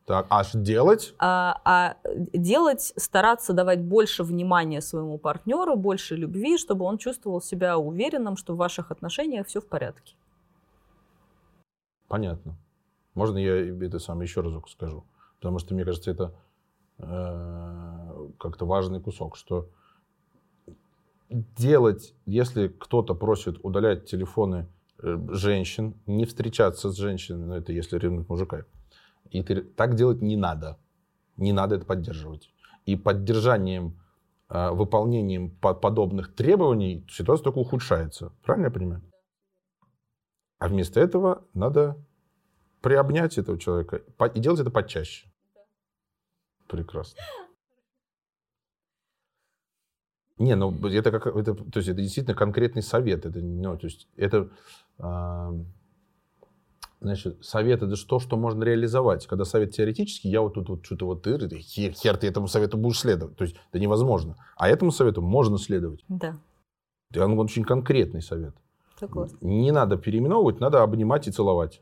Так, 0.06 0.28
аж 0.30 0.52
делать? 0.54 1.16
А, 1.18 1.60
а 1.66 1.96
делать, 2.32 2.94
стараться 2.96 3.54
давать 3.54 3.82
больше 3.82 4.24
внимания 4.24 4.80
своему 4.82 5.18
партнеру, 5.18 5.76
больше 5.76 6.16
любви, 6.16 6.58
чтобы 6.58 6.86
он 6.86 7.00
чувствовал 7.00 7.42
себя 7.42 7.78
уверенным, 7.78 8.38
что 8.38 8.54
в 8.54 8.58
ваших 8.58 8.92
отношениях 8.92 9.48
все 9.48 9.62
в 9.62 9.68
порядке. 9.68 10.16
Понятно. 12.08 12.56
Можно 13.16 13.40
я 13.40 13.56
это 13.86 13.98
сам 14.00 14.22
еще 14.22 14.42
разок 14.42 14.70
скажу? 14.70 15.04
Потому 15.40 15.58
что, 15.58 15.74
мне 15.74 15.84
кажется, 15.84 16.12
это 16.12 16.34
э, 17.00 18.30
как-то 18.38 18.66
важный 18.66 19.02
кусок, 19.02 19.36
что 19.36 19.70
делать, 21.30 22.14
если 22.26 22.68
кто-то 22.68 23.16
просит 23.16 23.58
удалять 23.64 24.06
телефоны 24.06 24.68
э, 25.02 25.18
женщин, 25.30 25.96
не 26.06 26.26
встречаться 26.26 26.92
с 26.92 26.96
женщинами, 26.96 27.46
ну 27.46 27.54
это 27.56 27.72
если 27.72 27.98
ревнует 27.98 28.30
мужика, 28.30 28.66
и 29.30 29.42
ты, 29.44 29.62
так 29.62 29.96
делать 29.96 30.22
не 30.22 30.38
надо. 30.38 30.78
Не 31.38 31.52
надо 31.52 31.76
это 31.76 31.86
поддерживать. 31.86 32.50
И 32.86 32.96
поддержанием, 32.96 34.00
э, 34.50 34.70
выполнением 34.72 35.50
подобных 35.50 36.34
требований 36.34 37.06
ситуация 37.10 37.46
только 37.46 37.60
ухудшается. 37.60 38.32
Правильно 38.44 38.68
я 38.68 38.72
понимаю? 38.72 39.02
А 40.60 40.68
вместо 40.68 41.00
этого 41.00 41.44
надо 41.54 41.98
приобнять 42.82 43.38
этого 43.38 43.60
человека 43.60 44.02
и 44.34 44.40
делать 44.40 44.60
это 44.60 44.72
почаще. 44.72 45.28
Прекрасно. 46.68 47.20
Не, 50.38 50.56
ну 50.56 50.72
это 50.88 51.12
как 51.12 51.28
это, 51.28 51.54
то 51.54 51.78
есть 51.80 51.88
это 51.88 52.02
действительно 52.02 52.36
конкретный 52.36 52.82
совет. 52.82 53.26
Это, 53.26 53.40
ну, 53.40 53.78
то 53.78 53.88
есть 53.88 54.08
это 54.18 54.50
э, 55.00 55.64
значит, 57.00 57.46
совет 57.46 57.84
это 57.84 57.96
же 57.96 58.06
то, 58.06 58.20
что 58.20 58.36
можно 58.36 58.64
реализовать. 58.64 59.28
Когда 59.28 59.46
совет 59.46 59.72
теоретический, 59.72 60.30
я 60.30 60.42
вот 60.42 60.56
тут 60.56 60.70
вот 60.70 60.86
что-то 60.86 61.06
вот 61.06 61.24
ты, 61.24 61.38
хер, 61.60 61.94
хер 61.94 62.18
ты 62.18 62.28
этому 62.28 62.48
совету 62.48 62.78
будешь 62.78 63.00
следовать. 63.00 63.38
То 63.38 63.46
есть 63.46 63.56
это 63.70 63.80
невозможно. 63.80 64.36
А 64.58 64.68
этому 64.68 64.92
совету 64.92 65.22
можно 65.22 65.58
следовать. 65.58 66.04
Да. 66.10 66.38
Он 67.16 67.40
очень 67.40 67.64
конкретный 67.64 68.22
совет. 68.22 68.56
Согласна. 69.00 69.38
Не 69.42 69.72
надо 69.72 69.98
переименовывать, 69.98 70.60
надо 70.60 70.84
обнимать 70.84 71.28
и 71.28 71.32
целовать. 71.32 71.82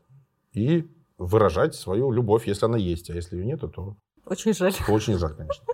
И 0.52 0.88
выражать 1.18 1.74
свою 1.74 2.10
любовь, 2.10 2.46
если 2.46 2.66
она 2.66 2.76
есть. 2.76 3.10
А 3.10 3.14
если 3.14 3.36
ее 3.36 3.46
нет, 3.46 3.60
то... 3.60 3.96
Очень 4.26 4.54
жаль. 4.54 4.72
Очень 4.88 5.18
жаль, 5.18 5.34
конечно. 5.34 5.64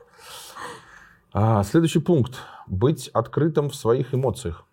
А, 1.33 1.63
следующий 1.63 2.01
пункт. 2.01 2.39
Быть 2.67 3.09
открытым 3.09 3.71
в 3.71 3.75
своих 3.75 4.15
эмоциях. 4.15 4.67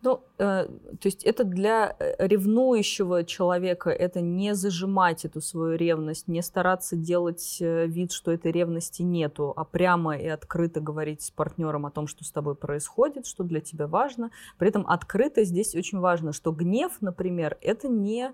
Ну, 0.00 0.20
э, 0.38 0.66
то 0.66 1.06
есть 1.06 1.24
это 1.24 1.42
для 1.42 1.96
э, 1.98 2.24
ревнующего 2.24 3.24
человека, 3.24 3.90
это 3.90 4.20
не 4.20 4.54
зажимать 4.54 5.24
эту 5.24 5.40
свою 5.40 5.76
ревность, 5.76 6.28
не 6.28 6.40
стараться 6.40 6.94
делать 6.94 7.58
э, 7.60 7.86
вид, 7.88 8.12
что 8.12 8.30
этой 8.30 8.52
ревности 8.52 9.02
нету, 9.02 9.52
а 9.56 9.64
прямо 9.64 10.16
и 10.16 10.28
открыто 10.28 10.80
говорить 10.80 11.22
с 11.22 11.32
партнером 11.32 11.84
о 11.84 11.90
том, 11.90 12.06
что 12.06 12.22
с 12.22 12.30
тобой 12.30 12.54
происходит, 12.54 13.26
что 13.26 13.42
для 13.42 13.60
тебя 13.60 13.88
важно. 13.88 14.30
При 14.56 14.68
этом 14.68 14.86
открыто 14.86 15.42
здесь 15.42 15.74
очень 15.74 15.98
важно, 15.98 16.32
что 16.32 16.52
гнев, 16.52 16.92
например, 17.00 17.58
это 17.60 17.88
не, 17.88 18.32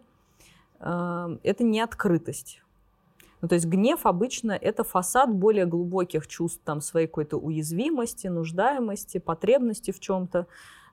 э, 0.81 1.39
это 1.43 1.65
не 1.65 1.81
открытость. 1.81 2.61
Ну, 3.41 3.49
то 3.49 3.55
есть 3.55 3.67
гнев 3.67 4.07
обычно 4.07 4.53
это 4.53 4.85
фасад 4.85 5.35
более 5.35 5.67
глубоких 5.67 6.27
чувств, 6.27 6.61
там, 6.65 6.81
своей 6.81 7.07
какой-то 7.07 7.37
уязвимости, 7.37 8.27
нуждаемости, 8.29 9.19
потребности 9.19 9.91
в 9.91 10.01
чем-то. 10.01 10.47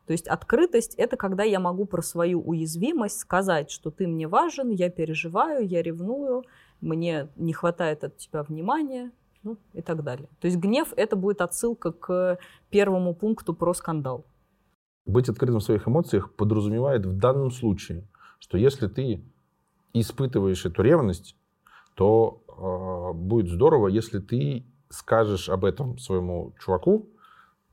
То 0.05 0.11
есть 0.11 0.27
открытость— 0.27 0.95
это 0.97 1.15
когда 1.15 1.43
я 1.43 1.59
могу 1.59 1.85
про 1.85 2.01
свою 2.01 2.41
уязвимость 2.41 3.19
сказать, 3.19 3.71
что 3.71 3.91
ты 3.91 4.07
мне 4.07 4.27
важен, 4.27 4.69
я 4.69 4.89
переживаю, 4.89 5.65
я 5.65 5.81
ревную, 5.81 6.43
мне 6.81 7.29
не 7.35 7.53
хватает 7.53 8.03
от 8.03 8.17
тебя 8.17 8.43
внимания, 8.43 9.11
ну 9.43 9.57
и 9.73 9.81
так 9.81 10.03
далее. 10.03 10.27
То 10.39 10.47
есть 10.47 10.57
гнев— 10.57 10.93
это 10.95 11.15
будет 11.15 11.41
отсылка 11.41 11.91
к 11.91 12.39
первому 12.69 13.13
пункту 13.13 13.53
про 13.53 13.73
скандал. 13.73 14.25
Быть 15.05 15.29
открытым 15.29 15.59
в 15.59 15.63
своих 15.63 15.87
эмоциях 15.87 16.33
подразумевает 16.33 17.05
в 17.05 17.17
данном 17.17 17.51
случае, 17.51 18.07
что 18.39 18.57
если 18.57 18.87
ты 18.87 19.23
испытываешь 19.93 20.65
эту 20.65 20.81
ревность, 20.81 21.35
то 22.01 22.41
э, 22.47 23.15
будет 23.15 23.47
здорово, 23.47 23.87
если 23.87 24.17
ты 24.17 24.65
скажешь 24.89 25.49
об 25.49 25.63
этом 25.63 25.99
своему 25.99 26.55
чуваку 26.59 27.11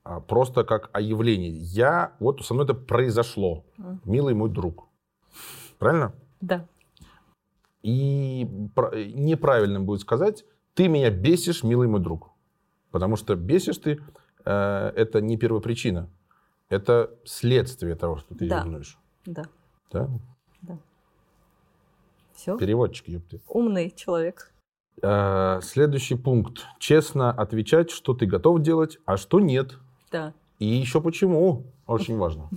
э, 0.04 0.20
просто 0.28 0.64
как 0.64 0.90
о 0.92 1.00
явлении. 1.00 1.50
Я, 1.50 2.12
вот 2.20 2.44
со 2.44 2.52
мной 2.52 2.66
это 2.66 2.74
произошло, 2.74 3.64
mm. 3.78 4.00
милый 4.04 4.34
мой 4.34 4.50
друг. 4.50 4.86
Правильно? 5.78 6.12
Да. 6.42 6.66
И 7.82 8.46
неправильным 9.14 9.86
будет 9.86 10.02
сказать, 10.02 10.44
ты 10.74 10.88
меня 10.88 11.10
бесишь, 11.10 11.62
милый 11.62 11.88
мой 11.88 12.00
друг. 12.00 12.28
Потому 12.90 13.16
что 13.16 13.34
бесишь 13.34 13.78
ты, 13.78 13.98
э, 14.44 14.92
это 14.94 15.22
не 15.22 15.38
первопричина. 15.38 16.10
Это 16.68 17.14
следствие 17.24 17.94
того, 17.94 18.18
что 18.18 18.34
ты 18.34 18.46
да. 18.46 18.60
ревнуешь. 18.60 18.98
Да. 19.24 19.44
Да? 19.90 20.10
Да. 20.60 20.78
Все. 22.38 22.56
Переводчик, 22.56 23.08
ёпты. 23.08 23.40
Умный 23.48 23.90
человек. 23.90 24.52
А, 25.02 25.60
следующий 25.60 26.14
пункт. 26.14 26.66
Честно 26.78 27.32
отвечать, 27.32 27.90
что 27.90 28.14
ты 28.14 28.26
готов 28.26 28.62
делать, 28.62 28.98
а 29.06 29.16
что 29.16 29.40
нет. 29.40 29.76
Да. 30.12 30.32
И 30.60 30.66
еще 30.66 31.00
почему. 31.00 31.64
Очень 31.88 32.16
важно. 32.16 32.48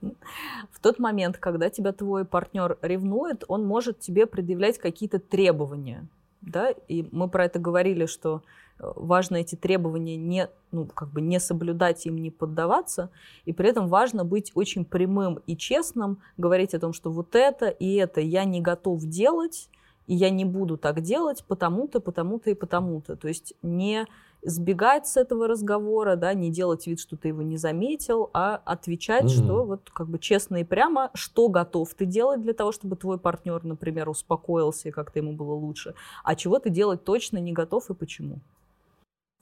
В 0.00 0.80
тот 0.80 0.98
момент, 0.98 1.36
когда 1.36 1.68
тебя 1.68 1.92
твой 1.92 2.24
партнер 2.24 2.78
ревнует, 2.80 3.44
он 3.46 3.66
может 3.66 4.00
тебе 4.00 4.24
предъявлять 4.24 4.78
какие-то 4.78 5.18
требования. 5.18 6.08
Да? 6.40 6.70
И 6.70 7.06
мы 7.12 7.28
про 7.28 7.44
это 7.44 7.58
говорили, 7.58 8.06
что 8.06 8.42
важно 8.78 9.36
эти 9.36 9.54
требования 9.54 10.16
не, 10.16 10.48
ну, 10.70 10.86
как 10.86 11.10
бы 11.10 11.20
не 11.20 11.40
соблюдать 11.40 12.06
им, 12.06 12.16
не 12.18 12.30
поддаваться, 12.30 13.10
и 13.44 13.52
при 13.52 13.68
этом 13.68 13.88
важно 13.88 14.24
быть 14.24 14.52
очень 14.54 14.84
прямым 14.84 15.40
и 15.46 15.56
честным, 15.56 16.18
говорить 16.36 16.74
о 16.74 16.80
том, 16.80 16.92
что 16.92 17.10
вот 17.10 17.34
это 17.34 17.68
и 17.68 17.94
это 17.94 18.20
я 18.20 18.44
не 18.44 18.60
готов 18.60 19.04
делать, 19.04 19.68
и 20.06 20.14
я 20.14 20.30
не 20.30 20.44
буду 20.44 20.76
так 20.76 21.02
делать 21.02 21.44
потому-то, 21.46 22.00
потому-то 22.00 22.50
и 22.50 22.54
потому-то. 22.54 23.16
То 23.16 23.28
есть 23.28 23.54
не 23.62 24.06
сбегать 24.42 25.06
с 25.06 25.16
этого 25.16 25.48
разговора, 25.48 26.16
да, 26.16 26.32
не 26.32 26.50
делать 26.50 26.86
вид, 26.86 27.00
что 27.00 27.16
ты 27.16 27.28
его 27.28 27.42
не 27.42 27.56
заметил, 27.56 28.30
а 28.32 28.60
отвечать, 28.64 29.24
mm-hmm. 29.24 29.44
что 29.44 29.64
вот 29.64 29.90
как 29.90 30.08
бы 30.08 30.18
честно 30.18 30.56
и 30.56 30.64
прямо, 30.64 31.10
что 31.14 31.48
готов 31.48 31.92
ты 31.94 32.06
делать 32.06 32.40
для 32.40 32.54
того, 32.54 32.72
чтобы 32.72 32.96
твой 32.96 33.18
партнер, 33.18 33.64
например, 33.64 34.08
успокоился 34.08 34.88
и 34.88 34.92
как-то 34.92 35.18
ему 35.18 35.32
было 35.32 35.54
лучше, 35.54 35.94
а 36.24 36.36
чего 36.36 36.58
ты 36.58 36.70
делать 36.70 37.04
точно 37.04 37.38
не 37.38 37.52
готов 37.52 37.90
и 37.90 37.94
почему. 37.94 38.40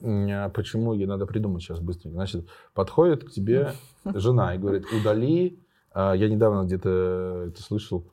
А 0.03 0.51
почему 0.51 0.93
ей 0.93 1.07
надо 1.07 1.27
придумать 1.27 1.63
сейчас 1.63 1.81
быстренько? 1.81 2.17
Значит, 2.17 2.47
подходит 2.75 3.25
к 3.25 3.31
тебе 3.31 3.73
жена 4.05 4.55
и 4.55 4.59
говорит, 4.59 4.87
удали. 4.93 5.59
А, 5.93 6.13
я 6.15 6.29
недавно 6.29 6.65
где-то 6.65 7.45
это 7.49 7.63
слышал. 7.63 8.05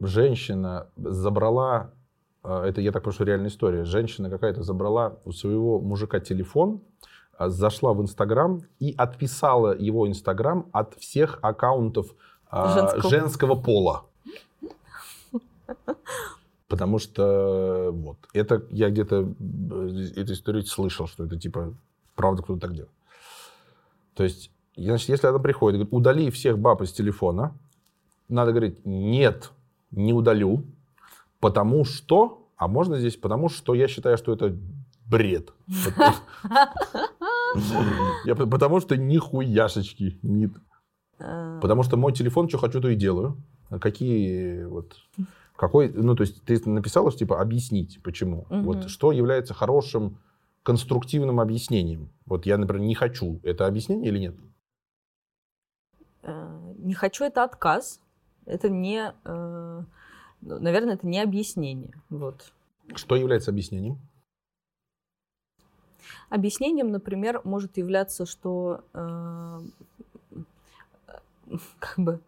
Женщина 0.00 0.88
забрала, 0.96 1.92
а, 2.42 2.66
это 2.66 2.80
я 2.80 2.90
так 2.90 3.04
прошу 3.04 3.24
реальная 3.24 3.48
история, 3.48 3.84
женщина 3.84 4.28
какая-то 4.28 4.62
забрала 4.62 5.18
у 5.24 5.30
своего 5.30 5.80
мужика 5.80 6.18
телефон, 6.18 6.80
зашла 7.38 7.92
в 7.92 8.02
Инстаграм 8.02 8.62
и 8.80 8.94
отписала 8.96 9.76
его 9.76 10.08
Инстаграм 10.08 10.66
от 10.72 10.94
всех 10.94 11.38
аккаунтов 11.42 12.14
женского, 12.50 13.10
женского 13.10 13.54
пола. 13.54 14.04
Потому 16.68 16.98
что 16.98 17.90
вот, 17.92 18.18
это 18.32 18.64
я 18.70 18.90
где-то 18.90 19.34
э, 19.38 20.08
эту 20.16 20.32
историю 20.32 20.64
слышал, 20.64 21.06
что 21.06 21.24
это 21.24 21.38
типа 21.38 21.74
правда 22.14 22.42
кто-то 22.42 22.60
так 22.60 22.72
делает. 22.72 22.92
То 24.14 24.24
есть, 24.24 24.50
значит, 24.76 25.08
если 25.08 25.26
она 25.26 25.38
приходит 25.38 25.78
говорит, 25.78 25.92
удали 25.92 26.30
всех 26.30 26.58
баб 26.58 26.80
из 26.82 26.92
телефона, 26.92 27.54
надо 28.28 28.52
говорить, 28.52 28.84
нет, 28.84 29.50
не 29.90 30.12
удалю, 30.12 30.64
потому 31.40 31.84
что, 31.84 32.48
а 32.56 32.68
можно 32.68 32.98
здесь, 32.98 33.16
потому 33.16 33.48
что 33.48 33.74
я 33.74 33.88
считаю, 33.88 34.16
что 34.16 34.32
это 34.32 34.56
бред. 35.06 35.52
Потому 38.26 38.80
что 38.80 38.96
нихуяшечки 38.96 40.18
нет. 40.22 40.52
Э, 41.18 41.58
Потому 41.62 41.82
что 41.82 41.96
мой 41.96 42.12
телефон, 42.12 42.48
что 42.48 42.58
хочу, 42.58 42.80
то 42.80 42.88
и 42.88 42.96
делаю. 42.96 43.36
А 43.70 43.78
Какие 43.78 44.64
вот... 44.64 44.96
Какой, 45.56 45.88
ну, 45.88 46.16
то 46.16 46.22
есть 46.22 46.42
ты 46.44 46.68
написала, 46.68 47.10
что, 47.10 47.20
типа, 47.20 47.40
объяснить, 47.40 48.00
почему. 48.02 48.46
Мгм. 48.50 48.64
Вот 48.64 48.90
что 48.90 49.12
является 49.12 49.54
хорошим 49.54 50.18
конструктивным 50.62 51.38
объяснением? 51.40 52.10
Вот 52.26 52.46
я, 52.46 52.58
например, 52.58 52.86
не 52.86 52.94
хочу. 52.94 53.40
Это 53.44 53.66
объяснение 53.66 54.08
или 54.10 54.18
нет? 54.18 54.34
э, 56.22 56.72
Не 56.78 56.94
хочу 56.94 57.24
это 57.24 57.44
отказ. 57.44 58.00
Это 58.46 58.68
не, 58.68 59.12
э, 59.24 59.82
ну, 60.40 60.58
наверное, 60.58 60.94
это 60.94 61.06
не 61.06 61.20
объяснение. 61.20 61.94
Вот. 62.10 62.52
Что 62.94 63.16
является 63.16 63.50
объяснением? 63.50 63.98
Объяснением, 66.30 66.90
например, 66.90 67.40
может 67.44 67.76
являться, 67.76 68.26
что 68.26 68.84
э, 68.92 69.60
как 71.78 71.98
бы 71.98 72.20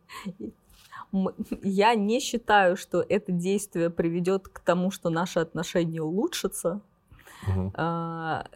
я 1.62 1.94
не 1.94 2.20
считаю, 2.20 2.76
что 2.76 3.04
это 3.06 3.32
действие 3.32 3.90
приведет 3.90 4.48
к 4.48 4.60
тому, 4.60 4.90
что 4.90 5.10
наши 5.10 5.40
отношения 5.40 6.02
улучшатся. 6.02 6.80
Мгм. 7.46 7.72
А, 7.74 8.46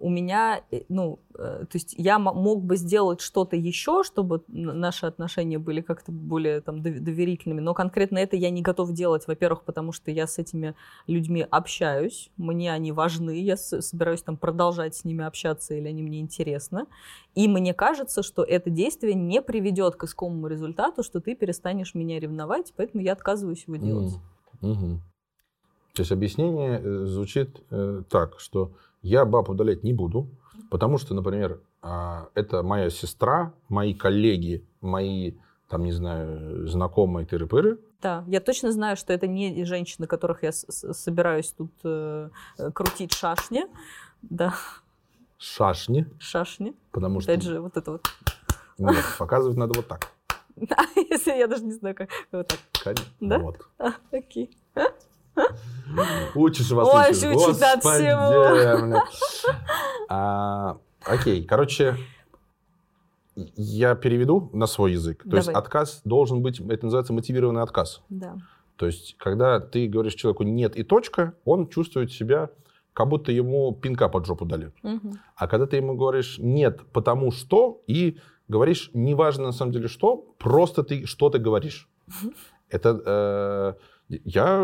у 0.00 0.08
меня, 0.08 0.64
э, 0.70 0.82
ну, 0.88 1.20
э, 1.34 1.66
то 1.70 1.76
есть 1.76 1.94
я 1.96 2.18
мог 2.18 2.64
бы 2.64 2.76
сделать 2.76 3.20
что-то 3.20 3.54
еще, 3.54 4.02
чтобы 4.02 4.42
наши 4.48 5.04
отношения 5.04 5.58
были 5.58 5.82
как-то 5.82 6.10
более 6.10 6.62
там 6.62 6.80
дов- 6.80 7.00
доверительными, 7.00 7.60
но 7.60 7.74
конкретно 7.74 8.16
это 8.16 8.34
я 8.34 8.48
не 8.48 8.62
готов 8.62 8.92
делать, 8.92 9.26
во-первых, 9.26 9.62
потому 9.62 9.92
что 9.92 10.10
я 10.10 10.26
с 10.26 10.38
этими 10.38 10.74
людьми 11.06 11.46
общаюсь, 11.48 12.30
мне 12.38 12.72
они 12.72 12.92
важны, 12.92 13.42
я 13.42 13.58
собираюсь 13.58 14.22
там 14.22 14.38
продолжать 14.38 14.96
с 14.96 15.04
ними 15.04 15.22
общаться, 15.22 15.74
или 15.74 15.86
они 15.88 16.02
мне 16.02 16.20
интересны, 16.20 16.86
и 17.34 17.46
мне 17.46 17.74
кажется, 17.74 18.22
что 18.22 18.42
это 18.42 18.70
действие 18.70 19.14
не 19.14 19.42
приведет 19.42 19.96
к 19.96 20.04
искомому 20.04 20.46
результату, 20.46 21.02
что 21.02 21.20
ты 21.20 21.34
перестанешь 21.34 21.94
меня 21.94 22.18
ревновать, 22.18 22.72
поэтому 22.74 23.04
я 23.04 23.12
отказываюсь 23.12 23.64
его 23.66 23.76
делать. 23.76 24.14
Мгм. 24.62 25.02
То 25.92 26.02
есть 26.02 26.12
объяснение 26.12 26.80
э, 26.82 27.04
звучит 27.04 27.62
так, 28.08 28.40
что 28.40 28.72
я 29.02 29.24
баб 29.24 29.48
удалять 29.48 29.82
не 29.82 29.92
буду, 29.92 30.28
потому 30.70 30.98
что, 30.98 31.14
например, 31.14 31.60
а, 31.82 32.28
это 32.34 32.62
моя 32.62 32.90
сестра, 32.90 33.52
мои 33.68 33.94
коллеги, 33.94 34.66
мои, 34.80 35.34
там, 35.68 35.84
не 35.84 35.92
знаю, 35.92 36.66
знакомые 36.68 37.26
тыры-пыры. 37.26 37.78
Да, 38.02 38.24
я 38.28 38.40
точно 38.40 38.72
знаю, 38.72 38.96
что 38.96 39.12
это 39.12 39.26
не 39.26 39.64
женщины, 39.64 40.06
которых 40.06 40.42
я 40.42 40.52
собираюсь 40.52 41.50
тут 41.52 41.72
э, 41.84 42.30
э, 42.58 42.70
крутить 42.72 43.12
шашни. 43.12 43.64
Да, 44.22 44.54
Шашни, 45.38 46.06
шашни. 46.18 46.74
потому 46.92 47.20
что 47.20 47.32
Опять 47.32 47.44
же, 47.44 47.60
вот 47.60 47.76
это 47.78 47.92
вот. 47.92 48.06
нет, 48.76 49.04
показывать 49.18 49.56
надо 49.56 49.72
вот 49.74 49.88
так. 49.88 50.08
Да, 50.56 50.76
если 50.96 51.30
я 51.32 51.46
даже 51.46 51.64
не 51.64 51.72
знаю, 51.72 51.94
как 51.94 52.10
вот 52.32 52.48
так. 52.48 52.58
Конечно. 52.84 53.06
Да? 53.20 53.38
Вот. 53.38 53.66
А, 53.78 53.92
окей. 54.12 54.50
Учишь 56.34 56.70
вас, 56.70 56.88
Ой, 56.88 57.10
учишь. 57.10 57.32
Господи, 57.32 57.80
всему. 57.80 58.90
бля. 58.90 59.02
А, 60.08 60.78
Окей, 61.04 61.44
короче, 61.44 61.96
я 63.56 63.94
переведу 63.94 64.50
на 64.52 64.66
свой 64.66 64.92
язык. 64.92 65.24
То 65.28 65.36
есть 65.36 65.48
отказ 65.48 66.02
должен 66.04 66.42
быть, 66.42 66.60
это 66.60 66.86
называется 66.86 67.12
мотивированный 67.12 67.62
отказ. 67.62 68.02
Да. 68.08 68.36
То 68.76 68.86
есть, 68.86 69.16
когда 69.18 69.60
ты 69.60 69.88
говоришь 69.88 70.14
человеку 70.14 70.42
нет 70.42 70.76
и 70.76 70.82
точка, 70.82 71.34
он 71.44 71.68
чувствует 71.68 72.12
себя, 72.12 72.50
как 72.92 73.08
будто 73.08 73.30
ему 73.30 73.74
пинка 73.74 74.08
под 74.08 74.26
жопу 74.26 74.44
дали. 74.44 74.72
Мгм. 74.82 75.18
А 75.36 75.48
когда 75.48 75.66
ты 75.66 75.76
ему 75.76 75.96
говоришь 75.96 76.38
нет, 76.38 76.80
потому 76.92 77.30
что, 77.30 77.82
и 77.86 78.18
говоришь, 78.48 78.90
неважно 78.94 79.44
на 79.44 79.52
самом 79.52 79.72
деле 79.72 79.88
что, 79.88 80.16
просто 80.38 80.82
ты 80.82 81.06
что-то 81.06 81.38
говоришь. 81.38 81.88
Это 82.68 83.02
э, 83.04 83.74
я 84.10 84.58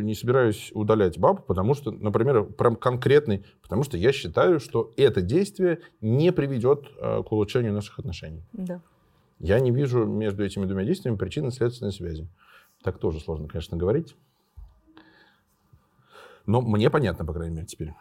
не 0.00 0.14
собираюсь 0.14 0.70
удалять 0.74 1.18
баб, 1.18 1.44
потому 1.46 1.74
что, 1.74 1.90
например, 1.90 2.44
прям 2.44 2.76
конкретный, 2.76 3.44
потому 3.60 3.82
что 3.82 3.96
я 3.96 4.12
считаю, 4.12 4.60
что 4.60 4.92
это 4.96 5.20
действие 5.20 5.80
не 6.00 6.32
приведет 6.32 6.86
э, 6.98 7.22
к 7.24 7.32
улучшению 7.32 7.72
наших 7.72 7.98
отношений. 7.98 8.44
Да. 8.52 8.80
Я 9.40 9.58
не 9.58 9.72
вижу 9.72 10.04
между 10.04 10.44
этими 10.44 10.66
двумя 10.66 10.84
действиями 10.84 11.16
причинно-следственной 11.16 11.92
связи. 11.92 12.28
Так 12.84 12.98
тоже 12.98 13.18
сложно, 13.18 13.48
конечно, 13.48 13.76
говорить. 13.76 14.14
Но 16.46 16.60
мне 16.60 16.88
понятно, 16.88 17.24
по 17.24 17.32
крайней 17.32 17.56
мере, 17.56 17.66
теперь. 17.66 17.94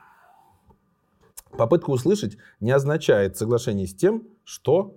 Попытка 1.58 1.90
услышать 1.90 2.38
не 2.60 2.72
означает 2.72 3.38
соглашение 3.38 3.88
с 3.88 3.96
тем, 3.96 4.24
что 4.44 4.96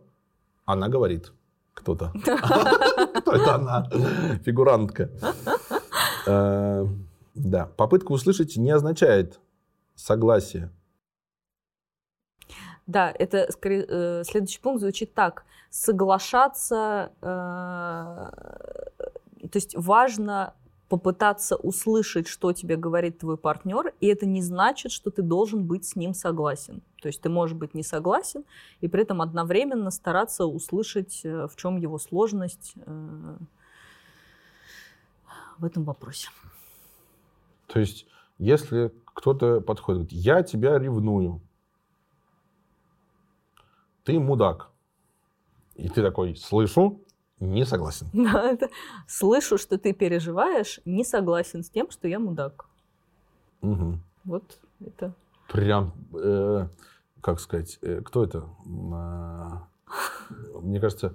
она 0.66 0.88
говорит. 0.88 1.32
Кто-то. 1.72 2.12
Кто 3.20 3.32
это 3.32 3.54
она? 3.54 3.88
Фигурантка. 4.44 5.10
Э, 6.26 6.86
Да. 7.34 7.66
Попытка 7.76 8.12
услышать 8.12 8.56
не 8.56 8.70
означает 8.70 9.40
согласие. 9.94 10.70
Да, 12.86 13.12
это 13.18 13.50
скорее, 13.50 13.86
э, 13.88 14.22
следующий 14.24 14.60
пункт 14.60 14.80
звучит 14.80 15.14
так. 15.14 15.44
Соглашаться, 15.70 17.12
э, 17.22 17.26
то 19.50 19.56
есть 19.56 19.74
важно 19.76 20.54
попытаться 20.88 21.56
услышать, 21.56 22.28
что 22.28 22.52
тебе 22.52 22.76
говорит 22.76 23.18
твой 23.18 23.36
партнер, 23.38 23.94
и 24.00 24.06
это 24.06 24.26
не 24.26 24.42
значит, 24.42 24.92
что 24.92 25.10
ты 25.10 25.22
должен 25.22 25.64
быть 25.66 25.86
с 25.86 25.96
ним 25.96 26.14
согласен. 26.14 26.82
То 27.00 27.08
есть 27.08 27.22
ты 27.22 27.28
можешь 27.28 27.56
быть 27.56 27.74
не 27.74 27.82
согласен, 27.82 28.44
и 28.80 28.88
при 28.88 29.02
этом 29.02 29.22
одновременно 29.22 29.90
стараться 29.90 30.46
услышать, 30.46 31.22
э, 31.24 31.48
в 31.48 31.56
чем 31.56 31.78
его 31.78 31.98
сложность 31.98 32.74
э, 32.76 33.36
в 35.58 35.64
этом 35.64 35.84
вопросе. 35.84 36.28
То 37.66 37.80
есть, 37.80 38.06
если 38.38 38.92
кто-то 39.14 39.60
подходит, 39.60 40.02
говорит, 40.02 40.12
я 40.12 40.42
тебя 40.42 40.78
ревную, 40.78 41.40
ты 44.04 44.18
мудак. 44.18 44.70
И 45.76 45.88
ты 45.88 46.02
такой, 46.02 46.36
слышу, 46.36 47.00
не 47.40 47.64
согласен. 47.66 48.06
Да, 48.12 48.50
это- 48.50 48.68
Слышу, 49.08 49.58
что 49.58 49.78
ты 49.78 49.92
переживаешь, 49.92 50.80
не 50.84 51.04
согласен 51.04 51.62
с 51.62 51.70
тем, 51.70 51.90
что 51.90 52.06
я 52.08 52.18
мудак. 52.18 52.66
Мгм. 53.60 54.02
Вот 54.24 54.58
это. 54.84 55.14
Прям, 55.48 55.92
э, 56.14 56.68
как 57.20 57.40
сказать, 57.40 57.78
э, 57.82 58.00
кто 58.02 58.24
это? 58.24 58.48
А, 58.92 59.66
Мне 60.62 60.80
кажется, 60.80 61.14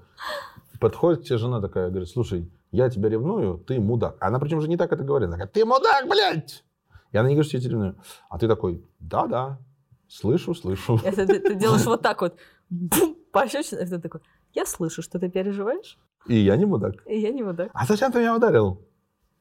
подходит 0.80 1.26
тебе 1.26 1.38
жена 1.38 1.60
такая, 1.62 1.90
говорит, 1.90 2.10
слушай, 2.10 2.50
я 2.72 2.90
тебя 2.90 3.10
ревную, 3.10 3.58
ты 3.58 3.80
мудак. 3.80 4.18
Она 4.20 4.40
причем 4.40 4.62
же 4.62 4.68
не 4.68 4.78
так 4.78 4.92
это 4.92 5.04
говорит. 5.04 5.28
Она 5.28 5.38
говорит, 5.38 5.54
ты 5.54 5.66
мудак, 5.66 6.08
блядь! 6.08 6.64
И 7.12 7.18
она 7.18 7.30
не 7.30 7.36
говорит, 7.36 7.50
что 7.50 7.58
я 7.58 7.62
тебя 7.62 7.72
ревную. 7.72 7.96
А 8.30 8.38
ты 8.38 8.48
такой, 8.48 8.86
да-да, 9.00 9.60
слышу, 10.08 10.54
слышу. 10.54 11.00
Это 11.04 11.26
ты, 11.26 11.40
ты 11.40 11.56
делаешь 11.56 11.86
вот 11.86 12.02
так 12.02 12.22
вот. 12.22 12.38
Бум, 12.70 13.16
пощечина, 13.32 13.80
и 13.80 13.86
ты 13.86 14.00
такой, 14.00 14.22
я 14.54 14.66
слышу, 14.66 15.02
что 15.02 15.18
ты 15.20 15.30
переживаешь, 15.30 15.98
И 16.28 16.36
я 16.36 16.56
не 16.56 16.66
мудак. 16.66 16.96
и 17.08 17.20
я 17.20 17.32
не 17.32 17.42
мудак. 17.44 17.72
А 17.74 17.86
зачем 17.86 18.12
ты 18.12 18.20
меня 18.20 18.36
ударил? 18.36 18.86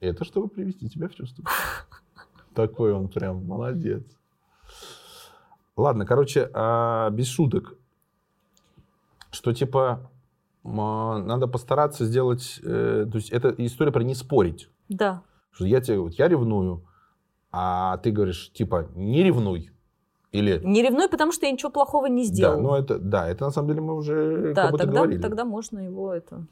Это 0.01 0.25
чтобы 0.25 0.49
привести 0.49 0.89
тебя 0.89 1.09
в 1.09 1.15
чувство. 1.15 1.45
Такой 2.55 2.93
он 2.93 3.09
прям 3.09 3.45
молодец. 3.45 4.03
Ладно, 5.77 6.07
короче, 6.07 6.51
а, 6.55 7.11
без 7.11 7.27
шуток. 7.29 7.75
Что 9.31 9.53
типа 9.53 10.11
надо 10.73 11.47
постараться 11.49 12.05
сделать... 12.05 12.61
э, 12.63 13.07
то 13.11 13.17
есть 13.19 13.31
это 13.31 13.55
история 13.59 13.93
про 13.93 14.03
не 14.03 14.15
спорить. 14.15 14.69
Да, 14.89 15.23
Что 15.51 15.67
я 15.67 15.81
тебе 15.81 15.99
вот 15.99 16.15
я 16.15 16.29
ревную, 16.29 16.85
а 17.51 17.97
ты 17.99 18.11
говоришь 18.11 18.51
типа 18.53 18.89
не 18.95 19.23
ревнуй. 19.23 19.71
Или 20.31 20.61
не 20.63 20.83
ревнуй, 20.83 21.09
потому 21.09 21.33
что 21.33 21.47
я 21.47 21.53
ничего 21.53 21.71
плохого 21.71 22.07
не 22.07 22.25
сделал. 22.25 22.57
да, 22.57 22.63
ну 22.63 22.75
это 22.75 22.99
да, 22.99 23.29
это 23.29 23.45
на 23.47 23.51
самом 23.51 23.69
деле 23.69 23.81
мы 23.81 23.95
уже 23.95 24.53
Да, 24.55 24.63
как 24.65 24.71
будто 24.73 24.85
тогда, 24.85 25.01
говорили. 25.01 25.21
тогда 25.23 25.45
можно 25.45 25.79
его 25.79 26.13
это 26.13 26.47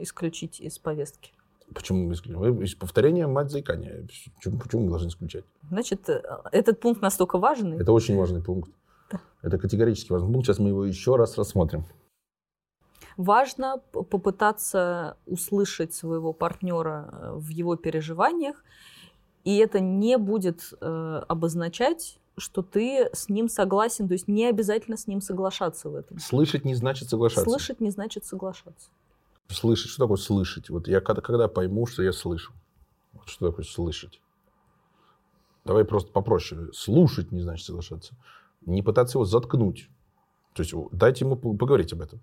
исключить 0.00 0.60
из 0.60 0.78
повестки. 0.78 1.32
Почему? 1.74 2.12
Вы- 2.26 2.66
Повторение 2.78 3.26
мать 3.26 3.50
заикания. 3.50 4.06
Почему, 4.36 4.58
почему 4.58 4.82
мы 4.82 4.90
должны 4.90 5.08
исключать? 5.08 5.44
Значит, 5.70 6.08
э, 6.10 6.22
этот 6.52 6.78
пункт 6.80 7.00
настолько 7.00 7.38
важный. 7.38 7.78
Это 7.78 7.92
очень 7.92 8.16
важный 8.18 8.42
пункт. 8.42 8.70
Да. 9.10 9.20
Это 9.42 9.56
категорически 9.58 10.12
важный 10.12 10.30
пункт. 10.30 10.46
Сейчас 10.46 10.58
мы 10.58 10.68
его 10.68 10.84
еще 10.84 11.16
раз 11.16 11.38
рассмотрим. 11.38 11.84
Важно 13.16 13.78
попытаться 13.92 15.16
услышать 15.26 15.94
своего 15.94 16.32
партнера 16.32 17.08
э, 17.12 17.32
в 17.34 17.48
его 17.48 17.76
переживаниях, 17.76 18.64
и 19.44 19.56
это 19.58 19.78
не 19.78 20.18
будет 20.18 20.72
э, 20.80 21.22
обозначать, 21.28 22.18
что 22.36 22.62
ты 22.62 23.10
с 23.12 23.28
ним 23.28 23.48
согласен, 23.48 24.08
то 24.08 24.14
есть 24.14 24.26
не 24.26 24.46
обязательно 24.46 24.96
с 24.96 25.06
ним 25.06 25.20
соглашаться 25.20 25.88
в 25.88 25.94
этом. 25.94 26.18
Слышать 26.18 26.64
не 26.64 26.74
значит 26.74 27.08
соглашаться. 27.08 27.44
Слышать 27.48 27.80
не 27.80 27.90
значит 27.90 28.24
соглашаться. 28.24 28.90
Слышать. 29.48 29.90
Что 29.90 30.04
такое 30.04 30.16
слышать? 30.16 30.70
Вот 30.70 30.88
я 30.88 31.00
когда, 31.00 31.22
когда 31.22 31.48
пойму, 31.48 31.86
что 31.86 32.02
я 32.02 32.12
слышу. 32.12 32.52
Вот 33.12 33.28
что 33.28 33.50
такое 33.50 33.64
слышать? 33.64 34.20
Давай 35.64 35.84
просто 35.84 36.10
попроще. 36.10 36.72
Слушать 36.72 37.30
не 37.30 37.40
значит 37.40 37.66
соглашаться. 37.66 38.14
Не 38.66 38.82
пытаться 38.82 39.18
его 39.18 39.24
заткнуть. 39.24 39.88
То 40.54 40.62
есть 40.62 40.74
дайте 40.92 41.24
ему 41.24 41.36
поговорить 41.36 41.92
об 41.92 42.00
этом. 42.00 42.20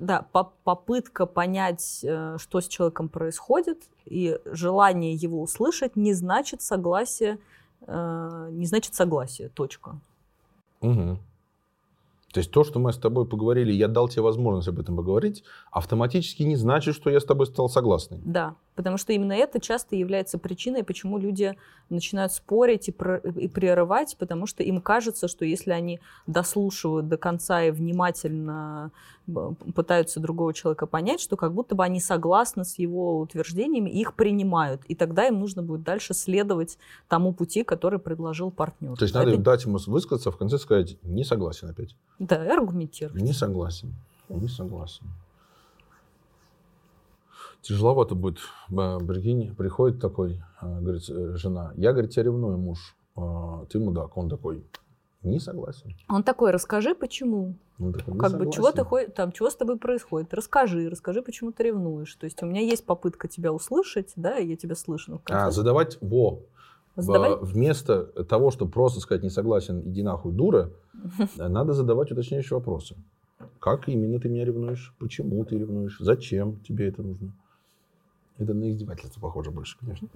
Да, 0.00 0.26
по 0.32 0.52
попытка 0.64 1.26
понять, 1.26 2.00
э, 2.02 2.38
что 2.38 2.60
с 2.62 2.68
человеком 2.68 3.10
происходит, 3.10 3.82
и 4.06 4.40
желание 4.46 5.12
его 5.12 5.42
услышать 5.42 5.94
не 5.94 6.14
значит 6.14 6.62
согласие, 6.62 7.38
э, 7.86 8.48
не 8.50 8.64
значит 8.64 8.94
согласие, 8.94 9.50
точка. 9.50 10.00
Угу. 10.80 11.18
То 12.32 12.38
есть 12.38 12.50
то, 12.50 12.64
что 12.64 12.78
мы 12.78 12.94
с 12.94 12.96
тобой 12.96 13.26
поговорили, 13.26 13.72
я 13.72 13.88
дал 13.88 14.08
тебе 14.08 14.22
возможность 14.22 14.68
об 14.68 14.78
этом 14.78 14.96
поговорить, 14.96 15.44
автоматически 15.70 16.44
не 16.44 16.56
значит, 16.56 16.94
что 16.94 17.10
я 17.10 17.20
с 17.20 17.24
тобой 17.24 17.46
стал 17.46 17.68
согласным. 17.68 18.22
Да, 18.24 18.54
потому 18.74 18.96
что 18.96 19.12
именно 19.12 19.32
это 19.32 19.60
часто 19.60 19.96
является 19.96 20.38
причиной, 20.38 20.84
почему 20.84 21.18
люди 21.18 21.56
начинают 21.88 22.32
спорить 22.32 22.88
и, 22.88 22.92
про, 22.92 23.16
и 23.16 23.48
прерывать, 23.48 24.16
потому 24.18 24.46
что 24.46 24.62
им 24.62 24.80
кажется, 24.80 25.28
что 25.28 25.44
если 25.44 25.72
они 25.72 26.00
дослушивают 26.26 27.08
до 27.08 27.16
конца 27.16 27.62
и 27.62 27.70
внимательно 27.70 28.90
пытаются 29.74 30.18
другого 30.20 30.52
человека 30.54 30.86
понять, 30.86 31.20
что 31.20 31.36
как 31.36 31.52
будто 31.52 31.74
бы 31.74 31.84
они 31.84 32.00
согласны 32.00 32.64
с 32.64 32.78
его 32.78 33.20
утверждениями, 33.20 33.90
их 33.90 34.14
принимают, 34.14 34.82
и 34.86 34.94
тогда 34.94 35.26
им 35.26 35.40
нужно 35.40 35.62
будет 35.62 35.82
дальше 35.82 36.14
следовать 36.14 36.78
тому 37.08 37.32
пути, 37.32 37.62
который 37.62 37.98
предложил 37.98 38.50
партнер. 38.50 38.96
То 38.96 39.04
есть 39.04 39.14
надо 39.14 39.30
это... 39.32 39.40
дать 39.40 39.64
ему 39.64 39.78
высказаться, 39.86 40.30
в 40.30 40.36
конце 40.36 40.58
сказать 40.58 40.96
«не 41.02 41.24
согласен 41.24 41.70
опять». 41.70 41.94
Да, 42.18 42.44
и 42.44 42.48
аргументировать. 42.48 43.20
Не 43.22 43.32
согласен, 43.32 43.94
не 44.28 44.48
согласен. 44.48 45.06
Тяжеловато 47.62 48.14
будет. 48.14 48.38
Прикинь, 48.68 49.54
приходит 49.54 50.00
такой, 50.00 50.42
а, 50.60 50.80
говорит, 50.80 51.02
э, 51.08 51.36
жена, 51.36 51.72
я, 51.76 51.92
говорит, 51.92 52.10
тебя 52.10 52.24
ревную, 52.24 52.58
муж, 52.58 52.96
а, 53.16 53.64
ты 53.66 53.78
мудак. 53.78 54.16
Он 54.16 54.28
такой, 54.28 54.64
не 55.22 55.38
согласен. 55.38 55.94
Он 56.08 56.22
такой, 56.22 56.50
расскажи, 56.50 56.94
почему. 56.94 57.56
Он 57.78 57.92
такой, 57.92 58.18
как 58.18 58.38
бы, 58.38 58.50
чего 58.50 58.72
ты 58.72 58.84
ходишь, 58.84 59.12
там, 59.14 59.32
чего 59.32 59.50
с 59.50 59.56
тобой 59.56 59.78
происходит? 59.78 60.32
Расскажи, 60.32 60.88
расскажи, 60.88 61.22
почему 61.22 61.52
ты 61.52 61.64
ревнуешь. 61.64 62.14
То 62.14 62.24
есть 62.24 62.42
у 62.42 62.46
меня 62.46 62.62
есть 62.62 62.86
попытка 62.86 63.28
тебя 63.28 63.52
услышать, 63.52 64.12
да, 64.16 64.38
и 64.38 64.48
я 64.48 64.56
тебя 64.56 64.74
слышу. 64.74 65.20
А, 65.26 65.50
задавать, 65.50 65.98
во, 66.00 66.42
Задавай. 66.96 67.36
Вместо 67.40 68.04
того, 68.24 68.50
чтобы 68.50 68.70
просто 68.70 69.00
сказать 69.00 69.22
не 69.22 69.30
согласен, 69.30 69.80
иди 69.84 70.02
нахуй, 70.02 70.32
дура, 70.32 70.70
надо 71.36 71.72
задавать 71.72 72.10
уточняющие 72.10 72.56
вопросы. 72.56 72.96
Как 73.58 73.88
именно 73.88 74.18
ты 74.20 74.28
меня 74.28 74.44
ревнуешь? 74.44 74.94
Почему 74.98 75.44
ты 75.44 75.58
ревнуешь? 75.58 75.96
Зачем 76.00 76.60
тебе 76.60 76.88
это 76.88 77.02
нужно? 77.02 77.32
Это 78.40 78.54
на 78.54 78.70
издевательство 78.70 79.20
похоже 79.20 79.50
больше, 79.50 79.76
конечно. 79.78 80.08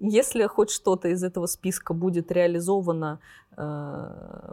Если 0.00 0.46
хоть 0.46 0.70
что-то 0.70 1.08
из 1.08 1.22
этого 1.22 1.46
списка 1.46 1.94
будет 1.94 2.30
реализовано 2.30 3.18
э, 3.56 4.52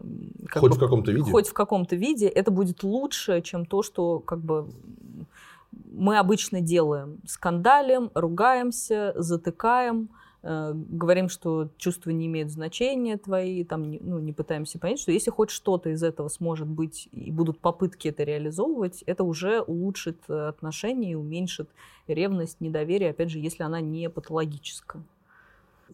хоть 0.53 0.71
бы, 0.71 0.75
в 0.77 0.79
каком-то 0.79 1.11
виде, 1.11 1.29
хоть 1.31 1.47
в 1.49 1.53
каком-то 1.53 1.95
виде, 1.97 2.27
это 2.27 2.49
будет 2.49 2.83
лучше, 2.83 3.41
чем 3.41 3.65
то, 3.65 3.83
что 3.83 4.19
как 4.19 4.39
бы 4.39 4.69
мы 5.91 6.17
обычно 6.17 6.61
делаем: 6.61 7.17
скандалим, 7.27 8.09
ругаемся, 8.13 9.13
затыкаем 9.17 10.09
Э, 10.45 10.73
говорим, 10.75 11.29
что 11.29 11.69
чувства 11.77 12.09
не 12.09 12.27
имеют 12.27 12.51
значения 12.51 13.17
твои, 13.17 13.63
там, 13.63 13.91
ну, 13.91 14.19
не 14.19 14.33
пытаемся 14.33 14.77
понять, 14.77 14.99
что 14.99 15.13
если 15.13 15.31
хоть 15.31 15.49
что-то 15.49 15.89
из 15.89 16.03
этого 16.03 16.27
сможет 16.27 16.67
быть 16.67 17.07
и 17.13 17.31
будут 17.31 17.59
попытки 17.59 18.09
это 18.09 18.23
реализовывать, 18.23 19.03
это 19.03 19.23
уже 19.23 19.61
улучшит 19.61 20.19
э, 20.27 20.47
отношения 20.49 21.13
и 21.13 21.15
уменьшит 21.15 21.69
ревность, 22.07 22.59
недоверие, 22.59 23.11
опять 23.11 23.29
же, 23.29 23.39
если 23.39 23.63
она 23.63 23.79
не 23.79 24.09
патологическая. 24.09 25.01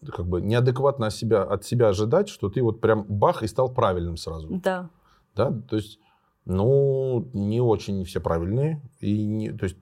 Как 0.04 0.26
бы 0.26 0.40
неадекватно 0.40 1.06
от 1.06 1.14
себя, 1.14 1.44
от 1.44 1.64
себя 1.64 1.88
ожидать, 1.88 2.28
что 2.28 2.50
ты 2.50 2.60
вот 2.60 2.80
прям 2.80 3.04
бах 3.04 3.44
и 3.44 3.46
стал 3.46 3.72
правильным 3.72 4.16
сразу. 4.16 4.48
Да. 4.50 4.90
Да, 5.36 5.52
то 5.68 5.76
есть, 5.76 6.00
ну, 6.44 7.28
не 7.32 7.60
очень 7.60 8.04
все 8.04 8.20
правильные. 8.20 8.82
И 8.98 9.24
не, 9.24 9.52
то 9.52 9.64
есть, 9.64 9.76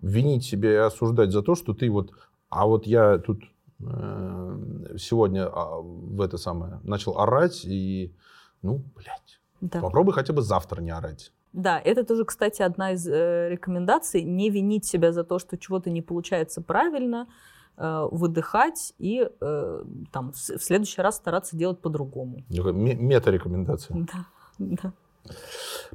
винить 0.00 0.44
себя 0.44 0.72
и 0.72 0.76
осуждать 0.76 1.30
за 1.30 1.42
то, 1.42 1.54
что 1.54 1.74
ты 1.74 1.88
вот, 1.90 2.10
а 2.48 2.66
вот 2.66 2.86
я 2.86 3.18
тут 3.18 3.44
сегодня 4.98 5.46
а, 5.46 5.80
в 5.80 6.20
это 6.20 6.36
самое 6.38 6.80
начал 6.82 7.18
орать 7.18 7.64
и, 7.64 8.14
ну, 8.62 8.82
блядь, 8.94 9.40
да. 9.60 9.80
попробуй 9.80 10.12
хотя 10.12 10.32
бы 10.32 10.42
завтра 10.42 10.80
не 10.80 10.90
орать. 10.90 11.32
Да, 11.52 11.80
это 11.80 12.04
тоже, 12.04 12.24
кстати, 12.24 12.62
одна 12.62 12.92
из 12.92 13.08
э, 13.08 13.48
рекомендаций. 13.48 14.22
Не 14.22 14.50
винить 14.50 14.84
себя 14.84 15.12
за 15.12 15.24
то, 15.24 15.38
что 15.38 15.58
чего-то 15.58 15.90
не 15.90 16.00
получается 16.00 16.62
правильно, 16.62 17.26
э, 17.76 18.08
выдыхать 18.10 18.94
и 18.98 19.28
э, 19.40 19.84
там, 20.12 20.32
в, 20.32 20.36
в 20.36 20.62
следующий 20.62 21.02
раз 21.02 21.16
стараться 21.16 21.56
делать 21.56 21.80
по-другому. 21.80 22.44
Мета-рекомендация. 22.48 24.06
Да, 24.06 24.26
да. 24.58 24.92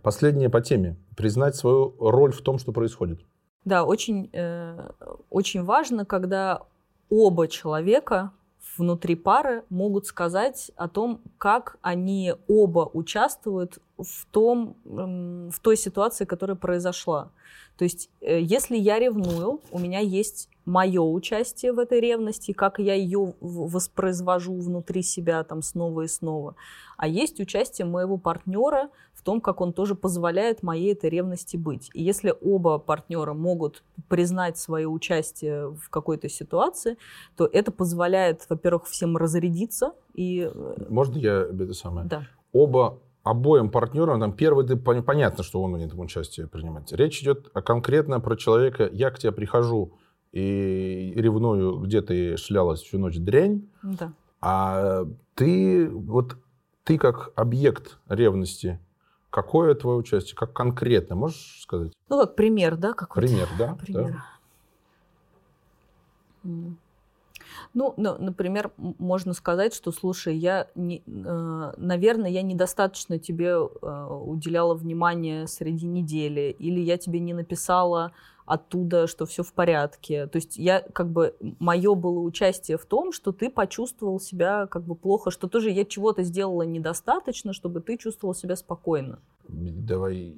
Последнее 0.01 0.49
по 0.49 0.59
теме. 0.59 0.97
Признать 1.15 1.55
свою 1.55 1.95
роль 1.99 2.33
в 2.33 2.41
том, 2.41 2.59
что 2.59 2.73
происходит. 2.73 3.21
Да, 3.63 3.85
очень, 3.85 4.29
э, 4.33 4.91
очень 5.29 5.63
важно, 5.63 6.05
когда 6.05 6.63
оба 7.09 7.47
человека 7.47 8.31
внутри 8.77 9.15
пары 9.15 9.63
могут 9.69 10.05
сказать 10.05 10.71
о 10.75 10.87
том, 10.87 11.21
как 11.37 11.77
они 11.81 12.33
оба 12.47 12.89
участвуют 12.93 13.79
в, 13.97 14.25
том, 14.31 14.75
в 14.83 15.59
той 15.61 15.77
ситуации, 15.77 16.25
которая 16.25 16.55
произошла. 16.57 17.31
То 17.77 17.83
есть, 17.83 18.09
э, 18.21 18.39
если 18.41 18.77
я 18.77 18.99
ревную, 18.99 19.61
у 19.71 19.79
меня 19.79 19.99
есть 19.99 20.49
мое 20.65 21.01
участие 21.01 21.73
в 21.73 21.79
этой 21.79 21.99
ревности, 21.99 22.51
как 22.51 22.79
я 22.79 22.93
ее 22.93 23.33
воспроизвожу 23.39 24.55
внутри 24.55 25.03
себя 25.03 25.43
там 25.43 25.61
снова 25.61 26.01
и 26.01 26.07
снова. 26.07 26.55
А 26.97 27.07
есть 27.07 27.39
участие 27.39 27.85
моего 27.85 28.17
партнера 28.17 28.89
том, 29.25 29.41
как 29.41 29.59
он 29.59 29.73
тоже 29.73 29.95
позволяет 29.95 30.63
моей 30.63 30.93
этой 30.93 31.09
ревности 31.09 31.57
быть. 31.57 31.89
И 31.93 32.03
если 32.03 32.33
оба 32.41 32.77
партнера 32.77 33.33
могут 33.33 33.83
признать 34.07 34.57
свое 34.57 34.87
участие 34.87 35.71
в 35.71 35.89
какой-то 35.89 36.29
ситуации, 36.29 36.97
то 37.35 37.49
это 37.51 37.71
позволяет, 37.71 38.45
во-первых, 38.47 38.85
всем 38.85 39.17
разрядиться. 39.17 39.93
И... 40.13 40.49
Э, 40.53 40.85
Можно 40.89 41.17
я 41.17 41.41
это 41.41 41.73
самое? 41.73 42.07
Да. 42.07 42.27
Оба 42.53 42.99
обоим 43.23 43.69
партнерам, 43.69 44.19
там, 44.19 44.31
первый, 44.31 44.65
ты, 44.67 44.77
понятно, 44.77 45.43
что 45.43 45.61
он 45.61 45.71
будет 45.71 45.93
участие 45.95 46.47
принимать. 46.47 46.93
Речь 46.93 47.21
идет 47.23 47.49
конкретно 47.49 48.19
про 48.19 48.37
человека, 48.37 48.87
я 48.93 49.09
к 49.09 49.17
тебе 49.17 49.31
прихожу 49.31 49.97
и 50.31 51.13
ревную, 51.15 51.79
где 51.79 52.01
ты 52.01 52.37
шлялась 52.37 52.81
всю 52.81 52.99
ночь 52.99 53.17
дрянь, 53.17 53.67
да. 53.81 54.13
а 54.41 55.05
ты, 55.33 55.89
вот 55.89 56.37
ты 56.83 56.99
как 56.99 57.31
объект 57.35 57.97
ревности, 58.07 58.79
какое 59.35 59.75
твое 59.75 59.97
участие, 59.97 60.37
как 60.37 60.53
конкретно, 60.53 61.17
можешь 61.17 61.59
сказать? 61.61 61.91
Ну, 62.07 62.21
как 62.21 62.35
пример, 62.35 62.77
да? 62.77 62.93
Какой-то? 62.93 63.27
Пример, 63.27 63.49
да. 63.59 63.73
Пример. 63.81 64.23
Да. 66.43 66.51
Ну, 67.73 67.93
ну, 67.97 68.15
например, 68.17 68.71
можно 68.77 69.33
сказать, 69.33 69.73
что, 69.73 69.91
слушай, 69.91 70.37
я, 70.37 70.67
не, 70.75 71.03
э, 71.05 71.73
наверное, 71.75 72.29
я 72.29 72.43
недостаточно 72.43 73.19
тебе 73.19 73.47
э, 73.47 74.07
уделяла 74.21 74.73
внимания 74.73 75.47
среди 75.47 75.85
недели, 75.85 76.55
или 76.57 76.79
я 76.79 76.97
тебе 76.97 77.19
не 77.19 77.33
написала 77.33 78.13
оттуда, 78.45 79.07
что 79.07 79.25
все 79.25 79.43
в 79.43 79.53
порядке. 79.53 80.27
То 80.27 80.37
есть 80.37 80.57
я 80.57 80.81
как 80.81 81.09
бы 81.11 81.35
мое 81.59 81.95
было 81.95 82.19
участие 82.19 82.77
в 82.77 82.85
том, 82.85 83.11
что 83.11 83.31
ты 83.31 83.49
почувствовал 83.49 84.19
себя 84.19 84.67
как 84.67 84.83
бы 84.83 84.95
плохо, 84.95 85.31
что 85.31 85.47
тоже 85.47 85.71
я 85.71 85.85
чего-то 85.85 86.23
сделала 86.23 86.61
недостаточно, 86.61 87.53
чтобы 87.53 87.81
ты 87.81 87.97
чувствовал 87.97 88.35
себя 88.35 88.55
спокойно. 88.55 89.19
Давай 89.47 90.35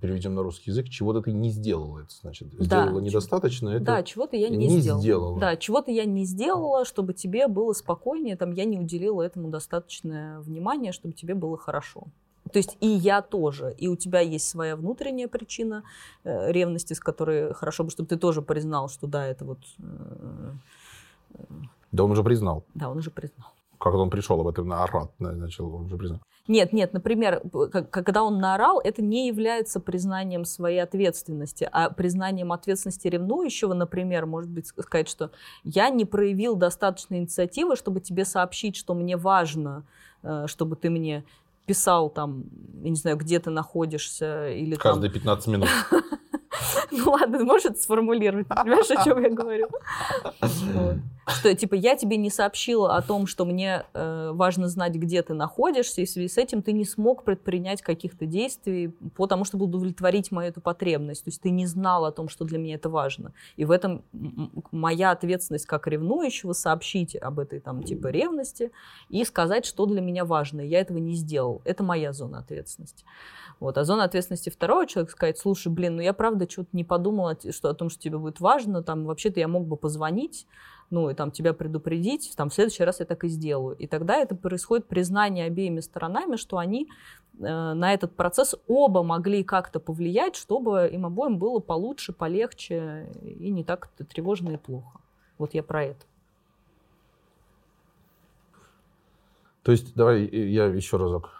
переведем 0.00 0.34
на 0.34 0.42
русский 0.42 0.70
язык. 0.70 0.88
Чего-то 0.88 1.22
ты 1.22 1.32
не 1.32 1.50
сделала, 1.50 2.00
это 2.00 2.14
значит. 2.20 2.48
Сделала 2.52 3.00
да, 3.00 3.06
недостаточно, 3.06 3.70
это 3.70 3.84
Да, 3.84 4.02
чего-то 4.02 4.36
я 4.36 4.48
не, 4.48 4.56
не 4.56 4.80
сделала. 4.80 5.00
сделала. 5.00 5.40
Да, 5.40 5.56
чего-то 5.56 5.90
я 5.90 6.04
не 6.04 6.24
сделала, 6.24 6.84
чтобы 6.84 7.12
тебе 7.12 7.48
было 7.48 7.72
спокойнее, 7.72 8.36
там 8.36 8.52
я 8.52 8.64
не 8.64 8.78
уделила 8.78 9.22
этому 9.22 9.48
достаточное 9.48 10.40
внимание, 10.40 10.92
чтобы 10.92 11.14
тебе 11.14 11.34
было 11.34 11.56
хорошо. 11.56 12.06
То 12.52 12.58
есть 12.58 12.76
и 12.80 12.88
я 12.88 13.22
тоже, 13.22 13.74
и 13.78 13.88
у 13.88 13.96
тебя 13.96 14.20
есть 14.20 14.48
своя 14.48 14.76
внутренняя 14.76 15.28
причина 15.28 15.82
э, 16.24 16.52
ревности, 16.52 16.94
с 16.94 17.00
которой 17.00 17.54
хорошо 17.54 17.84
бы, 17.84 17.90
чтобы 17.90 18.08
ты 18.08 18.16
тоже 18.16 18.42
признал, 18.42 18.88
что 18.88 19.06
да, 19.06 19.26
это 19.26 19.44
вот... 19.44 19.58
Э, 19.78 20.52
э, 21.34 21.42
да 21.92 22.04
он 22.04 22.10
уже 22.10 22.22
признал. 22.22 22.64
Да, 22.74 22.88
он 22.90 22.98
уже 22.98 23.10
признал. 23.10 23.48
Как 23.78 23.94
он 23.94 24.10
пришел 24.10 24.40
об 24.40 24.46
этом 24.46 24.68
наорать, 24.68 25.10
начал, 25.18 25.74
он 25.74 25.86
уже 25.86 25.96
признал. 25.96 26.20
Нет, 26.48 26.72
нет, 26.72 26.92
например, 26.92 27.42
когда 27.90 28.24
он 28.24 28.38
наорал, 28.38 28.80
это 28.80 29.02
не 29.02 29.28
является 29.28 29.78
признанием 29.78 30.44
своей 30.44 30.82
ответственности, 30.82 31.68
а 31.70 31.90
признанием 31.90 32.50
ответственности 32.50 33.06
ревнующего, 33.06 33.72
например, 33.72 34.26
может 34.26 34.50
быть 34.50 34.66
сказать, 34.66 35.08
что 35.08 35.30
я 35.62 35.90
не 35.90 36.04
проявил 36.04 36.56
достаточно 36.56 37.14
инициативы, 37.14 37.76
чтобы 37.76 38.00
тебе 38.00 38.24
сообщить, 38.24 38.74
что 38.74 38.94
мне 38.94 39.16
важно, 39.16 39.84
э, 40.22 40.46
чтобы 40.48 40.74
ты 40.74 40.90
мне 40.90 41.24
писал 41.70 42.10
там, 42.10 42.46
я 42.82 42.90
не 42.90 42.96
знаю, 42.96 43.16
где 43.16 43.38
ты 43.38 43.50
находишься. 43.50 44.48
Или 44.50 44.74
Каждые 44.74 45.08
там... 45.08 45.20
15 45.20 45.46
минут. 45.46 45.68
Ну 46.90 47.10
ладно, 47.10 47.44
может 47.44 47.80
сформулировать, 47.80 48.46
понимаешь, 48.46 48.90
о 48.90 49.04
чем 49.04 49.22
я 49.22 49.30
говорю? 49.30 49.68
Что, 51.26 51.54
типа, 51.54 51.74
я 51.74 51.96
тебе 51.96 52.16
не 52.16 52.30
сообщила 52.30 52.96
о 52.96 53.02
том, 53.02 53.26
что 53.26 53.44
мне 53.44 53.84
э, 53.92 54.30
важно 54.32 54.68
знать, 54.68 54.94
где 54.94 55.22
ты 55.22 55.34
находишься, 55.34 56.00
и 56.00 56.04
в 56.04 56.10
связи 56.10 56.28
с 56.28 56.38
этим 56.38 56.62
ты 56.62 56.72
не 56.72 56.84
смог 56.84 57.24
предпринять 57.24 57.82
каких-то 57.82 58.26
действий 58.26 58.88
потому, 59.16 59.44
чтобы 59.44 59.66
удовлетворить 59.66 60.32
мою 60.32 60.48
эту 60.48 60.60
потребность. 60.60 61.24
То 61.24 61.28
есть 61.28 61.40
ты 61.40 61.50
не 61.50 61.66
знал 61.66 62.04
о 62.04 62.12
том, 62.12 62.28
что 62.28 62.44
для 62.44 62.58
меня 62.58 62.74
это 62.74 62.88
важно. 62.88 63.32
И 63.56 63.64
в 63.64 63.70
этом 63.70 64.02
моя 64.72 65.12
ответственность 65.12 65.66
как 65.66 65.86
ревнующего 65.86 66.52
сообщить 66.52 67.14
об 67.14 67.38
этой, 67.38 67.60
там, 67.60 67.82
типа, 67.82 68.08
ревности 68.08 68.72
и 69.08 69.24
сказать, 69.24 69.64
что 69.64 69.86
для 69.86 70.00
меня 70.00 70.24
важно. 70.24 70.60
Я 70.60 70.80
этого 70.80 70.98
не 70.98 71.14
сделал. 71.14 71.62
Это 71.64 71.84
моя 71.84 72.12
зона 72.12 72.38
ответственности. 72.38 73.04
Вот. 73.60 73.76
А 73.76 73.84
зона 73.84 74.04
ответственности 74.04 74.48
второго 74.48 74.86
человека 74.86 75.12
сказать, 75.12 75.38
слушай, 75.38 75.68
блин, 75.68 75.96
ну 75.96 76.02
я 76.02 76.14
правда 76.14 76.48
что-то 76.50 76.70
не 76.72 76.82
подумала 76.82 77.36
что, 77.50 77.68
о 77.68 77.74
том, 77.74 77.90
что 77.90 78.00
тебе 78.00 78.16
будет 78.16 78.40
важно, 78.40 78.82
там 78.82 79.04
вообще-то 79.04 79.38
я 79.38 79.48
мог 79.48 79.66
бы 79.66 79.76
позвонить, 79.76 80.46
ну 80.88 81.10
и 81.10 81.14
там 81.14 81.30
тебя 81.30 81.52
предупредить, 81.52 82.32
там 82.36 82.48
в 82.48 82.54
следующий 82.54 82.84
раз 82.84 83.00
я 83.00 83.06
так 83.06 83.22
и 83.22 83.28
сделаю. 83.28 83.76
И 83.76 83.86
тогда 83.86 84.16
это 84.16 84.34
происходит 84.34 84.86
признание 84.86 85.44
обеими 85.44 85.80
сторонами, 85.80 86.36
что 86.36 86.56
они 86.56 86.88
э, 87.38 87.74
на 87.74 87.92
этот 87.92 88.16
процесс 88.16 88.56
оба 88.66 89.02
могли 89.02 89.44
как-то 89.44 89.78
повлиять, 89.78 90.36
чтобы 90.36 90.88
им 90.90 91.04
обоим 91.04 91.38
было 91.38 91.58
получше, 91.60 92.14
полегче 92.14 93.12
и 93.22 93.50
не 93.50 93.62
так 93.62 93.90
тревожно 94.08 94.52
и 94.52 94.56
плохо. 94.56 95.00
Вот 95.36 95.52
я 95.52 95.62
про 95.62 95.84
это. 95.84 96.06
То 99.62 99.72
есть, 99.72 99.94
давай 99.94 100.24
я 100.24 100.64
еще 100.64 100.96
разок 100.96 101.39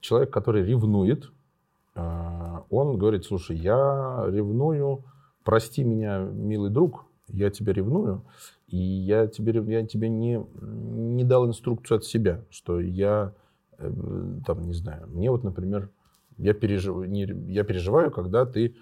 человек, 0.00 0.30
который 0.30 0.64
ревнует, 0.64 1.30
э, 1.94 2.58
он 2.70 2.98
говорит, 2.98 3.24
слушай, 3.24 3.56
я 3.56 4.24
ревную, 4.28 5.04
прости 5.42 5.84
меня, 5.84 6.18
милый 6.18 6.70
друг, 6.70 7.06
я 7.28 7.50
тебя 7.50 7.72
ревную, 7.72 8.22
и 8.68 8.76
я 8.76 9.26
тебе, 9.26 9.52
я 9.72 9.86
тебе 9.86 10.08
не, 10.08 10.44
не 10.60 11.24
дал 11.24 11.46
инструкцию 11.46 11.98
от 11.98 12.04
себя, 12.04 12.42
что 12.50 12.80
я, 12.80 13.32
э, 13.78 13.92
там, 14.46 14.62
не 14.62 14.74
знаю, 14.74 15.06
мне 15.08 15.30
вот, 15.30 15.44
например, 15.44 15.90
я, 16.36 16.54
пережив, 16.54 17.06
не, 17.06 17.24
я 17.52 17.64
переживаю, 17.64 18.10
когда 18.10 18.44
ты, 18.44 18.74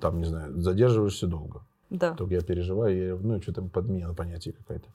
там, 0.00 0.18
не 0.18 0.24
знаю, 0.24 0.60
задерживаешься 0.60 1.26
долго. 1.26 1.62
Да. 1.90 2.14
Только 2.14 2.34
я 2.34 2.40
переживаю, 2.40 2.96
я 2.96 3.06
ревную, 3.08 3.42
что-то 3.42 3.62
подмена 3.62 4.14
понятие 4.14 4.54
какая-то. 4.54 4.88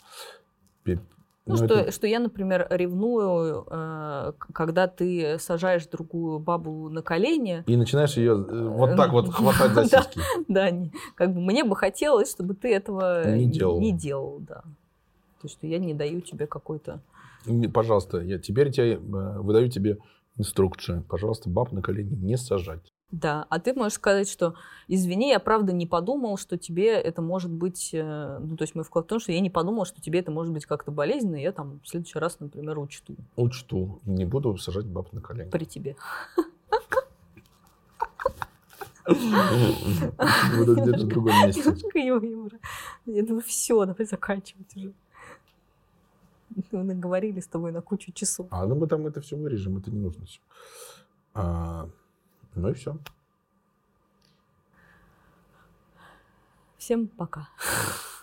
Ну, 1.45 1.56
ну, 1.57 1.65
что, 1.65 1.76
это... 1.76 1.91
что 1.91 2.07
я, 2.07 2.20
например, 2.20 2.68
ревную, 2.70 3.68
э, 3.70 4.34
когда 4.53 4.88
ты 4.88 5.38
сажаешь 5.40 5.86
другую 5.88 6.40
бабу 6.40 6.88
на 6.90 7.02
колени. 7.02 7.65
И 7.68 7.76
начинаешь 7.76 8.15
ее 8.15 8.32
э, 8.32 8.68
вот 8.70 8.95
так 8.95 9.11
вот 9.11 9.30
хватать 9.30 9.74
за 9.74 9.84
сиськи. 9.84 10.22
Да, 10.48 10.70
как 11.15 11.34
бы 11.34 11.41
мне 11.41 11.65
бы 11.65 11.76
хотелось, 11.76 12.32
чтобы 12.32 12.53
ты 12.53 12.74
этого 12.74 13.30
не 13.36 13.45
делал. 13.45 13.82
Не 13.82 13.91
делал, 13.91 14.40
да. 14.40 14.61
То 14.61 15.48
есть, 15.48 15.56
что 15.56 15.68
я 15.68 15.80
не 15.80 15.94
даю 15.94 16.22
тебе 16.22 16.48
какой-то... 16.48 17.02
Пожалуйста, 17.74 18.20
я 18.20 18.40
теперь 18.40 18.72
тебе, 18.72 18.94
э, 18.94 18.98
выдаю 18.99 19.70
тебе 19.70 19.98
инструкцию. 20.38 21.03
Пожалуйста, 21.10 21.49
баб 21.49 21.74
на 21.74 21.82
колени 21.82 22.15
не 22.15 22.38
сажать. 22.38 22.93
Да, 23.14 23.45
а 23.49 23.60
ты 23.60 23.76
можешь 23.76 23.94
сказать, 23.94 24.27
что 24.27 24.56
извини, 24.88 25.30
я 25.30 25.40
правда 25.40 25.72
не 25.72 25.85
подумал, 25.85 26.35
что 26.35 26.57
тебе 26.57 26.95
это 26.95 27.22
может 27.22 27.52
быть, 27.52 27.91
э, 27.94 28.40
ну 28.40 28.57
то 28.57 28.64
есть 28.64 28.73
мой 28.73 28.84
вклад 28.84 29.06
в 29.06 29.07
том, 29.07 29.19
что 29.19 29.31
я 29.31 29.40
не 29.40 29.52
подумал, 29.52 29.85
что 29.85 30.02
тебе 30.02 30.18
это 30.18 30.31
может 30.31 30.52
быть 30.52 30.65
как-то 30.65 30.90
болезненно, 30.90 31.35
и 31.35 31.44
я 31.44 31.52
там 31.52 31.80
в 31.84 31.88
следующий 31.88 32.18
раз, 32.18 32.40
например, 32.40 32.80
учту. 32.80 33.15
Учту, 33.35 33.99
не 34.06 34.26
буду 34.26 34.57
сажать 34.57 34.88
баб 34.88 35.14
на 35.14 35.22
колени. 35.22 35.52
При 35.52 35.65
тебе. 35.65 35.95
Буду 40.57 40.76
где-то 40.76 41.06
в 41.06 41.07
другом 41.07 41.35
месте. 41.45 41.61
Я 43.06 43.23
думаю, 43.23 43.44
все, 43.45 43.85
давай 43.85 44.07
заканчивать 44.07 44.76
уже. 44.76 44.91
Мы 46.72 46.84
наговорили 46.84 47.41
с 47.41 47.48
тобой 47.48 47.72
на 47.72 47.81
кучу 47.81 48.11
часов. 48.11 48.48
А 48.49 48.65
ну 48.65 48.73
мы 48.73 48.88
там 48.88 49.06
это 49.06 49.22
все 49.22 49.35
вырежем, 49.35 49.77
это 49.77 49.91
не 49.91 49.99
нужно 49.99 50.26
ну 52.55 52.69
и 52.69 52.73
все. 52.73 52.97
Всем 56.77 57.07
пока. 57.07 57.49